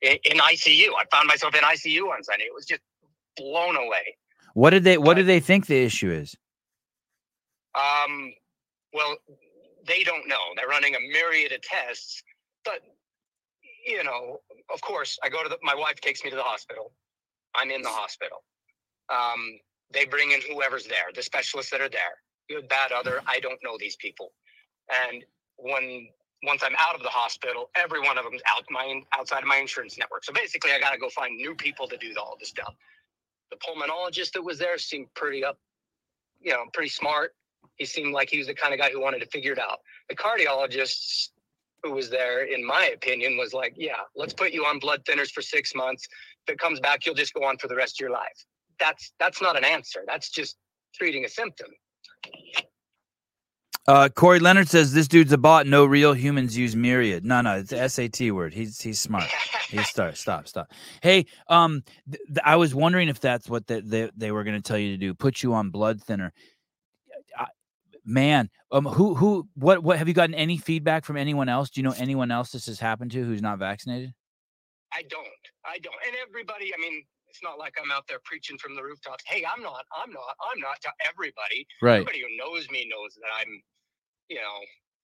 in, 0.00 0.16
in 0.24 0.38
ICU. 0.38 0.88
I 0.98 1.04
found 1.10 1.28
myself 1.28 1.54
in 1.54 1.62
ICU 1.62 2.10
on 2.10 2.22
Sunday. 2.22 2.44
It 2.44 2.54
was 2.54 2.66
just 2.66 2.82
blown 3.36 3.76
away. 3.76 4.16
What 4.54 4.70
did 4.70 4.84
they 4.84 4.98
What 4.98 5.14
do 5.14 5.22
they 5.22 5.40
think 5.40 5.66
the 5.66 5.82
issue 5.82 6.10
is? 6.10 6.36
Um, 7.74 8.34
well, 8.92 9.16
they 9.86 10.02
don't 10.04 10.28
know. 10.28 10.52
They're 10.56 10.68
running 10.68 10.94
a 10.94 11.00
myriad 11.00 11.52
of 11.52 11.62
tests, 11.62 12.22
but 12.64 12.80
you 13.86 14.04
know, 14.04 14.38
of 14.72 14.80
course, 14.80 15.18
I 15.22 15.28
go 15.28 15.42
to 15.42 15.48
the. 15.48 15.58
My 15.62 15.74
wife 15.74 16.00
takes 16.00 16.22
me 16.22 16.30
to 16.30 16.36
the 16.36 16.42
hospital. 16.42 16.92
I'm 17.54 17.70
in 17.70 17.82
the 17.82 17.88
hospital. 17.88 18.44
Um, 19.12 19.58
they 19.92 20.04
bring 20.06 20.30
in 20.32 20.40
whoever's 20.50 20.86
there, 20.86 21.10
the 21.14 21.22
specialists 21.22 21.70
that 21.70 21.80
are 21.80 21.88
there. 21.88 22.16
Good, 22.48 22.68
bad, 22.68 22.92
other. 22.92 23.20
I 23.26 23.40
don't 23.40 23.58
know 23.62 23.76
these 23.78 23.96
people, 23.96 24.32
and 25.10 25.24
when 25.56 26.08
once 26.44 26.62
I'm 26.64 26.74
out 26.80 26.94
of 26.96 27.02
the 27.02 27.08
hospital, 27.08 27.70
every 27.76 28.00
one 28.00 28.18
of 28.18 28.24
them's 28.24 28.42
out 28.48 28.64
my 28.70 29.00
outside 29.16 29.42
of 29.42 29.46
my 29.46 29.56
insurance 29.56 29.96
network. 29.96 30.24
So 30.24 30.32
basically, 30.32 30.72
I 30.72 30.80
got 30.80 30.92
to 30.92 30.98
go 30.98 31.08
find 31.08 31.36
new 31.36 31.54
people 31.54 31.86
to 31.88 31.96
do 31.96 32.12
all 32.18 32.36
this 32.38 32.48
stuff. 32.48 32.74
The 33.50 33.56
pulmonologist 33.56 34.32
that 34.32 34.42
was 34.42 34.58
there 34.58 34.78
seemed 34.78 35.12
pretty 35.14 35.44
up, 35.44 35.58
you 36.40 36.52
know, 36.52 36.64
pretty 36.72 36.88
smart. 36.88 37.34
He 37.76 37.84
seemed 37.84 38.12
like 38.12 38.30
he 38.30 38.38
was 38.38 38.46
the 38.48 38.54
kind 38.54 38.74
of 38.74 38.80
guy 38.80 38.90
who 38.90 39.00
wanted 39.00 39.20
to 39.20 39.26
figure 39.26 39.52
it 39.52 39.58
out. 39.58 39.78
The 40.08 40.16
cardiologist 40.16 41.28
who 41.82 41.92
was 41.92 42.10
there, 42.10 42.44
in 42.44 42.64
my 42.64 42.86
opinion, 42.86 43.36
was 43.36 43.52
like, 43.52 43.74
"Yeah, 43.76 44.00
let's 44.16 44.34
put 44.34 44.52
you 44.52 44.64
on 44.64 44.78
blood 44.78 45.04
thinners 45.04 45.30
for 45.30 45.42
six 45.42 45.74
months. 45.74 46.06
If 46.46 46.54
it 46.54 46.58
comes 46.58 46.80
back, 46.80 47.06
you'll 47.06 47.14
just 47.14 47.34
go 47.34 47.44
on 47.44 47.58
for 47.58 47.68
the 47.68 47.76
rest 47.76 47.96
of 47.96 48.00
your 48.00 48.10
life." 48.10 48.44
That's 48.80 49.12
that's 49.18 49.40
not 49.40 49.56
an 49.56 49.64
answer. 49.64 50.02
That's 50.06 50.30
just 50.30 50.56
treating 50.94 51.24
a 51.24 51.28
symptom. 51.28 51.70
Uh, 53.88 54.08
Corey 54.08 54.38
Leonard 54.38 54.68
says 54.68 54.92
this 54.92 55.08
dude's 55.08 55.32
a 55.32 55.38
bot. 55.38 55.66
No 55.66 55.84
real 55.84 56.12
humans 56.12 56.56
use 56.56 56.76
myriad. 56.76 57.24
No, 57.24 57.40
no, 57.40 57.56
it's 57.56 57.72
a 57.72 57.88
SAT 57.88 58.32
word. 58.32 58.54
He's 58.54 58.80
he's 58.80 59.00
smart. 59.00 59.28
He's 59.68 59.88
start. 59.88 60.16
Stop. 60.22 60.46
Stop. 60.46 60.70
Hey, 61.02 61.26
um, 61.48 61.82
th- 62.08 62.22
th- 62.28 62.38
I 62.44 62.56
was 62.56 62.74
wondering 62.74 63.08
if 63.08 63.18
that's 63.18 63.48
what 63.48 63.66
they 63.66 63.80
they, 63.80 64.10
they 64.16 64.30
were 64.30 64.44
going 64.44 64.56
to 64.56 64.62
tell 64.62 64.78
you 64.78 64.90
to 64.92 64.96
do. 64.96 65.14
Put 65.14 65.42
you 65.42 65.54
on 65.54 65.70
blood 65.70 66.00
thinner. 66.00 66.32
I, 67.36 67.46
man, 68.04 68.50
um, 68.70 68.84
who 68.84 69.14
who 69.14 69.48
what 69.54 69.82
what 69.82 69.98
have 69.98 70.06
you 70.06 70.14
gotten 70.14 70.34
any 70.34 70.58
feedback 70.58 71.04
from 71.04 71.16
anyone 71.16 71.48
else? 71.48 71.70
Do 71.70 71.80
you 71.80 71.84
know 71.84 71.94
anyone 71.98 72.30
else 72.30 72.52
this 72.52 72.66
has 72.66 72.78
happened 72.78 73.10
to 73.12 73.24
who's 73.24 73.42
not 73.42 73.58
vaccinated? 73.58 74.12
I 74.92 75.02
don't. 75.08 75.26
I 75.64 75.78
don't. 75.78 75.96
And 76.06 76.14
everybody, 76.28 76.72
I 76.76 76.80
mean, 76.80 77.02
it's 77.28 77.42
not 77.42 77.58
like 77.58 77.74
I'm 77.82 77.90
out 77.90 78.04
there 78.08 78.18
preaching 78.24 78.58
from 78.58 78.76
the 78.76 78.82
rooftops. 78.82 79.24
Hey, 79.26 79.42
I'm 79.42 79.62
not. 79.62 79.84
I'm 79.96 80.12
not. 80.12 80.36
I'm 80.52 80.60
not 80.60 80.80
to 80.82 80.90
everybody. 81.08 81.66
Right. 81.80 82.04
Everybody 82.04 82.20
who 82.20 82.36
knows 82.36 82.68
me 82.70 82.86
knows 82.90 83.14
that 83.14 83.30
I'm, 83.40 83.62
you 84.28 84.36
know, 84.36 84.58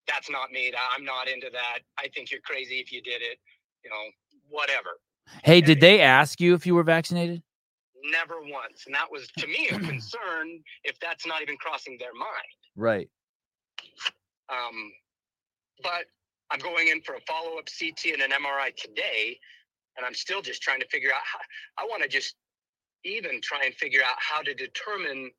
that's 0.07 0.31
not 0.31 0.51
me. 0.51 0.73
I'm 0.97 1.05
not 1.05 1.29
into 1.29 1.49
that. 1.53 1.81
I 1.99 2.09
think 2.09 2.31
you're 2.31 2.41
crazy 2.41 2.77
if 2.81 2.93
you 2.93 3.03
did 3.03 3.23
it. 3.23 3.39
You 3.85 3.91
know, 3.91 4.11
whatever. 4.49 5.01
Hey, 5.45 5.61
did 5.61 5.81
they 5.81 6.01
ask 6.01 6.41
you 6.41 6.55
if 6.55 6.67
you 6.67 6.75
were 6.75 6.83
vaccinated? 6.83 7.43
Never 8.11 8.41
once. 8.41 8.85
And 8.87 8.95
that 8.95 9.11
was 9.11 9.29
to 9.39 9.47
me 9.47 9.69
a 9.69 9.79
concern 9.79 10.61
if 10.85 10.99
that's 11.01 11.27
not 11.27 11.43
even 11.43 11.57
crossing 11.57 11.99
their 11.99 12.15
mind. 12.15 12.31
Right. 12.77 13.09
Um, 14.49 14.93
but 15.83 16.07
I'm 16.51 16.61
going 16.61 16.89
in 16.89 17.03
for 17.03 17.15
a 17.15 17.21
follow 17.29 17.59
up 17.59 17.69
CT 17.79 18.15
and 18.15 18.23
an 18.23 18.31
MRI 18.31 18.75
today, 18.77 19.39
and 19.97 20.07
I'm 20.07 20.15
still 20.15 20.41
just 20.41 20.63
trying 20.63 20.81
to 20.81 20.89
figure 20.89 21.11
out 21.11 21.23
how 21.25 21.41
I 21.83 21.87
want 21.87 22.03
to 22.03 22.09
just 22.09 22.37
even 23.05 23.41
try 23.43 23.65
and 23.65 23.75
figure 23.75 24.01
out 24.01 24.17
how 24.19 24.43
to 24.43 24.55
determine 24.55 25.31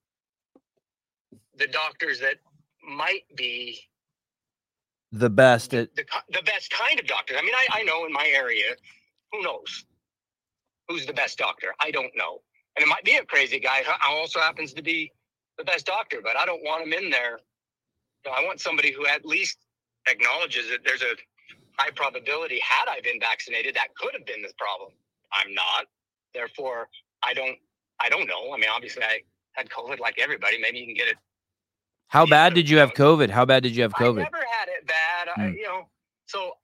the 1.58 1.68
doctors 1.68 2.20
that 2.20 2.36
might 2.88 3.24
be 3.36 3.80
The 5.12 5.30
best 5.32 5.74
at 5.74 5.96
the, 5.96 6.06
the 6.34 6.44
best 6.44 6.72
kind 6.72 7.00
of 7.00 7.08
doctor. 7.08 7.36
I 7.38 7.42
mean, 7.44 7.56
I, 7.56 7.80
I 7.82 7.84
know 7.84 8.06
in 8.06 8.14
my 8.14 8.32
area, 8.36 8.76
who 9.34 9.42
knows 9.44 9.86
who's 10.90 11.08
the 11.08 11.14
best 11.14 11.40
doctor? 11.40 11.70
I 11.82 11.92
don't 11.92 12.12
know. 12.16 12.42
And 12.78 12.84
it 12.84 12.90
might 12.90 13.06
be 13.06 13.16
a 13.18 13.26
crazy 13.26 13.60
guy 13.60 13.84
who 13.86 13.94
also 14.10 14.40
happens 14.42 14.74
to 14.74 14.84
be 14.84 15.12
the 15.58 15.66
best 15.66 15.88
doctor, 15.88 16.20
but 16.24 16.38
I 16.38 16.46
don't 16.46 16.64
want 16.64 16.86
him 16.86 16.94
in 16.94 17.10
there. 17.12 17.40
Know, 18.26 18.32
I 18.32 18.44
want 18.46 18.62
somebody 18.62 18.92
who 18.94 19.08
at 19.08 19.26
least 19.26 19.60
acknowledges 20.10 20.70
that 20.70 20.80
there's 20.86 21.04
a 21.04 21.16
high 21.78 21.92
probability, 21.92 22.60
had 22.64 22.90
I 22.90 23.02
been 23.02 23.20
vaccinated, 23.20 23.76
that 23.76 23.90
could 23.96 24.14
have 24.14 24.26
been 24.26 24.42
the 24.44 24.54
problem. 24.58 24.92
I'm 25.34 25.54
not. 25.54 25.88
Therefore, 26.34 26.90
I 27.24 27.34
don't 27.34 27.58
I 28.02 28.10
don't 28.10 28.28
know. 28.28 28.54
I 28.54 28.58
mean, 28.58 28.70
obviously 28.74 29.04
I 29.04 29.22
had 29.54 29.70
COVID 29.70 30.00
like 30.00 30.20
everybody. 30.20 30.60
Maybe 30.60 30.80
you 30.80 30.86
can 30.88 30.96
get 30.96 31.10
it 31.10 31.18
how 32.10 32.26
bad 32.26 32.54
did 32.56 32.70
you 32.70 32.78
have 32.80 32.94
COVID? 32.94 33.30
How 33.30 33.46
bad 33.46 33.64
did 33.64 33.76
you 33.76 33.84
have 33.84 33.94
COVID? 33.94 34.20
I 34.20 34.24
never 34.24 34.38
had 34.38 34.68
it 34.68 34.86
bad. 34.86 35.30
I, 35.38 35.42
Mm. 35.42 35.56
you 35.56 35.64
know, 35.64 35.90
so 36.26 36.58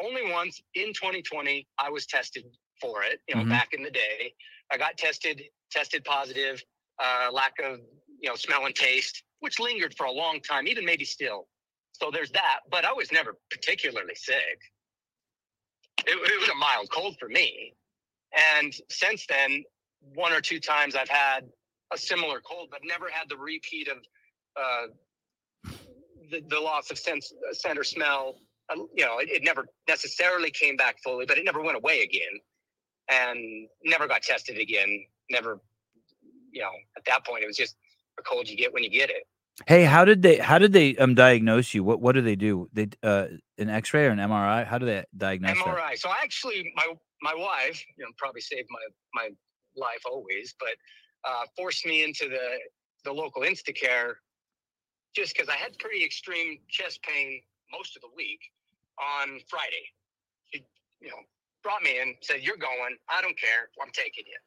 only 0.00 0.30
once 0.30 0.60
in 0.74 0.92
2020 0.92 1.66
I 1.78 1.88
was 1.88 2.04
tested 2.06 2.44
for 2.80 3.02
it. 3.04 3.20
You 3.28 3.36
know, 3.36 3.42
Mhm. 3.42 3.48
back 3.48 3.72
in 3.72 3.82
the 3.82 3.90
day, 3.90 4.34
I 4.70 4.76
got 4.76 4.98
tested 4.98 5.42
tested 5.70 6.04
positive. 6.04 6.62
Uh, 6.98 7.30
lack 7.32 7.58
of 7.60 7.80
you 8.20 8.28
know 8.28 8.34
smell 8.34 8.66
and 8.66 8.74
taste, 8.74 9.22
which 9.38 9.60
lingered 9.60 9.96
for 9.96 10.06
a 10.06 10.10
long 10.12 10.40
time, 10.40 10.66
even 10.66 10.84
maybe 10.84 11.04
still. 11.04 11.48
So 11.92 12.10
there's 12.10 12.30
that. 12.32 12.60
But 12.70 12.84
I 12.84 12.92
was 12.92 13.12
never 13.12 13.38
particularly 13.50 14.14
sick. 14.16 14.60
It, 16.06 16.16
it 16.16 16.40
was 16.40 16.48
a 16.48 16.54
mild 16.56 16.90
cold 16.90 17.16
for 17.20 17.28
me, 17.28 17.74
and 18.32 18.74
since 18.90 19.26
then, 19.26 19.64
one 20.00 20.32
or 20.32 20.40
two 20.40 20.58
times 20.58 20.96
I've 20.96 21.08
had 21.08 21.48
a 21.92 21.98
similar 21.98 22.40
cold, 22.40 22.68
but 22.70 22.80
never 22.84 23.08
had 23.10 23.28
the 23.28 23.36
repeat 23.36 23.86
of. 23.88 23.98
Uh, 24.58 24.86
the, 26.30 26.42
the 26.48 26.60
loss 26.60 26.90
of 26.90 26.98
sense, 26.98 27.32
scent 27.52 27.78
or 27.78 27.84
smell. 27.84 28.36
Uh, 28.70 28.76
you 28.94 29.04
know, 29.04 29.18
it, 29.18 29.28
it 29.30 29.42
never 29.44 29.66
necessarily 29.88 30.50
came 30.50 30.76
back 30.76 30.96
fully, 31.02 31.24
but 31.26 31.38
it 31.38 31.44
never 31.44 31.62
went 31.62 31.76
away 31.76 32.00
again, 32.02 32.40
and 33.10 33.68
never 33.84 34.06
got 34.06 34.22
tested 34.22 34.58
again. 34.58 35.04
Never, 35.30 35.60
you 36.52 36.60
know, 36.60 36.70
at 36.96 37.04
that 37.06 37.24
point, 37.24 37.44
it 37.44 37.46
was 37.46 37.56
just 37.56 37.76
a 38.18 38.22
cold 38.22 38.48
you 38.48 38.56
get 38.56 38.72
when 38.72 38.82
you 38.82 38.90
get 38.90 39.10
it. 39.10 39.24
Hey, 39.66 39.84
how 39.84 40.04
did 40.04 40.22
they 40.22 40.36
how 40.36 40.58
did 40.58 40.72
they 40.72 40.96
um 40.96 41.14
diagnose 41.14 41.74
you? 41.74 41.82
What 41.82 42.00
what 42.00 42.12
do 42.14 42.20
they 42.20 42.36
do? 42.36 42.68
They 42.72 42.88
uh 43.02 43.26
an 43.58 43.70
X-ray 43.70 44.06
or 44.06 44.10
an 44.10 44.18
MRI? 44.18 44.66
How 44.66 44.78
do 44.78 44.86
they 44.86 45.04
diagnose 45.16 45.56
that? 45.56 45.66
MRI. 45.66 45.98
So 45.98 46.10
I 46.10 46.16
actually, 46.22 46.72
my 46.76 46.86
my 47.22 47.34
wife, 47.34 47.82
you 47.96 48.04
know, 48.04 48.10
probably 48.18 48.40
saved 48.40 48.68
my 48.70 48.80
my 49.14 49.30
life 49.76 50.02
always, 50.06 50.54
but 50.60 50.76
uh, 51.28 51.44
forced 51.56 51.86
me 51.86 52.04
into 52.04 52.28
the 52.28 52.58
the 53.04 53.12
local 53.12 53.42
Instacare 53.42 54.14
just 55.14 55.34
because 55.36 55.48
I 55.48 55.56
had 55.56 55.78
pretty 55.78 56.04
extreme 56.04 56.58
chest 56.68 57.02
pain 57.02 57.40
most 57.72 57.96
of 57.96 58.02
the 58.02 58.10
week 58.16 58.40
on 59.00 59.40
Friday. 59.48 59.86
She, 60.52 60.64
you 61.00 61.08
know, 61.10 61.22
brought 61.62 61.82
me 61.82 62.00
in, 62.00 62.16
said, 62.22 62.42
"You're 62.42 62.58
going. 62.58 62.96
I 63.10 63.22
don't 63.22 63.38
care. 63.38 63.70
I'm 63.82 63.92
taking 63.92 64.24
you." 64.26 64.38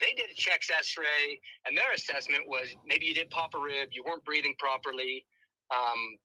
They 0.00 0.14
did 0.16 0.30
a 0.30 0.34
checks 0.34 0.70
X-ray, 0.70 1.40
and 1.66 1.76
their 1.76 1.92
assessment 1.94 2.44
was 2.48 2.68
maybe 2.86 3.06
you 3.06 3.14
did 3.14 3.30
pop 3.30 3.54
a 3.54 3.58
rib, 3.60 3.90
you 3.92 4.04
weren't 4.06 4.24
breathing 4.24 4.54
properly. 4.58 5.26
Um, 5.74 6.18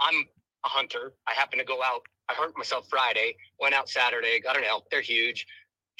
I'm 0.00 0.24
a 0.64 0.68
hunter. 0.68 1.14
I 1.28 1.32
happened 1.34 1.60
to 1.60 1.66
go 1.66 1.82
out. 1.82 2.02
I 2.28 2.34
hurt 2.34 2.56
myself 2.56 2.86
Friday. 2.90 3.36
Went 3.60 3.74
out 3.74 3.88
Saturday. 3.88 4.40
Got 4.40 4.56
an 4.56 4.64
elk. 4.64 4.86
They're 4.90 5.00
huge. 5.02 5.46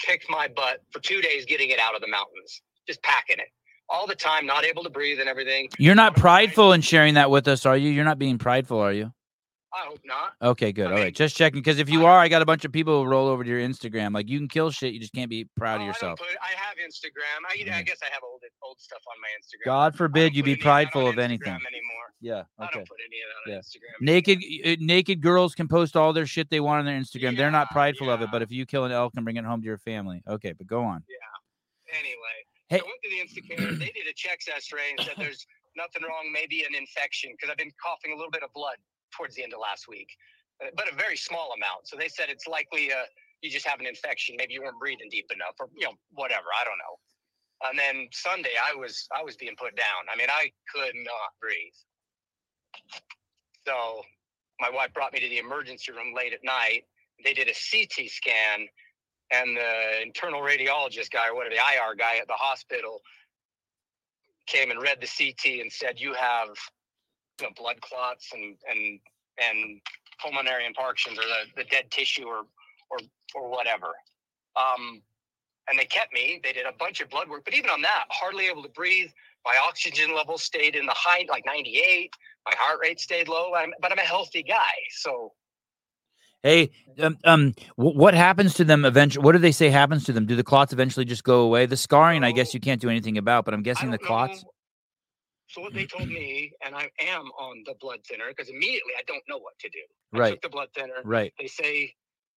Kicked 0.01 0.29
my 0.29 0.49
butt 0.49 0.83
for 0.93 1.01
two 1.01 1.21
days 1.23 1.45
getting 1.47 1.71
it 1.71 1.79
out 1.79 1.95
of 1.95 2.01
the 2.01 2.09
mountains. 2.09 2.63
Just 2.87 3.03
packing 3.03 3.39
it 3.39 3.49
all 3.89 4.07
the 4.07 4.15
time. 4.15 4.47
Not 4.47 4.65
able 4.65 4.83
to 4.85 4.91
breathe 4.91 5.21
and 5.21 5.29
everything. 5.29 5.69
You're 5.79 5.95
not 5.95 6.17
prideful 6.17 6.73
in 6.73 6.81
sharing 6.81 7.15
that 7.15 7.31
with 7.31 7.49
us, 7.49 7.67
are 7.67 7.77
you? 7.77 7.91
You're 7.91 8.05
not 8.05 8.19
being 8.19 8.39
prideful, 8.39 8.79
are 8.79 8.93
you? 8.93 9.13
I 9.77 9.87
hope 9.89 9.99
not. 10.05 10.35
Okay, 10.41 10.71
good. 10.71 10.87
I 10.87 10.91
All 10.91 10.97
right, 10.99 11.05
mean, 11.07 11.15
just 11.15 11.37
checking 11.37 11.59
because 11.61 11.81
if 11.81 11.91
you 11.91 12.07
I- 12.07 12.11
are, 12.11 12.19
I 12.21 12.29
got 12.29 12.43
a 12.43 12.47
bunch 12.47 12.65
of 12.65 12.71
people 12.71 13.03
who 13.03 13.11
roll 13.11 13.27
over 13.27 13.43
to 13.43 13.51
your 13.51 13.59
Instagram. 13.59 14.15
Like 14.15 14.29
you 14.29 14.39
can 14.39 14.47
kill 14.47 14.71
shit, 14.71 14.95
you 14.95 15.01
just 15.01 15.13
can't 15.13 15.29
be 15.29 15.49
proud 15.57 15.77
of 15.77 15.81
Oh, 15.81 15.85
I, 15.85 15.87
yourself. 15.89 16.19
put, 16.21 16.29
I 16.41 16.53
have 16.57 16.77
Instagram. 16.77 17.43
I, 17.51 17.79
I 17.79 17.83
guess 17.83 17.99
I 18.01 18.07
have 18.13 18.23
old 18.23 18.41
old 18.63 18.81
stuff 18.81 19.01
on 19.09 19.17
my 19.21 19.27
Instagram. 19.41 19.65
God 19.67 19.97
forbid 19.97 20.37
you 20.37 20.45
be 20.45 20.53
any 20.53 20.53
of 20.53 20.59
that 20.61 20.65
prideful 20.65 21.09
of 21.09 21.19
anything. 21.19 21.49
Anymore. 21.49 22.13
Yeah. 22.21 22.43
I 22.57 22.67
Okay. 22.67 22.75
don't 22.75 22.89
put 22.89 22.99
any 23.05 23.19
of 23.19 23.27
that 23.29 23.51
on 23.51 23.57
Yeah. 23.57 23.59
Instagram. 23.59 24.01
Naked 24.01 24.79
uh, 24.81 24.85
naked 24.85 25.21
girls 25.21 25.57
can 25.57 25.67
post 25.67 25.97
all 25.97 26.13
their 26.13 26.27
shit 26.27 26.51
they 26.51 26.61
want 26.61 26.79
on 26.79 26.85
their 26.87 27.01
Instagram. 27.01 27.37
They're 27.37 27.51
not 27.51 27.67
Yeah, 27.71 27.75
prideful 27.75 28.11
of 28.11 28.23
it, 28.23 28.29
but 28.31 28.43
if 28.43 28.53
you 28.53 28.67
kill 28.67 28.85
an 28.85 28.93
elk 28.93 29.15
and 29.17 29.25
bring 29.25 29.39
it 29.39 29.45
home 29.45 29.61
to 29.61 29.67
your 29.67 29.79
family, 29.79 30.23
okay. 30.29 30.53
But 30.53 30.69
go 30.69 30.85
on. 30.85 31.03
Yeah. 31.09 31.99
Anyway, 31.99 32.15
Hey- 32.69 32.81
I 32.81 32.83
went 32.83 33.01
to 33.03 33.11
the 33.11 33.21
Instacare. 33.21 33.79
They 33.79 33.93
did 33.93 34.07
a 34.09 34.15
checks 34.15 34.49
X-ray 34.49 34.91
and 34.97 35.07
said 35.07 35.15
there's 35.19 35.47
nothing 35.77 36.03
wrong, 36.03 36.31
maybe 36.33 36.63
an 36.63 36.75
infection 36.75 37.33
because 37.33 37.51
I've 37.51 37.59
been 37.59 37.73
coughing 37.83 38.13
a 38.13 38.17
little 38.17 38.31
bit 38.31 38.43
of 38.43 38.53
blood 38.55 38.77
towards 39.13 39.35
the 39.35 39.43
end 39.43 39.53
of 39.53 39.61
last 39.61 39.87
week, 39.89 40.09
uh, 40.65 40.71
but 40.77 40.91
a 40.91 40.95
very 40.95 41.17
small 41.17 41.53
amount. 41.57 41.87
So 41.89 41.97
they 41.97 42.09
said 42.09 42.31
it's 42.31 42.47
likely 42.47 42.93
uh, 42.93 43.05
you 43.43 43.51
just 43.51 43.67
have 43.67 43.81
an 43.81 43.87
infection. 43.87 44.37
Maybe 44.39 44.55
you 44.55 44.63
weren't 44.63 44.79
breathing 44.81 45.09
deep 45.11 45.31
enough, 45.33 45.55
or 45.61 45.69
you 45.77 45.85
know, 45.87 45.95
whatever. 46.13 46.47
I 46.59 46.65
don't 46.65 46.79
know. 46.79 46.97
And 47.69 47.79
then 47.79 48.09
Sunday, 48.13 48.57
I 48.59 48.75
was 48.75 49.07
I 49.17 49.23
was 49.23 49.37
being 49.37 49.57
put 49.57 49.77
down. 49.77 50.09
I 50.13 50.17
mean, 50.17 50.29
I 50.31 50.51
could 50.75 50.95
not 50.95 51.31
breathe. 51.41 51.75
So 53.67 54.03
my 54.61 54.71
wife 54.71 54.93
brought 54.93 55.13
me 55.13 55.21
to 55.21 55.29
the 55.29 55.39
emergency 55.39 55.93
room 55.93 56.15
late 56.15 56.33
at 56.33 56.41
night. 56.45 56.85
They 57.25 57.35
did 57.35 57.49
a 57.49 57.55
CT 57.55 58.09
scan, 58.11 58.67
and 59.31 59.57
the 59.57 60.03
internal 60.03 60.41
radiologist 60.41 61.11
guy 61.11 61.29
or 61.29 61.35
whatever 61.35 61.55
the 61.55 61.61
IR 61.61 61.95
guy 61.97 62.17
at 62.21 62.27
the 62.27 62.35
hospital 62.35 63.01
came 64.47 64.71
and 64.71 64.81
read 64.81 64.99
the 65.01 65.07
CT 65.07 65.61
and 65.61 65.73
said 65.73 66.01
you 66.01 66.13
have 66.15 66.49
you 67.41 67.47
know, 67.47 67.53
blood 67.57 67.81
clots 67.81 68.31
and 68.33 68.57
and 68.71 69.01
and 69.43 69.81
pulmonary 70.23 70.65
infarctions 70.65 71.19
or 71.19 71.27
the, 71.27 71.47
the 71.57 71.65
dead 71.65 71.91
tissue 71.91 72.25
or 72.25 72.45
or 72.91 72.99
or 73.35 73.51
whatever. 73.51 73.89
Um, 74.57 75.03
and 75.69 75.79
they 75.79 75.87
kept 75.87 76.13
me. 76.13 76.41
They 76.43 76.53
did 76.53 76.67
a 76.67 76.73
bunch 76.79 77.01
of 77.01 77.09
blood 77.09 77.29
work, 77.29 77.45
but 77.45 77.55
even 77.55 77.71
on 77.71 77.81
that, 77.83 78.05
hardly 78.11 78.47
able 78.47 78.63
to 78.63 78.69
breathe. 78.69 79.11
My 79.47 79.57
oxygen 79.67 80.15
level 80.15 80.39
stayed 80.39 80.75
in 80.77 80.87
the 80.87 80.95
high, 80.95 81.25
like 81.29 81.45
98. 81.47 82.13
My 82.47 82.53
heart 82.57 82.79
rate 82.83 83.01
stayed 83.01 83.29
low. 83.29 83.55
I'm, 83.55 83.73
but 83.81 83.91
I'm 83.93 83.99
a 83.99 84.03
healthy 84.03 84.43
guy, 84.43 84.73
so 84.91 85.33
Hey, 86.45 86.73
um, 87.01 87.19
um 87.25 87.55
wh- 87.77 87.97
what 87.97 88.15
happens 88.15 88.55
to 88.57 88.65
them 88.65 88.85
eventually? 88.87 89.25
What 89.25 89.33
do 89.33 89.39
they 89.39 89.53
say 89.53 89.71
happens 89.71 90.05
to 90.07 90.15
them? 90.15 90.27
Do 90.27 90.37
the 90.37 90.45
clots 90.45 90.75
eventually 90.75 91.07
just 91.07 91.25
go 91.25 91.43
away? 91.43 91.67
The 91.67 91.79
scarring, 91.79 92.25
I 92.25 92.33
guess 92.33 92.55
you 92.55 92.61
can't 92.61 92.83
do 92.83 92.91
anything 92.91 93.19
about, 93.19 93.47
but 93.47 93.55
I'm 93.55 93.65
guessing 93.65 93.91
the 93.93 93.99
clots. 93.99 94.45
know. 94.45 94.51
So 95.49 95.63
what 95.63 95.75
they 95.75 95.87
told 95.87 96.09
me, 96.11 96.53
and 96.67 96.77
I 96.77 96.91
am 97.01 97.27
on 97.39 97.65
the 97.67 97.75
blood 97.81 98.01
thinner 98.09 98.27
because 98.31 98.51
immediately 98.51 98.95
I 98.99 99.03
don't 99.09 99.25
know 99.29 99.39
what 99.39 99.59
to 99.61 99.71
do. 99.71 99.81
I 100.15 100.21
Right. 100.21 100.33
took 100.35 100.43
the 100.43 100.51
blood 100.51 100.71
thinner. 100.77 101.03
Right. 101.05 101.33
They 101.41 101.49
say, 101.49 101.95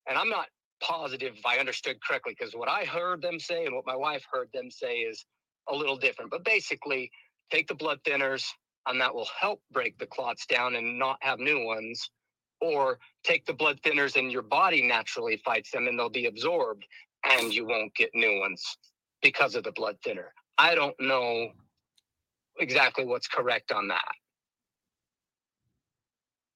and 0.09 0.17
I'm 0.17 0.29
not 0.29 0.47
positive 0.81 1.35
if 1.37 1.45
I 1.47 1.59
understood 1.59 1.97
correctly 2.07 2.35
because 2.39 2.55
what 2.55 2.69
I 2.69 2.85
heard 2.85 3.21
them 3.23 3.39
say 3.39 3.65
and 3.65 3.75
what 3.75 3.85
my 3.87 3.97
wife 3.97 4.25
heard 4.31 4.49
them 4.53 4.71
say 4.71 4.99
is 4.99 5.25
a 5.69 5.75
little 5.75 5.97
different. 5.97 6.31
But 6.31 6.45
basically, 6.45 7.11
take 7.51 7.67
the 7.67 7.75
blood 7.75 7.99
thinners, 8.05 8.45
and 8.87 9.01
that 9.01 9.15
will 9.15 9.29
help 9.39 9.61
break 9.73 9.99
the 9.99 10.07
clots 10.07 10.47
down 10.47 10.75
and 10.75 10.99
not 10.99 11.17
have 11.21 11.39
new 11.39 11.65
ones. 11.65 12.09
Or 12.59 12.99
take 13.23 13.45
the 13.45 13.53
blood 13.53 13.79
thinners 13.83 14.15
and 14.15 14.31
your 14.31 14.41
body 14.41 14.81
naturally 14.81 15.37
fights 15.45 15.71
them 15.71 15.87
and 15.87 15.97
they'll 15.97 16.09
be 16.09 16.25
absorbed 16.25 16.85
and 17.23 17.53
you 17.53 17.65
won't 17.65 17.93
get 17.95 18.09
new 18.13 18.39
ones 18.39 18.63
because 19.21 19.55
of 19.55 19.63
the 19.63 19.71
blood 19.71 19.97
thinner. 20.03 20.33
I 20.57 20.75
don't 20.75 20.99
know 20.99 21.49
exactly 22.59 23.05
what's 23.05 23.27
correct 23.27 23.71
on 23.71 23.87
that. 23.89 24.11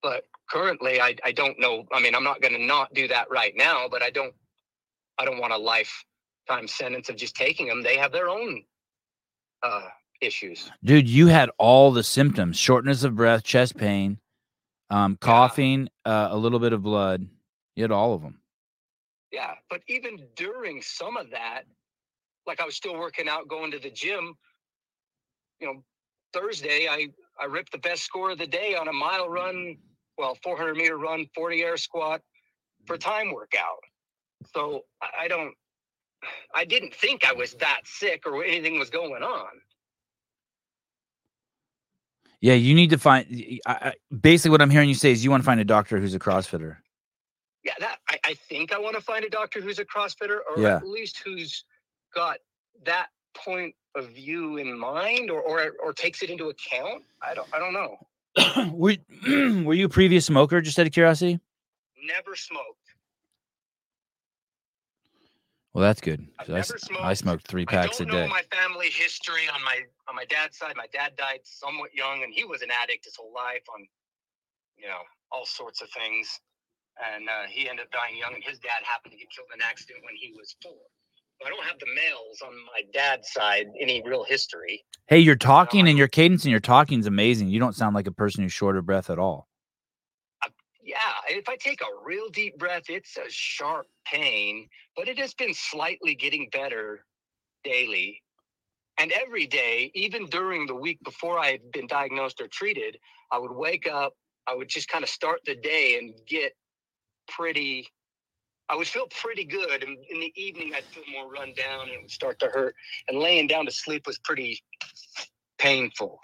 But 0.01 0.23
currently 0.49 0.99
I, 0.99 1.15
I 1.23 1.31
don't 1.31 1.59
know. 1.59 1.85
I 1.93 2.01
mean, 2.01 2.15
I'm 2.15 2.23
not 2.23 2.41
gonna 2.41 2.57
not 2.57 2.93
do 2.93 3.07
that 3.07 3.29
right 3.29 3.53
now, 3.55 3.87
but 3.89 4.01
I 4.01 4.09
don't 4.09 4.33
I 5.19 5.25
don't 5.25 5.39
want 5.39 5.53
a 5.53 5.57
lifetime 5.57 6.67
sentence 6.67 7.09
of 7.09 7.15
just 7.15 7.35
taking 7.35 7.67
them. 7.67 7.83
They 7.83 7.97
have 7.97 8.11
their 8.11 8.29
own 8.29 8.63
uh 9.61 9.87
issues. 10.21 10.71
Dude, 10.83 11.09
you 11.09 11.27
had 11.27 11.51
all 11.59 11.91
the 11.91 12.03
symptoms: 12.03 12.57
shortness 12.57 13.03
of 13.03 13.15
breath, 13.15 13.43
chest 13.43 13.77
pain, 13.77 14.17
um, 14.91 15.17
coughing, 15.19 15.89
uh, 16.05 16.27
a 16.31 16.37
little 16.37 16.59
bit 16.59 16.73
of 16.73 16.83
blood. 16.83 17.25
You 17.75 17.83
had 17.83 17.91
all 17.91 18.13
of 18.13 18.21
them. 18.21 18.39
Yeah. 19.31 19.53
But 19.69 19.81
even 19.87 20.27
during 20.35 20.81
some 20.81 21.17
of 21.17 21.31
that, 21.31 21.63
like 22.45 22.59
I 22.59 22.65
was 22.65 22.75
still 22.75 22.97
working 22.97 23.27
out, 23.29 23.47
going 23.47 23.71
to 23.71 23.79
the 23.79 23.89
gym, 23.89 24.35
you 25.59 25.67
know, 25.67 25.83
Thursday 26.33 26.87
I 26.89 27.07
I 27.39 27.45
ripped 27.45 27.71
the 27.71 27.77
best 27.77 28.03
score 28.03 28.31
of 28.31 28.37
the 28.37 28.47
day 28.47 28.75
on 28.75 28.87
a 28.87 28.93
mile 28.93 29.27
run, 29.29 29.77
well, 30.17 30.37
400 30.43 30.75
meter 30.75 30.97
run, 30.97 31.25
40 31.33 31.63
air 31.63 31.77
squat 31.77 32.21
for 32.85 32.97
time 32.97 33.33
workout. 33.33 33.79
So 34.53 34.81
I 35.01 35.27
don't, 35.27 35.53
I 36.53 36.65
didn't 36.65 36.93
think 36.93 37.25
I 37.25 37.33
was 37.33 37.53
that 37.55 37.81
sick 37.85 38.27
or 38.27 38.43
anything 38.43 38.77
was 38.77 38.89
going 38.89 39.23
on. 39.23 39.49
Yeah, 42.41 42.53
you 42.55 42.73
need 42.73 42.89
to 42.89 42.97
find. 42.97 43.25
I- 43.65 43.93
basically, 44.19 44.51
what 44.51 44.61
I'm 44.61 44.69
hearing 44.71 44.89
you 44.89 44.95
say 44.95 45.11
is 45.11 45.23
you 45.23 45.29
want 45.29 45.41
to 45.43 45.45
find 45.45 45.59
a 45.59 45.65
doctor 45.65 45.99
who's 45.99 46.15
a 46.15 46.19
CrossFitter. 46.19 46.77
Yeah, 47.63 47.73
that 47.79 47.99
I, 48.09 48.17
I 48.25 48.33
think 48.33 48.73
I 48.73 48.79
want 48.79 48.95
to 48.95 49.01
find 49.01 49.23
a 49.23 49.29
doctor 49.29 49.61
who's 49.61 49.77
a 49.77 49.85
CrossFitter 49.85 50.39
or 50.49 50.59
Yeah. 50.61 50.77
at 50.77 50.87
least 50.87 51.21
who's 51.23 51.63
got 52.15 52.37
that 52.85 53.07
point 53.35 53.75
of 53.95 54.09
view 54.09 54.57
in 54.57 54.77
mind 54.77 55.29
or, 55.29 55.41
or 55.41 55.73
or 55.83 55.93
takes 55.93 56.23
it 56.23 56.31
into 56.31 56.49
account. 56.49 57.03
I 57.21 57.35
don't 57.35 57.47
I 57.53 57.59
don't 57.59 57.73
know. 57.73 57.97
were, 58.73 58.95
were 59.63 59.75
you 59.75 59.85
a 59.85 59.89
previous 59.89 60.25
smoker? 60.25 60.59
Just 60.61 60.79
out 60.79 60.87
of 60.87 60.91
curiosity. 60.93 61.39
Never 62.03 62.35
smoked. 62.35 62.80
Well, 65.73 65.81
that's 65.83 66.01
good. 66.01 66.27
I, 66.39 66.43
s- 66.43 66.49
never 66.49 66.77
I 67.01 67.13
smoked. 67.13 67.17
smoked 67.17 67.47
three 67.47 67.65
packs 67.65 68.01
a 68.01 68.05
don't 68.05 68.13
know 68.15 68.23
day. 68.23 68.27
my 68.29 68.43
family 68.51 68.87
history 68.89 69.47
on 69.53 69.63
my 69.63 69.81
on 70.09 70.15
my 70.15 70.25
dad's 70.25 70.57
side. 70.57 70.75
My 70.75 70.87
dad 70.91 71.15
died 71.15 71.39
somewhat 71.43 71.93
young, 71.93 72.23
and 72.23 72.33
he 72.33 72.43
was 72.43 72.61
an 72.61 72.69
addict 72.71 73.05
his 73.05 73.15
whole 73.15 73.31
life 73.33 73.63
on, 73.73 73.87
you 74.77 74.87
know, 74.87 74.99
all 75.31 75.45
sorts 75.45 75.81
of 75.81 75.89
things. 75.91 76.27
And 77.15 77.29
uh, 77.29 77.47
he 77.49 77.69
ended 77.69 77.85
up 77.85 77.91
dying 77.91 78.17
young, 78.17 78.33
and 78.33 78.43
his 78.43 78.59
dad 78.59 78.83
happened 78.83 79.13
to 79.13 79.17
get 79.17 79.27
killed 79.33 79.47
in 79.53 79.61
an 79.61 79.65
accident 79.67 80.03
when 80.03 80.15
he 80.19 80.33
was 80.37 80.55
four. 80.61 80.73
So 81.39 81.47
I 81.47 81.49
don't 81.49 81.63
have 81.63 81.79
the 81.79 81.87
males 81.95 82.41
on 82.45 82.53
my 82.65 82.81
dad's 82.93 83.31
side 83.31 83.67
any 83.79 84.03
real 84.05 84.25
history. 84.25 84.83
Hey, 85.07 85.19
you're 85.19 85.37
talking 85.37 85.87
I- 85.87 85.89
and 85.89 85.97
your 85.97 86.09
cadence 86.09 86.43
and 86.43 86.51
your 86.51 86.59
talking 86.59 86.99
is 86.99 87.07
amazing. 87.07 87.47
You 87.47 87.59
don't 87.59 87.75
sound 87.75 87.95
like 87.95 88.07
a 88.07 88.11
person 88.11 88.43
who's 88.43 88.51
short 88.51 88.75
of 88.75 88.85
breath 88.85 89.09
at 89.09 89.19
all. 89.19 89.47
Yeah, 90.83 90.97
if 91.29 91.47
I 91.47 91.55
take 91.57 91.81
a 91.81 92.05
real 92.05 92.29
deep 92.29 92.57
breath, 92.57 92.83
it's 92.89 93.15
a 93.15 93.29
sharp 93.29 93.85
pain, 94.05 94.67
but 94.95 95.07
it 95.07 95.17
has 95.17 95.33
been 95.33 95.53
slightly 95.53 96.15
getting 96.15 96.49
better 96.51 97.05
daily. 97.63 98.21
And 98.99 99.11
every 99.11 99.47
day, 99.47 99.91
even 99.95 100.27
during 100.27 100.67
the 100.67 100.75
week 100.75 100.99
before 101.03 101.39
I 101.39 101.51
had 101.51 101.71
been 101.71 101.87
diagnosed 101.87 102.41
or 102.41 102.47
treated, 102.47 102.97
I 103.31 103.39
would 103.39 103.51
wake 103.51 103.87
up, 103.87 104.13
I 104.47 104.55
would 104.55 104.69
just 104.69 104.89
kind 104.89 105.03
of 105.03 105.09
start 105.09 105.39
the 105.45 105.55
day 105.55 105.97
and 105.97 106.13
get 106.27 106.53
pretty, 107.27 107.87
I 108.69 108.75
would 108.75 108.87
feel 108.87 109.07
pretty 109.07 109.45
good. 109.45 109.83
And 109.83 109.97
in 110.09 110.19
the 110.19 110.33
evening, 110.35 110.73
I'd 110.75 110.83
feel 110.85 111.03
more 111.11 111.31
run 111.31 111.53
down 111.55 111.81
and 111.83 111.91
it 111.91 112.01
would 112.01 112.11
start 112.11 112.39
to 112.39 112.47
hurt. 112.47 112.75
And 113.07 113.17
laying 113.19 113.47
down 113.47 113.65
to 113.65 113.71
sleep 113.71 114.05
was 114.05 114.19
pretty 114.19 114.61
painful. 115.57 116.21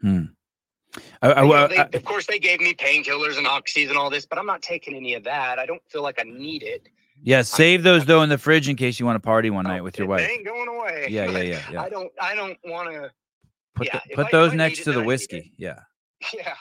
Hmm. 0.00 0.24
I, 1.22 1.32
I- 1.32 1.42
You 1.44 1.48
know, 1.48 1.54
I- 1.64 1.66
they, 1.68 1.98
of 1.98 2.04
course, 2.04 2.26
they 2.26 2.38
gave 2.38 2.60
me 2.60 2.74
painkillers 2.74 3.38
and 3.38 3.46
oxys 3.46 3.88
and 3.88 3.96
all 3.96 4.10
this, 4.10 4.26
but 4.26 4.38
I'm 4.38 4.46
not 4.46 4.62
taking 4.62 4.94
any 4.94 5.14
of 5.14 5.24
that. 5.24 5.58
I 5.58 5.66
don't 5.66 5.82
feel 5.88 6.02
like 6.02 6.20
I 6.20 6.24
need 6.24 6.62
it. 6.62 6.88
yeah, 7.22 7.42
save 7.42 7.82
those 7.82 8.04
though 8.06 8.22
in 8.22 8.28
the 8.28 8.38
fridge 8.38 8.68
in 8.68 8.76
case 8.76 8.98
you 8.98 9.06
want 9.06 9.16
to 9.16 9.20
party 9.20 9.50
one 9.50 9.64
night 9.64 9.80
Oh, 9.80 9.84
with 9.84 9.98
your 9.98 10.08
wife. 10.08 10.28
ain't 10.28 10.44
going 10.44 10.68
away. 10.68 11.06
Yeah, 11.10 11.26
yeah, 11.30 11.38
yeah, 11.40 11.60
yeah. 11.70 11.82
I 11.82 11.88
don't. 11.88 12.10
I 12.20 12.34
don't 12.34 12.58
want 12.64 12.90
to. 12.92 13.10
Put 13.74 13.86
yeah, 13.86 14.00
the, 14.08 14.14
put 14.16 14.30
those 14.32 14.52
next 14.52 14.78
to 14.84 14.84
the 14.86 14.92
I 14.92 14.94
need 14.96 15.00
it. 15.02 15.06
whiskey. 15.06 15.52
Yeah. 15.56 15.78
Yeah. 16.34 16.54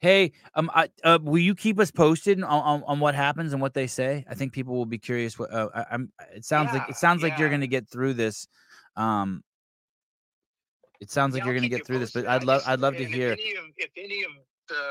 Hey, 0.00 0.32
um, 0.56 0.68
I, 0.74 0.88
uh, 1.04 1.20
will 1.22 1.38
you 1.38 1.54
keep 1.54 1.78
us 1.78 1.92
posted 1.92 2.42
on, 2.42 2.48
on, 2.50 2.82
on 2.88 2.98
what 2.98 3.14
happens 3.14 3.52
and 3.52 3.62
what 3.62 3.72
they 3.72 3.86
say? 3.86 4.24
I 4.28 4.34
think 4.34 4.52
people 4.52 4.74
will 4.74 4.84
be 4.84 4.98
curious. 4.98 5.38
What 5.38 5.52
uh, 5.54 5.68
I, 5.72 5.84
I'm. 5.92 6.10
It 6.34 6.44
sounds 6.44 6.72
like 6.72 6.88
it 6.90 6.96
sounds 6.96 7.22
like 7.22 7.38
you're 7.38 7.48
going 7.50 7.60
to 7.60 7.68
get 7.68 7.88
through 7.88 8.14
this. 8.14 8.48
Um, 8.96 9.44
it 11.02 11.10
sounds 11.10 11.34
like 11.34 11.40
Yeah, 11.40 11.46
you're 11.46 11.54
going 11.54 11.70
to 11.70 11.76
get 11.76 11.84
through 11.86 11.98
this, 11.98 12.12
but. 12.12 12.26
I'd 12.28 12.44
love 12.44 12.62
I'd 12.64 12.78
love 12.80 12.96
to 12.96 13.04
hear. 13.04 13.32
If 13.32 13.40
any 13.40 13.56
of, 13.56 13.64
if 13.76 13.90
any 13.96 14.22
of 14.22 14.30
the 14.68 14.82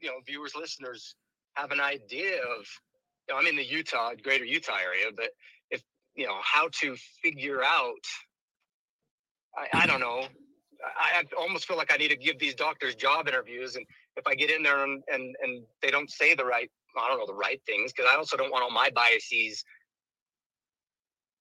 you 0.00 0.08
know 0.08 0.18
viewers, 0.24 0.54
listeners 0.54 1.16
have 1.54 1.72
an 1.72 1.80
idea 1.80 2.36
of, 2.36 2.60
you 3.26 3.34
know, 3.34 3.36
I'm 3.40 3.46
in 3.46 3.56
the 3.56 3.64
Utah, 3.64 4.12
greater 4.22 4.44
Utah 4.44 4.78
area, 4.82 5.06
but 5.14 5.30
if 5.70 5.82
you 6.14 6.26
know 6.26 6.38
how 6.42 6.68
to 6.80 6.96
figure 7.22 7.62
out, 7.62 8.04
I, 9.56 9.82
I 9.82 9.86
don't 9.86 10.00
know. 10.00 10.20
I, 11.06 11.20
I 11.20 11.22
almost 11.36 11.66
feel 11.66 11.76
like 11.76 11.92
I 11.92 11.96
need 11.96 12.08
to 12.08 12.16
give 12.16 12.38
these 12.38 12.54
doctors 12.54 12.94
job 12.94 13.28
interviews, 13.28 13.76
and 13.76 13.84
if 14.16 14.26
I 14.26 14.34
get 14.34 14.50
in 14.50 14.62
there 14.62 14.84
and 14.84 15.02
and, 15.12 15.34
and 15.42 15.64
they 15.82 15.90
don't 15.90 16.10
say 16.10 16.34
the 16.34 16.44
right, 16.44 16.70
I 16.96 17.08
don't 17.08 17.18
know 17.18 17.26
the 17.26 17.34
right 17.34 17.60
things, 17.66 17.92
because 17.92 18.08
I 18.12 18.16
also 18.16 18.36
don't 18.36 18.52
want 18.52 18.62
all 18.62 18.70
my 18.70 18.90
biases 18.94 19.64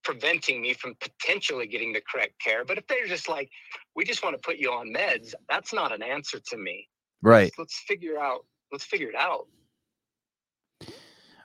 preventing 0.03 0.61
me 0.61 0.73
from 0.73 0.95
potentially 0.99 1.68
getting 1.68 1.94
the 1.94 2.02
correct 2.11 2.40
care. 2.40 2.65
But 2.65 2.78
if 2.78 2.88
they're 2.88 3.07
just 3.07 3.30
like, 3.30 3.49
we 3.95 4.03
just 4.03 4.23
want 4.23 4.36
to 4.36 4.41
put 4.41 4.57
you 4.57 4.72
on 4.72 4.94
meds, 4.94 5.34
that's 5.49 5.73
not 5.73 5.91
an 5.91 6.02
answer 6.02 6.40
to 6.40 6.57
me. 6.57 6.88
Right. 7.22 7.44
Let's, 7.44 7.60
let's 7.60 7.80
figure 7.88 8.19
out. 8.19 8.45
Let's 8.72 8.86
figure 8.86 9.10
it 9.10 9.15
out. 9.15 9.48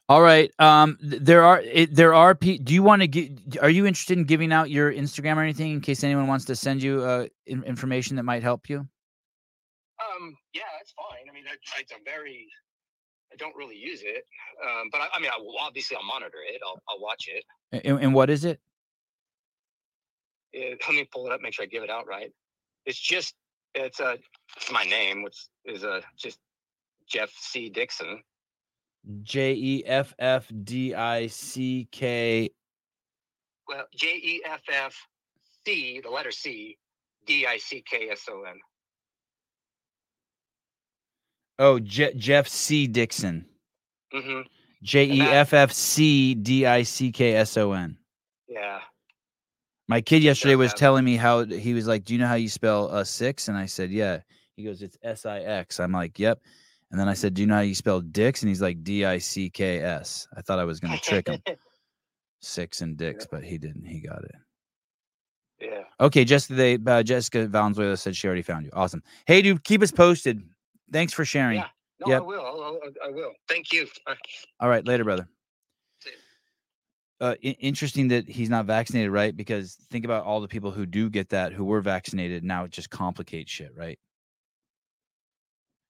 All 0.08 0.22
right. 0.22 0.52
Um, 0.60 0.96
there 1.00 1.42
are 1.42 1.60
it, 1.60 1.94
there 1.94 2.14
are. 2.14 2.36
Pe- 2.36 2.58
do 2.58 2.72
you 2.72 2.82
want 2.84 3.02
to 3.02 3.08
get? 3.08 3.58
Are 3.60 3.68
you 3.68 3.86
interested 3.86 4.16
in 4.16 4.24
giving 4.24 4.52
out 4.52 4.70
your 4.70 4.92
Instagram 4.92 5.36
or 5.36 5.42
anything 5.42 5.72
in 5.72 5.80
case 5.80 6.04
anyone 6.04 6.28
wants 6.28 6.44
to 6.44 6.54
send 6.54 6.82
you 6.82 7.02
uh, 7.02 7.26
in- 7.46 7.64
information 7.64 8.14
that 8.16 8.22
might 8.22 8.44
help 8.44 8.70
you? 8.70 8.86
Um, 9.98 10.36
yeah, 10.54 10.62
that's 10.78 10.92
fine. 10.92 11.28
I 11.28 11.34
mean, 11.34 11.44
I, 11.50 11.56
it's 11.80 11.90
a 11.90 11.96
very, 12.04 12.46
I 13.36 13.44
don't 13.44 13.54
really 13.54 13.76
use 13.76 14.00
it, 14.02 14.24
um, 14.64 14.88
but 14.90 15.02
I, 15.02 15.08
I 15.14 15.20
mean, 15.20 15.30
I 15.30 15.38
will 15.38 15.56
obviously 15.60 15.96
I'll 15.96 16.04
monitor 16.04 16.38
it. 16.48 16.60
I'll, 16.66 16.80
I'll 16.88 17.00
watch 17.00 17.28
it. 17.28 17.44
And, 17.84 18.00
and 18.00 18.14
what 18.14 18.30
is 18.30 18.44
it? 18.46 18.60
Uh, 20.56 20.76
Let 20.88 20.90
me 20.90 21.06
pull 21.12 21.26
it 21.26 21.32
up, 21.32 21.40
make 21.42 21.52
sure 21.52 21.64
I 21.64 21.66
give 21.66 21.82
it 21.82 21.90
out 21.90 22.06
right. 22.06 22.32
It's 22.86 22.98
just, 22.98 23.34
it's 23.74 24.00
uh, 24.00 24.16
my 24.72 24.84
name, 24.84 25.22
which 25.22 25.36
is 25.66 25.84
uh, 25.84 26.00
just 26.16 26.38
Jeff 27.06 27.30
C. 27.38 27.68
Dickson. 27.68 28.22
J 29.22 29.52
E 29.52 29.84
F 29.84 30.14
F 30.18 30.50
D 30.64 30.94
I 30.94 31.26
C 31.26 31.88
K. 31.92 32.50
Well, 33.68 33.84
J 33.94 34.16
E 34.16 34.42
F 34.44 34.62
F 34.72 34.96
C, 35.66 36.00
the 36.02 36.10
letter 36.10 36.32
C, 36.32 36.78
D 37.26 37.46
I 37.46 37.58
C 37.58 37.84
K 37.88 38.08
S 38.10 38.22
O 38.30 38.42
N. 38.42 38.54
Oh, 41.58 41.78
Je- 41.78 42.14
Jeff 42.14 42.48
C. 42.48 42.86
Dickson. 42.86 43.46
Mm-hmm. 44.14 44.40
J 44.82 45.04
E 45.06 45.20
F 45.22 45.52
F 45.54 45.72
C 45.72 46.34
D 46.34 46.66
I 46.66 46.82
C 46.82 47.10
K 47.10 47.34
S 47.34 47.56
O 47.56 47.72
N. 47.72 47.96
Yeah. 48.48 48.80
My 49.88 50.00
kid 50.00 50.22
yesterday 50.22 50.54
was 50.56 50.74
telling 50.74 51.04
me 51.04 51.16
how 51.16 51.44
he 51.44 51.72
was 51.74 51.86
like, 51.86 52.04
"Do 52.04 52.12
you 52.12 52.20
know 52.20 52.26
how 52.26 52.34
you 52.34 52.48
spell 52.48 52.90
uh, 52.94 53.04
six?" 53.04 53.48
And 53.48 53.56
I 53.56 53.66
said, 53.66 53.90
"Yeah." 53.90 54.20
He 54.56 54.64
goes, 54.64 54.82
"It's 54.82 54.96
S 55.02 55.26
I 55.26 55.40
X." 55.40 55.80
I'm 55.80 55.92
like, 55.92 56.18
"Yep." 56.18 56.40
And 56.90 57.00
then 57.00 57.08
I 57.08 57.14
said, 57.14 57.34
"Do 57.34 57.42
you 57.42 57.46
know 57.46 57.54
how 57.54 57.60
you 57.62 57.74
spell 57.74 58.00
dicks?" 58.00 58.42
And 58.42 58.48
he's 58.48 58.62
like, 58.62 58.82
"D 58.84 59.04
I 59.04 59.18
C 59.18 59.48
K 59.50 59.80
S." 59.80 60.28
I 60.36 60.42
thought 60.42 60.58
I 60.58 60.64
was 60.64 60.78
gonna 60.80 60.98
trick 60.98 61.28
him, 61.28 61.40
six 62.40 62.80
and 62.80 62.96
dicks, 62.96 63.26
but 63.30 63.42
he 63.44 63.58
didn't. 63.58 63.84
He 63.86 64.00
got 64.00 64.22
it. 64.24 64.34
yeah. 65.60 65.82
Okay, 66.00 66.24
just 66.24 66.54
they 66.54 66.78
uh, 66.86 67.02
Jessica 67.02 67.46
Valenzuela 67.46 67.96
said 67.96 68.14
she 68.16 68.26
already 68.26 68.42
found 68.42 68.64
you. 68.66 68.70
Awesome. 68.72 69.02
Hey, 69.26 69.40
dude, 69.42 69.64
keep 69.64 69.82
us 69.82 69.90
posted. 69.90 70.42
Thanks 70.92 71.12
for 71.12 71.24
sharing. 71.24 71.58
Yeah. 71.58 71.68
No, 72.00 72.08
Yep. 72.12 72.22
I 72.22 72.24
will. 72.24 72.40
I'll, 72.44 72.62
I'll, 72.62 72.80
I 73.08 73.10
will. 73.10 73.32
Thank 73.48 73.72
you. 73.72 73.86
All 74.60 74.68
right, 74.68 74.84
later, 74.86 75.04
brother. 75.04 75.26
Uh, 77.18 77.34
i- 77.42 77.56
interesting 77.60 78.08
that 78.08 78.28
he's 78.28 78.50
not 78.50 78.66
vaccinated, 78.66 79.10
right? 79.10 79.34
Because 79.34 79.76
think 79.90 80.04
about 80.04 80.26
all 80.26 80.42
the 80.42 80.48
people 80.48 80.70
who 80.70 80.84
do 80.84 81.08
get 81.08 81.30
that 81.30 81.54
who 81.54 81.64
were 81.64 81.80
vaccinated. 81.80 82.44
Now 82.44 82.64
it 82.64 82.70
just 82.70 82.90
complicates 82.90 83.50
shit, 83.50 83.72
right? 83.74 83.98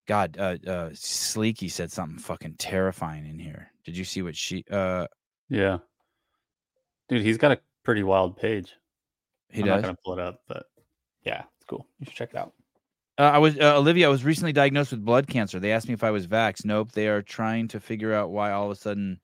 God, 0.07 0.37
uh, 0.39 0.57
uh, 0.65 0.89
Sleeky 0.91 1.69
said 1.69 1.91
something 1.91 2.19
fucking 2.21 2.55
terrifying 2.59 3.27
in 3.27 3.41
here. 3.41 3.73
Did 3.85 3.97
you 3.97 4.05
see 4.05 4.23
what 4.23 4.37
she? 4.37 4.65
Uh, 4.71 5.09
Yeah. 5.49 5.79
Dude, 7.09 7.23
he's 7.23 7.39
got 7.39 7.51
a 7.53 7.61
pretty 7.85 8.05
wild 8.05 8.37
page. 8.37 8.73
he 9.51 9.63
I'm 9.63 9.67
does. 9.67 9.75
not 9.77 9.83
gonna 9.83 9.99
pull 10.05 10.13
it 10.15 10.21
up, 10.21 10.43
but 10.47 10.67
yeah, 11.25 11.43
it's 11.57 11.65
cool. 11.67 11.89
You 11.99 12.07
should 12.07 12.15
check 12.15 12.31
it 12.31 12.37
out. 12.37 12.53
Uh, 13.19 13.23
I 13.23 13.39
was 13.39 13.59
uh, 13.59 13.79
Olivia. 13.79 14.07
I 14.07 14.11
was 14.11 14.25
recently 14.25 14.53
diagnosed 14.53 14.91
with 14.91 15.05
blood 15.05 15.27
cancer. 15.27 15.59
They 15.59 15.73
asked 15.73 15.89
me 15.89 15.95
if 15.95 16.05
I 16.05 16.11
was 16.11 16.27
vaxxed. 16.27 16.65
Nope. 16.65 16.93
They 16.93 17.09
are 17.09 17.23
trying 17.23 17.69
to 17.69 17.81
figure 17.81 18.13
out 18.13 18.31
why 18.31 18.53
all 18.53 18.67
of 18.67 18.73
a 18.73 18.81
sudden 18.81 19.21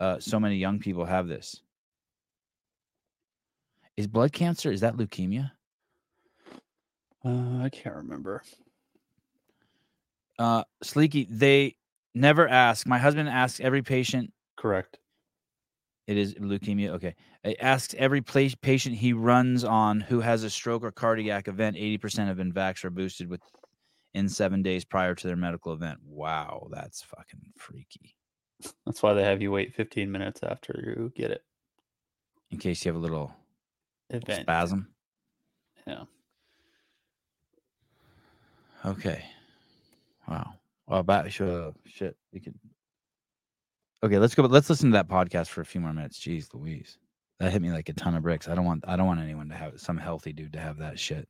uh, 0.00 0.18
so 0.18 0.40
many 0.40 0.56
young 0.56 0.78
people 0.78 1.04
have 1.04 1.28
this. 1.28 1.60
Is 3.96 4.06
blood 4.06 4.32
cancer? 4.32 4.70
Is 4.70 4.80
that 4.80 4.96
leukemia? 4.96 5.50
Uh, 7.24 7.62
I 7.62 7.68
can't 7.70 7.96
remember. 7.96 8.42
Uh, 10.38 10.62
Sleeky, 10.84 11.26
they 11.28 11.74
never 12.14 12.48
ask. 12.48 12.86
My 12.86 12.98
husband 12.98 13.28
asks 13.28 13.60
every 13.60 13.82
patient. 13.82 14.32
Correct. 14.56 14.98
It 16.08 16.16
is 16.16 16.34
leukemia. 16.36 16.88
Okay. 16.92 17.14
It 17.44 17.58
asks 17.60 17.94
every 17.98 18.22
pla- 18.22 18.48
patient 18.62 18.96
he 18.96 19.12
runs 19.12 19.62
on 19.62 20.00
who 20.00 20.20
has 20.20 20.42
a 20.42 20.48
stroke 20.48 20.82
or 20.82 20.90
cardiac 20.90 21.48
event. 21.48 21.76
80% 21.76 22.26
have 22.26 22.38
been 22.38 22.50
vaxxed 22.52 22.86
or 22.86 22.90
boosted 22.90 23.28
with 23.28 23.42
in 24.14 24.26
seven 24.30 24.62
days 24.62 24.86
prior 24.86 25.14
to 25.14 25.26
their 25.26 25.36
medical 25.36 25.74
event. 25.74 25.98
Wow. 26.02 26.68
That's 26.72 27.02
fucking 27.02 27.52
freaky. 27.58 28.16
That's 28.86 29.02
why 29.02 29.12
they 29.12 29.22
have 29.22 29.42
you 29.42 29.52
wait 29.52 29.74
15 29.74 30.10
minutes 30.10 30.40
after 30.42 30.72
you 30.82 31.12
get 31.14 31.30
it. 31.30 31.42
In 32.50 32.58
case 32.58 32.82
you 32.84 32.88
have 32.88 32.96
a 32.96 33.04
little 33.04 33.30
Event. 34.08 34.42
spasm. 34.42 34.88
Yeah. 35.86 36.04
Okay. 38.86 39.22
Wow. 40.26 40.54
Well, 40.86 41.02
back 41.02 41.30
sure, 41.30 41.74
shit. 41.84 42.16
We 42.32 42.40
could. 42.40 42.54
Okay, 44.02 44.18
let's 44.18 44.34
go. 44.34 44.42
Let's 44.44 44.70
listen 44.70 44.90
to 44.90 44.94
that 44.94 45.08
podcast 45.08 45.48
for 45.48 45.60
a 45.60 45.64
few 45.66 45.80
more 45.80 45.92
minutes. 45.92 46.18
Jeez, 46.18 46.54
Louise, 46.54 46.98
that 47.40 47.50
hit 47.50 47.60
me 47.62 47.70
like 47.72 47.88
a 47.88 47.92
ton 47.92 48.14
of 48.14 48.22
bricks. 48.22 48.48
I 48.48 48.54
don't 48.54 48.64
want. 48.64 48.84
I 48.86 48.96
don't 48.96 49.06
want 49.06 49.20
anyone 49.20 49.48
to 49.48 49.54
have 49.56 49.80
some 49.80 49.96
healthy 49.96 50.32
dude 50.32 50.52
to 50.52 50.60
have 50.60 50.78
that 50.78 50.98
shit. 50.98 51.28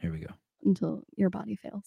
Here 0.00 0.12
we 0.12 0.20
go. 0.20 0.32
until 0.64 1.02
your 1.16 1.30
body 1.30 1.56
fails. 1.56 1.84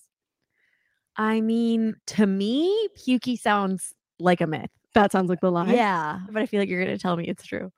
I 1.18 1.42
mean, 1.42 1.96
to 2.08 2.26
me, 2.26 2.90
pukey 2.98 3.40
sounds 3.40 3.94
like 4.20 4.42
a 4.42 4.48
myth. 4.48 4.70
That 4.94 5.12
sounds 5.12 5.30
like 5.30 5.42
the 5.42 5.52
lie. 5.52 5.74
Yeah, 5.74 6.20
but 6.32 6.42
I 6.42 6.46
feel 6.46 6.60
like 6.60 6.70
you're 6.70 6.84
going 6.84 6.96
to 6.96 7.02
tell 7.02 7.16
me 7.16 7.28
it's 7.28 7.46
true. 7.46 7.72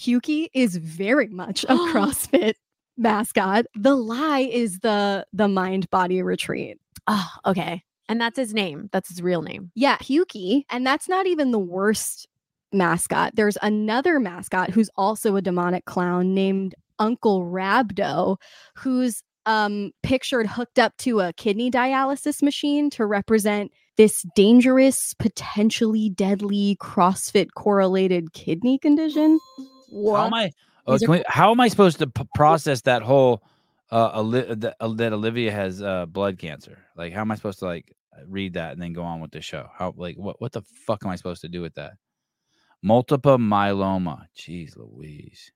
Pukey 0.00 0.48
is 0.54 0.76
very 0.76 1.28
much 1.28 1.64
a 1.64 1.74
CrossFit 1.92 2.54
mascot. 2.96 3.66
The 3.76 3.94
lie 3.94 4.40
is 4.50 4.78
the 4.80 5.26
the 5.32 5.48
mind 5.48 5.90
body 5.90 6.22
retreat. 6.22 6.78
Oh, 7.06 7.28
okay. 7.46 7.82
And 8.08 8.20
that's 8.20 8.38
his 8.38 8.54
name. 8.54 8.88
That's 8.92 9.08
his 9.08 9.22
real 9.22 9.42
name. 9.42 9.70
Yeah, 9.74 9.98
Pukey, 9.98 10.64
and 10.70 10.86
that's 10.86 11.08
not 11.08 11.26
even 11.26 11.50
the 11.50 11.58
worst 11.58 12.26
mascot. 12.72 13.32
There's 13.34 13.58
another 13.62 14.18
mascot 14.18 14.70
who's 14.70 14.90
also 14.96 15.36
a 15.36 15.42
demonic 15.42 15.84
clown 15.84 16.34
named 16.34 16.74
Uncle 16.98 17.42
Rhabdo, 17.44 18.36
who's 18.74 19.22
um 19.46 19.92
pictured 20.02 20.46
hooked 20.46 20.78
up 20.78 20.96
to 20.98 21.20
a 21.20 21.32
kidney 21.32 21.70
dialysis 21.70 22.42
machine 22.42 22.90
to 22.90 23.06
represent 23.06 23.72
this 23.96 24.24
dangerous, 24.34 25.12
potentially 25.18 26.08
deadly 26.08 26.76
CrossFit 26.80 27.48
correlated 27.54 28.32
kidney 28.32 28.78
condition. 28.78 29.38
How 30.16 30.26
am 30.26 30.34
I? 30.34 30.52
Oh, 30.86 30.98
can 30.98 31.10
we, 31.10 31.22
how 31.26 31.50
am 31.50 31.60
I 31.60 31.68
supposed 31.68 31.98
to 31.98 32.06
p- 32.06 32.24
process 32.34 32.82
that 32.82 33.02
whole 33.02 33.42
uh, 33.90 34.10
Oli- 34.14 34.54
that, 34.54 34.76
uh, 34.80 34.88
that 34.94 35.12
Olivia 35.12 35.52
has 35.52 35.82
uh, 35.82 36.06
blood 36.06 36.38
cancer? 36.38 36.78
Like, 36.96 37.12
how 37.12 37.20
am 37.20 37.30
I 37.30 37.34
supposed 37.34 37.58
to 37.58 37.66
like 37.66 37.92
read 38.26 38.54
that 38.54 38.72
and 38.72 38.82
then 38.82 38.92
go 38.92 39.02
on 39.02 39.20
with 39.20 39.30
the 39.30 39.40
show? 39.40 39.68
How 39.76 39.94
like 39.96 40.16
what 40.16 40.40
what 40.40 40.52
the 40.52 40.62
fuck 40.86 41.04
am 41.04 41.10
I 41.10 41.16
supposed 41.16 41.42
to 41.42 41.48
do 41.48 41.62
with 41.62 41.74
that? 41.74 41.92
Multiple 42.82 43.38
myeloma. 43.38 44.26
Jeez, 44.36 44.76
Louise. 44.76 45.50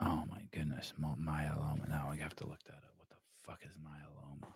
Oh 0.00 0.24
my 0.30 0.40
goodness, 0.52 0.94
myeloma. 1.00 1.88
Now 1.88 2.08
I 2.10 2.16
have 2.16 2.34
to 2.36 2.46
look 2.46 2.62
that 2.64 2.74
up. 2.74 2.94
What 2.96 3.08
the 3.10 3.16
fuck 3.46 3.60
is 3.64 3.76
myeloma? 3.76 4.48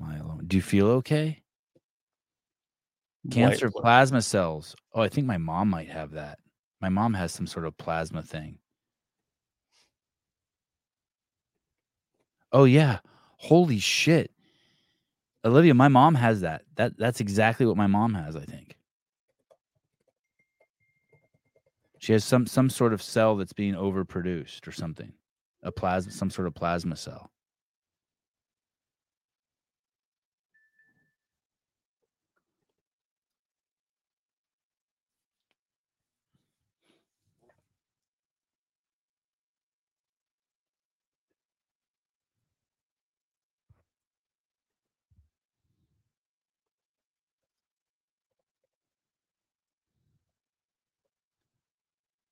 Myeloma. 0.00 0.48
Do 0.48 0.56
you 0.56 0.62
feel 0.62 0.88
okay? 0.88 1.42
Cancer 3.30 3.68
White 3.68 3.82
plasma 3.82 4.20
cells. 4.22 4.74
Oh, 4.92 5.00
I 5.00 5.08
think 5.08 5.26
my 5.26 5.38
mom 5.38 5.70
might 5.70 5.88
have 5.88 6.10
that. 6.12 6.38
My 6.80 6.88
mom 6.88 7.14
has 7.14 7.32
some 7.32 7.46
sort 7.46 7.66
of 7.66 7.76
plasma 7.78 8.22
thing. 8.22 8.58
Oh 12.54 12.64
yeah. 12.64 13.00
Holy 13.36 13.80
shit. 13.80 14.30
Olivia, 15.44 15.74
my 15.74 15.88
mom 15.88 16.14
has 16.14 16.40
that. 16.40 16.62
That 16.76 16.96
that's 16.96 17.20
exactly 17.20 17.66
what 17.66 17.76
my 17.76 17.88
mom 17.88 18.14
has, 18.14 18.36
I 18.36 18.44
think. 18.44 18.76
She 21.98 22.12
has 22.12 22.24
some 22.24 22.46
some 22.46 22.70
sort 22.70 22.94
of 22.94 23.02
cell 23.02 23.36
that's 23.36 23.52
being 23.52 23.74
overproduced 23.74 24.66
or 24.68 24.72
something. 24.72 25.12
A 25.64 25.72
plasma 25.72 26.12
some 26.12 26.30
sort 26.30 26.46
of 26.46 26.54
plasma 26.54 26.96
cell. 26.96 27.30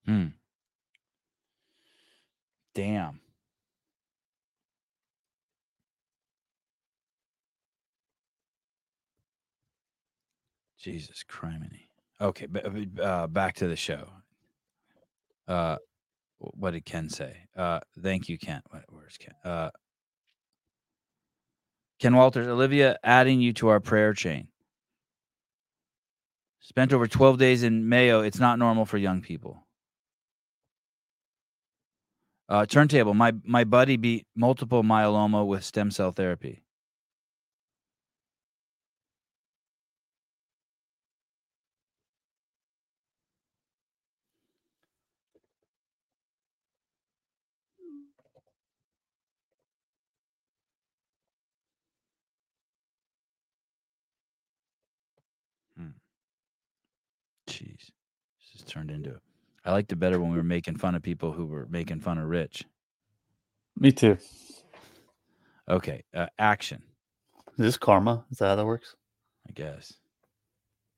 Hmm. 0.06 0.26
Damn. 2.74 3.20
Jesus 10.78 11.22
criminy. 11.30 11.86
Okay, 12.20 12.46
b- 12.46 12.60
uh, 13.00 13.26
back 13.28 13.54
to 13.56 13.68
the 13.68 13.76
show. 13.76 14.08
Uh, 15.46 15.76
what 16.38 16.72
did 16.72 16.84
Ken 16.84 17.08
say? 17.08 17.36
Uh, 17.56 17.80
thank 18.00 18.28
you, 18.28 18.36
Ken. 18.38 18.62
Where's 18.88 19.16
Ken? 19.16 19.34
Uh, 19.44 19.70
Ken 22.00 22.16
Walters, 22.16 22.48
Olivia, 22.48 22.98
adding 23.04 23.40
you 23.40 23.52
to 23.54 23.68
our 23.68 23.78
prayer 23.78 24.12
chain. 24.12 24.48
Spent 26.60 26.92
over 26.92 27.06
12 27.06 27.38
days 27.38 27.62
in 27.62 27.88
Mayo. 27.88 28.20
It's 28.22 28.40
not 28.40 28.58
normal 28.58 28.84
for 28.84 28.98
young 28.98 29.20
people. 29.20 29.64
Uh, 32.52 32.66
turntable. 32.66 33.14
My 33.14 33.32
my 33.44 33.64
buddy 33.64 33.96
beat 33.96 34.26
multiple 34.36 34.82
myeloma 34.82 35.46
with 35.46 35.64
stem 35.64 35.90
cell 35.90 36.12
therapy. 36.12 36.62
Jeez, 57.48 57.92
this 58.40 58.52
has 58.52 58.62
turned 58.66 58.90
into. 58.90 59.20
I 59.64 59.72
liked 59.72 59.92
it 59.92 59.96
better 59.96 60.20
when 60.20 60.30
we 60.30 60.36
were 60.36 60.42
making 60.42 60.76
fun 60.76 60.94
of 60.94 61.02
people 61.02 61.32
who 61.32 61.46
were 61.46 61.66
making 61.70 62.00
fun 62.00 62.18
of 62.18 62.28
Rich. 62.28 62.64
Me 63.78 63.92
too. 63.92 64.18
Okay, 65.68 66.02
uh, 66.14 66.26
action. 66.38 66.82
Is 67.52 67.56
this 67.58 67.76
karma? 67.78 68.24
Is 68.30 68.38
that 68.38 68.48
how 68.48 68.56
that 68.56 68.66
works? 68.66 68.94
I 69.48 69.52
guess. 69.52 69.92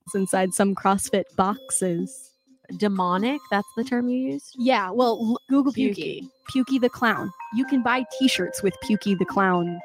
It's 0.07 0.15
inside 0.15 0.53
some 0.55 0.75
CrossFit 0.75 1.25
boxes. 1.37 2.31
Demonic, 2.79 3.43
that's 3.51 3.69
the 3.77 3.85
term 3.85 4.09
you 4.09 4.33
used? 4.33 4.55
Yeah, 4.59 4.91
well, 4.91 5.19
l- 5.21 5.39
Google 5.51 5.73
Pukey. 5.73 6.27
Pukey 6.51 6.81
the 6.81 6.89
clown. 6.89 7.31
You 7.55 7.67
can 7.67 7.83
buy 7.83 8.07
T-shirts 8.19 8.63
with 8.63 8.75
Pukey 8.83 9.19
the 9.19 9.27
clown 9.27 9.79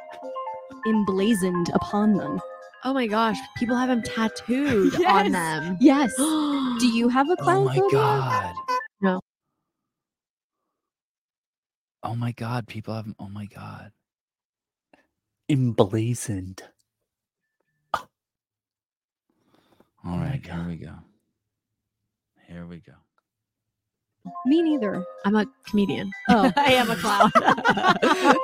emblazoned 0.88 1.70
upon 1.74 2.14
them. 2.14 2.40
Oh 2.86 2.94
my 2.94 3.06
gosh, 3.08 3.38
people 3.58 3.76
have 3.76 3.90
him 3.90 4.02
tattooed 4.04 4.94
Yes. 4.98 5.26
on 5.26 5.32
them. 5.34 5.78
Yes. 5.82 6.16
Do 6.18 6.88
you 6.88 7.10
have 7.10 7.30
a 7.30 7.36
clown? 7.36 7.58
Oh 7.58 7.66
clown 7.66 7.66
my 7.66 7.76
phobia? 7.76 8.00
god. 8.00 8.56
No. 9.02 9.20
Oh 12.04 12.16
my 12.16 12.32
god, 12.32 12.68
people 12.68 12.94
have. 12.94 13.06
Oh 13.20 13.30
my 13.30 13.46
god. 13.46 13.92
Emblazoned. 15.50 16.64
All 17.94 18.08
Oh 20.06 20.18
my 20.18 20.26
right, 20.30 20.46
here 20.46 20.66
we 20.68 20.78
go. 20.78 20.94
Here 22.48 22.66
we 22.66 22.78
go. 22.80 22.94
Me 24.46 24.62
neither. 24.62 25.04
I'm 25.26 25.36
a 25.36 25.46
comedian. 25.66 26.12
Oh. 26.30 26.52
I 26.56 26.74
am 26.74 26.90
a 26.90 26.96
clown. 26.96 27.32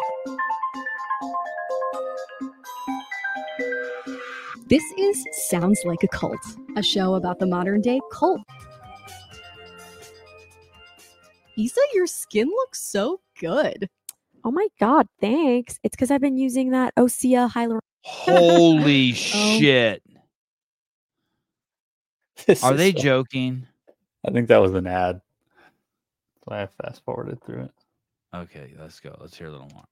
This 4.68 4.84
is 4.98 5.24
Sounds 5.48 5.80
Like 5.86 6.02
a 6.04 6.08
Cult, 6.08 6.40
a 6.76 6.82
show 6.82 7.14
about 7.16 7.38
the 7.38 7.46
modern 7.46 7.82
day 7.82 8.00
cult. 8.12 8.42
Isa, 11.56 11.80
your 11.94 12.08
skin 12.08 12.48
looks 12.48 12.82
so 12.82 13.22
good. 13.40 13.90
oh 14.44 14.52
my 14.52 14.68
god, 14.80 15.08
thanks. 15.20 15.80
It's 15.84 15.96
because 15.96 16.12
I've 16.12 16.22
been 16.22 16.38
using 16.38 16.72
that 16.72 16.94
Osea 16.96 17.52
hyaluronic. 17.52 17.80
Holy 18.04 19.12
oh. 19.12 19.14
shit. 19.14 20.02
This 22.48 22.64
Are 22.64 22.74
they 22.76 22.92
so- 22.92 23.00
joking? 23.02 23.66
I 24.28 24.32
think 24.32 24.50
that 24.50 24.58
was 24.62 24.74
an 24.74 24.88
ad. 24.88 25.16
That's 25.16 26.46
why 26.46 26.62
I 26.64 26.68
fast 26.68 27.04
forwarded 27.06 27.44
through 27.44 27.64
it. 27.64 27.72
Okay, 28.36 28.74
let's 28.78 29.00
go. 29.00 29.16
Let's 29.20 29.38
hear 29.38 29.48
a 29.48 29.52
little 29.52 29.70
more. 29.74 29.86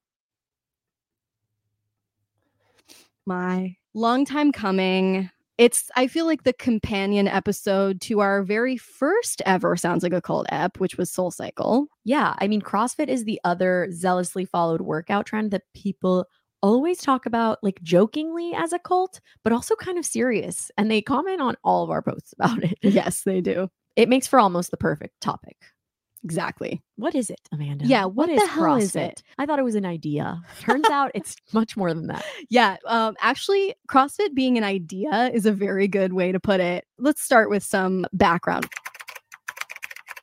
My 3.25 3.75
long 3.93 4.25
time 4.25 4.51
coming. 4.51 5.29
It's 5.57 5.89
I 5.95 6.07
feel 6.07 6.25
like 6.25 6.43
the 6.43 6.53
companion 6.53 7.27
episode 7.27 8.01
to 8.01 8.21
our 8.21 8.41
very 8.43 8.75
first 8.75 9.41
ever 9.45 9.75
Sounds 9.75 10.01
Like 10.01 10.13
a 10.13 10.21
Cult 10.21 10.47
ep, 10.49 10.79
which 10.79 10.97
was 10.97 11.11
Soul 11.11 11.29
Cycle. 11.29 11.87
Yeah, 12.03 12.35
I 12.39 12.47
mean, 12.47 12.61
CrossFit 12.61 13.07
is 13.07 13.25
the 13.25 13.39
other 13.43 13.87
zealously 13.91 14.45
followed 14.45 14.81
workout 14.81 15.27
trend 15.27 15.51
that 15.51 15.63
people 15.75 16.25
always 16.63 17.01
talk 17.01 17.25
about, 17.25 17.59
like 17.61 17.81
jokingly 17.83 18.53
as 18.55 18.73
a 18.73 18.79
cult, 18.79 19.19
but 19.43 19.53
also 19.53 19.75
kind 19.75 19.99
of 19.99 20.05
serious. 20.05 20.71
And 20.77 20.89
they 20.89 21.01
comment 21.01 21.41
on 21.41 21.55
all 21.63 21.83
of 21.83 21.91
our 21.91 22.01
posts 22.01 22.33
about 22.33 22.63
it. 22.63 22.77
Yes, 22.81 23.21
they 23.23 23.41
do. 23.41 23.69
It 23.95 24.09
makes 24.09 24.25
for 24.25 24.39
almost 24.39 24.71
the 24.71 24.77
perfect 24.77 25.21
topic. 25.21 25.57
Exactly. 26.23 26.81
What 26.95 27.15
is 27.15 27.29
it, 27.29 27.41
Amanda? 27.51 27.85
Yeah, 27.85 28.05
what 28.05 28.29
is 28.29 28.39
the 28.41 28.47
hell 28.47 28.75
is 28.75 28.95
it? 28.95 29.21
I 29.37 29.45
thought 29.45 29.59
it 29.59 29.63
was 29.63 29.75
an 29.75 29.85
idea. 29.85 30.41
Turns 30.61 30.85
out 30.89 31.11
it's 31.13 31.35
much 31.51 31.75
more 31.75 31.93
than 31.93 32.07
that. 32.07 32.23
Yeah, 32.49 32.77
um, 32.85 33.15
actually, 33.21 33.75
CrossFit 33.89 34.33
being 34.33 34.57
an 34.57 34.63
idea 34.63 35.29
is 35.33 35.45
a 35.45 35.51
very 35.51 35.87
good 35.87 36.13
way 36.13 36.31
to 36.31 36.39
put 36.39 36.59
it. 36.61 36.85
Let's 36.97 37.21
start 37.21 37.49
with 37.49 37.63
some 37.63 38.05
background. 38.13 38.67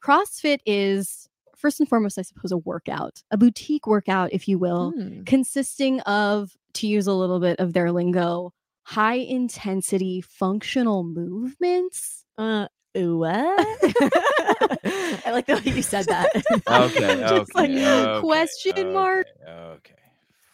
CrossFit 0.02 0.58
is, 0.64 1.28
first 1.56 1.80
and 1.80 1.88
foremost, 1.88 2.18
I 2.18 2.22
suppose, 2.22 2.52
a 2.52 2.56
workout, 2.58 3.22
a 3.30 3.36
boutique 3.36 3.86
workout, 3.86 4.32
if 4.32 4.48
you 4.48 4.58
will, 4.58 4.92
Hmm. 4.92 5.22
consisting 5.24 6.00
of, 6.00 6.56
to 6.74 6.86
use 6.86 7.06
a 7.06 7.12
little 7.12 7.40
bit 7.40 7.58
of 7.60 7.72
their 7.74 7.92
lingo, 7.92 8.52
high 8.84 9.14
intensity 9.16 10.20
functional 10.22 11.04
movements. 11.04 12.24
Uh, 12.38 12.68
what? 12.94 13.60
I 15.26 15.30
like 15.32 15.46
the 15.46 15.54
way 15.64 15.72
you 15.72 15.82
said 15.82 16.06
that. 16.06 16.30
Okay, 16.68 17.20
Just 17.28 17.54
like 17.54 17.70
okay, 17.70 18.04
okay, 18.04 18.20
question 18.20 18.92
mark. 18.92 19.26
Okay, 19.42 19.52
okay. 19.52 19.94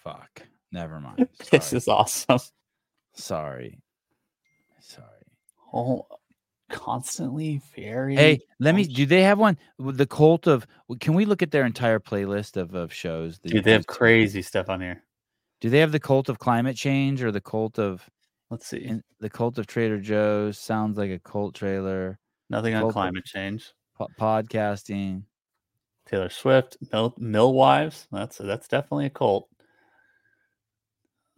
Fuck. 0.04 0.42
Never 0.72 1.00
mind. 1.00 1.28
This 1.50 1.72
is 1.72 1.88
awesome. 1.88 2.38
Sorry. 3.14 3.78
Sorry. 4.80 5.06
Oh, 5.72 6.06
constantly 6.70 7.60
very. 7.74 8.16
Hey, 8.16 8.40
let 8.60 8.74
me. 8.74 8.84
Do 8.84 9.06
they 9.06 9.22
have 9.22 9.38
one? 9.38 9.58
The 9.78 10.06
cult 10.06 10.46
of. 10.46 10.66
Can 11.00 11.14
we 11.14 11.24
look 11.24 11.42
at 11.42 11.50
their 11.50 11.64
entire 11.64 11.98
playlist 11.98 12.56
of, 12.56 12.74
of 12.74 12.92
shows? 12.92 13.38
that 13.40 13.52
Dude, 13.52 13.64
they 13.64 13.72
have 13.72 13.80
these- 13.86 13.96
crazy 13.96 14.42
stuff 14.42 14.68
on 14.68 14.80
here. 14.80 15.02
Do 15.60 15.70
they 15.70 15.78
have 15.78 15.92
the 15.92 16.00
cult 16.00 16.28
of 16.28 16.38
climate 16.38 16.76
change 16.76 17.22
or 17.22 17.32
the 17.32 17.40
cult 17.40 17.78
of 17.78 18.08
Let's 18.50 18.66
see. 18.66 18.76
in, 18.84 19.02
the 19.20 19.30
cult 19.30 19.58
of 19.58 19.66
Trader 19.66 19.98
Joe's? 19.98 20.58
Sounds 20.58 20.98
like 20.98 21.10
a 21.10 21.18
cult 21.18 21.54
trailer. 21.54 22.18
Nothing 22.48 22.74
on 22.74 22.90
climate 22.92 23.24
change. 23.24 23.72
Po- 23.96 24.08
podcasting. 24.18 25.22
Taylor 26.06 26.28
Swift, 26.28 26.76
Mill, 26.92 27.14
Mill 27.18 27.52
Wives. 27.52 28.06
That's 28.12 28.38
that's 28.38 28.68
definitely 28.68 29.06
a 29.06 29.10
cult. 29.10 29.48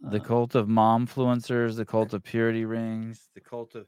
The 0.01 0.21
Uh, 0.21 0.23
cult 0.23 0.55
of 0.55 0.67
momfluencers. 0.67 1.75
The 1.75 1.85
cult 1.85 2.13
of 2.13 2.23
purity 2.23 2.65
rings. 2.65 3.29
The 3.33 3.41
cult 3.41 3.73
of. 3.75 3.87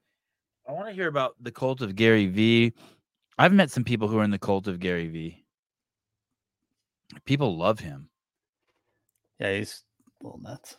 I 0.68 0.72
want 0.72 0.88
to 0.88 0.94
hear 0.94 1.08
about 1.08 1.36
the 1.40 1.52
cult 1.52 1.82
of 1.82 1.96
Gary 1.96 2.26
Vee. 2.28 2.74
I've 3.38 3.54
met 3.54 3.72
some 3.72 3.84
people 3.84 4.08
who 4.08 4.18
are 4.20 4.24
in 4.24 4.32
the 4.32 4.40
cult 4.40 4.68
of 4.68 4.80
Gary 4.80 5.08
Vee. 5.08 5.46
People 7.26 7.58
love 7.58 7.80
him. 7.80 8.10
yeah, 9.40 9.58
he's 9.58 9.84
a 10.22 10.26
little 10.26 10.40
nuts. 10.40 10.78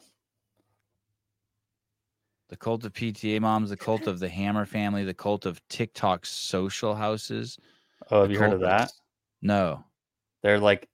The 2.52 2.58
cult 2.58 2.84
of 2.84 2.92
PTA 2.92 3.40
moms, 3.40 3.70
the 3.70 3.78
cult 3.78 4.06
of 4.06 4.18
the 4.18 4.28
Hammer 4.28 4.66
family, 4.66 5.04
the 5.04 5.14
cult 5.14 5.46
of 5.46 5.66
TikTok 5.68 6.26
social 6.26 6.94
houses. 6.94 7.58
Oh, 8.10 8.20
have 8.20 8.30
you 8.30 8.38
heard 8.38 8.52
of 8.52 8.60
that? 8.60 8.92
No. 9.40 9.82
They're 10.42 10.58
like 10.58 10.86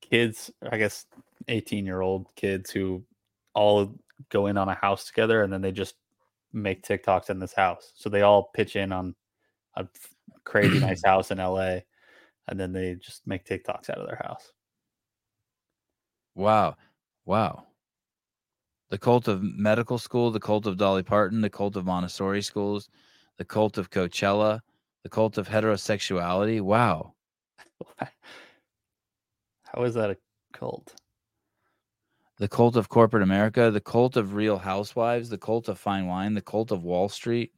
kids, 0.00 0.52
I 0.70 0.78
guess, 0.78 1.06
eighteen-year-old 1.48 2.28
kids 2.36 2.70
who 2.70 3.02
all 3.52 3.98
go 4.28 4.46
in 4.46 4.56
on 4.56 4.68
a 4.68 4.74
house 4.74 5.04
together, 5.04 5.42
and 5.42 5.52
then 5.52 5.60
they 5.60 5.72
just 5.72 5.96
make 6.52 6.84
TikToks 6.84 7.30
in 7.30 7.40
this 7.40 7.52
house. 7.52 7.90
So 7.96 8.08
they 8.08 8.22
all 8.22 8.50
pitch 8.54 8.76
in 8.76 8.92
on 8.92 9.16
a 9.74 9.88
crazy 10.44 10.78
nice 10.78 11.02
house 11.04 11.32
in 11.32 11.38
LA, 11.38 11.78
and 12.46 12.60
then 12.60 12.72
they 12.72 12.94
just 12.94 13.26
make 13.26 13.44
TikToks 13.44 13.90
out 13.90 13.98
of 13.98 14.06
their 14.06 14.22
house. 14.22 14.52
Wow. 16.36 16.76
Wow. 17.24 17.66
The 18.92 18.98
cult 18.98 19.26
of 19.26 19.42
medical 19.42 19.96
school, 19.96 20.30
the 20.30 20.38
cult 20.38 20.66
of 20.66 20.76
Dolly 20.76 21.02
Parton, 21.02 21.40
the 21.40 21.48
cult 21.48 21.76
of 21.76 21.86
Montessori 21.86 22.42
schools, 22.42 22.90
the 23.38 23.44
cult 23.44 23.78
of 23.78 23.88
Coachella, 23.88 24.60
the 25.02 25.08
cult 25.08 25.38
of 25.38 25.48
heterosexuality. 25.48 26.60
Wow. 26.60 27.14
How 27.96 29.84
is 29.84 29.94
that 29.94 30.10
a 30.10 30.18
cult? 30.52 30.94
The 32.36 32.48
cult 32.48 32.76
of 32.76 32.90
corporate 32.90 33.22
America, 33.22 33.70
the 33.70 33.80
cult 33.80 34.18
of 34.18 34.34
real 34.34 34.58
housewives, 34.58 35.30
the 35.30 35.38
cult 35.38 35.68
of 35.68 35.78
fine 35.78 36.06
wine, 36.06 36.34
the 36.34 36.42
cult 36.42 36.70
of 36.70 36.84
Wall 36.84 37.08
Street, 37.08 37.54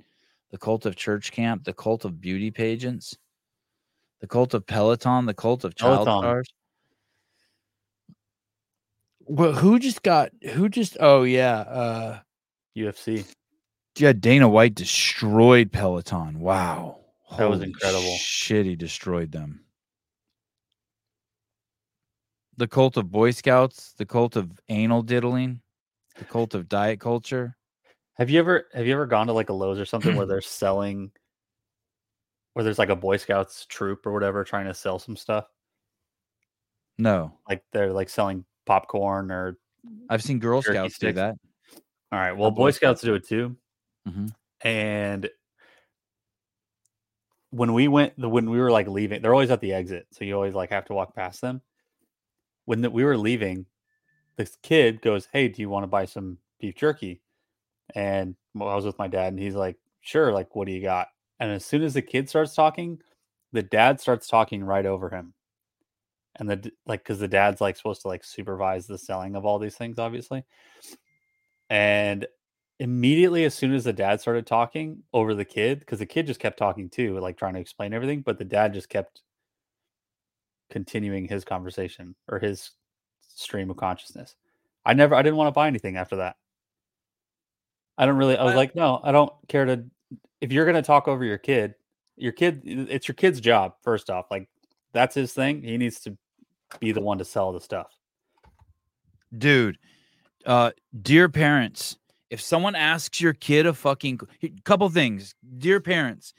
the 0.52 0.58
cult 0.58 0.86
of 0.86 0.94
church 0.94 1.32
camp, 1.32 1.64
the 1.64 1.72
cult 1.72 2.04
of 2.04 2.20
beauty 2.20 2.52
pageants, 2.52 3.18
the 4.20 4.28
cult 4.28 4.54
of 4.54 4.68
Peloton, 4.68 5.26
the 5.26 5.34
cult 5.34 5.64
of 5.64 5.74
child 5.74 6.06
Peloton. 6.06 6.22
stars. 6.22 6.54
Well, 9.26 9.52
who 9.52 9.78
just 9.78 10.02
got 10.02 10.30
who 10.52 10.68
just 10.68 10.96
oh 11.00 11.22
yeah, 11.22 11.60
uh 11.60 12.18
UFC. 12.76 13.24
yeah, 13.98 14.12
Dana 14.12 14.48
White 14.48 14.74
destroyed 14.74 15.72
Peloton. 15.72 16.40
Wow. 16.40 17.00
That 17.38 17.50
was 17.50 17.62
incredible. 17.62 18.16
Shit, 18.16 18.64
he 18.66 18.76
destroyed 18.76 19.32
them. 19.32 19.64
The 22.56 22.68
cult 22.68 22.96
of 22.96 23.10
Boy 23.10 23.32
Scouts, 23.32 23.94
the 23.94 24.06
cult 24.06 24.36
of 24.36 24.60
anal 24.68 25.02
diddling, 25.02 25.60
the 26.16 26.24
cult 26.24 26.54
of 26.54 26.68
diet 26.68 27.00
culture. 27.00 27.56
Have 28.16 28.30
you 28.30 28.38
ever 28.38 28.68
have 28.72 28.86
you 28.86 28.92
ever 28.92 29.06
gone 29.06 29.26
to 29.26 29.32
like 29.32 29.48
a 29.48 29.52
Lowe's 29.52 29.80
or 29.80 29.84
something 29.84 30.14
where 30.14 30.26
they're 30.26 30.40
selling 30.40 31.10
where 32.52 32.62
there's 32.62 32.78
like 32.78 32.90
a 32.90 32.96
Boy 32.96 33.16
Scouts 33.16 33.66
troop 33.66 34.06
or 34.06 34.12
whatever 34.12 34.44
trying 34.44 34.66
to 34.66 34.74
sell 34.74 34.98
some 35.00 35.16
stuff? 35.16 35.46
No, 36.98 37.32
Like 37.48 37.64
they're 37.72 37.92
like 37.92 38.08
selling 38.08 38.44
popcorn 38.66 39.30
or 39.30 39.58
I've 40.08 40.22
seen 40.22 40.38
Girl 40.38 40.62
Jerky 40.62 40.78
Scouts 40.78 40.98
do 40.98 41.12
that. 41.12 41.36
all 42.12 42.18
right. 42.18 42.32
Well, 42.32 42.50
Boy 42.50 42.56
Boy 42.64 42.70
Scouts 42.70 43.02
do 43.02 43.14
it 43.14 43.26
too. 43.26 43.56
Mhm. 44.08 44.32
And 44.62 45.30
when 47.50 47.72
we 47.72 47.86
went, 47.88 48.18
the 48.18 48.28
when 48.28 48.50
we 48.50 48.58
were 48.58 48.70
like 48.70 48.88
leaving, 48.88 49.22
they're 49.22 49.34
always 49.34 49.50
at 49.50 49.60
the 49.60 49.72
exit, 49.72 50.06
so 50.10 50.24
you 50.24 50.34
always 50.34 50.54
like 50.54 50.70
have 50.70 50.86
to 50.86 50.94
walk 50.94 51.14
past 51.14 51.40
them. 51.40 51.60
When 52.64 52.80
the, 52.80 52.90
we 52.90 53.04
were 53.04 53.16
leaving, 53.16 53.66
this 54.36 54.56
kid 54.62 55.02
goes, 55.02 55.28
"Hey, 55.32 55.48
do 55.48 55.62
you 55.62 55.68
want 55.68 55.84
to 55.84 55.88
buy 55.88 56.06
some 56.06 56.38
beef 56.58 56.74
jerky?" 56.74 57.20
And 57.94 58.36
well, 58.54 58.68
I 58.70 58.74
was 58.74 58.86
with 58.86 58.98
my 58.98 59.08
dad, 59.08 59.32
and 59.34 59.38
he's 59.38 59.54
like, 59.54 59.76
"Sure." 60.00 60.32
Like, 60.32 60.56
what 60.56 60.66
do 60.66 60.72
you 60.72 60.82
got? 60.82 61.08
And 61.40 61.52
as 61.52 61.64
soon 61.64 61.82
as 61.82 61.94
the 61.94 62.02
kid 62.02 62.28
starts 62.28 62.54
talking, 62.54 63.00
the 63.52 63.62
dad 63.62 64.00
starts 64.00 64.26
talking 64.26 64.64
right 64.64 64.86
over 64.86 65.10
him, 65.10 65.33
and 66.36 66.48
the 66.48 66.70
like, 66.86 67.02
because 67.02 67.18
the 67.18 67.28
dad's 67.28 67.60
like 67.60 67.76
supposed 67.76 68.02
to 68.02 68.08
like 68.08 68.24
supervise 68.24 68.86
the 68.86 68.98
selling 68.98 69.36
of 69.36 69.44
all 69.44 69.58
these 69.58 69.76
things, 69.76 69.98
obviously. 69.98 70.44
And 71.70 72.26
immediately, 72.78 73.44
as 73.44 73.54
soon 73.54 73.72
as 73.72 73.84
the 73.84 73.92
dad 73.92 74.20
started 74.20 74.46
talking 74.46 75.02
over 75.12 75.34
the 75.34 75.44
kid, 75.44 75.80
because 75.80 75.98
the 75.98 76.06
kid 76.06 76.26
just 76.26 76.40
kept 76.40 76.58
talking 76.58 76.90
too, 76.90 77.18
like 77.20 77.36
trying 77.36 77.54
to 77.54 77.60
explain 77.60 77.92
everything, 77.92 78.20
but 78.20 78.38
the 78.38 78.44
dad 78.44 78.74
just 78.74 78.88
kept 78.88 79.22
continuing 80.70 81.26
his 81.28 81.44
conversation 81.44 82.14
or 82.28 82.38
his 82.38 82.70
stream 83.20 83.70
of 83.70 83.76
consciousness. 83.76 84.34
I 84.84 84.94
never, 84.94 85.14
I 85.14 85.22
didn't 85.22 85.36
want 85.36 85.48
to 85.48 85.52
buy 85.52 85.68
anything 85.68 85.96
after 85.96 86.16
that. 86.16 86.36
I 87.96 88.06
don't 88.06 88.16
really, 88.16 88.36
I 88.36 88.44
was 88.44 88.54
I- 88.54 88.56
like, 88.56 88.74
no, 88.74 89.00
I 89.02 89.12
don't 89.12 89.32
care 89.48 89.64
to. 89.64 89.84
If 90.40 90.52
you're 90.52 90.64
going 90.64 90.74
to 90.76 90.82
talk 90.82 91.08
over 91.08 91.24
your 91.24 91.38
kid, 91.38 91.74
your 92.16 92.32
kid, 92.32 92.62
it's 92.64 93.08
your 93.08 93.14
kid's 93.14 93.40
job, 93.40 93.74
first 93.82 94.10
off. 94.10 94.26
Like, 94.30 94.48
that's 94.92 95.14
his 95.14 95.32
thing. 95.32 95.62
He 95.62 95.78
needs 95.78 96.00
to 96.00 96.16
be 96.80 96.92
the 96.92 97.00
one 97.00 97.18
to 97.18 97.24
sell 97.24 97.52
the 97.52 97.60
stuff. 97.60 97.92
dude 99.36 99.78
uh 100.46 100.70
dear 101.02 101.28
parents 101.28 101.96
if 102.30 102.40
someone 102.40 102.74
asks 102.74 103.20
your 103.20 103.32
kid 103.32 103.64
a 103.64 103.72
fucking 103.72 104.18
couple 104.64 104.88
things. 104.88 105.36
Dear 105.58 105.80
parents 105.80 106.34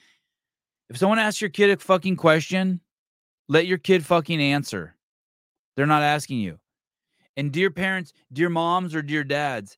if 0.90 0.98
someone 0.98 1.20
asks 1.20 1.40
your 1.40 1.50
kid 1.50 1.70
a 1.70 1.78
fucking 1.78 2.18
question 2.18 2.82
let 3.48 3.66
your 3.68 3.78
kid 3.78 4.06
fucking 4.06 4.42
answer. 4.42 4.96
They're 5.76 5.86
not 5.86 6.02
asking 6.02 6.40
you. 6.40 6.60
And 7.38 7.52
dear 7.52 7.72
parents 7.72 8.12
dear 8.34 8.50
moms 8.50 8.94
or 8.94 9.02
dear 9.02 9.24
dads 9.24 9.78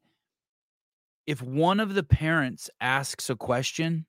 if 1.28 1.42
one 1.42 1.80
of 1.80 1.94
the 1.94 2.04
parents 2.04 2.70
asks 2.82 3.30
a 3.30 3.36
question 3.36 4.06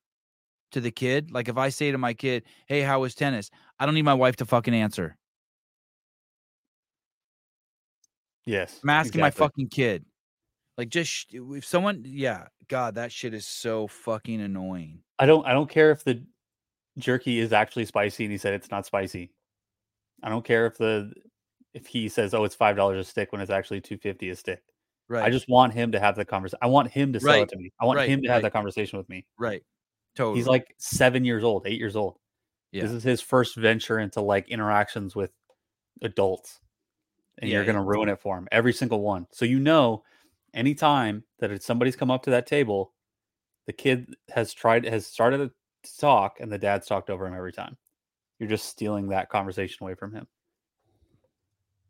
to 0.71 0.81
the 0.81 0.91
kid 0.91 1.31
like 1.31 1.49
if 1.49 1.57
i 1.57 1.69
say 1.69 1.91
to 1.91 1.99
my 1.99 2.15
kid 2.15 2.45
hey 2.67 2.81
how 2.81 3.01
was 3.01 3.15
tennis? 3.15 3.51
I 3.79 3.85
don't 3.85 3.95
need 3.95 4.03
my 4.03 4.15
wife 4.15 4.37
to 4.37 4.47
fucking 4.47 4.75
answer 4.75 5.18
Yes. 8.49 8.81
I'm 8.83 8.89
asking 8.89 9.21
my 9.21 9.31
fucking 9.31 9.69
kid. 9.69 10.07
Like, 10.79 10.89
just 10.89 11.35
if 11.35 11.67
someone, 11.67 12.03
yeah, 12.07 12.47
God, 12.69 12.95
that 12.95 13.13
shit 13.13 13.35
is 13.35 13.47
so 13.47 13.89
fucking 13.89 14.41
annoying. 14.41 15.01
I 15.19 15.27
don't 15.27 15.45
I 15.47 15.53
don't 15.53 15.69
care 15.69 15.91
if 15.91 16.03
the 16.03 16.25
jerky 16.97 17.41
is 17.41 17.53
actually 17.53 17.85
spicy 17.85 18.25
and 18.25 18.33
he 18.33 18.39
said 18.39 18.55
it's 18.55 18.71
not 18.71 18.87
spicy. 18.87 19.33
I 20.23 20.31
don't 20.31 20.45
care 20.45 20.67
if 20.67 20.79
the 20.79 21.13
if 21.75 21.87
he 21.87 22.09
says 22.09 22.33
oh 22.33 22.45
it's 22.45 22.55
five 22.55 22.75
dollars 22.75 23.07
a 23.07 23.09
stick 23.09 23.33
when 23.33 23.43
it's 23.43 23.51
actually 23.51 23.83
two 23.83 23.99
fifty 23.99 24.31
a 24.31 24.37
stick. 24.37 24.63
Right. 25.09 25.25
I 25.25 25.31
just 25.31 25.49
want 25.49 25.75
him 25.75 25.93
to 25.93 26.01
have 26.01 26.17
the 26.17 26.25
conversation. 26.25 26.59
I 26.63 26.69
want 26.69 26.91
him 26.91 27.13
to 27.13 27.21
sell 27.21 27.33
Right, 27.33 27.43
it 27.43 27.51
to 27.51 27.57
me. 27.59 27.71
I 27.81 27.85
want 27.85 27.99
right, 27.99 28.09
him 28.09 28.23
to 28.23 28.29
have 28.29 28.43
that 28.43 28.53
conversation 28.53 28.99
with 28.99 29.09
me. 29.11 29.27
right. 29.39 29.63
Totally. 30.17 30.39
He's 30.39 30.47
like 30.47 30.75
seven 30.79 31.25
years 31.25 31.45
old, 31.45 31.67
eight 31.67 31.79
years 31.79 31.97
old. 31.97 32.19
Yeah. 32.73 32.83
This 32.83 32.93
is 32.93 33.03
his 33.03 33.21
first 33.21 33.57
venture 33.57 33.99
into 33.99 34.23
like 34.23 34.49
interactions 34.49 35.15
with 35.15 35.33
adults. 36.03 36.61
And 37.41 37.51
Yeah, 37.51 37.57
you're 37.57 37.67
gonna 37.67 37.83
ruin 37.83 38.09
it 38.09 38.21
for 38.21 38.37
him. 38.37 38.49
Every 38.51 38.73
single 38.73 39.01
one. 39.01 39.27
So 39.33 39.45
you 39.45 39.59
know 39.59 40.05
anytime 40.55 41.25
that 41.39 41.63
somebody's 41.63 41.97
come 41.97 42.11
up 42.11 42.23
to 42.25 42.31
that 42.31 42.47
table, 42.47 42.93
the 43.67 43.73
kid 43.73 44.15
has 44.31 44.53
tried 44.53 44.85
has 44.85 45.07
started 45.07 45.39
to 45.39 45.99
talk 45.99 46.41
and 46.41 46.51
the 46.51 46.59
dad's 46.59 46.87
talked 46.87 47.11
over 47.11 47.27
him 47.27 47.35
every 47.35 47.53
time. 47.53 47.77
You're 48.39 48.49
just 48.49 48.67
stealing 48.67 49.09
that 49.09 49.29
conversation 49.29 49.85
away 49.85 49.95
from 49.95 50.13
him. 50.13 50.27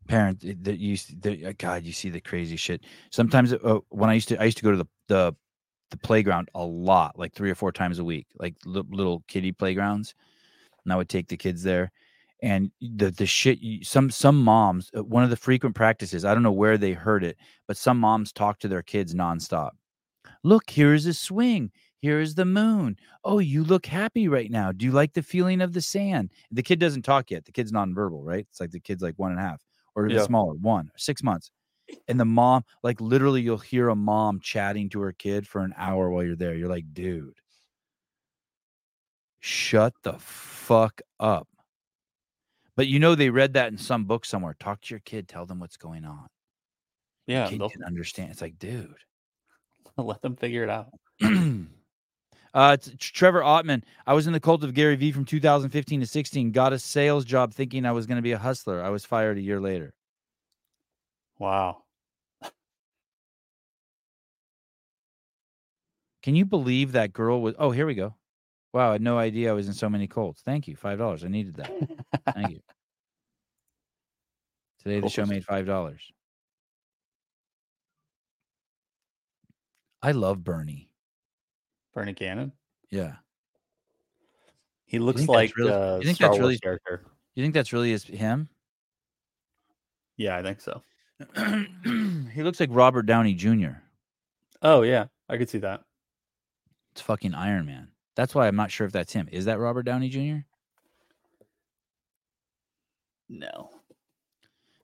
parent 0.09 0.41
that 0.65 0.79
you 0.79 0.97
the, 1.21 1.47
uh, 1.47 1.53
god 1.59 1.85
you 1.85 1.93
see 1.93 2.09
the 2.09 2.21
crazy 2.21 2.57
shit 2.57 2.83
sometimes 3.11 3.53
uh, 3.53 3.79
when 3.91 4.11
i 4.11 4.15
used 4.15 4.27
to 4.29 4.41
i 4.41 4.45
used 4.45 4.57
to 4.57 4.65
go 4.65 4.71
to 4.71 4.79
the 4.79 4.87
the 5.09 5.35
the 5.91 5.99
playground 5.99 6.49
a 6.55 6.65
lot 6.65 7.19
like 7.19 7.33
three 7.35 7.51
or 7.51 7.55
four 7.55 7.71
times 7.71 7.99
a 7.99 8.05
week 8.05 8.27
like 8.39 8.55
li- 8.65 8.83
little 8.91 9.23
kiddie 9.29 9.53
playgrounds 9.53 10.15
and 10.85 10.93
i 10.93 10.97
would 10.97 11.09
take 11.09 11.29
the 11.29 11.37
kids 11.37 11.63
there 11.63 11.93
and 12.43 12.71
the 12.81 13.11
the 13.11 13.27
shit 13.27 13.59
you, 13.61 13.85
some 13.85 14.11
some 14.11 14.43
moms 14.43 14.91
uh, 14.97 15.03
one 15.05 15.25
of 15.25 15.31
the 15.31 15.37
frequent 15.37 15.75
practices 15.75 16.25
i 16.25 16.35
don't 16.35 16.43
know 16.43 16.53
where 16.53 16.79
they 16.79 16.93
heard 16.93 17.25
it 17.25 17.37
but 17.67 17.77
some 17.77 17.99
moms 17.99 18.33
talk 18.33 18.59
to 18.59 18.69
their 18.69 18.83
kids 18.83 19.15
nonstop 19.15 19.71
look 20.45 20.71
here 20.71 20.95
is 20.95 21.07
a 21.07 21.15
swing 21.15 21.71
here 22.01 22.21
is 22.21 22.35
the 22.35 22.45
moon 22.45 22.97
oh 23.25 23.39
you 23.39 23.65
look 23.65 23.87
happy 23.87 24.29
right 24.29 24.51
now 24.51 24.73
do 24.73 24.85
you 24.85 24.93
like 24.93 25.13
the 25.15 25.23
feeling 25.23 25.61
of 25.61 25.73
the 25.73 25.81
sand 25.83 26.31
the 26.51 26.63
kid 26.63 26.79
doesn't 26.79 27.03
talk 27.03 27.31
yet 27.31 27.45
the 27.45 27.53
kid's 27.53 27.73
nonverbal 27.73 28.21
right 28.25 28.47
it's 28.51 28.61
like 28.61 28.71
the 28.71 28.81
kid's 28.81 29.03
like 29.03 29.19
one 29.19 29.31
and 29.33 29.41
a 29.41 29.43
half 29.43 29.63
or 29.97 30.07
even 30.07 30.17
Yeah. 30.17 30.21
smaller, 30.21 30.55
one, 30.55 30.91
six 30.97 31.23
months. 31.25 31.51
And 32.07 32.21
the 32.21 32.25
mom, 32.25 32.65
like 32.83 33.01
literally, 33.01 33.43
you'll 33.43 33.59
hear 33.59 33.89
a 33.89 33.97
mom 33.97 34.41
chatting 34.41 34.89
to 34.91 35.01
her 35.01 35.13
kid 35.13 35.49
for 35.49 35.63
an 35.63 35.75
hour 35.77 36.11
while 36.11 36.23
you're 36.23 36.37
there. 36.37 36.55
You're 36.55 36.69
like, 36.69 36.93
dude, 36.93 37.41
shut 39.41 39.95
the 40.03 40.13
fuck 40.19 41.01
up. 41.19 41.49
But 42.79 42.87
you 42.87 43.01
know, 43.01 43.17
they 43.17 43.29
read 43.29 43.55
that 43.55 43.73
in 43.73 43.77
some 43.77 44.05
book 44.05 44.25
somewhere. 44.25 44.55
Talk 44.61 44.83
to 44.83 44.95
your 44.95 45.01
kid, 45.01 45.27
tell 45.27 45.45
them 45.45 45.59
what's 45.59 45.77
going 45.77 46.05
on. 46.05 46.29
Yeah, 47.27 47.49
Kid 47.49 47.61
they'll 47.61 47.71
can 47.71 47.83
understand. 47.83 48.31
It's 48.31 48.41
like, 48.41 48.57
dude. 48.57 48.95
let 49.97 50.23
them 50.23 50.37
figure 50.37 50.63
it 50.63 50.71
out. 50.71 50.87
uh, 52.55 52.77
it's 52.79 52.93
Trevor 53.01 53.41
Ottman. 53.41 53.83
I 54.07 54.15
was 54.15 54.29
in 54.29 54.33
the 54.33 54.39
cult 54.39 54.63
of 54.63 54.75
Gary 54.75 54.95
Vee 54.95 55.11
from 55.11 55.25
2015 55.25 55.99
to 55.99 56.07
16. 56.07 56.53
Got 56.53 56.73
a 56.73 56.79
sales 56.79 57.25
job 57.25 57.53
thinking 57.53 57.85
I 57.85 57.91
was 57.91 58.07
going 58.07 58.15
to 58.15 58.23
be 58.23 58.31
a 58.31 58.39
hustler. 58.39 58.81
I 58.81 58.91
was 58.91 59.05
fired 59.05 59.39
a 59.39 59.43
year 59.43 59.59
later. 59.59 59.93
Wow. 61.41 61.79
Can 66.23 66.37
you 66.37 66.45
believe 66.45 66.93
that 66.93 67.13
girl 67.13 67.43
was? 67.43 67.57
Oh, 67.59 67.73
here 67.73 67.87
we 67.87 67.97
go. 67.97 68.15
Wow, 68.73 68.91
I 68.91 68.93
had 68.93 69.03
no 69.03 69.19
idea 69.19 69.51
I 69.51 69.55
was 69.55 69.67
in 69.67 69.75
so 69.75 69.89
many 69.89 70.07
colts. 70.07 70.43
Thank 70.45 70.69
you, 70.69 70.77
five 70.77 70.99
dollars. 70.99 71.25
I 71.25 71.29
needed 71.29 71.57
that. 71.57 71.73
Thank 72.35 72.51
you. 72.51 72.61
Today 74.83 75.01
the 75.01 75.09
show 75.09 75.27
made 75.27 75.45
five 75.45 75.67
dollars. 75.67 76.01
I 80.03 80.13
love 80.13 80.45
Bernie. 80.45 80.89
Bernie 81.95 82.15
Cannon. 82.15 82.53
Yeah, 82.91 83.15
He 84.87 84.99
looks 84.99 85.21
think 85.21 85.31
like 85.31 85.57
really- 85.57 85.73
uh 85.73 85.97
you 85.99 86.05
think 86.05 86.17
Star 86.17 86.29
that's 86.31 86.39
Wars 86.39 86.49
really- 86.49 86.59
character. 86.59 87.05
you 87.35 87.45
think 87.45 87.55
that's 87.55 87.73
really 87.73 87.91
his, 87.91 88.05
him? 88.05 88.49
Yeah, 90.17 90.37
I 90.37 90.43
think 90.43 90.61
so. 90.61 90.83
he 92.35 92.43
looks 92.43 92.61
like 92.61 92.71
Robert 92.73 93.03
Downey 93.07 93.35
Jr. 93.35 93.73
Oh 94.63 94.83
yeah, 94.83 95.07
I 95.29 95.37
could 95.37 95.51
see 95.51 95.59
that. 95.59 95.83
It's 96.93 97.01
fucking 97.03 97.35
Iron 97.35 97.67
Man. 97.67 97.89
That's 98.19 98.35
why 98.35 98.49
I'm 98.49 98.57
not 98.57 98.73
sure 98.73 98.85
if 98.85 98.93
that's 98.93 99.13
him. 99.13 99.29
Is 99.31 99.45
that 99.45 99.61
Robert 99.61 99.85
Downey 99.85 100.09
Jr.? 100.09 100.39
No. 103.29 103.71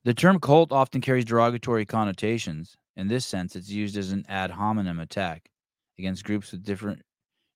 The 0.04 0.14
term 0.14 0.38
cult 0.38 0.70
often 0.70 1.00
carries 1.00 1.24
derogatory 1.24 1.84
connotations. 1.84 2.76
In 2.94 3.08
this 3.08 3.26
sense, 3.26 3.56
it's 3.56 3.68
used 3.68 3.96
as 3.96 4.12
an 4.12 4.24
ad 4.28 4.52
hominem 4.52 5.00
attack 5.00 5.50
against 5.98 6.22
groups 6.22 6.52
with 6.52 6.62
different 6.62 7.02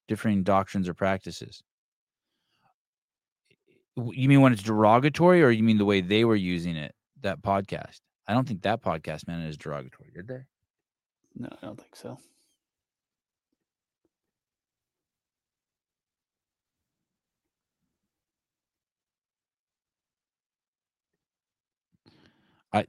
differing 0.09 0.43
doctrines 0.43 0.89
or 0.89 0.95
practices. 0.95 1.63
You 3.97 4.29
mean 4.29 4.41
when 4.41 4.53
it's 4.53 4.65
derogatory, 4.65 5.45
or 5.45 5.51
you 5.53 5.63
mean 5.63 5.79
the 5.79 5.85
way 5.85 6.01
they 6.01 6.25
were 6.25 6.35
using 6.35 6.75
it? 6.75 6.93
That 7.21 7.41
podcast. 7.41 8.01
I 8.27 8.35
don't 8.35 8.49
think 8.49 8.63
that 8.63 8.83
podcast 8.83 9.29
meant 9.29 9.45
it 9.45 9.49
as 9.49 9.57
derogatory, 9.57 10.11
did 10.13 10.27
they? 10.27 10.41
No, 11.37 11.49
I 11.63 11.67
don't 11.67 11.79
think 11.79 11.95
so. 11.95 12.19
I 22.73 22.85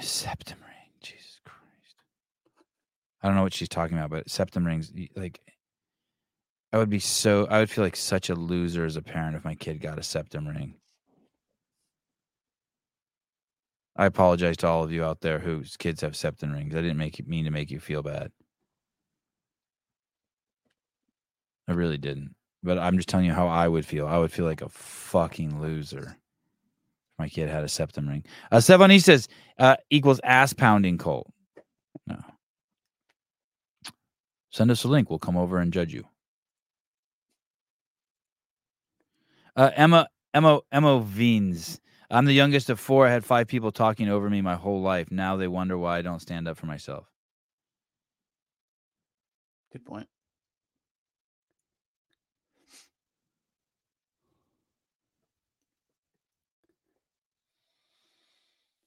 septum 0.00 0.58
ring. 0.60 0.90
Jesus 1.02 1.40
Christ. 1.44 1.96
I 3.22 3.28
don't 3.28 3.36
know 3.36 3.42
what 3.42 3.54
she's 3.54 3.68
talking 3.68 3.96
about, 3.96 4.10
but 4.10 4.30
septum 4.30 4.66
rings 4.66 4.92
like 5.14 5.40
I 6.72 6.78
would 6.78 6.90
be 6.90 6.98
so 6.98 7.46
I 7.46 7.60
would 7.60 7.70
feel 7.70 7.84
like 7.84 7.96
such 7.96 8.30
a 8.30 8.34
loser 8.34 8.84
as 8.84 8.96
a 8.96 9.02
parent 9.02 9.36
if 9.36 9.44
my 9.44 9.54
kid 9.54 9.80
got 9.80 9.98
a 9.98 10.02
septum 10.02 10.48
ring. 10.48 10.74
I 13.96 14.06
apologize 14.06 14.56
to 14.58 14.66
all 14.66 14.82
of 14.82 14.90
you 14.90 15.04
out 15.04 15.20
there 15.20 15.38
whose 15.38 15.76
kids 15.76 16.00
have 16.00 16.16
septum 16.16 16.52
rings. 16.52 16.74
I 16.74 16.80
didn't 16.80 16.96
make 16.96 17.18
you 17.18 17.24
mean 17.28 17.44
to 17.44 17.52
make 17.52 17.70
you 17.70 17.78
feel 17.78 18.02
bad. 18.02 18.32
I 21.68 21.72
really 21.72 21.98
didn't. 21.98 22.34
But 22.62 22.78
I'm 22.78 22.96
just 22.96 23.08
telling 23.08 23.26
you 23.26 23.32
how 23.32 23.46
I 23.46 23.68
would 23.68 23.86
feel. 23.86 24.06
I 24.06 24.18
would 24.18 24.32
feel 24.32 24.46
like 24.46 24.62
a 24.62 24.68
fucking 24.68 25.60
loser. 25.60 26.16
My 27.18 27.28
kid 27.28 27.48
had 27.48 27.64
a 27.64 27.68
septum 27.68 28.08
ring. 28.08 28.24
Uh, 28.50 28.56
Sevani 28.56 29.02
says 29.02 29.28
uh, 29.58 29.76
equals 29.90 30.20
ass 30.24 30.52
pounding 30.52 30.98
cult. 30.98 31.30
No. 32.06 32.18
Send 34.50 34.70
us 34.70 34.84
a 34.84 34.88
link. 34.88 35.10
We'll 35.10 35.18
come 35.18 35.36
over 35.36 35.58
and 35.58 35.72
judge 35.72 35.92
you. 35.92 36.04
Uh, 39.56 39.70
Emma 39.74 40.08
Emma 40.32 40.60
Emma 40.72 41.00
Veens. 41.00 41.80
I'm 42.10 42.24
the 42.24 42.32
youngest 42.32 42.70
of 42.70 42.78
four. 42.78 43.06
I 43.06 43.12
had 43.12 43.24
five 43.24 43.46
people 43.46 43.72
talking 43.72 44.08
over 44.08 44.28
me 44.28 44.40
my 44.40 44.54
whole 44.54 44.82
life. 44.82 45.10
Now 45.10 45.36
they 45.36 45.48
wonder 45.48 45.78
why 45.78 45.98
I 45.98 46.02
don't 46.02 46.20
stand 46.20 46.48
up 46.48 46.56
for 46.56 46.66
myself. 46.66 47.06
Good 49.72 49.84
point. 49.84 50.08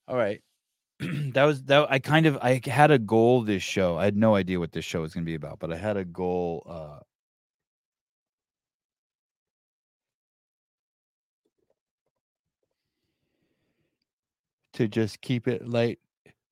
All 0.08 0.18
right. 0.18 0.42
that 1.00 1.44
was 1.44 1.64
that 1.66 1.92
I 1.92 2.00
kind 2.00 2.26
of 2.26 2.38
I 2.42 2.62
had 2.66 2.92
a 2.92 3.00
goal 3.00 3.44
this 3.44 3.64
show. 3.64 3.98
I 3.98 4.06
had 4.06 4.18
no 4.18 4.36
idea 4.36 4.60
what 4.60 4.72
this 4.72 4.86
show 4.86 5.02
was 5.02 5.14
going 5.14 5.26
to 5.26 5.30
be 5.30 5.36
about, 5.36 5.60
but 5.60 5.72
I 5.74 5.78
had 5.78 5.98
a 5.98 6.06
goal 6.06 6.64
uh 6.68 7.00
to 14.74 14.88
just 14.88 15.22
keep 15.22 15.48
it 15.48 15.68
light 15.68 16.00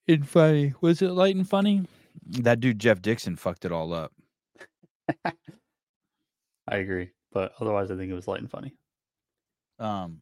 and 0.08 0.28
funny. 0.28 0.74
Was 0.82 1.02
it 1.02 1.10
light 1.12 1.36
and 1.36 1.48
funny? 1.48 1.84
That 2.28 2.60
dude 2.60 2.80
Jeff 2.80 3.02
Dickson 3.02 3.36
fucked 3.36 3.66
it 3.66 3.72
all 3.72 3.94
up. 3.94 4.14
I 6.68 6.78
agree, 6.78 7.12
but 7.32 7.54
otherwise, 7.60 7.92
I 7.92 7.96
think 7.98 8.12
it 8.12 8.16
was 8.16 8.28
light 8.28 8.42
and 8.42 8.50
funny. 8.50 8.76
Um 9.80 10.22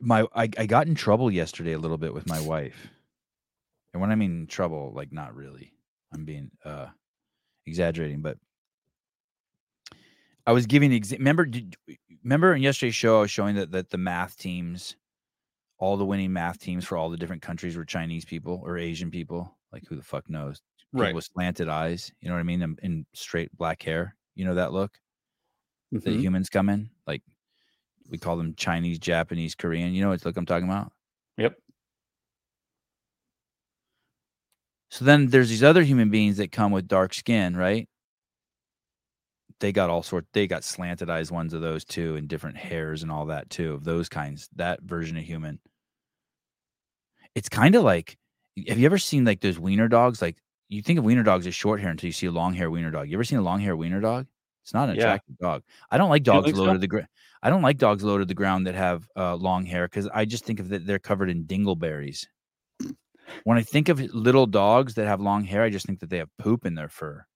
my 0.00 0.22
I, 0.34 0.48
I 0.58 0.66
got 0.66 0.86
in 0.86 0.94
trouble 0.94 1.30
yesterday 1.30 1.72
a 1.72 1.78
little 1.78 1.98
bit 1.98 2.14
with 2.14 2.26
my 2.26 2.40
wife. 2.40 2.88
And 3.92 4.00
when 4.00 4.10
I 4.10 4.14
mean 4.14 4.46
trouble, 4.46 4.92
like 4.94 5.12
not 5.12 5.34
really. 5.34 5.72
I'm 6.12 6.24
being 6.24 6.50
uh 6.64 6.88
exaggerating, 7.66 8.22
but 8.22 8.38
I 10.46 10.52
was 10.52 10.66
giving 10.66 10.90
exa- 10.92 11.18
remember 11.18 11.44
did, 11.44 11.76
remember 12.24 12.54
in 12.54 12.62
yesterday's 12.62 12.94
show 12.94 13.18
I 13.18 13.20
was 13.22 13.30
showing 13.30 13.56
that 13.56 13.70
that 13.72 13.90
the 13.90 13.98
math 13.98 14.38
teams 14.38 14.96
all 15.78 15.96
the 15.96 16.04
winning 16.06 16.32
math 16.32 16.58
teams 16.58 16.84
for 16.84 16.96
all 16.96 17.08
the 17.10 17.16
different 17.16 17.42
countries 17.42 17.76
were 17.76 17.84
Chinese 17.84 18.24
people 18.24 18.60
or 18.64 18.78
Asian 18.78 19.10
people. 19.10 19.56
Like 19.72 19.84
who 19.88 19.96
the 19.96 20.02
fuck 20.02 20.28
knows? 20.28 20.60
People 20.92 21.04
Right. 21.04 21.14
with 21.14 21.28
slanted 21.32 21.68
eyes, 21.68 22.10
you 22.20 22.28
know 22.28 22.34
what 22.34 22.40
I 22.40 22.44
mean? 22.44 22.62
And, 22.62 22.78
and 22.82 23.06
straight 23.12 23.56
black 23.56 23.82
hair. 23.82 24.16
You 24.34 24.44
know 24.46 24.54
that 24.54 24.72
look? 24.72 24.98
that 25.92 26.04
Mhm. 26.04 26.20
humans 26.20 26.50
come 26.50 26.68
in. 26.68 26.90
Like 27.06 27.22
we 28.08 28.18
call 28.18 28.36
them 28.36 28.54
Chinese, 28.56 28.98
Japanese, 28.98 29.54
Korean. 29.54 29.94
You 29.94 30.02
know 30.02 30.08
what 30.08 30.24
look 30.24 30.36
I'm 30.36 30.46
talking 30.46 30.68
about? 30.68 30.92
Yep. 31.36 31.56
So 34.90 35.04
then 35.04 35.26
there's 35.26 35.48
these 35.50 35.62
other 35.62 35.82
human 35.82 36.10
beings 36.10 36.38
that 36.38 36.50
come 36.50 36.72
with 36.72 36.88
dark 36.88 37.12
skin, 37.14 37.56
right? 37.56 37.88
They 39.60 39.72
got 39.72 39.90
all 39.90 40.02
sorts, 40.02 40.28
they 40.32 40.46
got 40.46 40.64
slanted 40.64 41.10
eyes 41.10 41.30
ones 41.32 41.52
of 41.52 41.60
those 41.60 41.84
too, 41.84 42.16
and 42.16 42.28
different 42.28 42.56
hairs 42.56 43.02
and 43.02 43.10
all 43.10 43.26
that 43.26 43.50
too, 43.50 43.74
of 43.74 43.84
those 43.84 44.08
kinds, 44.08 44.48
that 44.56 44.80
version 44.82 45.16
of 45.16 45.24
human. 45.24 45.58
It's 47.34 47.48
kind 47.48 47.74
of 47.74 47.82
like 47.82 48.16
have 48.66 48.78
you 48.78 48.86
ever 48.86 48.98
seen 48.98 49.24
like 49.24 49.40
those 49.40 49.58
wiener 49.58 49.88
dogs? 49.88 50.20
Like 50.20 50.36
you 50.68 50.82
think 50.82 50.98
of 50.98 51.04
wiener 51.04 51.22
dogs 51.22 51.46
as 51.46 51.54
short 51.54 51.80
hair 51.80 51.90
until 51.90 52.08
you 52.08 52.12
see 52.12 52.26
a 52.26 52.32
long 52.32 52.54
hair 52.54 52.70
wiener 52.70 52.90
dog. 52.90 53.08
You 53.08 53.16
ever 53.16 53.24
seen 53.24 53.38
a 53.38 53.42
long 53.42 53.60
hair 53.60 53.76
wiener 53.76 54.00
dog? 54.00 54.26
It's 54.64 54.74
not 54.74 54.88
an 54.88 54.96
Yeah. 54.96 55.02
attractive 55.02 55.38
dog. 55.38 55.62
I 55.90 55.98
don't 55.98 56.10
like 56.10 56.22
dogs 56.24 56.52
low 56.52 56.66
so? 56.66 56.72
to 56.72 56.78
the 56.78 56.86
ground. 56.86 57.08
I 57.42 57.50
don't 57.50 57.62
like 57.62 57.78
dogs 57.78 58.02
low 58.02 58.18
to 58.18 58.24
the 58.24 58.34
ground 58.34 58.66
that 58.66 58.74
have 58.74 59.08
uh, 59.16 59.36
long 59.36 59.64
hair 59.64 59.86
because 59.86 60.08
I 60.12 60.24
just 60.24 60.44
think 60.44 60.60
of 60.60 60.68
that 60.70 60.86
they're 60.86 60.98
covered 60.98 61.30
in 61.30 61.44
dingleberries. 61.44 62.26
When 63.44 63.58
I 63.58 63.62
think 63.62 63.88
of 63.88 64.00
little 64.14 64.46
dogs 64.46 64.94
that 64.94 65.06
have 65.06 65.20
long 65.20 65.44
hair, 65.44 65.62
I 65.62 65.70
just 65.70 65.86
think 65.86 66.00
that 66.00 66.10
they 66.10 66.18
have 66.18 66.30
poop 66.38 66.64
in 66.64 66.74
their 66.74 66.88
fur. 66.88 67.26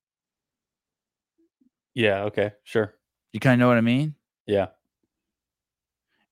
Yeah. 1.95 2.23
Okay. 2.25 2.53
Sure. 2.65 2.95
You 3.33 3.41
kind 3.41 3.55
of 3.55 3.61
know 3.61 3.69
what 3.69 3.77
I 3.77 3.83
mean? 3.83 4.15
Yeah. 4.47 4.69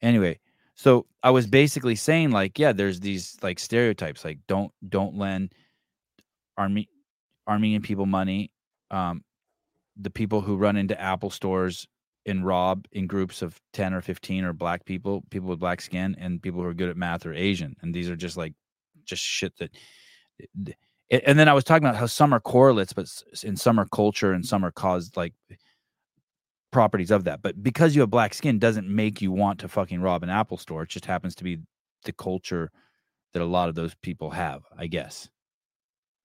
Anyway, 0.02 0.40
so 0.74 1.06
I 1.22 1.30
was 1.30 1.46
basically 1.46 1.94
saying 1.94 2.30
like, 2.30 2.58
yeah, 2.58 2.72
there's 2.72 3.00
these 3.00 3.36
like 3.42 3.58
stereotypes, 3.58 4.24
like 4.24 4.38
don't 4.48 4.72
don't 4.88 5.16
lend 5.16 5.52
army 6.56 6.88
Armenian 7.46 7.82
people 7.82 8.06
money. 8.06 8.50
Um, 8.90 9.22
the 10.00 10.10
people 10.10 10.40
who 10.40 10.56
run 10.56 10.76
into 10.76 10.98
Apple 10.98 11.30
stores 11.30 11.86
and 12.26 12.44
rob 12.44 12.86
in 12.92 13.06
groups 13.06 13.42
of 13.42 13.58
10 13.72 13.94
or 13.94 14.00
15 14.00 14.44
or 14.44 14.52
black 14.52 14.84
people, 14.84 15.22
people 15.30 15.48
with 15.48 15.58
black 15.58 15.80
skin, 15.80 16.16
and 16.18 16.42
people 16.42 16.60
who 16.60 16.66
are 16.66 16.74
good 16.74 16.90
at 16.90 16.96
math 16.96 17.24
are 17.26 17.34
Asian. 17.34 17.76
And 17.82 17.94
these 17.94 18.10
are 18.10 18.16
just 18.16 18.36
like 18.36 18.54
just 19.04 19.22
shit 19.22 19.56
that 19.58 19.70
eh, 21.10 21.20
and 21.26 21.38
then 21.38 21.48
I 21.48 21.54
was 21.54 21.64
talking 21.64 21.84
about 21.84 21.98
how 21.98 22.06
some 22.06 22.32
are 22.32 22.40
correlates, 22.40 22.92
but 22.92 23.06
in 23.42 23.56
some 23.56 23.80
are 23.80 23.86
culture 23.86 24.32
and 24.32 24.46
some 24.46 24.64
are 24.64 24.70
caused 24.70 25.16
like 25.16 25.34
properties 26.70 27.10
of 27.10 27.24
that. 27.24 27.42
But 27.42 27.62
because 27.62 27.94
you 27.94 28.02
have 28.02 28.10
black 28.10 28.34
skin 28.34 28.58
doesn't 28.58 28.88
make 28.88 29.20
you 29.20 29.32
want 29.32 29.58
to 29.60 29.68
fucking 29.68 30.00
rob 30.00 30.22
an 30.22 30.30
Apple 30.30 30.56
store. 30.56 30.82
It 30.82 30.90
just 30.90 31.06
happens 31.06 31.34
to 31.36 31.44
be 31.44 31.58
the 32.04 32.12
culture 32.12 32.70
that 33.32 33.42
a 33.42 33.46
lot 33.46 33.68
of 33.68 33.74
those 33.74 33.94
people 34.02 34.30
have, 34.30 34.62
I 34.76 34.86
guess. 34.86 35.28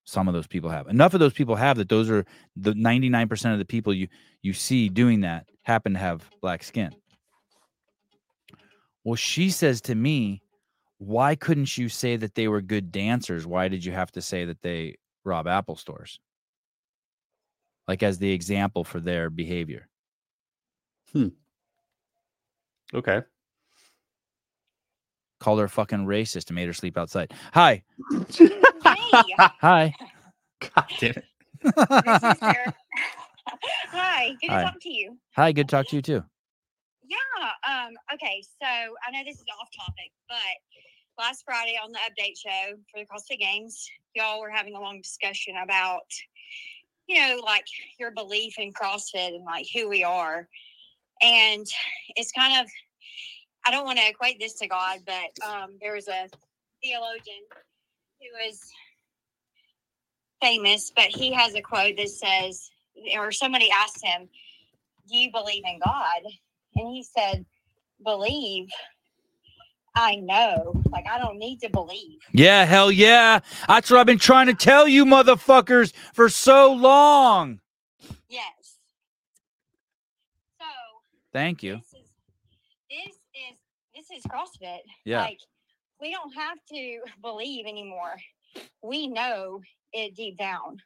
Some 0.06 0.28
of 0.28 0.34
those 0.36 0.48
people 0.48 0.70
have. 0.70 0.88
Enough 0.88 1.16
of 1.16 1.20
those 1.20 1.34
people 1.34 1.56
have 1.56 1.78
that 1.78 1.90
those 1.90 2.10
are 2.10 2.26
the 2.56 2.74
99% 2.74 3.52
of 3.54 3.60
the 3.60 3.66
people 3.66 3.94
you 3.94 4.08
you 4.44 4.54
see 4.54 4.88
doing 4.88 5.22
that 5.22 5.48
happen 5.64 5.94
to 5.94 6.00
have 6.00 6.30
black 6.42 6.64
skin. 6.64 6.94
Well, 9.04 9.16
she 9.16 9.50
says 9.50 9.82
to 9.82 9.96
me, 9.96 10.42
why 11.00 11.36
couldn't 11.36 11.78
you 11.78 11.90
say 11.90 12.16
that 12.18 12.36
they 12.36 12.48
were 12.48 12.62
good 12.62 12.92
dancers? 12.92 13.46
Why 13.46 13.68
did 13.68 13.84
you 13.84 13.92
have 13.92 14.12
to 14.14 14.22
say 14.22 14.46
that 14.46 14.62
they 14.62 14.96
rob 15.24 15.48
Apple 15.48 15.76
stores? 15.76 16.20
Like 17.88 18.04
as 18.04 18.20
the 18.20 18.32
example 18.32 18.84
for 18.84 19.00
their 19.00 19.30
behavior. 19.30 19.88
Hmm. 21.14 21.30
Okay. 22.94 23.22
Called 25.40 25.60
her 25.60 25.68
fucking 25.68 26.06
racist 26.06 26.48
and 26.48 26.56
made 26.56 26.68
her 26.68 26.74
sleep 26.74 26.98
outside. 26.98 27.34
Hi. 27.54 27.84
Hey, 29.16 29.24
Hi. 29.62 29.96
God 30.60 30.86
damn 30.98 31.12
it. 31.12 31.26
this. 32.06 32.22
Hi, 33.94 34.36
good 34.42 34.50
Hi. 34.50 34.60
to 34.60 34.66
talk 34.66 34.76
to 34.82 34.90
you. 34.94 35.18
Hi, 35.38 35.52
good 35.54 35.70
to 35.70 35.76
talk 35.76 35.88
to 35.88 35.96
you 35.96 36.02
too. 36.02 36.24
Yeah. 37.08 37.18
Um. 37.66 37.94
Okay. 38.14 38.44
So 38.62 38.68
I 38.68 39.12
know 39.12 39.22
this 39.26 39.38
is 39.38 39.46
off 39.62 39.70
topic, 39.78 40.12
but 40.28 41.24
last 41.24 41.44
Friday 41.46 41.80
on 41.82 41.94
the 41.94 42.00
update 42.00 42.38
show 42.38 42.76
for 42.92 43.00
the 43.00 43.06
CrossFit 43.06 43.40
Games, 43.40 43.90
y'all 44.16 44.42
were 44.42 44.50
having 44.50 44.76
a 44.76 44.82
long 44.82 45.00
discussion 45.02 45.56
about, 45.64 46.02
you 47.08 47.22
know, 47.22 47.40
like 47.44 47.66
your 48.00 48.12
belief 48.12 48.56
in 48.58 48.74
CrossFit 48.74 49.36
and 49.36 49.46
like 49.46 49.68
who 49.74 49.88
we 49.88 50.04
are, 50.04 50.48
and 51.22 51.66
it's 52.18 52.32
kind 52.34 52.62
of. 52.62 52.70
I 53.68 53.72
don't 53.72 53.86
want 53.86 53.98
to 53.98 54.08
equate 54.08 54.40
this 54.40 54.54
to 54.60 54.68
God, 54.68 55.00
but 55.08 55.32
um, 55.48 55.78
there 55.82 55.96
was 55.96 56.08
a 56.08 56.30
theologian 56.84 57.42
who 58.22 58.48
is 58.48 58.62
famous, 60.46 60.92
but 60.96 61.06
he 61.06 61.34
has 61.34 61.56
a 61.56 61.62
quote 61.62 61.98
that 61.98 62.10
says, 62.10 62.70
or 63.18 63.32
somebody 63.32 63.70
asked 63.72 64.04
him, 64.04 64.30
Do 65.10 65.18
you 65.18 65.32
believe 65.32 65.64
in 65.66 65.80
God? 65.84 66.22
And 66.76 66.88
he 66.94 67.04
said, 67.04 67.46
Believe. 68.04 68.68
I 69.98 70.18
know. 70.18 70.74
Like, 70.92 71.06
I 71.08 71.18
don't 71.18 71.40
need 71.40 71.62
to 71.62 71.70
believe. 71.70 72.20
Yeah, 72.34 72.66
hell 72.66 72.92
yeah. 72.92 73.40
That's 73.70 73.90
what 73.90 74.02
I've 74.02 74.06
been 74.06 74.20
trying 74.20 74.48
to 74.48 74.54
tell 74.54 74.90
you, 74.90 75.06
motherfuckers, 75.06 75.94
for 76.14 76.28
so 76.28 76.74
long. 76.74 77.62
Yes. 78.28 78.78
So, 80.60 80.66
Thank 81.32 81.64
you. 81.64 81.76
this 81.78 81.94
is, 81.94 82.12
this 82.90 83.16
is, 83.16 84.10
this 84.10 84.18
is 84.18 84.24
CrossFit. 84.26 84.80
Yeah. 85.06 85.22
Like, 85.22 85.40
we 86.02 86.12
don't 86.12 86.34
have 86.34 86.58
to 86.74 87.00
believe 87.22 87.66
anymore. 87.66 88.18
We 88.84 89.08
know 89.08 89.62
it 89.96 90.16
deep 90.16 90.38
down. 90.38 90.82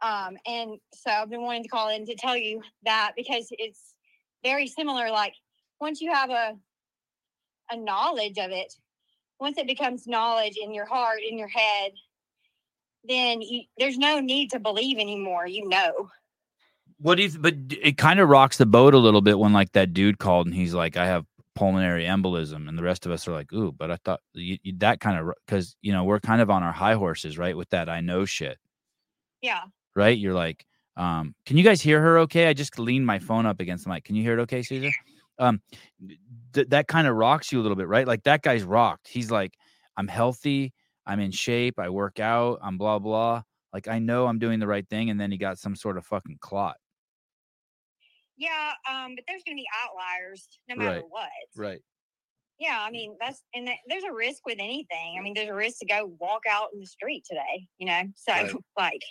Um, 0.00 0.36
and 0.46 0.78
so 0.94 1.10
I've 1.10 1.30
been 1.30 1.42
wanting 1.42 1.64
to 1.64 1.68
call 1.68 1.88
in 1.88 2.06
to 2.06 2.14
tell 2.14 2.36
you 2.36 2.62
that 2.84 3.12
because 3.16 3.46
it's 3.50 3.94
very 4.44 4.66
similar. 4.66 5.10
Like 5.10 5.34
once 5.80 6.00
you 6.00 6.12
have 6.12 6.30
a 6.30 6.56
a 7.70 7.76
knowledge 7.76 8.38
of 8.38 8.50
it, 8.50 8.72
once 9.40 9.58
it 9.58 9.66
becomes 9.66 10.06
knowledge 10.06 10.56
in 10.60 10.72
your 10.72 10.86
heart, 10.86 11.20
in 11.28 11.36
your 11.36 11.48
head, 11.48 11.92
then 13.04 13.42
you, 13.42 13.62
there's 13.76 13.98
no 13.98 14.20
need 14.20 14.50
to 14.52 14.58
believe 14.58 14.98
anymore. 14.98 15.46
You 15.46 15.68
know. 15.68 16.10
What 17.00 17.16
do 17.16 17.24
you? 17.24 17.38
But 17.38 17.54
it 17.70 17.98
kind 17.98 18.20
of 18.20 18.28
rocks 18.28 18.56
the 18.56 18.66
boat 18.66 18.94
a 18.94 18.98
little 18.98 19.20
bit 19.20 19.38
when 19.38 19.52
like 19.52 19.72
that 19.72 19.92
dude 19.92 20.18
called 20.18 20.46
and 20.46 20.54
he's 20.54 20.74
like, 20.74 20.96
"I 20.96 21.06
have 21.06 21.26
pulmonary 21.58 22.04
embolism," 22.04 22.68
and 22.68 22.78
the 22.78 22.82
rest 22.82 23.04
of 23.06 23.12
us 23.12 23.26
are 23.28 23.32
like, 23.32 23.52
"Ooh," 23.52 23.72
but 23.72 23.90
I 23.90 23.96
thought 24.04 24.20
you, 24.34 24.58
you, 24.62 24.72
that 24.78 25.00
kind 25.00 25.18
of 25.18 25.32
because 25.46 25.76
you 25.82 25.92
know 25.92 26.04
we're 26.04 26.20
kind 26.20 26.40
of 26.40 26.50
on 26.50 26.62
our 26.62 26.72
high 26.72 26.94
horses, 26.94 27.36
right? 27.38 27.56
With 27.56 27.70
that, 27.70 27.88
I 27.88 28.00
know 28.00 28.24
shit, 28.24 28.58
Yeah. 29.42 29.62
right? 29.96 30.16
You're 30.16 30.34
like, 30.34 30.64
um, 30.96 31.34
can 31.46 31.56
you 31.56 31.64
guys 31.64 31.80
hear 31.82 32.00
her? 32.00 32.18
Okay, 32.20 32.46
I 32.48 32.52
just 32.52 32.78
leaned 32.78 33.06
my 33.06 33.18
phone 33.18 33.46
up 33.46 33.60
against 33.60 33.84
the 33.84 33.90
mic. 33.90 34.04
Can 34.04 34.14
you 34.16 34.22
hear 34.22 34.38
it? 34.38 34.42
Okay, 34.42 34.62
Caesar. 34.62 34.90
Um, 35.40 35.60
th- 36.52 36.68
that 36.68 36.88
kind 36.88 37.06
of 37.06 37.14
rocks 37.16 37.52
you 37.52 37.60
a 37.60 37.62
little 37.62 37.76
bit, 37.76 37.86
right? 37.88 38.06
Like 38.06 38.24
that 38.24 38.42
guy's 38.42 38.64
rocked. 38.64 39.06
He's 39.08 39.30
like, 39.30 39.54
I'm 39.96 40.08
healthy. 40.08 40.72
I'm 41.06 41.20
in 41.20 41.30
shape. 41.30 41.78
I 41.78 41.88
work 41.90 42.18
out. 42.20 42.58
I'm 42.62 42.76
blah 42.78 42.98
blah. 42.98 43.42
Like 43.72 43.86
I 43.88 43.98
know 43.98 44.26
I'm 44.26 44.38
doing 44.38 44.58
the 44.60 44.66
right 44.66 44.88
thing, 44.88 45.10
and 45.10 45.20
then 45.20 45.30
he 45.30 45.38
got 45.38 45.58
some 45.58 45.76
sort 45.76 45.96
of 45.98 46.04
fucking 46.06 46.38
clot. 46.40 46.76
Yeah. 48.38 48.72
Um, 48.90 49.14
but 49.14 49.24
there's 49.28 49.42
gonna 49.44 49.56
be 49.56 49.66
outliers 49.84 50.48
no 50.68 50.76
matter 50.76 50.96
Right. 50.96 51.04
what. 51.08 51.28
Right. 51.56 51.80
Yeah, 52.58 52.78
I 52.80 52.90
mean 52.90 53.16
that's 53.20 53.42
and 53.54 53.66
that, 53.68 53.76
there's 53.88 54.04
a 54.04 54.12
risk 54.12 54.46
with 54.46 54.58
anything. 54.58 55.16
I 55.18 55.22
mean, 55.22 55.34
there's 55.34 55.48
a 55.48 55.54
risk 55.54 55.78
to 55.80 55.86
go 55.86 56.16
walk 56.18 56.42
out 56.48 56.68
in 56.72 56.80
the 56.80 56.86
street 56.86 57.24
today, 57.28 57.66
you 57.78 57.86
know. 57.86 58.02
So 58.16 58.32
Right. 58.32 58.54
like, 58.78 59.02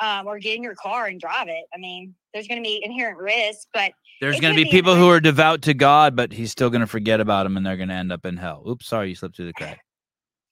um, 0.00 0.26
or 0.26 0.38
get 0.38 0.56
in 0.56 0.62
your 0.62 0.74
car 0.74 1.06
and 1.06 1.20
drive 1.20 1.48
it. 1.48 1.64
I 1.74 1.78
mean, 1.78 2.14
there's 2.32 2.48
going 2.48 2.62
to 2.62 2.66
be 2.66 2.82
inherent 2.84 3.18
risk, 3.18 3.68
but 3.72 3.92
There's 4.20 4.40
going 4.40 4.52
to 4.52 4.56
be 4.56 4.64
be 4.64 4.70
people 4.70 4.96
who 4.96 5.08
are 5.08 5.20
devout 5.20 5.62
to 5.62 5.74
God, 5.74 6.16
but 6.16 6.32
he's 6.32 6.50
still 6.50 6.70
going 6.70 6.80
to 6.80 6.86
forget 6.86 7.20
about 7.20 7.46
him, 7.46 7.56
and 7.56 7.64
they're 7.64 7.76
going 7.76 7.90
to 7.90 7.94
end 7.94 8.12
up 8.12 8.26
in 8.26 8.36
hell. 8.36 8.64
Oops, 8.68 8.86
sorry, 8.86 9.10
you 9.10 9.14
slipped 9.14 9.36
through 9.36 9.46
the 9.46 9.52
crack. 9.52 9.78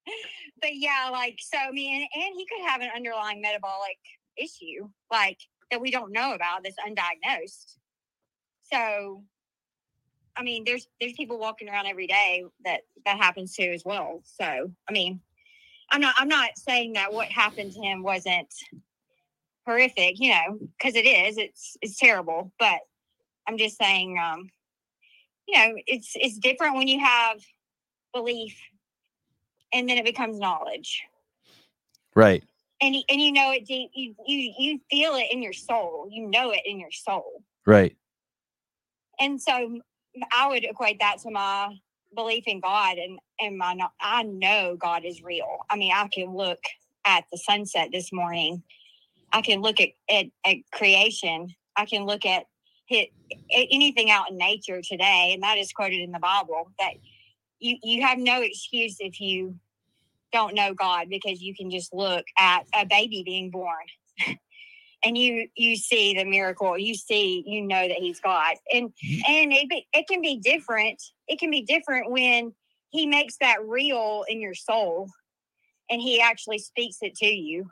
but 0.60 0.74
yeah, 0.74 1.08
like 1.10 1.36
so. 1.40 1.58
I 1.58 1.72
mean, 1.72 1.94
and, 1.94 2.24
and 2.24 2.34
he 2.36 2.46
could 2.46 2.68
have 2.68 2.80
an 2.80 2.90
underlying 2.94 3.40
metabolic 3.42 3.98
issue, 4.36 4.88
like 5.10 5.38
that 5.70 5.80
we 5.80 5.90
don't 5.90 6.12
know 6.12 6.34
about, 6.34 6.62
that's 6.62 6.76
undiagnosed. 6.86 7.78
So, 8.72 9.22
I 10.36 10.42
mean, 10.42 10.64
there's 10.64 10.88
there's 11.00 11.12
people 11.12 11.38
walking 11.38 11.68
around 11.68 11.86
every 11.86 12.06
day 12.06 12.44
that 12.64 12.80
that 13.04 13.18
happens 13.18 13.54
to 13.56 13.66
as 13.72 13.82
well. 13.84 14.22
So, 14.24 14.44
I 14.44 14.92
mean, 14.92 15.20
I'm 15.90 16.00
not 16.00 16.14
I'm 16.18 16.28
not 16.28 16.50
saying 16.56 16.94
that 16.94 17.12
what 17.12 17.28
happened 17.28 17.72
to 17.72 17.80
him 17.80 18.02
wasn't 18.02 18.52
horrific, 19.66 20.18
you 20.18 20.30
know, 20.30 20.58
because 20.78 20.94
it 20.96 21.06
is. 21.06 21.36
It's 21.38 21.76
it's 21.82 21.98
terrible, 21.98 22.52
but 22.58 22.80
I'm 23.46 23.58
just 23.58 23.76
saying, 23.76 24.18
um, 24.18 24.48
you 25.46 25.58
know, 25.58 25.74
it's 25.86 26.12
it's 26.14 26.38
different 26.38 26.76
when 26.76 26.88
you 26.88 27.00
have 27.00 27.38
belief, 28.14 28.56
and 29.72 29.88
then 29.88 29.98
it 29.98 30.04
becomes 30.04 30.38
knowledge, 30.38 31.02
Right. 32.14 32.42
and 32.80 32.94
you, 32.94 33.02
and 33.10 33.20
you 33.20 33.32
know 33.32 33.52
it 33.52 33.66
deep. 33.66 33.90
You 33.94 34.14
you 34.26 34.54
you 34.58 34.80
feel 34.90 35.14
it 35.16 35.26
in 35.30 35.42
your 35.42 35.52
soul. 35.52 36.08
You 36.10 36.26
know 36.28 36.52
it 36.52 36.62
in 36.64 36.80
your 36.80 36.90
soul. 36.90 37.42
Right. 37.66 37.96
And 39.20 39.40
so 39.40 39.80
I 40.32 40.48
would 40.48 40.64
equate 40.64 40.98
that 41.00 41.18
to 41.20 41.30
my 41.30 41.74
belief 42.14 42.44
in 42.46 42.60
God 42.60 42.98
and 42.98 43.18
and 43.40 43.56
my 43.56 43.76
I 44.00 44.22
know 44.22 44.76
God 44.78 45.04
is 45.04 45.22
real. 45.22 45.58
I 45.70 45.76
mean, 45.76 45.92
I 45.92 46.08
can 46.08 46.34
look 46.34 46.60
at 47.04 47.24
the 47.32 47.38
sunset 47.38 47.88
this 47.92 48.12
morning. 48.12 48.62
I 49.32 49.42
can 49.42 49.60
look 49.60 49.80
at 49.80 49.90
at, 50.10 50.26
at 50.44 50.56
creation. 50.72 51.54
I 51.76 51.86
can 51.86 52.04
look 52.04 52.26
at 52.26 52.44
hit 52.86 53.08
anything 53.50 54.10
out 54.10 54.30
in 54.30 54.36
nature 54.36 54.80
today, 54.82 55.30
and 55.32 55.42
that 55.42 55.58
is 55.58 55.72
quoted 55.72 56.00
in 56.00 56.12
the 56.12 56.18
Bible. 56.18 56.70
That 56.78 56.94
you 57.58 57.76
you 57.82 58.02
have 58.02 58.18
no 58.18 58.42
excuse 58.42 58.96
if 59.00 59.20
you 59.20 59.58
don't 60.32 60.54
know 60.54 60.74
God 60.74 61.08
because 61.10 61.42
you 61.42 61.54
can 61.54 61.70
just 61.70 61.92
look 61.92 62.24
at 62.38 62.62
a 62.74 62.86
baby 62.86 63.22
being 63.24 63.50
born 63.50 63.84
and 65.04 65.18
you 65.18 65.48
you 65.56 65.76
see 65.76 66.14
the 66.14 66.24
miracle 66.24 66.78
you 66.78 66.94
see 66.94 67.42
you 67.46 67.62
know 67.62 67.88
that 67.88 67.98
he's 67.98 68.20
god. 68.20 68.54
And 68.72 68.92
and 69.28 69.52
it, 69.52 69.68
be- 69.68 69.86
it 69.92 70.06
can 70.08 70.20
be 70.20 70.38
different 70.38 71.02
it 71.28 71.38
can 71.38 71.50
be 71.50 71.62
different 71.62 72.10
when 72.10 72.52
he 72.90 73.06
makes 73.06 73.36
that 73.38 73.66
real 73.66 74.24
in 74.28 74.40
your 74.40 74.54
soul 74.54 75.08
and 75.90 76.00
he 76.00 76.20
actually 76.20 76.58
speaks 76.58 76.98
it 77.02 77.14
to 77.16 77.26
you. 77.26 77.70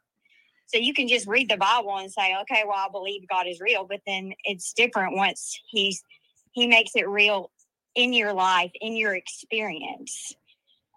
So 0.66 0.78
you 0.78 0.94
can 0.94 1.08
just 1.08 1.26
read 1.26 1.50
the 1.50 1.56
bible 1.56 1.96
and 1.98 2.10
say 2.10 2.36
okay 2.42 2.62
well 2.66 2.76
i 2.76 2.88
believe 2.90 3.28
god 3.28 3.46
is 3.46 3.60
real 3.60 3.84
but 3.84 4.00
then 4.06 4.32
it's 4.44 4.72
different 4.72 5.16
once 5.16 5.60
he's 5.68 6.02
he 6.52 6.66
makes 6.66 6.92
it 6.94 7.08
real 7.08 7.50
in 7.94 8.12
your 8.12 8.32
life 8.32 8.70
in 8.80 8.96
your 8.96 9.14
experience. 9.14 10.34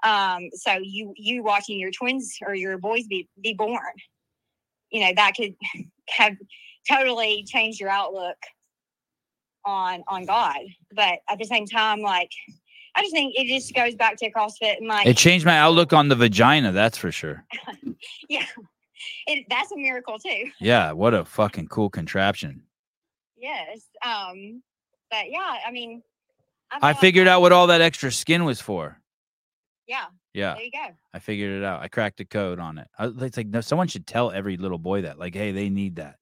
Um 0.03 0.49
so 0.53 0.73
you 0.81 1.13
you 1.15 1.43
watching 1.43 1.79
your 1.79 1.91
twins 1.91 2.37
or 2.45 2.53
your 2.53 2.77
boys 2.77 3.07
be 3.07 3.29
be 3.41 3.53
born 3.53 3.93
you 4.91 5.01
know 5.01 5.11
that 5.15 5.33
could 5.35 5.55
have 6.09 6.35
totally 6.89 7.43
changed 7.47 7.79
your 7.79 7.89
outlook 7.89 8.37
on 9.65 10.03
on 10.07 10.25
God. 10.25 10.59
But 10.93 11.19
at 11.29 11.39
the 11.39 11.45
same 11.45 11.65
time, 11.65 12.01
like 12.01 12.31
I 12.95 13.01
just 13.01 13.13
think 13.13 13.33
it 13.35 13.47
just 13.47 13.73
goes 13.73 13.95
back 13.95 14.17
to 14.17 14.31
CrossFit 14.31 14.77
and 14.77 14.87
like 14.87 15.07
It 15.07 15.17
changed 15.17 15.45
my 15.45 15.57
outlook 15.57 15.93
on 15.93 16.09
the 16.09 16.15
vagina, 16.15 16.71
that's 16.71 16.97
for 16.97 17.11
sure. 17.11 17.45
yeah, 18.29 18.45
it, 19.27 19.45
that's 19.49 19.71
a 19.71 19.77
miracle 19.77 20.19
too. 20.19 20.49
Yeah, 20.59 20.91
what 20.91 21.13
a 21.13 21.25
fucking 21.25 21.67
cool 21.67 21.89
contraption. 21.89 22.63
Yes. 23.37 23.81
Um. 24.05 24.61
But 25.09 25.29
yeah, 25.29 25.57
I 25.67 25.71
mean, 25.71 26.01
I 26.71 26.87
like 26.87 26.99
figured 26.99 27.27
that- 27.27 27.33
out 27.33 27.41
what 27.41 27.51
all 27.51 27.67
that 27.67 27.81
extra 27.81 28.11
skin 28.11 28.45
was 28.45 28.59
for. 28.59 28.99
Yeah. 29.87 30.05
Yeah, 30.33 30.55
There 30.55 30.63
you 30.63 30.71
go. 30.71 30.95
I 31.13 31.19
figured 31.19 31.51
it 31.51 31.63
out. 31.63 31.81
I 31.81 31.87
cracked 31.87 32.17
the 32.17 32.25
code 32.25 32.59
on 32.59 32.77
it. 32.77 32.87
I, 32.97 33.11
it's 33.19 33.37
like 33.37 33.47
no, 33.47 33.61
someone 33.61 33.87
should 33.87 34.07
tell 34.07 34.31
every 34.31 34.57
little 34.57 34.79
boy 34.79 35.03
that, 35.03 35.19
like, 35.19 35.35
hey, 35.35 35.51
they 35.51 35.69
need 35.69 35.97
that. 35.97 36.15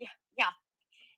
Yeah. 0.00 0.08
Yeah. 0.38 0.44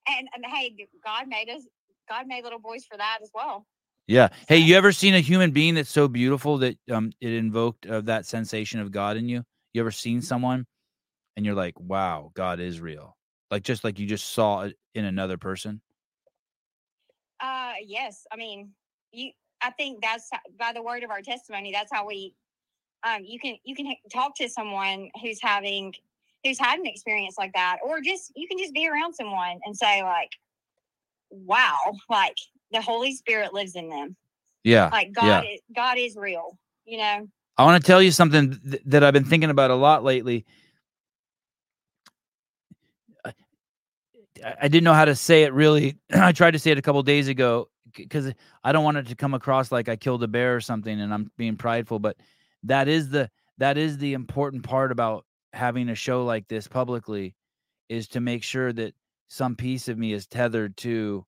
And, 0.09 0.29
and 0.35 0.45
hey, 0.47 0.75
God 1.05 1.29
made 1.29 1.49
us. 1.49 1.63
God 2.09 2.27
made 2.27 2.43
little 2.43 2.59
boys 2.59 2.85
for 2.91 2.97
that 2.97 3.19
as 3.23 3.31
well. 3.35 3.67
Yeah. 4.07 4.31
Hey, 4.49 4.57
you 4.57 4.75
ever 4.77 4.93
seen 4.93 5.15
a 5.15 5.21
human 5.21 5.51
being 5.51 5.75
that's 5.75 5.91
so 5.91 6.09
beautiful 6.09 6.59
that 6.59 6.79
um 6.91 7.13
it 7.21 7.33
invoked 7.33 7.87
uh, 7.87 8.01
that 8.03 8.25
sensation 8.25 8.81
of 8.81 8.91
God 8.91 9.17
in 9.19 9.29
you? 9.29 9.45
You 9.75 9.83
ever 9.83 9.91
seen 9.91 10.23
someone 10.23 10.67
and 11.37 11.45
you're 11.45 11.55
like, 11.55 11.79
wow, 11.79 12.31
God 12.35 12.59
is 12.59 12.81
real. 12.81 13.17
Like 13.51 13.63
just 13.63 13.85
like 13.85 13.99
you 13.99 14.07
just 14.07 14.33
saw 14.33 14.63
it 14.63 14.77
in 14.95 15.05
another 15.05 15.37
person. 15.37 15.83
Uh, 17.41 17.75
yes. 17.87 18.27
I 18.33 18.37
mean, 18.37 18.71
you. 19.13 19.31
I 19.61 19.71
think 19.71 20.01
that's 20.03 20.31
by 20.59 20.73
the 20.73 20.83
word 20.83 21.03
of 21.03 21.11
our 21.11 21.23
testimony. 21.23 21.73
That's 21.73 21.93
how 21.93 22.07
we. 22.07 22.35
Um, 23.05 23.23
you 23.25 23.39
can 23.39 23.57
you 23.65 23.75
can 23.75 23.95
talk 24.13 24.35
to 24.37 24.49
someone 24.49 25.09
who's 25.23 25.41
having 25.41 25.95
who's 26.45 26.59
had 26.59 26.79
an 26.79 26.87
experience 26.87 27.37
like 27.39 27.53
that, 27.55 27.79
or 27.85 28.01
just 28.01 28.33
you 28.35 28.49
can 28.49 28.59
just 28.59 28.75
be 28.75 28.89
around 28.89 29.15
someone 29.15 29.61
and 29.65 29.77
say 29.77 30.03
like, 30.03 30.31
"Wow, 31.31 31.77
like 32.09 32.37
the 32.73 32.81
Holy 32.81 33.15
Spirit 33.15 33.55
lives 33.55 33.77
in 33.77 33.89
them. 33.89 34.17
Yeah. 34.65 34.89
Like 34.91 35.13
God, 35.13 35.45
yeah. 35.45 35.53
is, 35.53 35.61
God 35.75 35.99
is 35.99 36.17
real." 36.17 36.59
You 36.87 36.99
know. 36.99 37.29
I 37.57 37.65
want 37.65 37.83
to 37.83 37.87
tell 37.87 38.01
you 38.01 38.13
something 38.13 38.59
th- 38.69 38.83
that 38.87 39.03
I've 39.03 39.13
been 39.13 39.25
thinking 39.25 39.51
about 39.51 39.73
a 39.73 39.75
lot 39.75 40.05
lately. 40.05 40.47
I, 43.25 43.33
I 44.63 44.69
didn't 44.69 44.85
know 44.85 44.95
how 44.95 45.05
to 45.05 45.17
say 45.17 45.43
it 45.43 45.53
really. 45.53 45.97
I 46.13 46.33
tried 46.33 46.53
to 46.53 46.59
say 46.59 46.71
it 46.71 46.79
a 46.79 46.83
couple 46.83 47.03
days 47.03 47.29
ago 47.29 47.69
because 47.95 48.33
I 48.65 48.73
don't 48.73 48.85
want 48.85 48.97
it 48.97 49.07
to 49.09 49.15
come 49.15 49.35
across 49.35 49.73
like 49.73 49.89
I 49.89 49.97
killed 49.97 50.23
a 50.23 50.29
bear 50.29 50.57
or 50.57 50.61
something 50.61 51.01
and 51.01 51.13
I'm 51.13 51.31
being 51.37 51.57
prideful, 51.57 51.99
but 51.99 52.17
that 52.65 52.89
is 52.89 53.09
the 53.09 53.31
that 53.59 53.77
is 53.77 53.99
the 53.99 54.15
important 54.15 54.63
part 54.63 54.93
about 54.93 55.25
having 55.53 55.89
a 55.89 55.95
show 55.95 56.25
like 56.25 56.49
this 56.49 56.69
publicly 56.69 57.35
is 57.89 58.09
to 58.09 58.21
make 58.21 58.43
sure 58.43 58.73
that 58.73 58.95
some 59.29 59.57
piece 59.57 59.89
of 59.89 59.99
me 59.99 60.13
is 60.13 60.27
tethered 60.27 60.77
to 60.79 61.25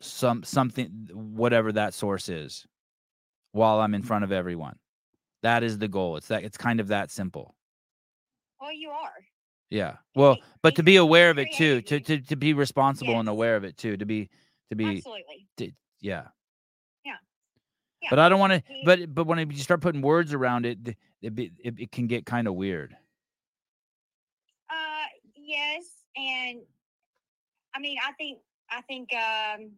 some 0.00 0.42
something 0.42 1.08
whatever 1.12 1.72
that 1.72 1.94
source 1.94 2.28
is 2.28 2.66
while 3.52 3.80
I'm 3.80 3.94
in 3.94 4.02
front 4.02 4.24
of 4.24 4.32
everyone. 4.32 4.76
That 5.42 5.62
is 5.62 5.78
the 5.78 5.88
goal. 5.88 6.16
It's 6.16 6.28
that 6.28 6.44
it's 6.44 6.56
kind 6.56 6.80
of 6.80 6.88
that 6.88 7.10
simple. 7.10 7.54
Well, 8.60 8.72
you 8.72 8.90
are. 8.90 9.12
Yeah. 9.70 9.96
Well, 10.14 10.36
but 10.62 10.76
to 10.76 10.82
be 10.82 10.96
aware 10.96 11.30
of 11.30 11.38
it 11.38 11.52
too, 11.52 11.80
to 11.82 12.00
to, 12.00 12.20
to 12.20 12.36
be 12.36 12.52
responsible 12.52 13.18
and 13.18 13.28
aware 13.28 13.56
of 13.56 13.64
it 13.64 13.76
too, 13.76 13.96
to 13.96 14.06
be 14.06 14.30
to 14.70 14.76
be 14.76 14.98
Absolutely. 14.98 15.46
to, 15.58 15.72
yeah. 16.00 16.24
Yeah. 17.04 17.16
Yeah. 18.02 18.08
But 18.10 18.18
I 18.18 18.28
don't 18.28 18.38
want 18.40 18.52
to. 18.52 18.62
But 18.84 19.14
but 19.14 19.26
when 19.26 19.50
you 19.50 19.58
start 19.58 19.80
putting 19.80 20.02
words 20.02 20.32
around 20.32 20.66
it, 20.66 20.96
it 21.22 21.34
be- 21.34 21.52
it, 21.64 21.74
it 21.78 21.92
can 21.92 22.06
get 22.06 22.24
kind 22.26 22.46
of 22.46 22.54
weird. 22.54 22.96
Uh, 24.70 25.06
yes, 25.34 25.84
and 26.16 26.60
I 27.74 27.80
mean, 27.80 27.98
I 28.06 28.12
think 28.12 28.38
I 28.70 28.80
think 28.82 29.10
um, 29.14 29.70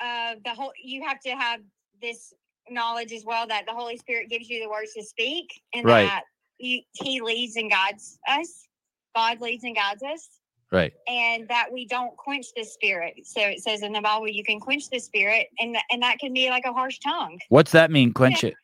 uh, 0.00 0.34
the 0.44 0.50
whole 0.50 0.72
you 0.82 1.06
have 1.06 1.20
to 1.20 1.30
have 1.30 1.60
this 2.00 2.32
knowledge 2.70 3.12
as 3.12 3.24
well 3.24 3.46
that 3.46 3.64
the 3.66 3.72
Holy 3.72 3.96
Spirit 3.96 4.28
gives 4.28 4.48
you 4.50 4.62
the 4.62 4.68
words 4.68 4.92
to 4.94 5.02
speak, 5.02 5.62
and 5.74 5.84
Right. 5.86 6.04
that 6.06 6.24
you, 6.58 6.80
He 6.92 7.20
leads 7.20 7.56
and 7.56 7.70
guides 7.70 8.18
us. 8.28 8.66
God 9.14 9.40
leads 9.40 9.64
and 9.64 9.74
guides 9.74 10.02
us, 10.02 10.28
Right. 10.70 10.92
and 11.08 11.48
that 11.48 11.68
we 11.72 11.86
don't 11.86 12.16
quench 12.16 12.46
the 12.56 12.64
Spirit. 12.64 13.14
So 13.24 13.40
it 13.40 13.60
says 13.60 13.82
in 13.82 13.92
the 13.92 14.00
Bible, 14.00 14.28
you 14.28 14.44
can 14.44 14.60
quench 14.60 14.88
the 14.90 14.98
Spirit, 14.98 15.46
and 15.58 15.76
and 15.90 16.02
that 16.02 16.18
can 16.18 16.32
be 16.32 16.50
like 16.50 16.64
a 16.66 16.72
harsh 16.72 16.98
tongue. 16.98 17.38
What's 17.48 17.72
that 17.72 17.90
mean? 17.90 18.12
Quench 18.12 18.44
it. 18.44 18.54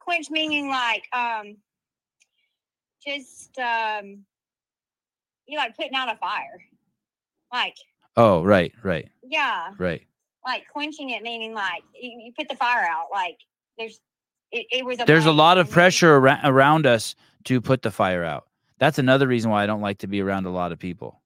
quench 0.00 0.30
meaning 0.30 0.68
like 0.68 1.02
um 1.12 1.56
just 3.06 3.56
um, 3.58 4.24
you 5.46 5.56
like 5.58 5.76
putting 5.76 5.94
out 5.94 6.12
a 6.12 6.16
fire, 6.18 6.60
like 7.52 7.76
Oh, 8.16 8.42
right, 8.42 8.72
right, 8.82 9.08
yeah, 9.22 9.72
right. 9.78 10.02
like 10.44 10.64
quenching 10.72 11.10
it, 11.10 11.22
meaning 11.22 11.52
like 11.52 11.82
you, 11.94 12.10
you 12.24 12.32
put 12.36 12.48
the 12.48 12.56
fire 12.56 12.86
out. 12.90 13.08
Like 13.12 13.36
there's, 13.78 14.00
it, 14.52 14.66
it 14.70 14.84
was. 14.84 15.00
A 15.00 15.04
There's 15.04 15.26
a 15.26 15.32
lot 15.32 15.58
of 15.58 15.70
pressure 15.70 16.26
ar- 16.28 16.40
around 16.44 16.86
us 16.86 17.14
to 17.44 17.60
put 17.60 17.82
the 17.82 17.90
fire 17.90 18.24
out. 18.24 18.46
That's 18.78 18.98
another 18.98 19.26
reason 19.26 19.50
why 19.50 19.62
I 19.62 19.66
don't 19.66 19.80
like 19.80 19.98
to 19.98 20.06
be 20.06 20.20
around 20.20 20.46
a 20.46 20.50
lot 20.50 20.72
of 20.72 20.78
people 20.78 21.22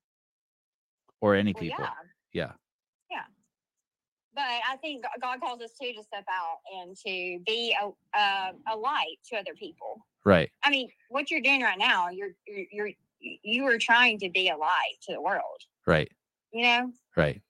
or 1.21 1.35
any 1.35 1.53
Well, 1.53 1.63
people. 1.63 1.85
yeah, 2.33 2.53
Yeah. 3.11 3.23
but 4.35 4.43
I 4.45 4.77
think 4.77 5.05
God 5.21 5.41
calls 5.41 5.61
us 5.61 5.73
too 5.81 5.93
to 5.93 6.03
step 6.03 6.25
out 6.31 6.59
and 6.81 6.97
to 6.99 7.41
be 7.47 7.77
a 7.83 7.89
uh, 8.19 8.53
a 8.73 8.77
light 8.77 9.17
to 9.31 9.37
other 9.37 9.55
people. 9.55 10.07
Right. 10.25 10.51
I 10.63 10.71
mean, 10.71 10.89
what 11.09 11.31
you're 11.31 11.41
doing 11.41 11.63
right 11.63 11.79
now, 11.79 12.09
you're 12.09 12.31
you're, 12.47 12.67
you're 12.71 12.91
you 13.43 13.67
are 13.67 13.79
trying 13.79 14.19
to 14.21 14.31
be 14.31 14.49
a 14.49 14.57
light 14.57 14.97
to 15.03 15.13
the 15.13 15.21
world. 15.21 15.61
Right. 15.87 16.11
You 16.53 16.63
know, 16.63 16.93
Right. 17.17 17.41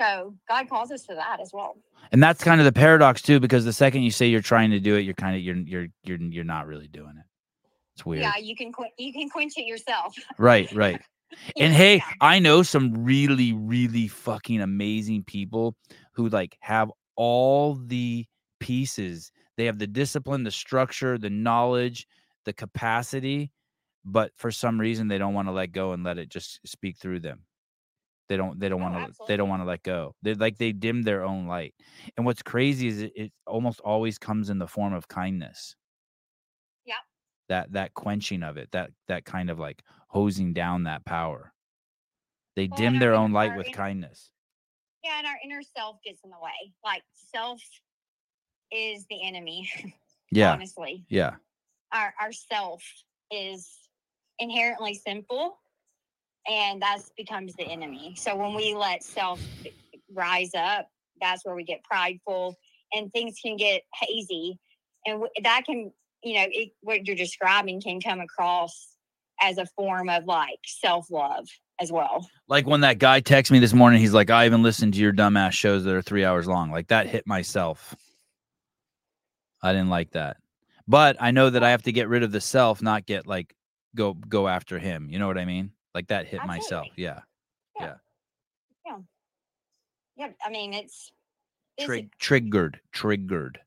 So 0.00 0.34
God 0.48 0.68
calls 0.68 0.90
us 0.90 1.02
to 1.04 1.14
that 1.14 1.40
as 1.40 1.50
well. 1.52 1.76
And 2.12 2.22
that's 2.22 2.42
kind 2.42 2.60
of 2.60 2.64
the 2.64 2.72
paradox 2.72 3.22
too, 3.22 3.40
because 3.40 3.64
the 3.64 3.72
second 3.72 4.02
you 4.02 4.10
say 4.10 4.26
you're 4.26 4.40
trying 4.40 4.70
to 4.70 4.80
do 4.80 4.96
it, 4.96 5.00
you're 5.00 5.14
kind 5.14 5.36
of 5.36 5.42
you're 5.42 5.56
you're 5.56 5.86
you're 6.04 6.18
you're 6.18 6.44
not 6.44 6.66
really 6.66 6.88
doing 6.88 7.14
it. 7.16 7.24
It's 7.94 8.04
weird. 8.04 8.22
Yeah, 8.22 8.36
you 8.36 8.54
can 8.54 8.72
qu- 8.72 8.84
you 8.98 9.12
can 9.12 9.28
quench 9.28 9.54
it 9.56 9.64
yourself. 9.64 10.14
Right, 10.38 10.70
right. 10.72 11.00
And 11.56 11.74
hey, 11.74 11.96
yeah. 11.96 12.04
I 12.20 12.38
know 12.38 12.62
some 12.62 13.04
really, 13.04 13.52
really 13.52 14.06
fucking 14.06 14.60
amazing 14.60 15.24
people 15.24 15.74
who 16.12 16.28
like 16.28 16.56
have 16.60 16.90
all 17.16 17.74
the 17.74 18.26
pieces. 18.60 19.32
They 19.56 19.64
have 19.64 19.80
the 19.80 19.88
discipline, 19.88 20.44
the 20.44 20.52
structure, 20.52 21.18
the 21.18 21.28
knowledge, 21.28 22.06
the 22.44 22.52
capacity, 22.52 23.50
but 24.04 24.30
for 24.36 24.52
some 24.52 24.80
reason 24.80 25.08
they 25.08 25.18
don't 25.18 25.34
want 25.34 25.48
to 25.48 25.52
let 25.52 25.72
go 25.72 25.92
and 25.92 26.04
let 26.04 26.16
it 26.16 26.28
just 26.28 26.60
speak 26.64 26.96
through 26.96 27.20
them. 27.20 27.40
They 28.28 28.36
don't 28.36 28.58
they 28.58 28.68
don't 28.68 28.82
Oh, 28.82 28.90
want 28.90 29.14
to 29.14 29.24
they 29.28 29.36
don't 29.36 29.48
want 29.48 29.62
to 29.62 29.66
let 29.66 29.82
go. 29.82 30.14
They 30.22 30.34
like 30.34 30.58
they 30.58 30.72
dim 30.72 31.02
their 31.02 31.24
own 31.24 31.46
light. 31.46 31.74
And 32.16 32.26
what's 32.26 32.42
crazy 32.42 32.88
is 32.88 33.02
it, 33.02 33.12
it 33.14 33.32
almost 33.46 33.80
always 33.80 34.18
comes 34.18 34.50
in 34.50 34.58
the 34.58 34.66
form 34.66 34.92
of 34.92 35.06
kindness. 35.08 35.76
Yep. 36.86 36.96
That 37.48 37.72
that 37.72 37.94
quenching 37.94 38.42
of 38.42 38.56
it, 38.56 38.68
that 38.72 38.90
that 39.08 39.24
kind 39.24 39.48
of 39.50 39.58
like 39.60 39.82
hosing 40.08 40.52
down 40.52 40.84
that 40.84 41.04
power. 41.04 41.52
They 42.56 42.66
Well, 42.68 42.78
dim 42.78 42.98
their 42.98 43.14
own 43.14 43.32
light 43.32 43.48
inner- 43.48 43.58
with 43.58 43.72
kindness. 43.72 44.30
Yeah, 45.04 45.18
and 45.18 45.26
our 45.26 45.36
inner 45.44 45.62
self 45.62 46.02
gets 46.02 46.24
in 46.24 46.30
the 46.30 46.38
way. 46.42 46.72
Like 46.84 47.02
self 47.12 47.60
is 48.72 49.06
the 49.08 49.22
enemy. 49.22 49.70
Yeah. 50.32 50.54
honestly, 50.54 51.04
Yeah. 51.08 51.36
our 51.92 52.12
our 52.20 52.32
self 52.32 52.82
is 53.30 53.88
inherently 54.40 54.92
sinful, 54.94 55.56
and 56.48 56.80
that's 56.80 57.10
becomes 57.16 57.54
the 57.54 57.64
enemy. 57.64 58.14
So 58.16 58.36
when 58.36 58.54
we 58.54 58.74
let 58.74 59.02
self 59.02 59.40
rise 60.12 60.52
up, 60.56 60.88
that's 61.20 61.44
where 61.44 61.54
we 61.54 61.64
get 61.64 61.82
prideful, 61.84 62.56
and 62.92 63.12
things 63.12 63.36
can 63.42 63.56
get 63.56 63.82
hazy, 63.94 64.58
and 65.06 65.22
that 65.42 65.62
can, 65.66 65.92
you 66.22 66.34
know, 66.34 66.46
it, 66.50 66.70
what 66.80 67.06
you're 67.06 67.16
describing 67.16 67.80
can 67.80 68.00
come 68.00 68.20
across 68.20 68.96
as 69.40 69.58
a 69.58 69.66
form 69.66 70.08
of 70.08 70.24
like 70.24 70.58
self 70.66 71.10
love 71.10 71.46
as 71.80 71.92
well. 71.92 72.28
Like 72.48 72.66
when 72.66 72.80
that 72.80 72.98
guy 72.98 73.20
texted 73.20 73.50
me 73.50 73.58
this 73.58 73.74
morning, 73.74 74.00
he's 74.00 74.14
like, 74.14 74.30
I 74.30 74.46
even 74.46 74.62
listened 74.62 74.94
to 74.94 75.00
your 75.00 75.12
dumbass 75.12 75.52
shows 75.52 75.84
that 75.84 75.94
are 75.94 76.02
three 76.02 76.24
hours 76.24 76.46
long. 76.46 76.70
Like 76.70 76.88
that 76.88 77.06
hit 77.06 77.26
myself. 77.26 77.94
I 79.62 79.72
didn't 79.72 79.90
like 79.90 80.12
that. 80.12 80.38
But 80.88 81.16
I 81.20 81.32
know 81.32 81.50
that 81.50 81.64
I 81.64 81.70
have 81.70 81.82
to 81.82 81.92
get 81.92 82.08
rid 82.08 82.22
of 82.22 82.32
the 82.32 82.40
self, 82.40 82.80
not 82.80 83.06
get 83.06 83.26
like 83.26 83.54
go 83.94 84.14
go 84.14 84.46
after 84.48 84.78
him. 84.78 85.08
You 85.10 85.18
know 85.18 85.26
what 85.26 85.38
I 85.38 85.44
mean? 85.44 85.72
Like 85.96 86.08
that 86.08 86.26
hit 86.26 86.44
myself. 86.44 86.88
Yeah. 86.94 87.20
Yeah. 87.80 87.94
Yeah, 90.18 90.28
I 90.44 90.50
mean 90.50 90.74
it's. 90.74 91.10
it's 91.78 91.86
Trig- 91.86 92.10
triggered. 92.18 92.78
Triggered. 92.92 93.58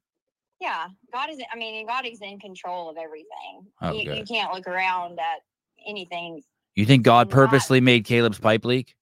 Yeah, 0.62 0.88
God 1.12 1.30
is. 1.32 1.40
I 1.52 1.58
mean, 1.58 1.88
God 1.88 2.06
is 2.06 2.22
in 2.22 2.40
control 2.40 2.88
of 2.90 2.98
everything. 2.98 3.66
Oh, 3.82 3.94
you, 3.94 4.14
you 4.14 4.24
can't 4.26 4.54
look 4.54 4.68
around 4.68 5.20
at 5.20 5.40
anything. 5.88 6.42
You 6.76 6.86
think 6.86 7.02
God 7.04 7.30
Not- 7.30 7.34
purposely 7.34 7.82
made 7.82 8.06
Caleb's 8.06 8.40
pipe 8.40 8.64
leak? 8.64 8.96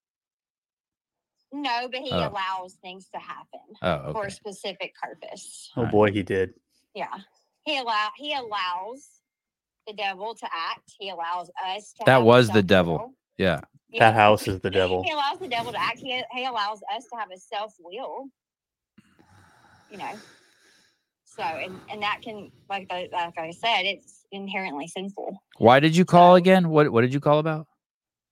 No, 1.51 1.89
but 1.91 1.99
He 2.01 2.11
Oh. 2.11 2.29
allows 2.29 2.75
things 2.81 3.09
to 3.13 3.19
happen 3.19 3.59
Oh, 3.81 4.13
for 4.13 4.27
a 4.27 4.31
specific 4.31 4.93
purpose. 5.01 5.69
Oh 5.75 5.79
Alright. 5.81 5.91
boy, 5.91 6.11
he 6.11 6.23
did. 6.23 6.53
Yeah, 6.95 7.13
He 7.65 7.77
allow 7.77 8.09
He 8.17 8.33
allows 8.33 9.16
the 9.87 9.93
devil 9.93 10.35
to 10.35 10.45
act. 10.45 10.91
He 10.99 11.09
allows 11.09 11.49
us 11.65 11.93
to. 11.93 12.03
That 12.05 12.13
have 12.15 12.23
was 12.23 12.49
the 12.49 12.63
devil. 12.63 12.97
self-will. 12.97 13.13
Yeah. 13.37 13.61
Yeah. 13.89 13.99
That 14.11 14.15
house 14.15 14.47
is 14.47 14.59
the 14.59 14.69
devil. 14.69 15.03
He 15.03 15.11
allows 15.11 15.39
the 15.39 15.47
devil 15.47 15.71
to 15.71 15.79
act. 15.81 15.99
He, 15.99 16.21
he 16.33 16.45
allows 16.45 16.81
us 16.95 17.05
to 17.11 17.17
have 17.17 17.29
a 17.33 17.37
self 17.39 17.73
will. 17.79 18.25
You 19.89 19.97
know. 19.97 20.11
So 21.25 21.43
and 21.43 21.79
and 21.89 22.01
that 22.01 22.21
can 22.23 22.51
like 22.69 22.87
I- 22.89 23.09
like 23.11 23.37
I 23.37 23.51
said, 23.51 23.83
it's 23.83 24.25
inherently 24.31 24.87
sinful. 24.87 25.37
Why 25.59 25.79
did 25.79 25.95
you 25.95 26.03
call 26.05 26.31
So- 26.31 26.35
again? 26.35 26.69
What 26.69 26.91
what 26.91 27.01
did 27.01 27.13
you 27.13 27.19
call 27.19 27.39
about? 27.39 27.67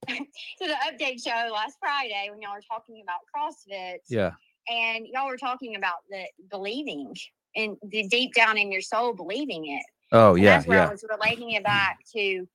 So 0.58 0.68
the 0.68 0.76
update 0.90 1.24
show 1.24 1.52
last 1.54 1.78
Friday 1.80 2.28
when 2.32 2.42
y'all 2.42 2.54
were 2.54 2.62
talking 2.70 3.02
about 3.04 3.20
CrossFit, 3.34 3.98
Yeah. 4.10 4.32
and 4.70 5.06
y'all 5.12 5.28
were 5.28 5.38
talking 5.38 5.76
about 5.76 5.98
the 6.10 6.24
believing 6.50 7.14
and 7.56 7.76
the 7.84 8.08
deep 8.08 8.34
down 8.34 8.58
in 8.58 8.72
your 8.72 8.82
soul 8.82 9.14
believing 9.14 9.66
it. 9.68 9.84
Oh 10.12 10.36
And 10.36 10.44
yeah, 10.44 10.56
that's 10.58 10.68
where 10.68 10.78
yeah. 10.78 10.88
I 10.88 10.92
was 10.92 11.06
relating 11.10 11.52
it 11.52 11.64
back 11.64 12.00
to 12.14 12.48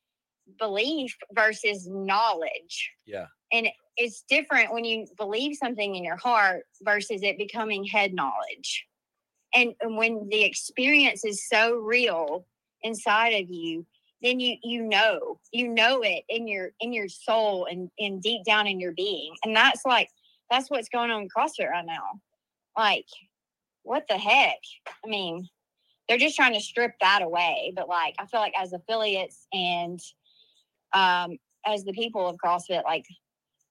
belief 0.59 1.17
versus 1.33 1.87
knowledge. 1.89 2.93
Yeah. 3.07 3.27
And 3.53 3.69
it's 3.97 4.25
different 4.29 4.73
when 4.73 4.85
you 4.85 5.07
believe 5.17 5.57
something 5.57 5.95
in 5.95 6.05
your 6.05 6.17
heart 6.17 6.65
versus 6.83 7.23
it 7.23 7.39
becoming 7.39 7.85
head 7.85 8.15
knowledge. 8.15 8.87
And, 9.55 9.75
and 9.81 9.97
when 9.97 10.29
the 10.31 10.45
experience 10.45 11.25
is 11.25 11.47
so 11.49 11.77
real 11.77 12.47
inside 12.83 13.31
of 13.31 13.51
you, 13.51 13.85
then 14.23 14.39
you 14.39 14.57
you 14.63 14.83
know 14.83 15.41
you 15.53 15.69
know 15.69 16.03
it 16.03 16.25
in 16.29 16.47
your 16.47 16.71
in 16.81 16.93
your 16.93 17.09
soul 17.09 17.67
and 17.71 17.91
and 17.99 18.23
deep 18.23 18.45
down 18.45 18.67
in 18.67 18.79
your 18.79 18.93
being, 18.93 19.35
and 19.45 19.57
that's 19.57 19.85
like 19.85 20.09
that's 20.51 20.71
what's 20.71 20.89
going 20.89 21.11
on 21.11 21.23
in 21.23 21.29
CrossFit 21.29 21.71
right 21.71 21.87
now. 21.87 22.21
Like, 22.77 23.07
what 23.83 24.05
the 24.09 24.19
heck? 24.19 24.59
I 25.05 25.09
mean, 25.09 25.49
they're 26.11 26.19
just 26.19 26.35
trying 26.35 26.55
to 26.55 26.61
strip 26.61 26.95
that 27.01 27.23
away. 27.23 27.73
But 27.75 27.89
like, 27.89 28.17
I 28.19 28.27
feel 28.27 28.41
like 28.41 28.53
as 28.61 28.73
affiliates 28.73 29.47
and 29.53 30.01
um, 30.93 31.39
as 31.65 31.85
the 31.85 31.93
people 31.93 32.27
of 32.27 32.37
CrossFit, 32.45 32.83
like 32.83 33.07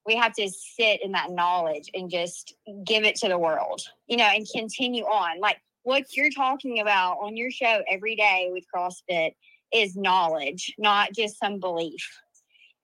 we 0.05 0.15
have 0.15 0.31
to 0.35 0.49
sit 0.49 1.03
in 1.03 1.11
that 1.11 1.31
knowledge 1.31 1.89
and 1.93 2.09
just 2.09 2.55
give 2.85 3.03
it 3.03 3.17
to 3.17 3.27
the 3.27 3.37
world, 3.37 3.81
you 4.07 4.15
know, 4.15 4.23
and 4.23 4.47
continue 4.55 5.03
on. 5.03 5.41
Like 5.41 5.57
what 5.83 6.15
you're 6.15 6.31
talking 6.31 6.79
about 6.79 7.17
on 7.21 7.35
your 7.35 7.51
show 7.51 7.81
every 7.91 8.15
day 8.15 8.49
with 8.53 8.63
CrossFit 8.73 9.33
is 9.73 9.97
knowledge, 9.97 10.73
not 10.77 11.11
just 11.13 11.37
some 11.39 11.59
belief. 11.59 12.09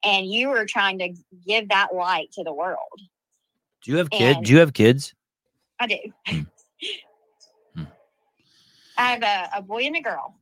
And 0.03 0.27
you 0.27 0.49
are 0.49 0.65
trying 0.65 0.99
to 0.99 1.13
give 1.47 1.69
that 1.69 1.95
light 1.95 2.29
to 2.33 2.43
the 2.43 2.53
world. 2.53 2.99
Do 3.83 3.91
you 3.91 3.97
have 3.97 4.09
kids? 4.09 4.39
Do 4.43 4.51
you 4.51 4.59
have 4.59 4.73
kids? 4.73 5.15
I 5.79 5.87
do. 5.87 5.97
I 8.97 9.11
have 9.11 9.23
a, 9.23 9.57
a 9.57 9.61
boy 9.61 9.83
and 9.83 9.95
a 9.97 10.01
girl. 10.01 10.35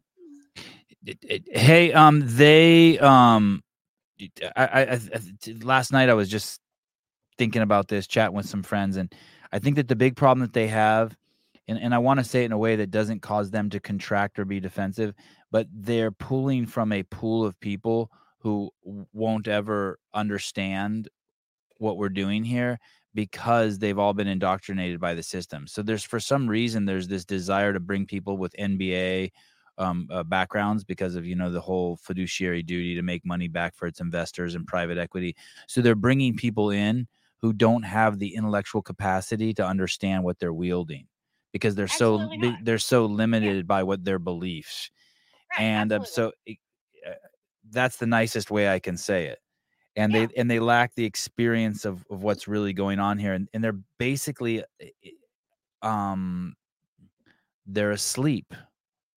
hey 1.52 1.92
um 1.94 2.22
they 2.26 2.98
um 3.00 3.62
I, 4.56 4.66
I 4.66 4.82
I- 4.94 5.00
last 5.64 5.92
night 5.92 6.10
i 6.10 6.14
was 6.14 6.30
just 6.30 6.62
thinking 7.38 7.62
about 7.62 7.88
this 7.88 8.08
chatting 8.08 8.36
with 8.36 8.48
some 8.48 8.64
friends 8.64 8.98
and 8.98 9.14
i 9.52 9.60
think 9.60 9.76
that 9.78 9.88
the 9.88 9.96
big 9.96 10.16
problem 10.16 10.42
that 10.46 10.54
they 10.54 10.68
have 10.68 11.16
and, 11.68 11.78
and 11.80 11.94
i 11.94 11.98
want 11.98 12.20
to 12.20 12.24
say 12.24 12.44
it 12.44 12.46
in 12.46 12.52
a 12.52 12.58
way 12.58 12.76
that 12.78 12.92
doesn't 12.92 13.22
cause 13.22 13.52
them 13.52 13.70
to 13.70 13.80
contract 13.80 14.40
or 14.40 14.46
be 14.46 14.60
defensive 14.60 15.14
but 15.52 15.68
they're 15.74 16.12
pulling 16.12 16.66
from 16.66 16.92
a 16.92 17.04
pool 17.04 17.46
of 17.46 17.60
people 17.60 18.10
who 18.40 18.70
won't 19.14 19.48
ever 19.48 20.00
understand 20.14 21.10
what 21.78 21.98
we're 21.98 22.10
doing 22.10 22.44
here 22.44 22.80
because 23.14 23.80
they've 23.80 24.00
all 24.00 24.14
been 24.14 24.28
indoctrinated 24.28 25.00
by 25.00 25.14
the 25.14 25.24
system 25.24 25.68
so 25.68 25.82
there's 25.82 26.04
for 26.04 26.20
some 26.20 26.48
reason 26.48 26.86
there's 26.86 27.08
this 27.08 27.26
desire 27.26 27.74
to 27.74 27.80
bring 27.80 28.06
people 28.06 28.38
with 28.38 28.56
MBA 28.58 29.32
um, 29.78 30.08
uh, 30.12 30.24
backgrounds 30.24 30.84
because 30.84 31.16
of 31.16 31.26
you 31.26 31.36
know 31.36 31.52
the 31.52 31.62
whole 31.62 31.98
fiduciary 31.98 32.62
duty 32.64 32.96
to 32.96 33.02
make 33.02 33.26
money 33.26 33.48
back 33.48 33.76
for 33.76 33.88
its 33.88 34.00
investors 34.00 34.54
and 34.56 34.68
private 34.68 34.98
equity. 35.00 35.36
So 35.68 35.82
they're 35.82 35.96
bringing 35.96 36.36
people 36.36 36.70
in 36.70 37.08
who 37.42 37.54
don't 37.54 37.84
have 37.84 38.20
the 38.20 38.36
intellectual 38.36 38.82
capacity 38.84 39.54
to 39.56 39.66
understand 39.66 40.24
what 40.24 40.40
they're 40.40 40.54
wielding 40.54 41.08
because 41.52 41.76
they're 41.76 41.88
so 41.88 42.16
Absolutely 42.16 42.38
not. 42.38 42.60
they're 42.66 42.78
so 42.80 43.06
limited 43.06 43.68
by 43.68 43.84
what 43.84 44.04
their 44.04 44.20
beliefs 44.20 44.92
Right, 45.52 45.60
and 45.62 45.94
um, 45.94 46.06
so 46.06 46.32
it- 46.46 46.60
uh, 47.08 47.14
that's 47.70 47.98
the 47.98 48.08
nicest 48.08 48.52
way 48.52 48.70
I 48.70 48.80
can 48.80 48.98
say 48.98 49.26
it. 49.28 49.40
And 49.96 50.12
Yeah. 50.14 50.26
they 50.28 50.34
and 50.40 50.50
they 50.50 50.60
lack 50.60 50.96
the 50.96 51.06
experience 51.06 51.86
of, 51.86 52.06
of 52.10 52.24
what's 52.24 52.48
really 52.48 52.74
going 52.74 53.00
on 53.00 53.18
here, 53.18 53.34
and, 53.34 53.48
and 53.54 53.64
they're 53.64 53.80
basically, 54.00 54.64
uh, 55.84 55.88
um, 55.88 56.56
they're 57.66 57.92
asleep. 57.92 58.54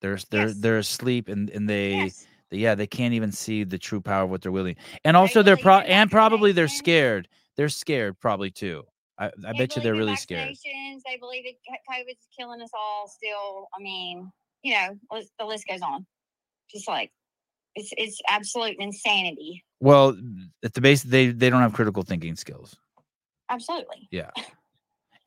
They're 0.00 0.18
they're 0.30 0.48
Yes. 0.48 0.56
they're 0.58 0.78
asleep, 0.78 1.28
and 1.28 1.48
and 1.50 1.68
they 1.68 1.96
yes. 2.04 2.26
they 2.50 2.58
yeah, 2.58 2.74
they 2.74 2.86
can't 2.86 3.14
even 3.14 3.32
see 3.32 3.64
the 3.64 3.78
true 3.78 4.00
power 4.00 4.24
of 4.24 4.30
what 4.30 4.42
they're 4.42 4.52
willing. 4.52 4.76
And 5.04 5.16
also, 5.16 5.42
they're 5.42 5.56
pro 5.56 5.78
and 5.78 6.10
probably 6.10 6.52
they're 6.52 6.68
scared. 6.68 7.28
They're 7.56 7.70
scared 7.70 8.20
probably 8.20 8.50
too. 8.50 8.84
I, 9.18 9.26
I 9.26 9.30
They 9.52 9.58
bet 9.58 9.76
you 9.76 9.82
they're 9.82 9.94
really 9.94 10.16
scared. 10.16 10.54
They 11.06 11.16
believe 11.18 11.46
it, 11.46 11.56
COVID's 11.90 12.28
killing 12.38 12.60
us 12.60 12.70
all. 12.74 13.08
Still, 13.08 13.66
I 13.74 13.82
mean, 13.82 14.30
you 14.62 14.74
know, 14.74 14.98
the 15.38 15.46
list 15.46 15.64
goes 15.66 15.80
on. 15.80 16.06
Just 16.70 16.86
like 16.86 17.10
it's 17.76 17.92
it's 17.96 18.20
absolute 18.28 18.76
insanity. 18.78 19.64
Well, 19.80 20.16
at 20.64 20.74
the 20.74 20.80
base, 20.80 21.02
they 21.02 21.28
they 21.28 21.50
don't 21.50 21.60
have 21.62 21.72
critical 21.74 22.02
thinking 22.02 22.34
skills. 22.36 22.76
Absolutely. 23.48 24.08
Yeah. 24.10 24.30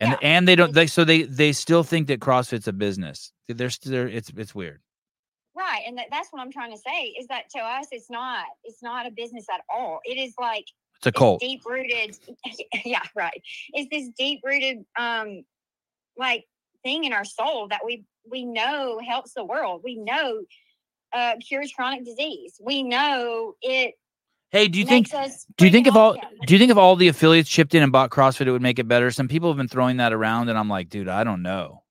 And 0.01 0.11
Yeah, 0.11 0.17
and 0.21 0.47
they 0.47 0.55
don't 0.55 0.73
they 0.73 0.87
so 0.87 1.03
they 1.03 1.23
they 1.23 1.51
still 1.51 1.83
think 1.83 2.07
that 2.07 2.21
CrossFit's 2.21 2.69
a 2.69 2.71
business. 2.71 3.33
They're 3.49 3.69
still 3.69 4.07
it's 4.07 4.31
it's 4.37 4.55
weird. 4.55 4.79
Right, 5.57 5.81
and 5.85 5.97
that, 5.97 6.05
that's 6.09 6.29
what 6.31 6.41
I'm 6.41 6.53
trying 6.53 6.71
to 6.71 6.77
say 6.77 7.07
is 7.19 7.27
that 7.27 7.49
to 7.49 7.59
us, 7.59 7.87
it's 7.91 8.09
not 8.09 8.45
it's 8.63 8.81
not 8.81 9.07
a 9.07 9.11
business 9.11 9.45
at 9.53 9.59
all. 9.69 9.99
It 10.05 10.17
is 10.17 10.33
like 10.39 10.63
It's 10.99 11.07
a 11.07 11.11
cult. 11.11 11.41
deep 11.41 11.65
rooted. 11.65 12.15
Yeah, 12.85 13.01
right. 13.13 13.41
It's 13.73 13.89
this 13.91 14.07
deep 14.17 14.39
rooted 14.45 14.85
um 14.97 15.43
like 16.17 16.45
thing 16.81 17.03
in 17.03 17.11
our 17.11 17.25
soul 17.25 17.67
that 17.67 17.81
we 17.85 18.05
we 18.25 18.45
know 18.45 19.01
helps 19.05 19.33
the 19.33 19.43
world. 19.43 19.81
We 19.83 19.97
know 19.97 20.43
uh 21.13 21.35
cures 21.37 21.71
chronic 21.71 22.05
disease. 22.05 22.59
We 22.63 22.83
know 22.83 23.55
it 23.61 23.95
Hey, 24.51 24.67
do 24.67 24.79
you 24.79 24.85
think 24.85 25.11
do 25.57 25.65
you 25.65 25.71
think 25.71 25.85
if 25.85 25.95
all 25.95 26.13
do 26.47 26.53
you 26.53 26.57
think 26.57 26.71
if 26.71 26.77
all 26.77 26.95
the 26.95 27.07
affiliates 27.07 27.47
chipped 27.47 27.75
in 27.75 27.83
and 27.83 27.91
bought 27.91 28.09
CrossFit 28.09 28.47
it 28.47 28.51
would 28.51 28.63
make 28.63 28.79
it 28.79 28.87
better? 28.87 29.11
Some 29.11 29.27
people 29.27 29.49
have 29.49 29.57
been 29.57 29.67
throwing 29.67 29.97
that 29.97 30.11
around 30.11 30.49
and 30.49 30.57
I'm 30.57 30.69
like, 30.69 30.89
dude, 30.89 31.07
I 31.07 31.23
don't 31.23 31.43
know. 31.43 31.83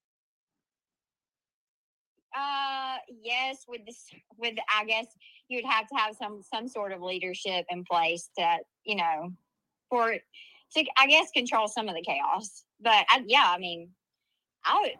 Uh, 2.36 2.96
yes, 3.22 3.64
with 3.68 3.86
this, 3.86 4.06
with 4.36 4.54
I 4.76 4.84
guess 4.86 5.06
you'd 5.46 5.64
have 5.66 5.86
to 5.88 5.94
have 5.94 6.16
some 6.16 6.42
some 6.42 6.66
sort 6.66 6.90
of 6.90 7.00
leadership 7.00 7.64
in 7.70 7.84
place 7.84 8.28
to, 8.36 8.58
you 8.84 8.96
know, 8.96 9.32
for 9.88 10.14
to 10.14 10.84
I 10.96 11.06
guess 11.06 11.30
control 11.30 11.68
some 11.68 11.88
of 11.88 11.94
the 11.94 12.02
chaos. 12.02 12.64
But 12.80 13.06
I, 13.08 13.22
yeah, 13.24 13.46
I 13.46 13.58
mean, 13.58 13.90
I 14.64 14.80
would, 14.80 14.92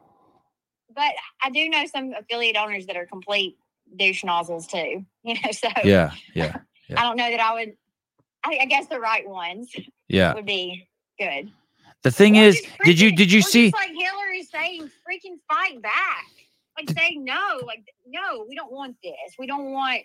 but 0.95 1.13
I 1.43 1.51
do 1.51 1.69
know 1.69 1.87
some 1.87 2.13
affiliate 2.13 2.57
owners 2.57 2.87
that 2.87 2.97
are 2.97 3.07
complete 3.07 3.57
douche 3.97 4.25
nozzles 4.25 4.67
too. 4.67 5.05
You 5.25 5.35
know, 5.35 5.51
so 5.53 5.69
Yeah, 5.85 6.13
yeah, 6.35 6.57
I 6.97 7.03
don't 7.03 7.17
know 7.17 7.31
that 7.31 7.41
I 7.41 7.53
would. 7.55 7.77
I, 8.45 8.61
I 8.63 8.65
guess 8.67 8.87
the 8.87 9.01
right 9.01 9.29
ones 9.29 9.71
yeah. 10.09 10.33
would 10.33 10.47
be 10.47 10.87
good. 11.19 11.51
The 12.03 12.11
thing 12.11 12.37
is, 12.37 12.61
just 12.61 12.79
did 12.85 13.01
you 13.01 13.15
did 13.15 13.31
you 13.31 13.43
see 13.43 13.71
like 13.73 13.91
Hillary 13.91 14.43
saying, 14.45 14.83
freaking 14.83 15.37
fight 15.51 15.83
back. 15.83 16.25
Like 16.79 16.97
saying 16.97 17.25
no, 17.25 17.61
like 17.67 17.85
no, 18.07 18.47
we 18.49 18.55
don't 18.55 18.73
want 18.73 18.97
this. 19.03 19.35
We 19.39 19.47
don't 19.47 19.73
want 19.73 20.03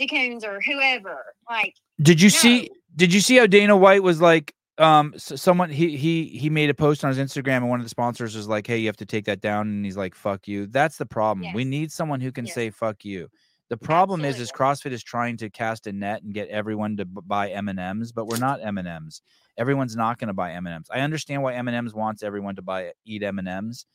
DeCoons 0.00 0.44
or 0.44 0.60
whoever. 0.60 1.24
Like 1.48 1.74
did 2.02 2.20
you 2.20 2.28
No. 2.28 2.36
see 2.36 2.70
did 2.96 3.14
you 3.14 3.20
see 3.20 3.36
how 3.36 3.46
Dana 3.46 3.76
White 3.76 4.02
was 4.02 4.20
like 4.20 4.52
um 4.80 5.12
s- 5.14 5.40
someone 5.40 5.70
he 5.70 5.96
he 5.96 6.26
he 6.26 6.50
made 6.50 6.70
a 6.70 6.74
post 6.74 7.04
on 7.04 7.14
his 7.14 7.18
Instagram 7.18 7.58
and 7.58 7.68
one 7.70 7.80
of 7.80 7.84
the 7.86 7.90
sponsors 7.90 8.34
was 8.36 8.48
like, 8.48 8.66
"Hey, 8.66 8.78
you 8.78 8.86
have 8.86 8.96
to 8.98 9.06
take 9.06 9.26
that 9.26 9.40
down." 9.40 9.68
And 9.68 9.84
he's 9.84 9.96
like, 9.96 10.14
"Fuck 10.14 10.48
you." 10.48 10.66
That's 10.66 10.96
the 10.98 11.06
problem. 11.06 11.52
We 11.54 11.64
need 11.64 11.92
someone 11.92 12.20
who 12.20 12.32
can 12.32 12.46
Yes. 12.46 12.54
say 12.54 12.70
"fuck 12.70 13.04
you." 13.04 13.28
The 13.68 13.76
problem 13.76 14.24
is, 14.24 14.40
is 14.40 14.50
CrossFit 14.50 14.90
is 14.92 15.04
trying 15.04 15.36
to 15.38 15.50
cast 15.50 15.86
a 15.86 15.92
net 15.92 16.22
and 16.24 16.34
get 16.34 16.48
everyone 16.48 16.96
to 16.96 17.04
b- 17.04 17.20
buy 17.24 17.50
M 17.50 17.68
and 17.68 17.78
M's, 17.78 18.10
but 18.10 18.26
we're 18.26 18.38
not 18.38 18.60
M 18.64 18.78
and 18.78 18.88
M's. 18.88 19.22
Everyone's 19.58 19.94
not 19.94 20.18
going 20.18 20.28
to 20.28 20.34
buy 20.34 20.52
M 20.52 20.66
and 20.66 20.74
M's. 20.74 20.88
I 20.90 21.00
understand 21.00 21.42
why 21.44 21.54
M 21.54 21.68
and 21.68 21.76
M's 21.76 21.94
wants 21.94 22.22
everyone 22.24 22.56
to 22.56 22.62
buy 22.62 22.92
eat 23.04 23.22
M 23.22 23.38
and 23.38 23.46
M's. 23.48 23.86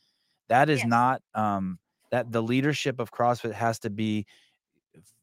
That 0.48 0.70
is 0.70 0.80
Yes. 0.80 0.88
not 0.88 1.22
um 1.34 1.78
that 2.10 2.30
the 2.32 2.42
leadership 2.42 3.00
of 3.00 3.10
CrossFit 3.10 3.52
has 3.52 3.78
to 3.80 3.90
be 3.90 4.26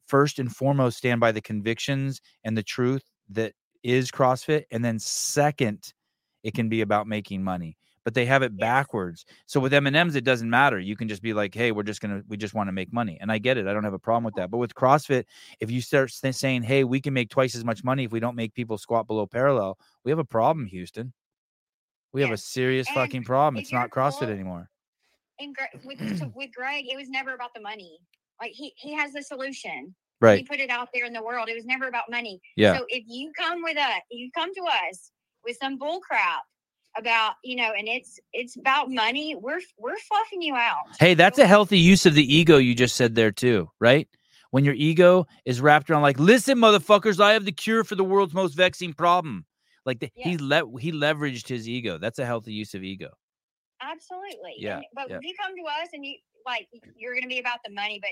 first 0.07 0.37
and 0.39 0.53
foremost 0.55 0.97
stand 0.97 1.19
by 1.19 1.31
the 1.31 1.41
convictions 1.41 2.21
and 2.43 2.57
the 2.57 2.63
truth 2.63 3.03
that 3.29 3.53
is 3.83 4.11
CrossFit, 4.11 4.65
and 4.71 4.83
then 4.83 4.99
second, 4.99 5.93
it 6.43 6.53
can 6.53 6.69
be 6.69 6.81
about 6.81 7.07
making 7.07 7.43
money. 7.43 7.77
But 8.05 8.13
they 8.15 8.25
have 8.25 8.43
it 8.43 8.57
backwards. 8.57 9.25
So 9.45 9.61
with 9.61 9.73
M 9.73 9.87
and 9.87 9.95
M's, 9.95 10.15
it 10.15 10.25
doesn't 10.25 10.49
matter. 10.49 10.77
You 10.77 10.97
can 10.97 11.07
just 11.07 11.21
be 11.21 11.33
like, 11.33 11.55
"Hey, 11.55 11.71
we're 11.71 11.83
just 11.83 12.01
gonna, 12.01 12.21
we 12.27 12.35
just 12.35 12.53
want 12.53 12.67
to 12.67 12.73
make 12.73 12.91
money," 12.91 13.17
and 13.21 13.31
I 13.31 13.37
get 13.37 13.57
it. 13.57 13.65
I 13.65 13.71
don't 13.73 13.85
have 13.85 13.93
a 13.93 13.99
problem 13.99 14.25
with 14.25 14.33
that. 14.35 14.51
But 14.51 14.57
with 14.57 14.75
CrossFit, 14.75 15.23
if 15.61 15.71
you 15.71 15.79
start 15.79 16.11
saying, 16.11 16.63
"Hey, 16.63 16.83
we 16.83 16.99
can 16.99 17.13
make 17.13 17.29
twice 17.29 17.55
as 17.55 17.63
much 17.63 17.81
money 17.83 18.03
if 18.03 18.11
we 18.11 18.19
don't 18.19 18.35
make 18.35 18.53
people 18.53 18.77
squat 18.77 19.07
below 19.07 19.25
parallel," 19.25 19.77
we 20.03 20.11
have 20.11 20.19
a 20.19 20.25
problem, 20.25 20.65
Houston. 20.65 21.13
We 22.11 22.21
have 22.21 22.31
a 22.31 22.37
serious 22.37 22.87
And 22.87 22.95
fucking 22.95 23.23
problem. 23.23 23.61
It's 23.61 23.71
not 23.71 23.89
CrossFit 23.89 24.29
anymore. 24.29 24.69
and 25.39 25.55
Gre- 25.55 25.87
with 25.87 25.99
with 26.35 26.51
Greg, 26.53 26.85
it 26.89 26.97
was 26.97 27.09
never 27.09 27.33
about 27.33 27.53
the 27.53 27.61
money. 27.61 27.99
Like 28.41 28.51
he 28.51 28.73
he 28.75 28.93
has 28.93 29.13
the 29.13 29.23
solution. 29.23 29.95
Right? 30.21 30.47
put 30.47 30.59
it 30.59 30.69
out 30.69 30.89
there 30.93 31.05
in 31.05 31.13
the 31.13 31.21
world. 31.21 31.49
It 31.49 31.55
was 31.55 31.65
never 31.65 31.87
about 31.87 32.09
money. 32.09 32.39
Yeah. 32.55 32.77
So 32.77 32.85
if 32.89 33.03
you 33.07 33.31
come 33.37 33.61
with 33.61 33.77
us, 33.77 34.01
you 34.09 34.29
come 34.33 34.53
to 34.53 34.61
us 34.89 35.11
with 35.43 35.57
some 35.61 35.77
bull 35.77 35.99
crap 35.99 36.41
about 36.95 37.33
you 37.43 37.55
know, 37.55 37.71
and 37.77 37.87
it's 37.87 38.19
it's 38.31 38.55
about 38.55 38.89
money. 38.89 39.35
We're 39.35 39.59
we're 39.77 39.97
fluffing 39.97 40.41
you 40.41 40.55
out. 40.55 40.83
Hey, 40.99 41.13
that's 41.13 41.39
a 41.39 41.47
healthy 41.47 41.79
use 41.79 42.05
of 42.05 42.13
the 42.13 42.35
ego 42.35 42.57
you 42.57 42.75
just 42.75 42.95
said 42.95 43.15
there 43.15 43.31
too, 43.31 43.69
right? 43.79 44.07
When 44.51 44.63
your 44.63 44.75
ego 44.75 45.25
is 45.45 45.59
wrapped 45.59 45.89
around 45.89 46.03
like, 46.03 46.19
listen, 46.19 46.59
motherfuckers, 46.59 47.19
I 47.19 47.33
have 47.33 47.43
the 47.43 47.51
cure 47.51 47.83
for 47.83 47.95
the 47.95 48.03
world's 48.03 48.35
most 48.35 48.53
vexing 48.53 48.93
problem. 48.93 49.45
Like 49.85 49.99
the, 49.99 50.11
he 50.15 50.37
let 50.37 50.65
he 50.79 50.91
leveraged 50.91 51.47
his 51.47 51.67
ego. 51.67 51.97
That's 51.97 52.19
a 52.19 52.25
healthy 52.25 52.53
use 52.53 52.73
of 52.73 52.83
ego. 52.83 53.09
Absolutely. 53.81 54.55
Yeah, 54.57 54.77
And- 54.77 54.85
but 54.93 55.09
yeah. 55.09 55.17
if 55.17 55.23
you 55.23 55.33
come 55.41 55.55
to 55.55 55.63
us 55.81 55.89
and 55.93 56.05
you 56.05 56.15
like 56.45 56.67
you're 56.95 57.13
going 57.13 57.23
to 57.23 57.27
be 57.29 57.39
about 57.39 57.59
the 57.65 57.71
money, 57.73 57.99
but 58.01 58.11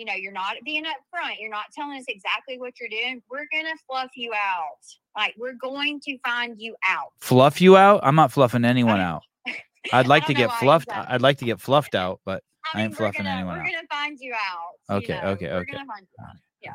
you 0.00 0.06
know 0.06 0.14
you're 0.14 0.32
not 0.32 0.54
being 0.64 0.84
upfront. 0.84 1.34
You're 1.38 1.50
not 1.50 1.66
telling 1.76 1.98
us 1.98 2.06
exactly 2.08 2.58
what 2.58 2.80
you're 2.80 2.88
doing. 2.88 3.22
We're 3.30 3.44
going 3.52 3.66
to 3.66 3.76
fluff 3.86 4.10
you 4.16 4.32
out. 4.32 4.78
Like 5.14 5.34
we're 5.36 5.52
going 5.60 6.00
to 6.06 6.16
find 6.24 6.58
you 6.58 6.74
out. 6.88 7.12
Fluff 7.20 7.60
you 7.60 7.76
out? 7.76 8.00
I'm 8.02 8.14
not 8.14 8.32
fluffing 8.32 8.64
anyone 8.64 8.98
out. 8.98 9.20
I'd 9.92 10.06
like 10.06 10.24
to 10.26 10.34
get 10.34 10.50
fluffed. 10.54 10.88
that. 10.88 11.10
I'd 11.10 11.20
like 11.20 11.36
to 11.38 11.44
get 11.44 11.60
fluffed 11.60 11.94
out, 11.94 12.20
but 12.24 12.42
I 12.72 12.78
mean, 12.78 12.86
ain't 12.86 12.96
fluffing 12.96 13.24
gonna, 13.24 13.36
anyone 13.36 13.56
We're 13.58 13.62
out. 13.64 13.66
going 13.72 13.80
to 13.82 13.86
find 13.94 14.18
you 14.18 14.32
out. 14.32 14.72
you 14.88 14.96
Okay, 14.96 15.20
know, 15.22 15.28
okay, 15.32 15.46
we're 15.48 15.56
okay. 15.58 15.72
you. 15.72 16.26
Yeah. 16.62 16.72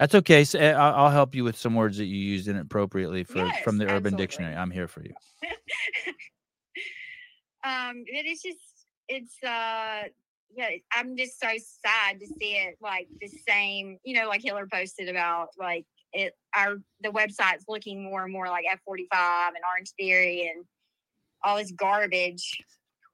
that's 0.00 0.14
okay. 0.16 0.42
So, 0.44 0.58
uh, 0.58 0.72
I'll 0.96 1.10
help 1.10 1.36
you 1.36 1.44
with 1.44 1.56
some 1.56 1.76
words 1.76 1.96
that 1.98 2.06
you 2.06 2.16
used 2.16 2.48
inappropriately 2.48 3.22
for 3.22 3.48
from 3.62 3.78
the 3.78 3.84
Yes, 3.84 3.94
Urban. 3.94 4.16
Dictionary. 4.16 4.56
I'm 4.56 4.70
here 4.72 4.88
for 4.88 5.04
you. 5.04 5.12
um, 7.64 8.02
it's 8.06 8.42
just 8.42 8.58
it's 9.08 9.42
uh 9.42 10.02
yeah, 10.54 10.70
I'm 10.92 11.16
just 11.16 11.40
so 11.40 11.48
sad 11.48 12.20
to 12.20 12.26
see 12.26 12.52
it 12.52 12.76
like 12.80 13.08
the 13.20 13.28
same, 13.48 13.98
you 14.04 14.14
know, 14.14 14.28
like 14.28 14.42
Hiller 14.42 14.66
posted 14.70 15.08
about 15.08 15.48
like 15.58 15.86
it 16.12 16.34
our 16.56 16.76
the 17.02 17.10
website's 17.10 17.64
looking 17.68 18.02
more 18.02 18.24
and 18.24 18.32
more 18.32 18.48
like 18.48 18.64
F 18.70 18.80
forty 18.84 19.06
five 19.12 19.48
and 19.54 19.64
Orange 19.72 19.92
Theory 19.98 20.50
and 20.54 20.64
all 21.44 21.56
this 21.56 21.72
garbage. 21.72 22.62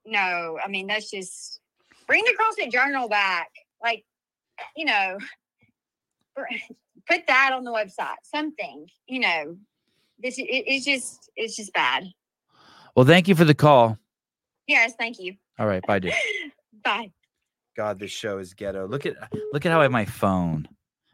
No, 0.04 0.58
I 0.64 0.68
mean 0.68 0.86
that's 0.86 1.10
just 1.10 1.60
bring 2.06 2.24
the 2.24 2.36
CrossFit 2.38 2.72
Journal 2.72 3.08
back. 3.08 3.50
Like, 3.82 4.04
you 4.76 4.86
know, 4.86 5.18
put 7.08 7.26
that 7.26 7.50
on 7.52 7.64
the 7.64 7.72
website. 7.72 8.16
Something, 8.22 8.86
you 9.06 9.20
know. 9.20 9.56
This 10.18 10.38
it, 10.38 10.44
it's 10.44 10.86
just 10.86 11.30
it's 11.36 11.56
just 11.56 11.74
bad. 11.74 12.06
Well, 12.94 13.04
thank 13.04 13.28
you 13.28 13.34
for 13.34 13.44
the 13.44 13.54
call. 13.54 13.98
Yes, 14.66 14.94
thank 14.98 15.20
you. 15.20 15.34
All 15.58 15.66
right, 15.66 15.86
bye, 15.86 15.98
dude. 15.98 16.14
Bye. 16.84 17.10
God, 17.76 17.98
this 17.98 18.10
show 18.10 18.38
is 18.38 18.54
ghetto. 18.54 18.88
Look 18.88 19.04
at 19.04 19.16
look 19.52 19.66
at 19.66 19.72
how 19.72 19.80
I 19.80 19.82
have 19.84 19.92
my 19.92 20.06
phone. 20.06 20.66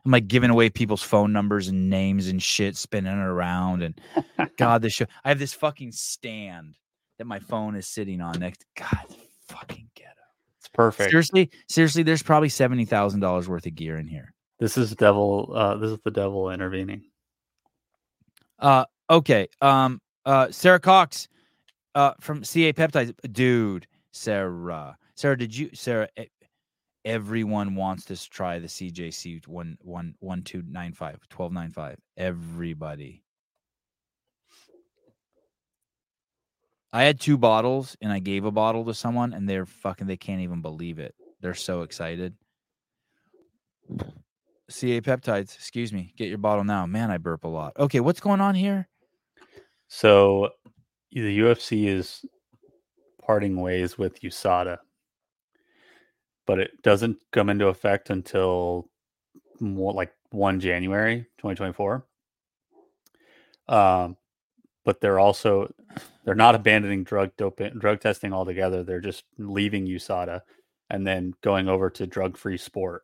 I'm 0.05 0.12
like 0.12 0.28
giving 0.28 0.51
away 0.51 0.70
people's 0.70 1.02
phone 1.02 1.32
numbers 1.32 1.68
and 1.68 1.90
names 1.90 2.28
and 2.28 2.43
shit, 2.43 2.76
spinning 2.76 3.12
it 3.12 3.24
around. 3.24 3.82
And 3.82 4.01
God, 4.59 4.82
this 4.82 4.93
show. 4.93 5.06
I 5.24 5.28
have 5.28 5.39
this 5.39 5.55
fucking 5.55 5.93
stand 5.93 6.76
that 7.18 7.26
my 7.26 7.40
phone 7.40 7.74
is 7.74 7.89
sitting 7.89 8.20
on 8.20 8.39
next. 8.39 8.64
God, 8.76 9.06
fucking 9.48 9.89
ghetto. 9.94 10.10
It's 10.59 10.68
perfect. 10.68 11.10
Seriously, 11.10 11.51
seriously, 11.68 12.02
there's 12.05 12.22
probably 12.22 12.48
seventy 12.48 12.84
thousand 12.84 13.20
dollars 13.20 13.48
worth 13.48 13.66
of 13.66 13.74
gear 13.74 13.98
in 13.98 14.06
here. 14.06 14.32
This 14.60 14.76
is 14.76 14.94
devil. 14.94 15.52
Uh, 15.55 15.76
this 15.76 15.90
is 15.90 15.98
the 16.05 16.12
devil 16.12 16.51
intervening. 16.51 17.02
Uh, 18.60 18.84
okay. 19.10 19.48
Um, 19.60 20.01
uh, 20.24 20.52
Sarah 20.52 20.78
Cox, 20.78 21.26
uh, 21.97 22.12
from 22.20 22.44
CA 22.44 22.72
Peptides, 22.72 23.12
dude. 23.32 23.89
Sarah, 24.12 24.97
Sarah, 25.16 25.39
did 25.39 25.56
you, 25.56 25.70
Sarah? 25.72 26.09
Everyone 27.04 27.74
wants 27.74 28.04
to 28.06 28.30
try 28.30 28.58
the 28.58 28.68
CJC 28.68 29.46
one 29.48 29.76
one 29.80 30.14
one 30.20 30.42
two 30.42 30.62
nine 30.68 30.92
five 30.92 31.18
twelve 31.28 31.52
nine 31.52 31.70
five. 31.70 31.98
Everybody. 32.16 33.24
I 36.92 37.04
had 37.04 37.18
two 37.18 37.38
bottles 37.38 37.96
and 38.02 38.12
I 38.12 38.18
gave 38.18 38.44
a 38.44 38.50
bottle 38.50 38.84
to 38.84 38.94
someone 38.94 39.32
and 39.32 39.48
they're 39.48 39.66
fucking 39.66 40.06
they 40.06 40.16
can't 40.16 40.42
even 40.42 40.60
believe 40.60 40.98
it. 40.98 41.14
They're 41.40 41.54
so 41.54 41.82
excited. 41.82 42.34
CA 44.68 45.00
peptides, 45.00 45.54
excuse 45.54 45.92
me. 45.92 46.12
Get 46.16 46.28
your 46.28 46.38
bottle 46.38 46.64
now. 46.64 46.86
Man, 46.86 47.10
I 47.10 47.18
burp 47.18 47.44
a 47.44 47.48
lot. 47.48 47.72
Okay, 47.78 48.00
what's 48.00 48.20
going 48.20 48.40
on 48.40 48.54
here? 48.54 48.88
So 49.88 50.50
the 51.10 51.38
UFC 51.40 51.86
is 51.86 52.24
parting 53.24 53.60
ways 53.60 53.98
with 53.98 54.20
USADA, 54.20 54.78
but 56.47 56.59
it 56.59 56.82
doesn't 56.82 57.19
come 57.32 57.48
into 57.48 57.69
effect 57.69 58.10
until 58.10 58.89
more 59.60 59.93
like 59.93 60.12
1 60.31 60.60
January 60.60 61.27
2024. 61.39 62.05
Um, 63.69 64.16
but 64.85 65.01
they're 65.01 65.20
also 65.20 65.73
they're 66.24 66.35
not 66.35 66.55
abandoning 66.55 67.05
drug 67.05 67.31
doping 67.36 67.78
drug 67.78 68.01
testing 68.01 68.32
altogether. 68.32 68.82
They're 68.82 69.01
just 69.01 69.24
leaving 69.39 69.86
USADA 69.86 70.40
and 70.90 71.06
then 71.06 71.35
going 71.43 71.69
over 71.69 71.89
to 71.90 72.06
drug 72.06 72.36
free 72.36 72.59
sport. 72.59 73.02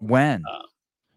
When? 0.00 0.42
Uh, 0.46 0.62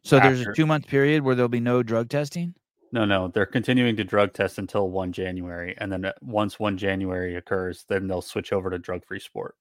so 0.04 0.20
there's 0.20 0.42
a 0.42 0.54
two 0.54 0.66
month 0.66 0.88
period 0.88 1.24
where 1.24 1.36
there'll 1.36 1.50
be 1.50 1.60
no 1.60 1.84
drug 1.84 2.10
testing. 2.10 2.56
No, 2.94 3.06
no, 3.06 3.30
they're 3.30 3.46
continuing 3.46 3.96
to 3.98 4.04
drug 4.04 4.34
test 4.34 4.58
until 4.58 4.90
1 4.90 5.14
January. 5.14 5.76
And 5.78 5.92
then 5.92 6.06
uh, 6.06 6.12
once 6.22 6.60
1 6.60 6.78
January 6.78 7.36
occurs, 7.36 7.86
then 7.88 8.08
they'll 8.08 8.22
switch 8.22 8.52
over 8.52 8.70
to 8.70 8.78
drug 8.78 9.06
free 9.06 9.20
sport. 9.20 9.56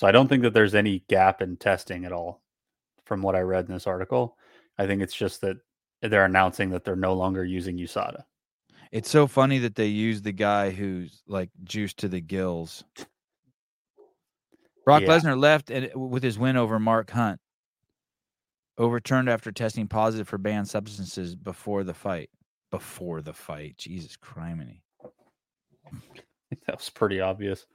So 0.00 0.06
I 0.06 0.12
don't 0.12 0.28
think 0.28 0.44
that 0.44 0.54
there's 0.54 0.74
any 0.74 1.04
gap 1.10 1.42
in 1.42 1.58
testing 1.58 2.06
at 2.06 2.12
all 2.12 2.40
from 3.04 3.20
what 3.20 3.36
I 3.36 3.40
read 3.40 3.68
in 3.68 3.74
this 3.74 3.86
article. 3.86 4.38
I 4.78 4.86
think 4.86 5.02
it's 5.02 5.14
just 5.14 5.42
that 5.42 5.58
they're 6.00 6.24
announcing 6.24 6.70
that 6.70 6.84
they're 6.84 6.96
no 6.96 7.12
longer 7.12 7.44
using 7.44 7.76
USADA. 7.76 8.22
It's 8.92 9.10
so 9.10 9.26
funny 9.26 9.58
that 9.58 9.74
they 9.74 9.88
use 9.88 10.22
the 10.22 10.32
guy 10.32 10.70
who's 10.70 11.22
like 11.28 11.50
juiced 11.64 11.98
to 11.98 12.08
the 12.08 12.22
gills. 12.22 12.82
Brock 14.86 15.02
Yeah. 15.02 15.08
Lesnar 15.08 15.38
left 15.38 15.70
and 15.70 15.90
uh, 15.94 15.98
with 15.98 16.22
his 16.22 16.38
win 16.38 16.56
over 16.56 16.78
Mark 16.78 17.10
Hunt. 17.10 17.38
Overturned 18.78 19.28
after 19.28 19.52
testing 19.52 19.86
positive 19.86 20.26
for 20.26 20.38
banned 20.38 20.70
substances 20.70 21.36
before 21.36 21.84
the 21.84 21.92
fight. 21.92 22.30
Before 22.70 23.20
the 23.20 23.34
fight. 23.34 23.76
Jesus 23.76 24.16
criminy. 24.16 24.80
that 26.66 26.78
was 26.78 26.88
pretty 26.88 27.20
obvious. 27.20 27.66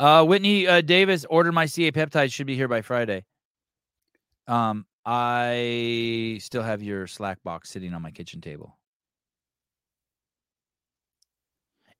Uh, 0.00 0.24
Whitney 0.24 0.66
uh, 0.66 0.80
Davis 0.80 1.26
ordered 1.28 1.52
my 1.52 1.66
CA 1.66 1.92
peptide. 1.92 2.32
Should 2.32 2.46
be 2.46 2.56
here 2.56 2.68
by 2.68 2.80
Friday. 2.80 3.26
Um, 4.48 4.86
I 5.04 6.38
still 6.40 6.62
have 6.62 6.82
your 6.82 7.06
Slack 7.06 7.42
box 7.44 7.68
sitting 7.68 7.92
on 7.92 8.00
my 8.00 8.10
kitchen 8.10 8.40
table. 8.40 8.78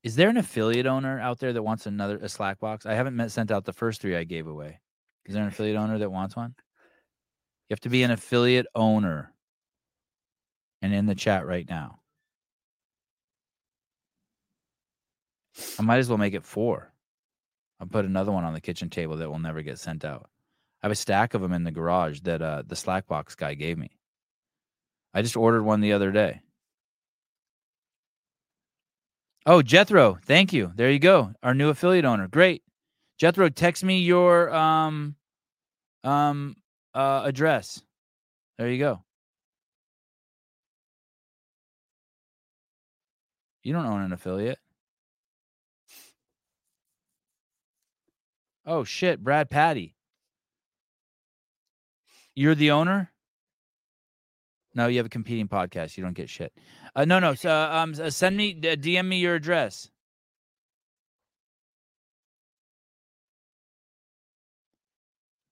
Is 0.02 0.16
there 0.16 0.30
an 0.30 0.38
affiliate 0.38 0.86
owner 0.86 1.20
out 1.20 1.40
there 1.40 1.52
that 1.52 1.62
wants 1.62 1.84
another 1.84 2.16
a 2.16 2.28
Slack 2.30 2.58
box? 2.58 2.86
I 2.86 2.94
haven't 2.94 3.16
met, 3.16 3.32
sent 3.32 3.50
out 3.50 3.66
the 3.66 3.72
first 3.74 4.00
three 4.00 4.16
I 4.16 4.24
gave 4.24 4.46
away. 4.46 4.80
Is 5.26 5.34
there 5.34 5.42
an 5.42 5.48
affiliate 5.48 5.76
owner 5.76 5.98
that 5.98 6.10
wants 6.10 6.34
one? 6.34 6.54
You 7.68 7.74
have 7.74 7.80
to 7.80 7.90
be 7.90 8.02
an 8.02 8.10
affiliate 8.10 8.66
owner, 8.74 9.34
and 10.80 10.94
in 10.94 11.04
the 11.04 11.14
chat 11.14 11.46
right 11.46 11.68
now. 11.68 12.00
I 15.78 15.82
might 15.82 15.98
as 15.98 16.08
well 16.08 16.16
make 16.16 16.32
it 16.32 16.46
four. 16.46 16.89
I'll 17.80 17.86
put 17.86 18.04
another 18.04 18.30
one 18.30 18.44
on 18.44 18.52
the 18.52 18.60
kitchen 18.60 18.90
table 18.90 19.16
that 19.16 19.30
will 19.30 19.38
never 19.38 19.62
get 19.62 19.78
sent 19.78 20.04
out. 20.04 20.28
I 20.82 20.86
have 20.86 20.92
a 20.92 20.96
stack 20.96 21.34
of 21.34 21.40
them 21.40 21.52
in 21.52 21.64
the 21.64 21.70
garage 21.70 22.20
that 22.20 22.42
uh, 22.42 22.62
the 22.66 22.74
Slackbox 22.74 23.36
guy 23.36 23.54
gave 23.54 23.78
me. 23.78 23.90
I 25.14 25.22
just 25.22 25.36
ordered 25.36 25.62
one 25.62 25.80
the 25.80 25.92
other 25.92 26.12
day. 26.12 26.40
Oh, 29.46 29.62
Jethro, 29.62 30.18
thank 30.26 30.52
you. 30.52 30.72
There 30.74 30.90
you 30.90 30.98
go. 30.98 31.32
Our 31.42 31.54
new 31.54 31.70
affiliate 31.70 32.04
owner. 32.04 32.28
Great. 32.28 32.62
Jethro, 33.18 33.48
text 33.48 33.82
me 33.82 34.00
your 34.00 34.54
um 34.54 35.16
um 36.04 36.56
uh 36.94 37.22
address. 37.24 37.82
There 38.58 38.70
you 38.70 38.78
go. 38.78 39.02
You 43.62 43.72
don't 43.72 43.86
own 43.86 44.02
an 44.02 44.12
affiliate. 44.12 44.58
Oh 48.70 48.84
shit, 48.84 49.24
Brad 49.24 49.50
Patty. 49.50 49.96
You're 52.36 52.54
the 52.54 52.70
owner? 52.70 53.10
No, 54.76 54.86
you 54.86 54.98
have 54.98 55.06
a 55.06 55.10
competing 55.10 55.48
podcast. 55.48 55.96
You 55.96 56.04
don't 56.04 56.14
get 56.14 56.30
shit. 56.30 56.52
Uh, 56.94 57.04
no, 57.04 57.18
no. 57.18 57.34
So, 57.34 57.50
um, 57.52 57.96
send 58.12 58.36
me, 58.36 58.54
DM 58.54 59.06
me 59.06 59.18
your 59.18 59.34
address. 59.34 59.90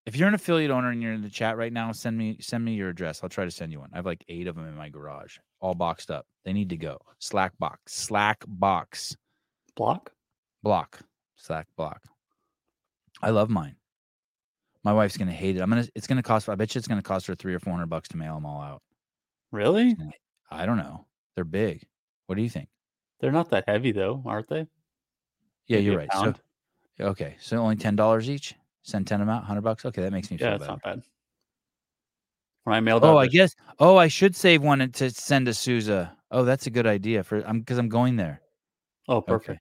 If 0.07 0.15
you're 0.15 0.29
an 0.29 0.35
affiliate 0.35 0.71
owner 0.71 0.89
and 0.89 1.03
you're 1.03 1.13
in 1.13 1.23
the 1.23 1.29
chat 1.29 1.57
right 1.57 1.73
now, 1.73 1.91
send 1.91 2.17
me 2.17 2.37
send 2.41 2.65
me 2.65 2.75
your 2.75 2.89
address. 2.89 3.21
I'll 3.25 3.29
try 3.29 3.45
to 3.45 3.51
send 3.51 3.73
you 3.73 3.81
one. 3.81 3.91
I 3.93 3.97
have 3.97 4.07
like 4.07 4.25
eight 4.29 4.47
of 4.47 4.55
them 4.55 4.69
in 4.69 4.77
my 4.77 4.91
garage, 4.91 5.39
all 5.61 5.75
boxed 5.75 6.13
up. 6.13 6.25
They 6.45 6.53
need 6.53 6.69
to 6.71 6.77
go. 6.77 6.99
Slack 7.19 7.59
box, 7.59 7.95
Slack 7.95 8.45
box, 8.47 9.17
Block? 9.77 10.13
block, 10.63 11.01
Slack 11.37 11.67
block. 11.77 12.01
I 13.23 13.31
love 13.31 13.51
mine. 13.51 13.77
My 14.85 14.93
wife's 14.93 15.17
gonna 15.17 15.33
hate 15.33 15.57
it. 15.57 15.61
I'm 15.61 15.69
gonna. 15.69 15.87
It's 15.95 16.07
gonna 16.07 16.23
cost. 16.23 16.49
I 16.49 16.55
bet 16.55 16.75
you 16.75 16.79
it's 16.79 16.89
gonna 16.89 17.03
cost 17.03 17.27
her 17.27 17.35
three 17.35 17.55
or 17.55 17.59
four 17.59 17.73
hundred 17.73 17.91
bucks 17.91 18.09
to 18.11 18.17
mail 18.17 18.35
them 18.35 18.47
all 18.47 18.61
out. 18.61 18.83
Really? 19.51 19.97
I 20.51 20.67
don't 20.67 20.77
know. 20.77 21.07
They're 21.35 21.45
big. 21.45 21.85
What 22.27 22.37
do 22.37 22.43
you 22.43 22.49
think? 22.51 22.69
They're 23.21 23.33
not 23.33 23.51
that 23.51 23.65
heavy 23.67 23.93
though, 23.93 24.23
aren't 24.25 24.49
they? 24.49 24.67
Yeah, 25.67 25.77
Maybe 25.79 25.85
you're 25.85 25.97
right. 25.99 26.09
So, 26.13 26.35
okay, 27.01 27.37
so 27.41 27.59
only 27.59 27.77
ten 27.77 27.97
dollars 27.97 28.31
each. 28.31 28.55
Send 28.83 29.07
ten 29.07 29.21
of 29.21 29.27
them 29.27 29.35
out, 29.37 29.45
hundred 29.45 29.63
bucks. 29.63 29.85
Okay, 29.85 30.01
that 30.03 30.13
makes 30.13 30.31
me 30.31 30.37
Yeah, 30.41 30.51
feel 30.51 30.59
that's 30.59 30.61
better. 30.61 30.73
not 30.73 30.83
bad. 30.83 31.03
When 32.65 32.77
I 32.77 32.81
mailed 32.81 33.05
Oh, 33.05 33.17
I 33.17 33.27
guess. 33.27 33.55
Oh, 33.79 33.97
I 33.97 34.09
should 34.09 34.37
save 34.37 34.63
one 34.63 34.91
to 34.93 35.11
send 35.11 35.47
to 35.47 35.55
Souza. 35.55 36.17
Oh, 36.31 36.45
that's 36.45 36.67
a 36.67 36.71
good 36.71 36.87
idea 36.87 37.25
for. 37.25 37.43
I'm 37.47 37.61
because 37.61 37.79
I'm 37.79 37.89
going 37.89 38.17
there. 38.17 38.41
Oh, 39.09 39.21
perfect. 39.21 39.61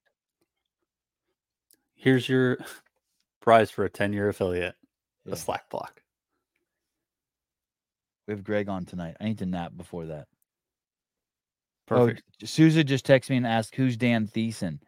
Here's 1.96 2.30
your 2.30 2.58
prize 3.48 3.72
for 3.72 3.86
a 3.86 3.90
10 3.90 4.12
year 4.12 4.28
affiliate, 4.28 4.76
Yeah. 5.24 5.34
a 5.34 5.38
Slack 5.38 5.70
block. 5.70 6.02
We 8.28 8.34
have 8.34 8.44
Greg 8.44 8.68
on 8.68 8.84
tonight. 8.84 9.16
I 9.22 9.24
need 9.24 9.38
to 9.38 9.46
nap 9.46 9.72
before 9.78 10.08
that. 10.08 10.28
Perfect. 11.86 12.24
Oh, 12.44 12.46
Souza 12.46 12.84
just 12.84 13.08
texted 13.08 13.30
me 13.30 13.38
and 13.38 13.48
asked, 13.48 13.74
"Who's 13.76 13.96
Dan 13.96 14.28
Thiessen?" 14.28 14.80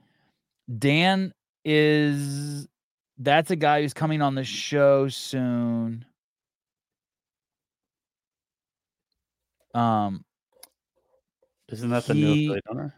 Dan 0.77 1.33
is 1.63 2.67
that's 3.17 3.49
a 3.49 3.55
guy 3.55 3.81
who's 3.81 3.93
coming 3.93 4.21
on 4.21 4.35
the 4.35 4.43
show 4.43 5.07
soon. 5.07 6.03
Um, 9.73 10.25
Isn't 11.69 11.91
that 11.91 12.05
the 12.07 12.13
new 12.13 12.33
he- 12.33 12.45
affiliate 12.47 12.65
owner? 12.69 12.93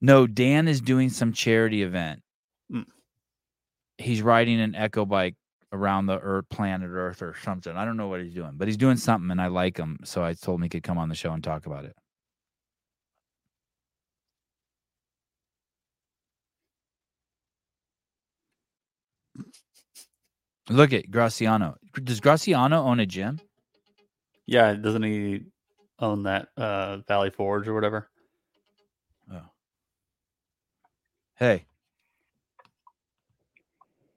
no, 0.00 0.26
Dan 0.26 0.66
is 0.66 0.80
doing 0.80 1.10
some 1.10 1.34
charity 1.34 1.82
event. 1.82 2.22
Mm. 2.72 2.86
He's 4.00 4.22
riding 4.22 4.60
an 4.60 4.74
echo 4.74 5.04
bike 5.04 5.36
around 5.72 6.06
the 6.06 6.18
Earth, 6.18 6.46
planet 6.50 6.90
Earth, 6.90 7.22
or 7.22 7.34
something. 7.42 7.76
I 7.76 7.84
don't 7.84 7.96
know 7.96 8.08
what 8.08 8.22
he's 8.22 8.34
doing, 8.34 8.52
but 8.54 8.66
he's 8.66 8.76
doing 8.76 8.96
something, 8.96 9.30
and 9.30 9.40
I 9.40 9.48
like 9.48 9.76
him. 9.76 9.98
So 10.04 10.24
I 10.24 10.32
told 10.34 10.58
him 10.58 10.62
he 10.62 10.68
could 10.68 10.82
come 10.82 10.98
on 10.98 11.08
the 11.08 11.14
show 11.14 11.32
and 11.32 11.44
talk 11.44 11.66
about 11.66 11.84
it. 11.84 11.94
Look 20.68 20.92
at 20.92 21.10
Graciano. 21.10 21.76
Does 22.02 22.20
Graciano 22.20 22.84
own 22.84 23.00
a 23.00 23.06
gym? 23.06 23.40
Yeah, 24.46 24.74
doesn't 24.74 25.02
he 25.02 25.42
own 25.98 26.24
that 26.24 26.48
uh, 26.56 26.98
Valley 27.08 27.30
Forge 27.30 27.68
or 27.68 27.74
whatever? 27.74 28.08
Oh. 29.32 29.50
Hey. 31.36 31.66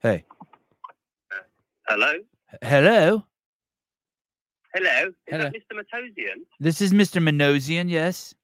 Hey. 0.03 0.25
Hello? 1.87 2.11
Hello. 2.61 3.23
Hello? 4.73 5.07
Is 5.07 5.13
Hello. 5.29 5.43
that 5.45 5.53
Mr. 5.53 5.77
Matossian? 5.79 6.41
This 6.59 6.81
is 6.81 6.91
Mr. 6.93 7.21
Minosian. 7.23 7.89
Yes. 7.89 8.35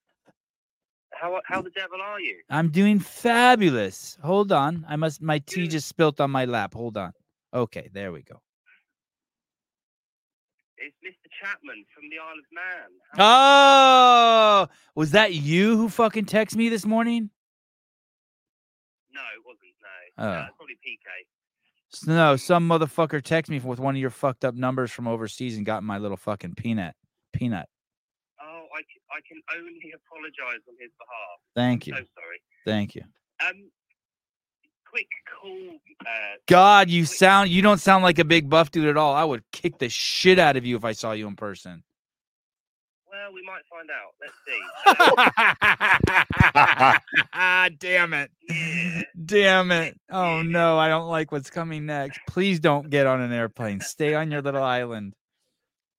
How, 1.14 1.42
how 1.46 1.62
the 1.62 1.70
devil 1.72 2.00
are 2.02 2.20
you? 2.22 2.38
I'm 2.50 2.70
doing 2.70 3.00
fabulous. 3.00 4.18
Hold 4.24 4.54
on. 4.54 4.86
I 4.88 4.96
must 4.96 5.22
my 5.22 5.40
tea 5.40 5.68
just 5.68 5.90
spilt 5.90 6.22
on 6.22 6.32
my 6.32 6.46
lap. 6.46 6.74
Hold 6.74 6.96
on. 6.96 7.12
Okay, 7.54 7.90
there 7.94 8.14
we 8.14 8.22
go. 8.22 8.40
It's 10.78 10.96
Mr. 11.06 11.28
Chapman 11.42 11.84
from 11.94 12.04
the 12.10 12.20
Isle 12.20 12.40
of 12.40 12.46
Man. 12.54 12.90
How- 13.18 14.66
Oh, 14.66 14.68
was 14.96 15.12
that 15.12 15.34
you 15.34 15.76
who 15.76 15.90
fucking 15.90 16.24
texted 16.26 16.56
me 16.56 16.70
this 16.70 16.86
morning? 16.86 17.30
No, 19.12 19.20
it 19.36 19.44
wasn't. 19.46 19.60
No. 20.18 20.24
Uh, 20.24 20.28
oh. 20.28 20.32
No, 20.32 20.46
it's 20.48 20.56
probably 20.56 20.76
PK. 20.76 21.08
No, 22.06 22.36
some 22.36 22.68
motherfucker 22.70 23.22
texted 23.22 23.50
me 23.50 23.60
with 23.60 23.80
one 23.80 23.96
of 23.96 24.02
your 24.02 24.12
fucked 24.12 24.46
up 24.46 24.56
numbers 24.56 24.92
from 24.92 25.08
overseas 25.08 25.58
and 25.58 25.66
got 25.66 25.84
my 25.84 25.98
little 25.98 26.18
fucking 26.18 26.56
peanut. 26.56 26.96
Peanut. 27.34 27.68
Oh, 28.42 28.66
I 28.76 29.22
can 29.28 29.42
only 29.56 29.94
apologise 29.94 30.64
on 30.68 30.76
his 30.80 30.92
behalf. 30.98 31.40
Thank 31.56 31.88
you. 31.88 31.94
So 31.94 32.00
sorry. 32.00 32.42
Thank 32.66 32.96
you. 32.96 33.04
Um, 33.46 33.70
quick 34.90 35.08
call. 35.42 35.80
Uh, 36.02 36.36
God, 36.48 36.90
you 36.90 37.06
sound 37.06 37.50
you 37.50 37.62
don't 37.62 37.80
sound 37.80 38.04
like 38.04 38.20
a 38.20 38.26
big 38.26 38.50
buff 38.50 38.72
dude 38.72 38.88
at 38.88 38.98
all. 38.98 39.14
I 39.14 39.24
would 39.24 39.44
kick 39.52 39.80
the 39.80 39.90
shit 39.90 40.40
out 40.40 40.58
of 40.58 40.66
you 40.66 40.76
if 40.78 40.86
I 40.86 40.92
saw 40.94 41.12
you 41.12 41.28
in 41.28 41.36
person. 41.36 41.84
Well, 43.20 43.34
we 43.34 43.44
might 43.44 43.66
find 43.70 43.90
out. 43.92 44.14
Let's 44.22 44.34
see. 44.46 44.60
Ah, 47.34 47.70
damn 47.80 48.14
it. 48.14 48.32
Damn 49.26 49.72
it. 49.72 49.96
Oh 50.12 50.42
no, 50.42 50.78
I 50.80 50.88
don't 50.88 51.08
like 51.08 51.32
what's 51.32 51.50
coming 51.52 51.86
next. 51.86 52.20
Please 52.28 52.60
don't 52.60 52.90
get 52.90 53.06
on 53.06 53.22
an 53.22 53.32
airplane. 53.32 53.80
Stay 53.80 54.16
on 54.16 54.32
your 54.32 54.42
little 54.42 54.64
island. 54.64 55.14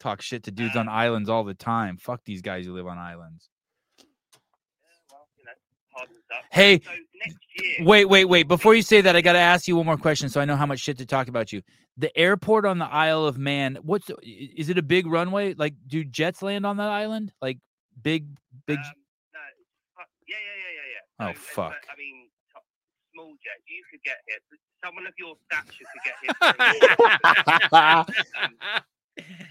talk 0.00 0.20
shit 0.20 0.42
to 0.44 0.50
dudes 0.50 0.74
on 0.76 0.88
islands 0.90 1.28
all 1.28 1.44
the 1.44 1.54
time. 1.54 1.96
Fuck 1.96 2.22
these 2.24 2.42
guys 2.42 2.66
who 2.66 2.74
live 2.74 2.86
on 2.88 2.98
islands. 2.98 3.48
Well, 6.30 6.38
you 6.38 6.38
know, 6.38 6.38
hardens 6.38 6.38
up. 6.38 6.44
Hey, 6.50 6.80
So 6.84 6.90
next 7.26 7.38
year, 7.78 7.86
Wait, 7.86 8.04
wait, 8.06 8.24
wait. 8.26 8.48
Before 8.48 8.74
you 8.74 8.82
say 8.82 9.00
that, 9.00 9.16
I 9.16 9.20
got 9.20 9.34
to 9.34 9.38
ask 9.38 9.68
you 9.68 9.76
one 9.76 9.86
more 9.86 9.96
question 9.96 10.28
so 10.28 10.40
I 10.40 10.44
know 10.44 10.56
how 10.56 10.66
much 10.66 10.80
shit 10.80 10.98
to 10.98 11.06
talk 11.06 11.28
about 11.28 11.52
you. 11.52 11.62
The 11.98 12.16
airport 12.16 12.64
on 12.64 12.78
the 12.78 12.86
Isle 12.86 13.26
of 13.26 13.38
Man. 13.38 13.78
What's 13.82 14.06
the, 14.06 14.16
is 14.22 14.68
it 14.70 14.78
a 14.78 14.82
big 14.82 15.06
runway? 15.06 15.54
Like 15.54 15.74
do 15.86 16.04
jets 16.04 16.42
land 16.42 16.64
on 16.66 16.78
that 16.78 16.88
island? 16.88 17.32
Like 17.42 17.58
big 18.02 18.26
big 18.66 18.78
Um, 18.78 18.84
no, 19.34 19.40
uh, 20.00 20.04
yeah, 20.28 20.36
yeah, 20.36 20.56
yeah, 20.56 20.72
yeah, 20.76 21.26
yeah. 21.26 21.30
Oh, 21.30 21.34
So, 21.34 21.40
fuck. 21.54 21.86
I 21.92 21.96
mean, 21.98 22.28
small 23.12 23.32
jet. 23.44 23.60
You 23.68 23.82
could 23.90 24.02
get 24.02 24.18
here. 24.26 24.38
Someone 24.82 25.06
of 25.06 25.14
your 25.18 25.36
stature 25.44 25.84
could 25.92 26.04
get 26.04 26.16
here. 29.18 29.44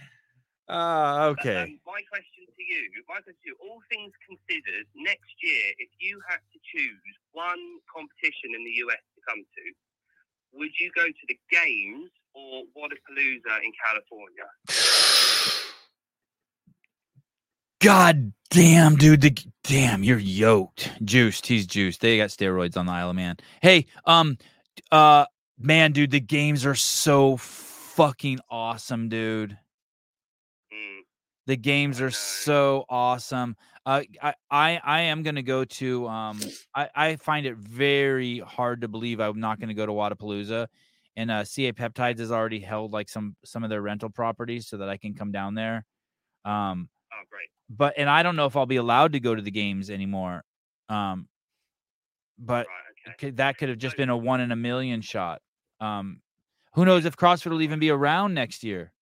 Ah, 0.70 1.34
but, 1.34 1.42
okay. 1.42 1.64
um, 1.64 1.80
my 1.86 2.02
question 2.14 2.46
to 2.46 2.64
you, 2.64 2.94
my 3.10 3.18
question 3.26 3.34
to 3.42 3.50
you, 3.50 3.58
all 3.66 3.82
things 3.90 4.14
considered, 4.22 4.86
next 4.96 5.34
year, 5.42 5.74
if 5.80 5.90
you 5.98 6.22
had 6.30 6.38
to 6.54 6.60
choose 6.62 7.14
one 7.34 7.82
competition 7.90 8.54
in 8.54 8.64
the 8.64 8.86
US 8.86 9.02
to 9.18 9.20
come 9.28 9.42
to, 9.42 9.64
would 10.54 10.70
you 10.80 10.92
go 10.96 11.06
to 11.06 11.26
the 11.28 11.38
Games 11.50 12.10
or 12.34 12.64
Wodapalooza 12.78 13.66
in 13.66 13.72
California? 13.82 14.46
God 17.82 18.34
damn, 18.50 18.96
dude. 18.96 19.22
The, 19.22 19.38
damn, 19.64 20.04
you're 20.04 20.20
yoked. 20.20 20.92
Juiced. 21.04 21.48
He's 21.48 21.66
juiced. 21.66 22.02
They 22.02 22.18
got 22.18 22.30
steroids 22.30 22.78
on 22.78 22.86
the 22.86 22.92
Isle 22.92 23.12
of 23.12 23.16
Man. 23.16 23.38
Hey, 23.62 23.86
um, 24.06 24.38
uh, 24.92 25.26
man, 25.58 25.94
dude, 25.94 26.12
the 26.12 26.20
games 26.20 26.66
are 26.66 26.76
so 26.76 27.38
fucking 27.38 28.40
awesome, 28.50 29.10
dude. 29.10 29.58
The 31.50 31.58
games 31.58 32.00
are 32.00 32.12
so 32.12 32.86
awesome. 32.90 33.56
Uh, 33.84 34.04
I, 34.22 34.36
I, 34.52 34.82
I 34.84 35.02
am 35.02 35.24
gonna 35.24 35.42
go 35.42 35.66
to. 35.66 36.08
Um, 36.08 36.40
I, 36.76 36.90
I 36.94 37.16
find 37.16 37.48
it 37.48 37.58
very 37.58 38.38
hard 38.38 38.82
to 38.82 38.88
believe 38.88 39.20
I'm 39.20 39.40
not 39.40 39.60
gonna 39.60 39.74
go 39.74 39.88
to 39.88 39.92
Wodapalooza, 39.92 40.68
and 41.16 41.32
uh, 41.32 41.44
CA 41.44 41.72
Peptides 41.72 42.20
has 42.20 42.32
already 42.32 42.60
held 42.60 42.92
like 42.94 43.10
some 43.10 43.36
some 43.44 43.64
of 43.64 43.72
their 43.72 43.82
rental 43.82 44.12
properties 44.12 44.68
so 44.68 44.78
that 44.78 44.90
I 44.90 44.98
can 44.98 45.16
come 45.16 45.32
down 45.32 45.56
there. 45.56 45.88
Um, 46.46 46.88
oh, 47.12 47.26
great. 47.32 47.48
but 47.68 47.96
and 47.98 48.08
I 48.08 48.22
don't 48.22 48.36
know 48.36 48.46
if 48.46 48.56
I'll 48.56 48.68
be 48.68 48.76
allowed 48.76 49.14
to 49.14 49.20
go 49.20 49.34
to 49.34 49.42
the 49.42 49.50
games 49.50 49.90
anymore. 49.90 50.44
Um, 50.88 51.28
but 52.38 52.68
Right, 52.68 53.14
okay. 53.16 53.32
that 53.32 53.58
could 53.58 53.70
have 53.70 53.80
just 53.80 53.98
been 53.98 54.10
a 54.10 54.18
one 54.18 54.42
in 54.42 54.52
a 54.52 54.56
million 54.56 55.02
shot. 55.02 55.42
Um, 55.82 56.22
who 56.76 56.86
knows 56.86 57.06
if 57.06 57.18
CrossFit 57.18 57.50
will 57.50 57.64
even 57.64 57.80
be 57.80 57.90
around 57.90 58.36
next 58.36 58.64
year? 58.64 58.94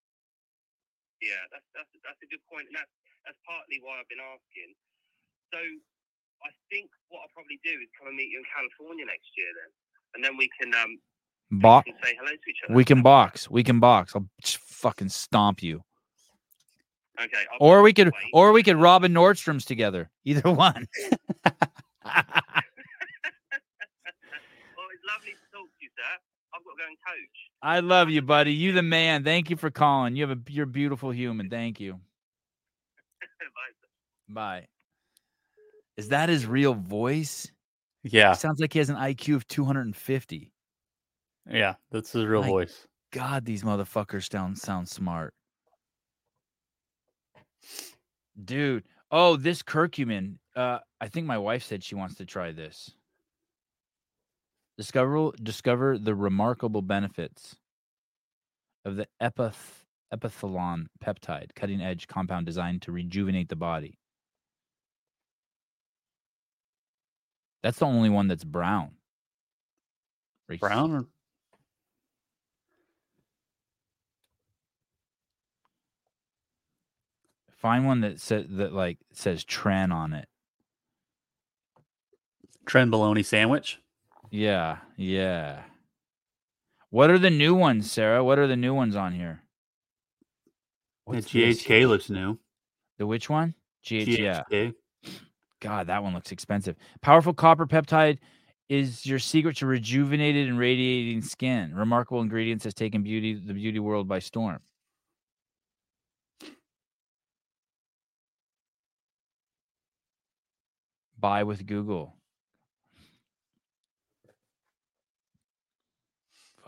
Yeah, 1.20 1.34
that's 1.52 1.64
that's 1.78 1.90
that's 2.02 2.18
a 2.26 2.28
good 2.28 2.42
point, 2.50 2.66
and 2.66 2.74
that's 2.74 2.90
that's 3.22 3.38
partly 3.46 3.78
why 3.86 4.02
I've 4.02 4.10
been 4.10 4.20
asking. 4.22 4.74
So, 5.54 5.62
I 6.42 6.50
think 6.68 6.90
what 7.08 7.22
I'll 7.22 7.34
probably 7.34 7.62
do 7.62 7.78
is 7.78 7.86
come 7.94 8.10
and 8.10 8.16
meet 8.18 8.34
you 8.34 8.42
in 8.42 8.46
California 8.50 9.06
next 9.06 9.30
year, 9.38 9.48
then, 9.54 9.70
and 10.18 10.20
then 10.26 10.34
we 10.34 10.50
can 10.58 10.74
um 10.74 10.98
Bo- 11.50 11.82
we 11.86 11.92
can 11.94 12.00
say 12.02 12.12
hello 12.18 12.34
to 12.34 12.48
each 12.50 12.60
other. 12.66 12.74
we 12.74 12.84
can 12.84 13.00
box. 13.02 13.48
We 13.48 13.62
can 13.62 13.78
box. 13.80 14.12
I'll 14.18 14.26
just 14.42 14.58
fucking 14.58 15.08
stomp 15.08 15.62
you. 15.62 15.82
Okay. 17.18 17.44
I'll 17.52 17.58
Or 17.66 17.82
we 17.82 17.92
could, 17.92 18.08
way. 18.08 18.30
or 18.32 18.52
we 18.52 18.62
could 18.62 18.76
rob 18.76 19.02
a 19.02 19.08
Nordstrom's 19.08 19.64
together. 19.64 20.10
Either 20.24 20.50
one. 20.52 20.86
Well, 24.76 24.86
it's 24.94 25.04
lovely 25.06 25.32
to 25.32 25.46
talk 25.52 25.66
to 25.66 25.80
you, 25.80 25.90
sir. 25.96 26.12
I've 26.58 26.64
got 26.64 26.72
to 26.72 26.76
go 26.76 26.84
and 26.88 26.96
coach. 27.06 27.36
I 27.62 27.80
love 27.80 28.10
you, 28.10 28.22
buddy. 28.22 28.52
You 28.52 28.72
the 28.72 28.82
man. 28.82 29.24
Thank 29.24 29.50
you 29.50 29.56
for 29.56 29.70
calling. 29.70 30.16
You 30.16 30.26
have 30.28 30.36
a 30.36 30.40
you're 30.50 30.64
a 30.64 30.66
beautiful 30.66 31.10
human. 31.10 31.48
Thank 31.50 31.80
you. 31.80 31.94
Bye. 34.28 34.60
Bye. 34.60 34.66
Is 35.96 36.08
that 36.08 36.28
his 36.28 36.46
real 36.46 36.74
voice? 36.74 37.50
Yeah, 38.04 38.32
Sounds 38.32 38.60
like 38.60 38.72
he 38.72 38.78
has 38.78 38.90
an 38.90 38.96
IQ 38.96 39.34
of 39.36 39.48
250. 39.48 40.52
yeah, 41.50 41.74
that's 41.90 42.12
his 42.12 42.24
real 42.24 42.42
My 42.42 42.48
voice. 42.48 42.86
God, 43.12 43.44
these 43.44 43.64
motherfuckers 43.64 44.30
sound 44.30 44.56
sound 44.58 44.88
smart. 44.88 45.34
Dude. 48.44 48.84
Oh, 49.10 49.36
this 49.36 49.62
curcumin. 49.62 50.36
Uh, 50.54 50.78
I 51.00 51.08
think 51.08 51.26
my 51.26 51.38
wife 51.38 51.64
said 51.64 51.82
she 51.82 51.94
wants 51.94 52.16
to 52.16 52.26
try 52.26 52.52
this. 52.52 52.90
Discover 54.78 55.32
discover 55.42 55.98
the 55.98 56.14
remarkable 56.14 56.82
benefits 56.82 57.56
of 58.84 58.94
the 58.94 59.08
epith 59.20 59.84
epithalon 60.14 60.86
peptide, 61.04 61.54
cutting 61.56 61.80
edge 61.80 62.06
compound 62.06 62.46
designed 62.46 62.82
to 62.82 62.92
rejuvenate 62.92 63.48
the 63.48 63.56
body. 63.56 63.98
That's 67.62 67.80
the 67.80 67.86
only 67.86 68.08
one 68.08 68.28
that's 68.28 68.44
brown. 68.44 68.92
Right 70.48 70.60
Brown 70.60 70.92
or 70.92 71.04
Find 77.56 77.84
one 77.84 78.02
that 78.02 78.20
says 78.20 78.46
that 78.50 78.72
like 78.72 78.98
says 79.12 79.44
Tren 79.44 79.92
on 79.92 80.12
it. 80.12 80.28
Trend 82.64 82.92
bologna 82.92 83.24
sandwich? 83.24 83.80
Yeah, 84.30 84.78
yeah. 84.96 85.62
What 86.90 87.10
are 87.10 87.18
the 87.18 87.30
new 87.30 87.54
ones, 87.54 87.90
Sarah? 87.90 88.24
What 88.24 88.38
are 88.38 88.46
the 88.46 88.56
new 88.56 88.74
ones 88.74 88.96
on 88.96 89.12
here? 89.12 89.42
What's 91.04 91.32
this 91.32 91.62
GHK 91.62 91.66
here? 91.66 91.88
looks 91.88 92.10
new. 92.10 92.38
The 92.98 93.06
which 93.06 93.30
one? 93.30 93.54
GH. 93.84 94.18
GHK. 94.18 94.74
God, 95.60 95.86
that 95.88 96.02
one 96.02 96.14
looks 96.14 96.32
expensive. 96.32 96.76
Powerful 97.00 97.34
copper 97.34 97.66
peptide 97.66 98.18
is 98.68 99.06
your 99.06 99.18
secret 99.18 99.56
to 99.56 99.66
rejuvenated 99.66 100.48
and 100.48 100.58
radiating 100.58 101.22
skin. 101.22 101.74
Remarkable 101.74 102.20
ingredients 102.20 102.64
has 102.64 102.74
taken 102.74 103.02
beauty 103.02 103.34
the 103.34 103.54
beauty 103.54 103.78
world 103.78 104.06
by 104.06 104.18
storm. 104.18 104.60
Buy 111.18 111.42
with 111.42 111.66
Google. 111.66 112.17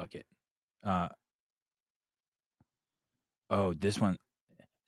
Fuck 0.01 0.15
it. 0.15 0.27
Uh 0.83 1.09
Oh, 3.51 3.75
this 3.75 3.99
one. 3.99 4.17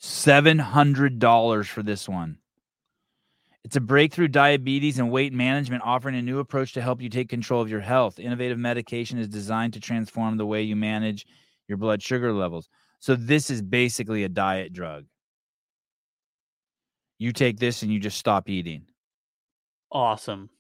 $700 0.01 1.67
for 1.67 1.83
this 1.83 2.09
one. 2.09 2.39
It's 3.65 3.77
a 3.77 3.81
breakthrough 3.81 4.29
diabetes 4.29 4.99
and 4.99 5.11
weight 5.11 5.33
management 5.33 5.83
offering 5.85 6.17
a 6.17 6.23
new 6.23 6.39
approach 6.39 6.73
to 6.73 6.81
help 6.81 7.03
you 7.03 7.09
take 7.09 7.29
control 7.29 7.61
of 7.61 7.69
your 7.69 7.81
health. 7.81 8.19
Innovative 8.19 8.59
medication 8.59 9.19
is 9.19 9.29
designed 9.29 9.73
to 9.75 9.81
transform 9.81 10.37
the 10.37 10.47
way 10.47 10.63
you 10.63 10.77
manage 10.77 11.27
your 11.69 11.79
blood 11.79 12.03
sugar 12.03 12.33
levels. 12.33 12.69
So, 13.01 13.17
this 13.17 13.51
is 13.51 13.63
basically 13.63 14.25
a 14.25 14.29
diet 14.29 14.73
drug. 14.73 15.07
You 17.19 17.33
take 17.33 17.59
this 17.59 17.83
and 17.83 17.93
you 17.93 18.01
just 18.01 18.19
stop 18.19 18.49
eating. 18.49 18.87
Awesome. 19.91 20.51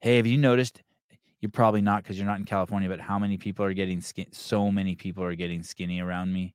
Hey, 0.00 0.16
have 0.16 0.26
you 0.26 0.38
noticed? 0.38 0.82
You're 1.42 1.50
probably 1.50 1.82
not 1.82 2.04
because 2.04 2.16
you're 2.16 2.26
not 2.26 2.38
in 2.38 2.44
California, 2.44 2.88
but 2.88 3.00
how 3.00 3.18
many 3.18 3.36
people 3.36 3.64
are 3.64 3.74
getting 3.74 4.00
skin? 4.00 4.26
So 4.30 4.70
many 4.70 4.94
people 4.94 5.24
are 5.24 5.34
getting 5.34 5.62
skinny 5.64 6.00
around 6.00 6.32
me. 6.32 6.54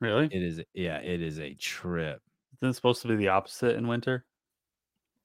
Really? 0.00 0.26
It 0.26 0.42
is, 0.42 0.62
yeah, 0.72 0.98
it 0.98 1.20
is 1.20 1.38
a 1.38 1.52
trip. 1.54 2.22
Isn't 2.58 2.70
it 2.70 2.74
supposed 2.74 3.02
to 3.02 3.08
be 3.08 3.16
the 3.16 3.28
opposite 3.28 3.76
in 3.76 3.86
winter? 3.86 4.24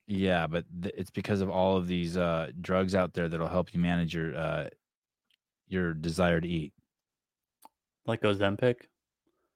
Yeah, 0.05 0.47
but 0.47 0.65
th- 0.81 0.95
it's 0.97 1.11
because 1.11 1.39
of 1.39 1.49
all 1.49 1.77
of 1.77 1.88
these 1.88 2.17
uh, 2.17 2.51
drugs 2.59 2.93
out 2.93 3.13
there 3.13 3.30
that'll 3.30 3.47
help 3.47 3.73
you 3.73 3.80
manage 3.80 4.13
your 4.13 4.35
uh, 4.35 4.69
your 5.69 5.93
desire 5.93 6.41
to 6.41 6.47
eat. 6.47 6.73
Like 8.05 8.21
Ozempic? 8.21 8.81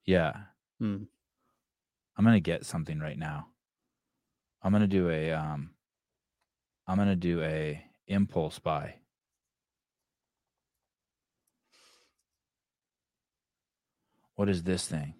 Yeah, 0.06 0.34
Hmm. 0.80 1.04
I'm 2.16 2.24
gonna 2.24 2.40
get 2.40 2.66
something 2.66 3.00
right 3.00 3.18
now. 3.18 3.48
I'm 4.62 4.72
gonna 4.72 4.88
do 4.88 5.10
a 5.10 5.32
um, 5.32 5.72
I'm 6.88 6.98
gonna 6.98 7.16
do 7.16 7.42
a 7.42 7.84
impulse 8.08 8.60
buy. 8.60 8.96
What 14.36 14.50
is 14.50 14.64
this 14.64 14.88
thing? 14.88 15.14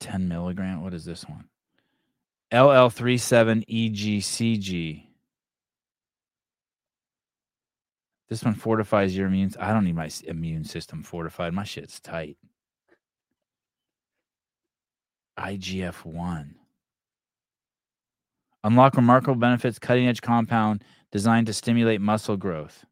10 0.00 0.28
milligram. 0.28 0.82
What 0.82 0.94
is 0.94 1.04
this 1.04 1.28
one? 1.28 1.44
E 2.52 2.56
LL37EGCG. 2.56 5.04
This 8.28 8.44
one 8.44 8.54
fortifies 8.54 9.16
your 9.16 9.26
immune. 9.26 9.52
I 9.58 9.72
don't 9.72 9.84
need 9.84 9.96
my 9.96 10.08
immune 10.24 10.64
system 10.64 11.02
fortified. 11.02 11.52
My 11.52 11.64
shit's 11.64 11.98
tight. 12.00 12.36
IGF 15.38 16.04
1. 16.04 16.54
Unlock 18.62 18.94
remarkable 18.94 19.36
benefits, 19.36 19.78
cutting 19.78 20.06
edge 20.06 20.20
compound 20.20 20.84
designed 21.10 21.46
to 21.46 21.52
stimulate 21.52 22.00
muscle 22.00 22.36
growth. 22.36 22.84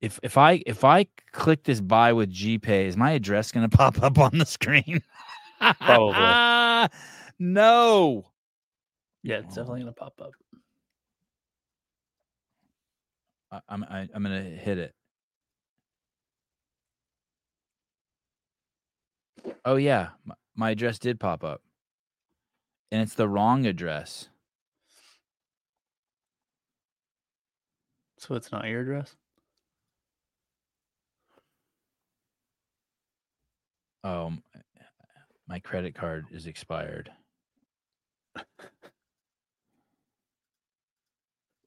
If 0.00 0.18
if 0.22 0.38
I 0.38 0.62
if 0.66 0.82
I 0.82 1.06
click 1.32 1.64
this 1.64 1.80
buy 1.80 2.12
with 2.12 2.32
GPay, 2.32 2.86
is 2.86 2.96
my 2.96 3.12
address 3.12 3.52
gonna 3.52 3.68
pop 3.70 4.02
up 4.02 4.18
on 4.18 4.38
the 4.38 4.46
screen? 4.46 5.02
Probably. 5.80 6.88
no. 7.38 8.24
Yeah, 9.22 9.38
it's 9.38 9.54
definitely 9.54 9.80
gonna 9.80 9.92
pop 9.92 10.14
up. 10.22 10.32
I, 13.52 13.60
I'm 13.68 13.84
I, 13.84 14.08
I'm 14.14 14.22
gonna 14.22 14.42
hit 14.42 14.78
it. 14.78 14.94
Oh 19.64 19.76
yeah, 19.76 20.10
my, 20.24 20.34
my 20.54 20.70
address 20.70 20.98
did 20.98 21.20
pop 21.20 21.44
up, 21.44 21.60
and 22.90 23.02
it's 23.02 23.14
the 23.14 23.28
wrong 23.28 23.66
address. 23.66 24.28
So 28.16 28.34
it's 28.34 28.52
not 28.52 28.66
your 28.66 28.80
address. 28.82 29.16
Oh, 34.02 34.32
my 35.48 35.58
credit 35.58 35.94
card 35.94 36.26
is 36.32 36.46
expired. 36.46 37.10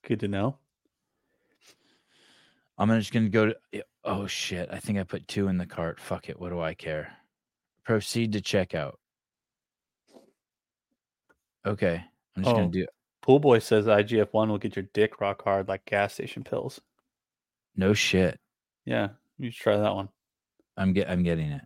Good 0.08 0.20
to 0.22 0.28
know. 0.28 0.58
I'm 2.78 2.90
just 2.90 3.14
gonna 3.14 3.30
go 3.30 3.54
to. 3.72 3.84
Oh 4.04 4.28
shit! 4.28 4.70
I 4.72 4.80
think 4.80 4.98
I 4.98 5.04
put 5.04 5.28
two 5.28 5.48
in 5.48 5.58
the 5.58 5.66
cart. 5.66 6.00
Fuck 6.02 6.28
it. 6.30 6.40
What 6.40 6.50
do 6.50 6.60
I 6.60 6.74
care? 6.74 7.14
Proceed 7.86 8.34
to 8.34 8.42
checkout. 8.42 8.96
Okay, 11.66 12.04
I'm 12.36 12.44
just 12.44 12.54
Oh. 12.54 12.58
gonna 12.60 12.70
do. 12.72 12.86
Pool 13.22 13.40
boy 13.40 13.60
says 13.60 13.86
IGF 13.88 14.34
one 14.34 14.50
will 14.50 14.58
get 14.58 14.76
your 14.76 14.84
dick 14.94 15.22
rock 15.22 15.44
hard 15.44 15.70
like 15.70 15.86
gas 15.86 16.16
station 16.16 16.44
pills. 16.44 16.82
No 17.76 17.94
shit. 17.94 18.40
Yeah, 18.86 19.10
you 19.38 19.52
should 19.52 19.62
try 19.62 19.78
that 19.78 19.96
one. 19.96 20.10
I'm 20.76 20.92
get. 20.94 21.10
I'm 21.10 21.24
getting 21.24 21.52
it. 21.52 21.62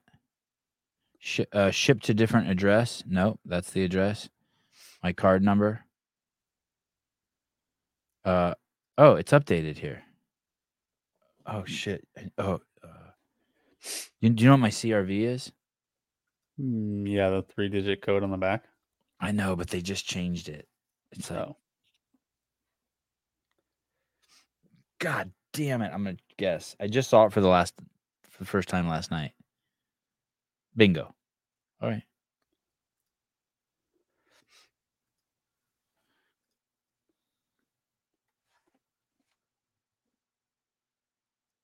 Sh- 1.20 1.42
uh, 1.52 1.72
ship 1.72 2.02
to 2.04 2.14
different 2.14 2.50
address. 2.50 3.04
Nope, 3.08 3.40
that's 3.46 3.72
the 3.72 3.84
address. 3.84 4.30
My 5.04 5.14
card 5.14 5.44
number. 5.44 5.86
Uh 8.26 8.54
oh, 8.98 9.16
it's 9.16 9.32
updated 9.32 9.78
here. 9.78 10.04
Oh 11.46 11.64
shit. 11.66 12.06
Oh, 12.38 12.60
uh, 12.84 13.12
you, 14.20 14.30
do 14.30 14.44
you 14.44 14.50
know 14.50 14.54
what 14.54 14.60
my 14.62 14.70
CRV 14.70 15.22
is? 15.22 15.52
Mm, 16.60 17.08
yeah, 17.10 17.30
the 17.30 17.44
three 17.44 17.70
digit 17.70 18.02
code 18.02 18.24
on 18.24 18.32
the 18.32 18.38
back. 18.38 18.66
I 19.20 19.32
know, 19.32 19.56
but 19.56 19.70
they 19.70 19.82
just 19.82 20.06
changed 20.06 20.50
it. 20.50 20.68
It's 21.12 21.30
like, 21.32 21.40
Oh, 21.40 21.58
God 25.00 25.32
damn 25.54 25.82
it! 25.82 25.92
I'm 25.94 26.04
gonna 26.04 26.18
guess. 26.38 26.76
I 26.80 26.88
just 26.88 27.10
saw 27.10 27.26
it 27.26 27.34
for 27.34 27.42
the 27.42 27.48
last, 27.48 27.74
for 28.30 28.40
the 28.40 28.50
first 28.50 28.68
time 28.68 28.88
last 28.88 29.12
night. 29.12 29.32
Bingo. 30.78 31.14
All 31.82 31.90
right. 31.90 32.04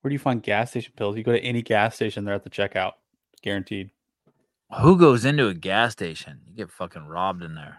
where 0.03 0.10
do 0.10 0.14
you 0.14 0.19
find 0.19 0.44
gas 0.44 0.72
station 0.72 0.91
pills? 0.98 1.15
You 1.15 1.23
go 1.23 1.31
to 1.31 1.40
any 1.40 1.61
gas 1.61 1.95
station, 1.95 2.26
they're 2.26 2.35
at 2.35 2.44
the 2.44 2.49
checkout, 2.49 2.94
guaranteed. 3.41 3.91
Who 4.81 4.98
goes 4.98 5.23
into 5.23 5.48
a 5.48 5.53
gas 5.53 5.94
station? 5.94 6.41
You 6.45 6.53
get 6.53 6.69
fucking 6.69 7.06
robbed 7.06 7.41
in 7.41 7.56
there. 7.56 7.77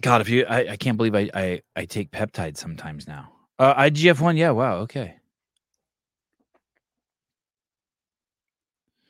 God, 0.00 0.22
if 0.22 0.30
you, 0.30 0.46
I, 0.48 0.70
I 0.70 0.76
can't 0.76 0.96
believe 0.96 1.14
I, 1.14 1.28
I, 1.34 1.62
I 1.76 1.84
take 1.84 2.10
peptides 2.10 2.56
sometimes 2.56 3.06
now. 3.06 3.30
Uh, 3.58 3.74
IGF 3.74 4.20
one, 4.20 4.38
yeah, 4.38 4.50
wow, 4.50 4.76
okay. 4.78 5.16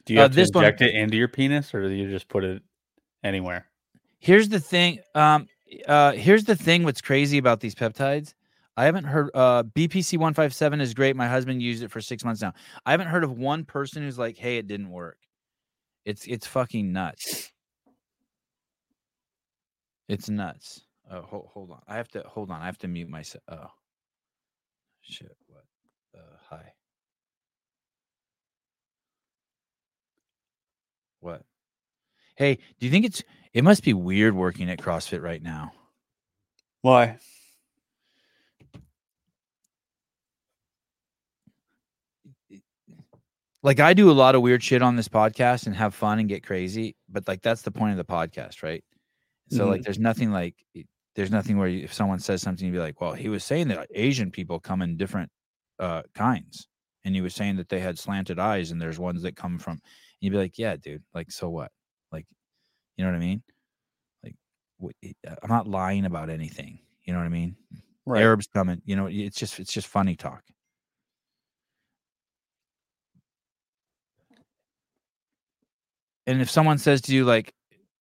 Do 0.05 0.15
you 0.15 0.20
Uh, 0.20 0.23
have 0.24 0.33
to 0.33 0.37
this 0.37 0.51
one- 0.53 0.65
inject 0.65 0.83
it 0.83 0.95
into 0.95 1.16
your 1.16 1.29
penis, 1.29 1.73
or 1.74 1.83
do 1.89 1.95
you 1.95 2.11
just 2.11 2.29
put 2.29 2.45
it 2.45 2.62
anywhere? 3.23 3.66
Here's 4.19 4.49
the 4.49 4.61
thing. 4.61 5.01
Um, 5.15 5.49
uh, 5.87 6.12
here's 6.12 6.45
the 6.45 6.57
thing. 6.57 6.83
What's 6.85 7.01
crazy 7.01 7.39
about 7.39 7.61
these 7.61 7.74
peptides? 7.74 8.35
I 8.77 8.85
haven't 8.85 9.05
heard. 9.05 9.31
Uh, 9.35 9.62
BPC 9.65 10.16
one 10.19 10.33
five 10.35 10.55
seven 10.55 10.81
is 10.81 10.95
great. 10.95 11.15
My 11.16 11.29
husband 11.29 11.62
used 11.62 11.83
it 11.83 11.91
for 11.91 12.01
six 12.01 12.24
months 12.24 12.41
now. 12.41 12.53
I 12.87 12.91
haven't 12.93 13.09
heard 13.09 13.23
of 13.24 13.33
one 13.39 13.65
person 13.65 14.03
who's 14.03 14.19
like, 14.19 14.37
"Hey, 14.39 14.57
it 14.59 14.66
didn't 14.66 14.91
work." 14.91 15.19
It's 16.05 16.27
it's 16.27 16.47
fucking 16.47 16.93
nuts. 16.93 17.53
It's 20.09 20.29
nuts. 20.29 20.85
Oh, 21.11 21.23
hold, 21.23 21.49
hold 21.53 21.70
on. 21.70 21.83
I 21.87 21.97
have 21.97 22.09
to 22.09 22.23
hold 22.27 22.51
on. 22.51 22.61
I 22.61 22.66
have 22.66 22.79
to 22.79 22.89
mute 22.89 23.09
myself. 23.09 23.43
Oh, 23.49 23.70
shit. 25.03 25.37
What? 25.47 25.65
Uh, 26.16 26.37
hi. 26.49 26.73
What? 31.23 31.43
Hey, 32.35 32.57
do 32.57 32.86
you 32.86 32.90
think 32.90 33.07
it's? 33.07 33.23
It 33.55 33.62
must 33.62 33.85
be 33.85 33.94
weird 33.94 34.35
working 34.35 34.69
at 34.69 34.78
CrossFit 34.78 35.23
right 35.23 35.43
now. 35.43 35.73
Why? 36.81 37.19
Like 43.62 43.78
I 43.78 43.94
do 43.94 44.11
a 44.11 44.12
lot 44.12 44.35
of 44.35 44.43
weird 44.43 44.65
shit 44.65 44.82
on 44.82 44.97
this 44.97 45.09
podcast 45.09 45.66
and 45.66 45.77
have 45.77 45.94
fun 45.94 46.19
and 46.19 46.28
get 46.28 46.44
crazy, 46.44 46.97
but 47.09 47.28
like 47.28 47.40
that's 47.40 47.62
the 47.62 47.70
point 47.70 47.93
of 47.93 47.99
the 47.99 48.12
podcast, 48.12 48.65
right? 48.65 48.82
So 49.51 49.69
like, 49.69 49.82
there's 49.82 50.01
nothing 50.01 50.32
like, 50.32 50.57
there's 51.15 51.31
nothing 51.31 51.57
where 51.57 51.69
you, 51.69 51.85
if 51.85 51.94
someone 51.94 52.19
says 52.19 52.43
something, 52.43 52.66
you'd 52.66 52.73
be 52.73 52.81
like, 52.81 53.01
well, 53.01 53.12
he 53.12 53.28
was 53.28 53.44
saying 53.44 53.69
that 53.69 53.86
Asian 53.94 54.32
people 54.32 54.59
come 54.59 54.82
in 54.82 54.97
different 54.97 55.31
uh 55.78 56.03
kinds, 56.16 56.66
and 57.05 57.15
he 57.15 57.20
was 57.20 57.35
saying 57.35 57.57
that 57.57 57.69
they 57.69 57.78
had 57.78 57.97
slanted 57.97 58.40
eyes, 58.40 58.73
and 58.73 58.82
there's 58.82 58.99
ones 58.99 59.23
that 59.23 59.36
come 59.36 59.61
from. 59.61 59.78
You'd 60.23 60.31
be 60.31 60.39
like, 60.39 60.57
yeah, 60.57 60.77
dude, 60.77 61.03
like 61.12 61.32
so 61.32 61.51
what? 61.51 61.73
Like, 62.12 62.27
you 62.97 63.05
know 63.05 63.11
what 63.11 63.16
I 63.16 63.20
mean? 63.20 63.43
Like, 64.23 64.36
uh, 65.27 65.35
I'm 65.43 65.51
not 65.51 65.66
lying 65.66 66.05
about 66.05 66.31
anything. 66.31 66.78
You 67.05 67.12
know 67.12 67.19
what 67.19 67.27
I 67.27 67.28
mean? 67.28 67.57
Right. 68.07 68.23
Arabs 68.23 68.47
coming. 68.47 68.81
You 68.85 68.94
know, 68.94 69.07
it's 69.07 69.36
just 69.36 69.59
it's 69.59 69.73
just 69.73 69.89
funny 69.89 70.15
talk. 70.15 70.44
And 76.28 76.40
if 76.40 76.49
someone 76.49 76.78
says 76.78 77.01
to 77.03 77.15
you 77.15 77.24
like, 77.24 77.53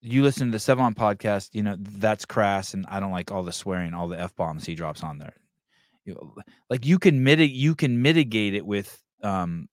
you 0.02 0.22
listen 0.22 0.48
to 0.48 0.52
the 0.52 0.57
Sevan 0.60 0.93
podcast, 0.93 1.49
you 1.53 1.64
know 1.64 1.76
that's 1.80 2.26
crass, 2.26 2.76
and 2.76 2.85
I 2.88 2.99
don't 2.99 3.11
like 3.11 3.31
all 3.31 3.41
the 3.41 3.52
swearing, 3.52 3.95
all 3.95 4.07
the 4.07 4.19
f 4.19 4.35
bombs 4.35 4.64
he 4.64 4.76
drops 4.76 5.03
on 5.03 5.18
there. 5.18 5.34
You 6.06 6.14
know, 6.14 6.35
like 6.69 6.85
you 6.85 6.99
can 6.99 7.23
mitigate, 7.23 7.56
you 7.56 7.73
can 7.73 7.99
mitigate 8.03 8.53
it 8.53 8.65
with, 8.65 8.95
um, 9.23 9.69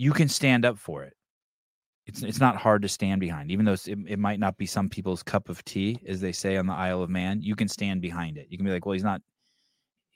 you 0.00 0.14
can 0.14 0.30
stand 0.30 0.64
up 0.64 0.78
for 0.78 1.02
it. 1.04 1.12
It's 2.06 2.22
it's 2.22 2.40
not 2.40 2.56
hard 2.56 2.80
to 2.82 2.88
stand 2.88 3.20
behind, 3.20 3.50
even 3.50 3.66
though 3.66 3.74
it, 3.74 3.98
it 4.08 4.18
might 4.18 4.40
not 4.40 4.56
be 4.56 4.64
some 4.64 4.88
people's 4.88 5.22
cup 5.22 5.50
of 5.50 5.62
tea, 5.66 6.00
as 6.08 6.22
they 6.22 6.32
say 6.32 6.56
on 6.56 6.66
the 6.66 6.72
Isle 6.72 7.02
of 7.02 7.10
Man. 7.10 7.42
You 7.42 7.54
can 7.54 7.68
stand 7.68 8.00
behind 8.00 8.38
it. 8.38 8.46
You 8.48 8.56
can 8.56 8.64
be 8.64 8.72
like, 8.72 8.86
well, 8.86 8.94
he's 8.94 9.04
not, 9.04 9.20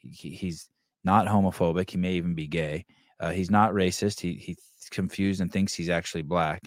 he, 0.01 0.31
he's 0.31 0.70
not 1.05 1.27
homophobic. 1.27 1.90
He 1.90 1.98
may 1.98 2.15
even 2.15 2.35
be 2.35 2.47
gay. 2.47 2.86
Uh, 3.20 3.32
he's 3.32 3.51
not 3.51 3.73
racist. 3.73 4.20
He 4.20 4.32
he's 4.32 4.59
confused 4.90 5.43
and 5.43 5.52
thinks 5.52 5.74
he's 5.74 5.90
actually 5.90 6.23
black. 6.23 6.62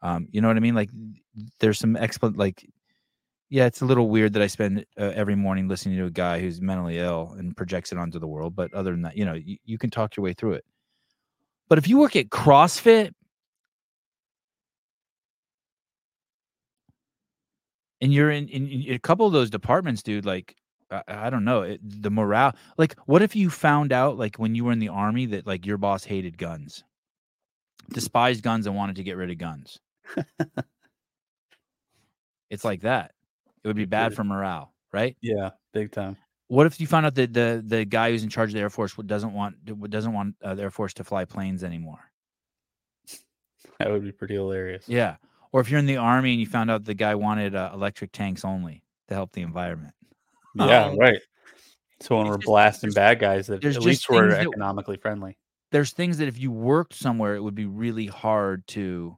Um, 0.00 0.28
you 0.30 0.40
know 0.40 0.46
what 0.46 0.56
I 0.56 0.60
mean? 0.60 0.76
Like, 0.76 0.90
there's 1.58 1.80
some 1.80 1.96
expl 1.96 2.36
like, 2.36 2.64
yeah, 3.48 3.66
it's 3.66 3.80
a 3.80 3.84
little 3.84 4.08
weird 4.08 4.32
that 4.34 4.42
I 4.42 4.46
spend 4.46 4.86
uh, 4.96 5.12
every 5.16 5.34
morning 5.34 5.66
listening 5.66 5.98
to 5.98 6.04
a 6.04 6.10
guy 6.10 6.40
who's 6.40 6.60
mentally 6.60 6.98
ill 6.98 7.34
and 7.36 7.56
projects 7.56 7.90
it 7.90 7.98
onto 7.98 8.20
the 8.20 8.28
world. 8.28 8.54
But 8.54 8.72
other 8.72 8.92
than 8.92 9.02
that, 9.02 9.16
you 9.16 9.24
know, 9.24 9.34
you, 9.34 9.56
you 9.64 9.76
can 9.76 9.90
talk 9.90 10.16
your 10.16 10.22
way 10.22 10.34
through 10.34 10.52
it. 10.52 10.64
But 11.70 11.78
if 11.78 11.88
you 11.88 11.96
work 11.98 12.16
at 12.16 12.28
CrossFit 12.28 13.12
and 18.00 18.12
you're 18.12 18.30
in, 18.30 18.48
in, 18.48 18.68
in 18.68 18.92
a 18.92 18.98
couple 18.98 19.26
of 19.26 19.32
those 19.32 19.50
departments, 19.50 20.02
dude, 20.02 20.26
like 20.26 20.56
I, 20.90 21.02
I 21.06 21.30
don't 21.30 21.44
know, 21.44 21.62
it, 21.62 21.80
the 21.82 22.10
morale. 22.10 22.56
Like, 22.76 22.96
what 23.06 23.22
if 23.22 23.36
you 23.36 23.50
found 23.50 23.92
out, 23.92 24.18
like, 24.18 24.36
when 24.36 24.56
you 24.56 24.64
were 24.64 24.72
in 24.72 24.80
the 24.80 24.88
army, 24.88 25.26
that 25.26 25.46
like 25.46 25.64
your 25.64 25.78
boss 25.78 26.02
hated 26.04 26.36
guns, 26.36 26.82
despised 27.90 28.42
guns, 28.42 28.66
and 28.66 28.74
wanted 28.74 28.96
to 28.96 29.04
get 29.04 29.16
rid 29.16 29.30
of 29.30 29.38
guns? 29.38 29.78
it's 32.50 32.64
like 32.64 32.82
that. 32.82 33.12
It 33.62 33.68
would 33.68 33.76
be 33.76 33.84
bad 33.84 34.14
for 34.14 34.24
morale, 34.24 34.74
right? 34.92 35.16
Yeah, 35.20 35.50
big 35.72 35.92
time. 35.92 36.16
What 36.50 36.66
if 36.66 36.80
you 36.80 36.88
found 36.88 37.06
out 37.06 37.14
that 37.14 37.32
the 37.32 37.62
the 37.64 37.84
guy 37.84 38.10
who's 38.10 38.24
in 38.24 38.28
charge 38.28 38.50
of 38.50 38.54
the 38.54 38.60
Air 38.60 38.70
Force 38.70 38.92
doesn't 39.06 39.32
want 39.32 39.54
doesn't 39.88 40.12
want 40.12 40.34
uh, 40.42 40.56
the 40.56 40.62
Air 40.62 40.70
Force 40.72 40.92
to 40.94 41.04
fly 41.04 41.24
planes 41.24 41.62
anymore? 41.62 42.00
That 43.78 43.88
would 43.88 44.02
be 44.02 44.10
pretty 44.10 44.34
hilarious. 44.34 44.88
Yeah. 44.88 45.14
Or 45.52 45.60
if 45.60 45.70
you're 45.70 45.78
in 45.78 45.86
the 45.86 45.98
army 45.98 46.32
and 46.32 46.40
you 46.40 46.46
found 46.48 46.68
out 46.68 46.84
the 46.84 46.92
guy 46.94 47.14
wanted 47.14 47.54
uh, 47.54 47.70
electric 47.72 48.10
tanks 48.10 48.44
only 48.44 48.82
to 49.06 49.14
help 49.14 49.30
the 49.32 49.42
environment. 49.42 49.94
Yeah, 50.56 50.86
Um, 50.86 50.98
right. 50.98 51.20
So 52.00 52.16
when 52.18 52.26
we're 52.26 52.36
just- 52.38 52.46
blasting 52.46 52.90
bad 52.90 53.20
guys, 53.20 53.46
that 53.46 53.64
at 53.64 53.80
least 53.82 54.10
we're 54.10 54.30
that- 54.30 54.44
economically 54.48 54.96
friendly. 54.96 55.38
There's 55.70 55.92
things 55.92 56.18
that 56.18 56.26
if 56.26 56.36
you 56.36 56.50
worked 56.50 56.94
somewhere, 56.94 57.36
it 57.36 57.40
would 57.44 57.54
be 57.54 57.66
really 57.66 58.06
hard 58.06 58.66
to. 58.68 59.16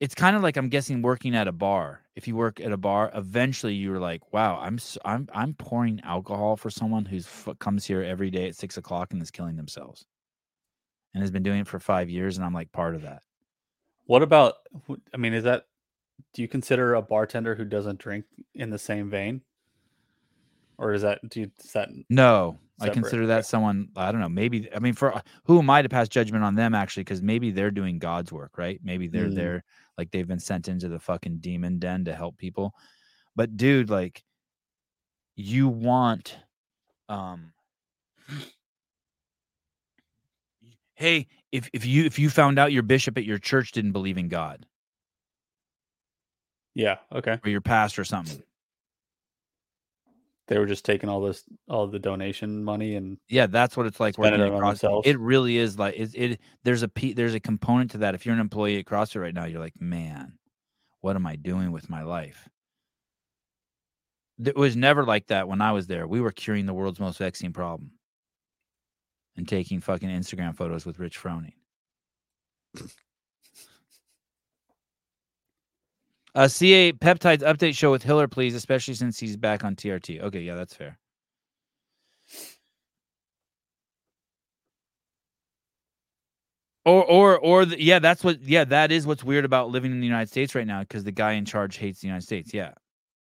It's 0.00 0.14
kind 0.14 0.34
of 0.34 0.42
like 0.42 0.56
I'm 0.56 0.70
guessing 0.70 1.02
working 1.02 1.36
at 1.36 1.46
a 1.46 1.52
bar. 1.52 2.00
If 2.20 2.28
you 2.28 2.36
work 2.36 2.60
at 2.60 2.70
a 2.70 2.76
bar, 2.76 3.10
eventually 3.14 3.72
you're 3.72 3.98
like, 3.98 4.30
wow, 4.30 4.58
I'm 4.60 4.78
I'm 5.06 5.26
I'm 5.32 5.54
pouring 5.54 6.02
alcohol 6.04 6.54
for 6.54 6.68
someone 6.68 7.06
who's 7.06 7.24
f- 7.26 7.58
comes 7.58 7.86
here 7.86 8.02
every 8.02 8.30
day 8.30 8.46
at 8.46 8.54
six 8.56 8.76
o'clock 8.76 9.14
and 9.14 9.22
is 9.22 9.30
killing 9.30 9.56
themselves, 9.56 10.04
and 11.14 11.22
has 11.22 11.30
been 11.30 11.42
doing 11.42 11.60
it 11.60 11.66
for 11.66 11.80
five 11.80 12.10
years, 12.10 12.36
and 12.36 12.44
I'm 12.44 12.52
like 12.52 12.70
part 12.72 12.94
of 12.94 13.00
that. 13.02 13.22
What 14.04 14.22
about? 14.22 14.56
I 15.14 15.16
mean, 15.16 15.32
is 15.32 15.44
that? 15.44 15.64
Do 16.34 16.42
you 16.42 16.48
consider 16.48 16.92
a 16.92 17.00
bartender 17.00 17.54
who 17.54 17.64
doesn't 17.64 17.98
drink 17.98 18.26
in 18.54 18.68
the 18.68 18.78
same 18.78 19.08
vein, 19.08 19.40
or 20.76 20.92
is 20.92 21.00
that? 21.00 21.26
Do 21.26 21.40
you? 21.40 21.50
Is 21.64 21.72
that 21.72 21.88
No, 22.10 22.58
I 22.82 22.90
consider 22.90 23.28
that 23.28 23.46
someone. 23.46 23.88
I 23.96 24.12
don't 24.12 24.20
know. 24.20 24.28
Maybe 24.28 24.68
I 24.74 24.78
mean, 24.78 24.92
for 24.92 25.22
who 25.44 25.58
am 25.58 25.70
I 25.70 25.80
to 25.80 25.88
pass 25.88 26.06
judgment 26.06 26.44
on 26.44 26.54
them? 26.54 26.74
Actually, 26.74 27.04
because 27.04 27.22
maybe 27.22 27.50
they're 27.50 27.70
doing 27.70 27.98
God's 27.98 28.30
work, 28.30 28.58
right? 28.58 28.78
Maybe 28.84 29.08
they're 29.08 29.30
Mm. 29.30 29.34
there, 29.36 29.64
like 30.00 30.10
they've 30.10 30.26
been 30.26 30.40
sent 30.40 30.66
into 30.66 30.88
the 30.88 30.98
fucking 30.98 31.38
demon 31.40 31.78
den 31.78 32.06
to 32.06 32.14
help 32.14 32.38
people. 32.38 32.74
But 33.36 33.58
dude, 33.58 33.90
like, 33.90 34.24
you 35.36 35.68
want, 35.68 36.38
um, 37.10 37.52
hey, 40.94 41.26
if 41.52 41.68
if 41.74 41.84
you 41.84 42.06
if 42.06 42.18
you 42.18 42.30
found 42.30 42.58
out 42.58 42.72
your 42.72 42.82
bishop 42.82 43.18
at 43.18 43.24
your 43.24 43.38
church 43.38 43.72
didn't 43.72 43.92
believe 43.92 44.16
in 44.16 44.28
God 44.28 44.64
Yeah. 46.74 46.96
Okay. 47.12 47.38
or 47.44 47.50
your 47.50 47.60
pastor 47.60 48.00
or 48.00 48.04
something, 48.06 48.42
They 50.50 50.58
were 50.58 50.66
just 50.66 50.84
taking 50.84 51.08
all 51.08 51.20
this, 51.20 51.44
all 51.68 51.86
the 51.86 52.00
donation 52.00 52.64
money, 52.64 52.96
and 52.96 53.18
yeah, 53.28 53.46
that's 53.46 53.76
what 53.76 53.86
it's 53.86 54.00
like 54.00 54.14
Spending 54.14 54.40
working 54.40 54.54
it 54.54 54.56
on 54.56 54.66
themselves. 54.66 55.06
It 55.06 55.16
really 55.20 55.58
is 55.58 55.78
like 55.78 55.94
it, 55.96 56.10
it. 56.12 56.40
There's 56.64 56.82
a 56.82 56.88
pe- 56.88 57.12
there's 57.12 57.34
a 57.34 57.40
component 57.40 57.92
to 57.92 57.98
that. 57.98 58.16
If 58.16 58.26
you're 58.26 58.34
an 58.34 58.40
employee 58.40 58.76
at 58.80 58.84
CrossFit 58.84 59.20
right 59.20 59.32
now, 59.32 59.44
you're 59.44 59.60
like, 59.60 59.80
man, 59.80 60.32
what 61.02 61.14
am 61.14 61.24
I 61.24 61.36
doing 61.36 61.70
with 61.70 61.88
my 61.88 62.02
life? 62.02 62.48
It 64.44 64.56
was 64.56 64.74
never 64.74 65.04
like 65.04 65.28
that 65.28 65.46
when 65.46 65.60
I 65.60 65.70
was 65.70 65.86
there. 65.86 66.08
We 66.08 66.20
were 66.20 66.32
curing 66.32 66.66
the 66.66 66.74
world's 66.74 66.98
most 66.98 67.18
vexing 67.18 67.52
problem 67.52 67.92
and 69.36 69.46
taking 69.46 69.80
fucking 69.80 70.08
Instagram 70.08 70.56
photos 70.56 70.84
with 70.84 70.98
Rich 70.98 71.16
Froning. 71.22 71.52
Uh, 76.34 76.46
CA 76.48 76.92
peptides 76.92 77.42
update 77.42 77.76
show 77.76 77.90
with 77.90 78.02
Hiller, 78.02 78.28
please, 78.28 78.54
especially 78.54 78.94
since 78.94 79.18
he's 79.18 79.36
back 79.36 79.64
on 79.64 79.74
TRT. 79.74 80.20
Okay, 80.20 80.40
yeah, 80.40 80.54
that's 80.54 80.74
fair. 80.74 80.98
Or, 86.84 87.04
or, 87.04 87.38
or, 87.38 87.64
the, 87.66 87.82
yeah, 87.82 87.98
that's 87.98 88.24
what, 88.24 88.40
yeah, 88.42 88.64
that 88.64 88.90
is 88.90 89.06
what's 89.06 89.22
weird 89.22 89.44
about 89.44 89.70
living 89.70 89.92
in 89.92 90.00
the 90.00 90.06
United 90.06 90.28
States 90.30 90.54
right 90.54 90.66
now 90.66 90.80
because 90.80 91.04
the 91.04 91.12
guy 91.12 91.32
in 91.32 91.44
charge 91.44 91.76
hates 91.76 92.00
the 92.00 92.06
United 92.06 92.24
States. 92.24 92.54
Yeah, 92.54 92.72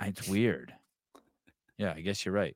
it's 0.02 0.28
weird. 0.28 0.74
Yeah, 1.78 1.94
I 1.96 2.02
guess 2.02 2.26
you're 2.26 2.36
right. 2.36 2.56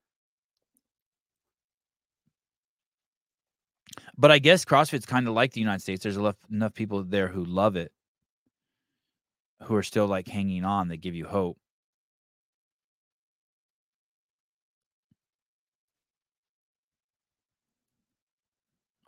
But 4.17 4.31
I 4.31 4.39
guess 4.39 4.65
CrossFit's 4.65 5.05
kind 5.05 5.27
of 5.27 5.33
like 5.33 5.53
the 5.53 5.59
United 5.59 5.81
States. 5.81 6.03
There's 6.03 6.17
enough, 6.17 6.37
enough 6.51 6.73
people 6.73 7.03
there 7.03 7.27
who 7.27 7.43
love 7.43 7.75
it, 7.75 7.91
who 9.63 9.75
are 9.75 9.83
still 9.83 10.07
like 10.07 10.27
hanging 10.27 10.65
on 10.65 10.87
that 10.89 10.97
give 10.97 11.15
you 11.15 11.25
hope. 11.25 11.57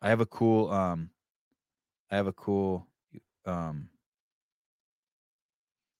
I 0.02 0.10
have 0.10 0.20
a 0.20 0.26
cool, 0.26 0.70
um, 0.70 1.10
I 2.12 2.18
have 2.18 2.28
a 2.28 2.34
cool, 2.34 2.88
um, 3.46 3.90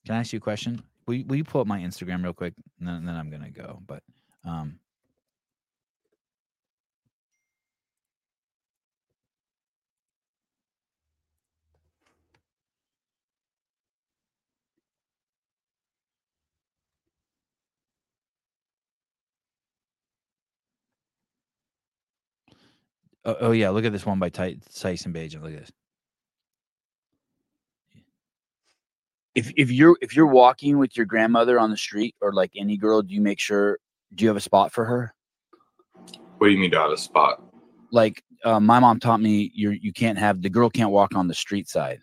can 0.06 0.16
I 0.16 0.20
ask 0.20 0.34
you 0.34 0.38
a 0.38 0.42
question? 0.42 0.84
Will 1.08 1.16
you, 1.16 1.26
will 1.26 1.38
you 1.38 1.44
pull 1.46 1.62
up 1.62 1.68
my 1.68 1.80
Instagram 1.80 2.24
real 2.24 2.34
quick? 2.34 2.54
And 2.80 2.88
then, 2.88 2.96
and 2.96 3.08
then 3.08 3.16
I'm 3.16 3.30
gonna 3.30 3.50
go. 3.50 3.82
But 3.88 4.04
um, 4.46 4.80
oh, 23.26 23.36
oh 23.42 23.52
yeah, 23.52 23.70
look 23.70 23.86
at 23.86 23.92
this 23.92 24.06
one 24.06 24.20
by 24.20 24.30
Ty- 24.30 24.58
Tyson 24.76 25.14
Bagent. 25.14 25.42
Look 25.42 25.54
at 25.54 25.60
this. 25.62 25.72
If 29.36 29.52
if 29.58 29.72
you're 29.72 29.98
if 30.02 30.16
you're 30.16 30.28
walking 30.28 30.78
with 30.78 30.96
your 30.96 31.06
grandmother 31.08 31.60
on 31.60 31.72
the 31.72 31.78
street 31.78 32.16
or 32.22 32.34
like 32.34 32.52
any 32.56 32.78
girl, 32.78 33.02
do 33.02 33.14
you 33.14 33.22
make 33.22 33.40
sure 33.40 33.80
do 34.14 34.24
you 34.24 34.30
have 34.30 34.38
a 34.38 34.42
spot 34.42 34.72
for 34.72 34.86
her? 34.86 35.14
What 36.38 36.48
do 36.48 36.54
you 36.54 36.60
mean 36.60 36.72
to 36.72 36.80
have 36.80 36.92
a 36.92 36.98
spot? 36.98 37.42
Like 37.92 38.24
uh, 38.44 38.60
my 38.60 38.80
mom 38.80 39.00
taught 39.00 39.22
me, 39.22 39.52
you 39.56 39.72
you 39.72 39.92
can't 39.92 40.18
have 40.20 40.42
the 40.42 40.50
girl 40.50 40.70
can't 40.70 40.92
walk 40.92 41.16
on 41.16 41.28
the 41.28 41.34
street 41.34 41.68
side. 41.68 42.00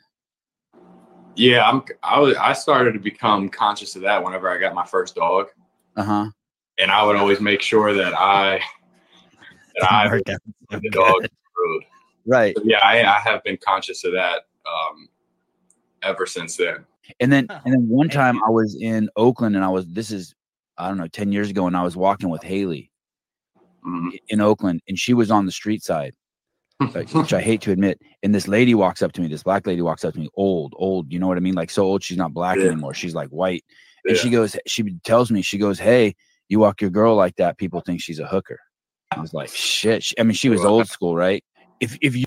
Yeah, 1.36 1.68
I'm. 1.68 1.84
I 2.02 2.18
was. 2.18 2.36
I 2.36 2.52
started 2.52 2.92
to 2.94 2.98
become 2.98 3.48
conscious 3.48 3.94
of 3.94 4.02
that 4.02 4.22
whenever 4.22 4.50
I 4.50 4.58
got 4.58 4.74
my 4.74 4.84
first 4.84 5.14
dog, 5.14 5.46
Uh 5.96 6.02
huh. 6.02 6.30
and 6.78 6.90
I 6.90 7.04
would 7.04 7.14
always 7.14 7.40
make 7.40 7.62
sure 7.62 7.94
that 7.94 8.12
I 8.18 8.56
that 8.56 8.62
I 9.88 10.08
would 10.10 10.22
let 10.70 10.82
the 10.82 10.90
dog 10.90 11.14
on 11.22 11.28
road. 11.58 11.84
Right. 12.26 12.54
So, 12.56 12.62
yeah, 12.64 12.78
I, 12.82 13.02
I 13.02 13.20
have 13.20 13.42
been 13.44 13.58
conscious 13.64 14.04
of 14.04 14.12
that 14.12 14.42
um, 14.66 15.08
ever 16.02 16.26
since 16.26 16.56
then. 16.56 16.84
And 17.18 17.32
then 17.32 17.46
and 17.64 17.72
then 17.74 17.88
one 17.88 18.08
time 18.08 18.38
I 18.44 18.50
was 18.50 18.76
in 18.80 19.08
Oakland 19.16 19.56
and 19.56 19.64
I 19.64 19.68
was 19.68 19.86
this 19.88 20.10
is 20.10 20.34
I 20.78 20.88
don't 20.88 20.96
know 20.96 21.08
10 21.08 21.32
years 21.32 21.50
ago 21.50 21.66
and 21.66 21.76
I 21.76 21.82
was 21.82 21.96
walking 21.96 22.28
with 22.30 22.42
Haley 22.42 22.90
Mhm. 23.84 24.18
in 24.28 24.40
Oakland 24.42 24.82
and 24.88 24.98
she 24.98 25.14
was 25.14 25.30
on 25.30 25.46
the 25.46 25.52
street 25.52 25.82
side 25.82 26.14
which 27.12 27.32
I 27.32 27.40
hate 27.40 27.62
to 27.62 27.72
admit 27.72 27.98
and 28.22 28.34
this 28.34 28.46
lady 28.46 28.74
walks 28.74 29.00
up 29.02 29.10
to 29.12 29.20
me 29.22 29.26
this 29.26 29.42
black 29.42 29.66
lady 29.66 29.80
walks 29.82 30.04
up 30.04 30.12
to 30.14 30.20
me 30.20 30.28
old 30.36 30.74
old 30.76 31.10
you 31.10 31.18
know 31.18 31.26
what 31.26 31.38
I 31.38 31.40
mean 31.40 31.54
like 31.54 31.70
so 31.70 31.84
old 31.84 32.04
she's 32.04 32.18
not 32.18 32.34
black 32.34 32.58
Yeah. 32.58 32.66
anymore 32.66 32.92
she's 32.94 33.14
like 33.14 33.30
white 33.30 33.64
and 34.04 34.14
Yeah. 34.16 34.22
she 34.22 34.28
goes 34.30 34.54
she 34.66 34.82
tells 35.02 35.30
me 35.30 35.40
she 35.42 35.56
goes 35.58 35.78
hey 35.78 36.14
you 36.48 36.58
walk 36.60 36.80
your 36.82 36.90
girl 36.90 37.16
like 37.16 37.36
that 37.36 37.56
people 37.58 37.80
think 37.80 38.00
she's 38.02 38.18
a 38.18 38.26
hooker 38.26 38.60
I 39.10 39.20
was 39.20 39.34
like 39.34 39.50
shit 39.50 40.02
She- 40.04 40.18
I 40.18 40.22
mean 40.22 40.34
she 40.34 40.48
was 40.48 40.64
old 40.64 40.88
school 40.88 41.16
right 41.16 41.44
if 41.80 41.98
if 42.00 42.16
you 42.16 42.24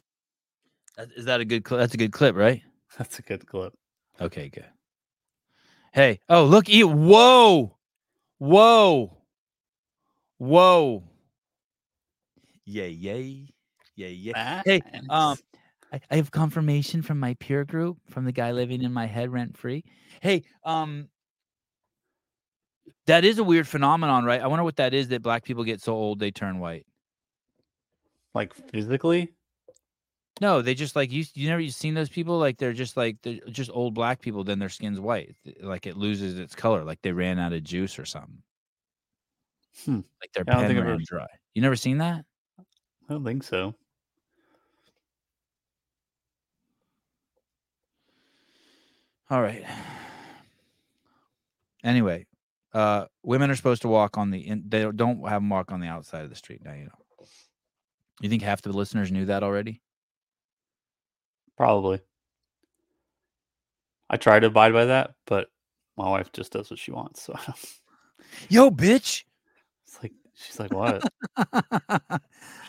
is 1.16 1.26
that 1.26 1.40
a 1.42 1.46
good 1.46 1.64
clip 1.64 1.80
that's 1.80 1.94
a 1.94 1.98
good 1.98 2.12
clip 2.12 2.36
right 2.36 2.62
that's 2.98 3.18
a 3.20 3.22
good 3.24 3.48
clip. 3.48 3.74
Okay, 4.22 4.50
good. 4.50 4.66
Hey, 5.94 6.20
oh 6.30 6.46
look, 6.46 6.70
e 6.70 6.84
whoa, 6.84 7.76
whoa, 8.38 9.18
whoa, 10.38 11.04
yay, 12.66 12.90
yay, 12.90 13.48
yay, 13.96 14.12
yay. 14.12 14.34
Hey, 14.66 14.82
um, 15.10 15.38
I, 15.92 16.00
I 16.12 16.16
have 16.16 16.32
confirmation 16.32 17.02
from 17.02 17.20
my 17.20 17.34
peer 17.36 17.66
group 17.66 17.98
from 18.10 18.26
the 18.26 18.32
guy 18.32 18.52
living 18.52 18.84
in 18.84 18.94
my 18.94 19.06
head 19.08 19.32
rent 19.32 19.58
free. 19.58 19.84
Hey, 20.22 20.44
um, 20.64 21.10
that 23.08 23.26
is 23.26 23.38
a 23.40 23.44
weird 23.44 23.68
phenomenon, 23.68 24.24
right? 24.26 24.42
I 24.42 24.48
wonder 24.48 24.64
what 24.64 24.78
that 24.78 24.94
is 24.94 25.08
that 25.10 25.22
black 25.22 25.44
people 25.44 25.64
get 25.64 25.82
so 25.82 25.94
old 25.94 26.20
they 26.20 26.32
turn 26.32 26.60
white. 26.60 26.86
like 28.34 28.54
physically. 28.72 29.34
No, 30.42 30.62
they 30.64 30.74
just 30.74 30.96
like 30.96 31.12
you. 31.12 31.26
You 31.36 31.48
never 31.50 31.62
you 31.62 31.70
seen 31.70 31.94
those 31.94 32.10
people 32.10 32.40
like 32.40 32.58
they're 32.58 32.74
just 32.74 32.98
like 32.98 33.18
they're 33.22 33.40
just 33.52 33.70
old 33.72 33.94
black 33.94 34.20
people. 34.20 34.44
Then 34.44 34.58
their 34.58 34.70
skin's 34.70 35.00
white, 35.00 35.36
like 35.62 35.86
it 35.86 35.96
loses 35.96 36.40
its 36.40 36.56
color, 36.56 36.84
like 36.84 37.00
they 37.04 37.12
ran 37.12 37.38
out 37.38 37.54
of 37.54 37.64
juice 37.64 38.00
or 38.00 38.06
something. 38.06 38.42
Hmm. 39.86 40.00
Like 40.22 40.32
their 40.34 40.44
I 40.48 40.54
don't 40.54 40.62
pen 40.62 40.68
think 40.70 40.80
ran 40.86 40.94
ever- 40.94 41.02
dry. 41.06 41.28
You 41.54 41.62
never 41.62 41.76
seen 41.76 42.00
that? 42.00 42.26
I 42.60 43.14
don't 43.14 43.24
think 43.24 43.44
so. 43.44 43.76
All 49.30 49.42
right. 49.42 49.64
Anyway, 51.84 52.26
uh, 52.74 53.06
women 53.24 53.52
are 53.52 53.56
supposed 53.56 53.84
to 53.84 53.88
walk 53.88 54.18
on 54.18 54.32
the. 54.32 54.40
In, 54.40 54.64
they 54.68 54.90
don't 54.92 55.28
have 55.28 55.42
them 55.42 55.50
walk 55.50 55.72
on 55.72 55.80
the 55.80 55.88
outside 55.88 56.24
of 56.24 56.30
the 56.30 56.36
street. 56.36 56.62
Now 56.64 56.74
you 56.74 56.86
know. 56.86 57.26
You 58.22 58.30
think 58.30 58.42
half 58.42 58.62
the 58.62 58.72
listeners 58.72 59.12
knew 59.12 59.26
that 59.26 59.44
already? 59.44 59.82
Probably. 61.58 62.00
I 64.10 64.18
try 64.18 64.40
to 64.40 64.48
abide 64.48 64.74
by 64.74 64.86
that, 64.86 65.12
but 65.26 65.48
my 65.98 66.10
wife 66.10 66.32
just 66.32 66.54
does 66.54 66.70
what 66.70 66.80
she 66.80 66.92
wants. 66.92 67.24
So 67.24 67.36
Yo, 68.50 68.70
bitch. 68.70 69.24
it's 69.86 70.00
like 70.02 70.14
she's 70.36 70.60
like, 70.60 70.74
what? 70.74 71.04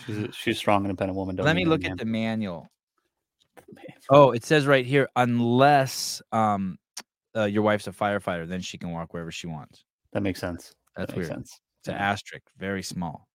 she's 0.07 0.19
a, 0.19 0.33
she's 0.33 0.57
a 0.57 0.59
strong, 0.59 0.85
independent 0.85 1.17
woman. 1.17 1.37
Don't 1.37 1.47
Let 1.47 1.57
me 1.57 1.65
look 1.65 1.83
man. 1.83 1.93
at 1.93 1.99
the 1.99 2.05
manual. 2.05 2.69
Oh, 4.11 4.33
it 4.33 4.45
says 4.45 4.67
right 4.67 4.85
here, 4.85 5.09
unless 5.17 6.21
um, 6.31 6.79
uh, 7.35 7.45
your 7.45 7.63
wife's 7.63 7.87
a 7.87 7.93
firefighter, 7.93 8.47
then 8.47 8.61
she 8.61 8.77
can 8.77 8.91
walk 8.91 9.15
wherever 9.15 9.33
she 9.33 9.47
wants. 9.47 9.84
That 10.15 10.23
makes 10.23 10.41
sense. 10.41 10.73
That's 10.97 11.13
that 11.13 11.19
makes 11.19 11.29
weird. 11.29 11.39
sense. 11.39 11.61
It's 11.81 11.89
an 11.89 11.97
asterisk, 11.97 12.45
very 12.57 12.83
small. 12.83 13.29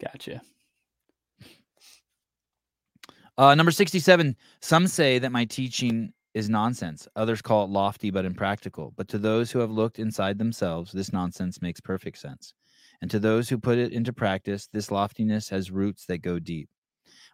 Gotcha. 0.00 0.40
Uh, 3.36 3.54
number 3.54 3.70
67. 3.70 4.36
Some 4.60 4.86
say 4.86 5.18
that 5.18 5.32
my 5.32 5.44
teaching 5.44 6.12
is 6.34 6.48
nonsense. 6.48 7.08
Others 7.16 7.42
call 7.42 7.64
it 7.64 7.70
lofty 7.70 8.10
but 8.10 8.24
impractical. 8.24 8.92
But 8.96 9.08
to 9.08 9.18
those 9.18 9.50
who 9.50 9.58
have 9.58 9.70
looked 9.70 9.98
inside 9.98 10.38
themselves, 10.38 10.92
this 10.92 11.12
nonsense 11.12 11.60
makes 11.60 11.80
perfect 11.80 12.18
sense. 12.18 12.54
And 13.02 13.10
to 13.10 13.18
those 13.18 13.48
who 13.48 13.58
put 13.58 13.78
it 13.78 13.92
into 13.92 14.12
practice, 14.12 14.68
this 14.72 14.90
loftiness 14.90 15.48
has 15.48 15.70
roots 15.70 16.06
that 16.06 16.18
go 16.18 16.38
deep. 16.38 16.68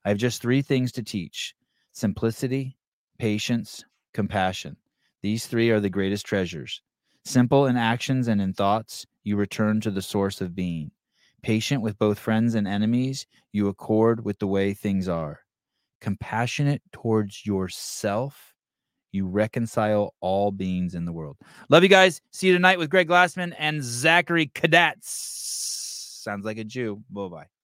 I 0.04 0.10
have 0.10 0.18
just 0.18 0.40
three 0.40 0.62
things 0.62 0.92
to 0.92 1.02
teach 1.02 1.54
simplicity, 1.92 2.76
patience, 3.18 3.84
compassion. 4.14 4.76
These 5.22 5.46
three 5.46 5.70
are 5.70 5.80
the 5.80 5.90
greatest 5.90 6.24
treasures. 6.24 6.82
Simple 7.26 7.66
in 7.66 7.76
actions 7.76 8.28
and 8.28 8.40
in 8.40 8.52
thoughts, 8.52 9.04
you 9.24 9.34
return 9.34 9.80
to 9.80 9.90
the 9.90 10.00
source 10.00 10.40
of 10.40 10.54
being. 10.54 10.92
Patient 11.42 11.82
with 11.82 11.98
both 11.98 12.20
friends 12.20 12.54
and 12.54 12.68
enemies, 12.68 13.26
you 13.50 13.66
accord 13.66 14.24
with 14.24 14.38
the 14.38 14.46
way 14.46 14.72
things 14.72 15.08
are. 15.08 15.40
Compassionate 16.00 16.82
towards 16.92 17.44
yourself, 17.44 18.54
you 19.10 19.26
reconcile 19.26 20.14
all 20.20 20.52
beings 20.52 20.94
in 20.94 21.04
the 21.04 21.12
world. 21.12 21.36
Love 21.68 21.82
you 21.82 21.88
guys. 21.88 22.20
See 22.30 22.46
you 22.46 22.52
tonight 22.52 22.78
with 22.78 22.90
Greg 22.90 23.08
Glassman 23.08 23.56
and 23.58 23.82
Zachary 23.82 24.46
Kadats. 24.46 25.02
Sounds 26.22 26.44
like 26.44 26.58
a 26.58 26.64
Jew. 26.64 27.02
Bye 27.10 27.26
bye. 27.26 27.55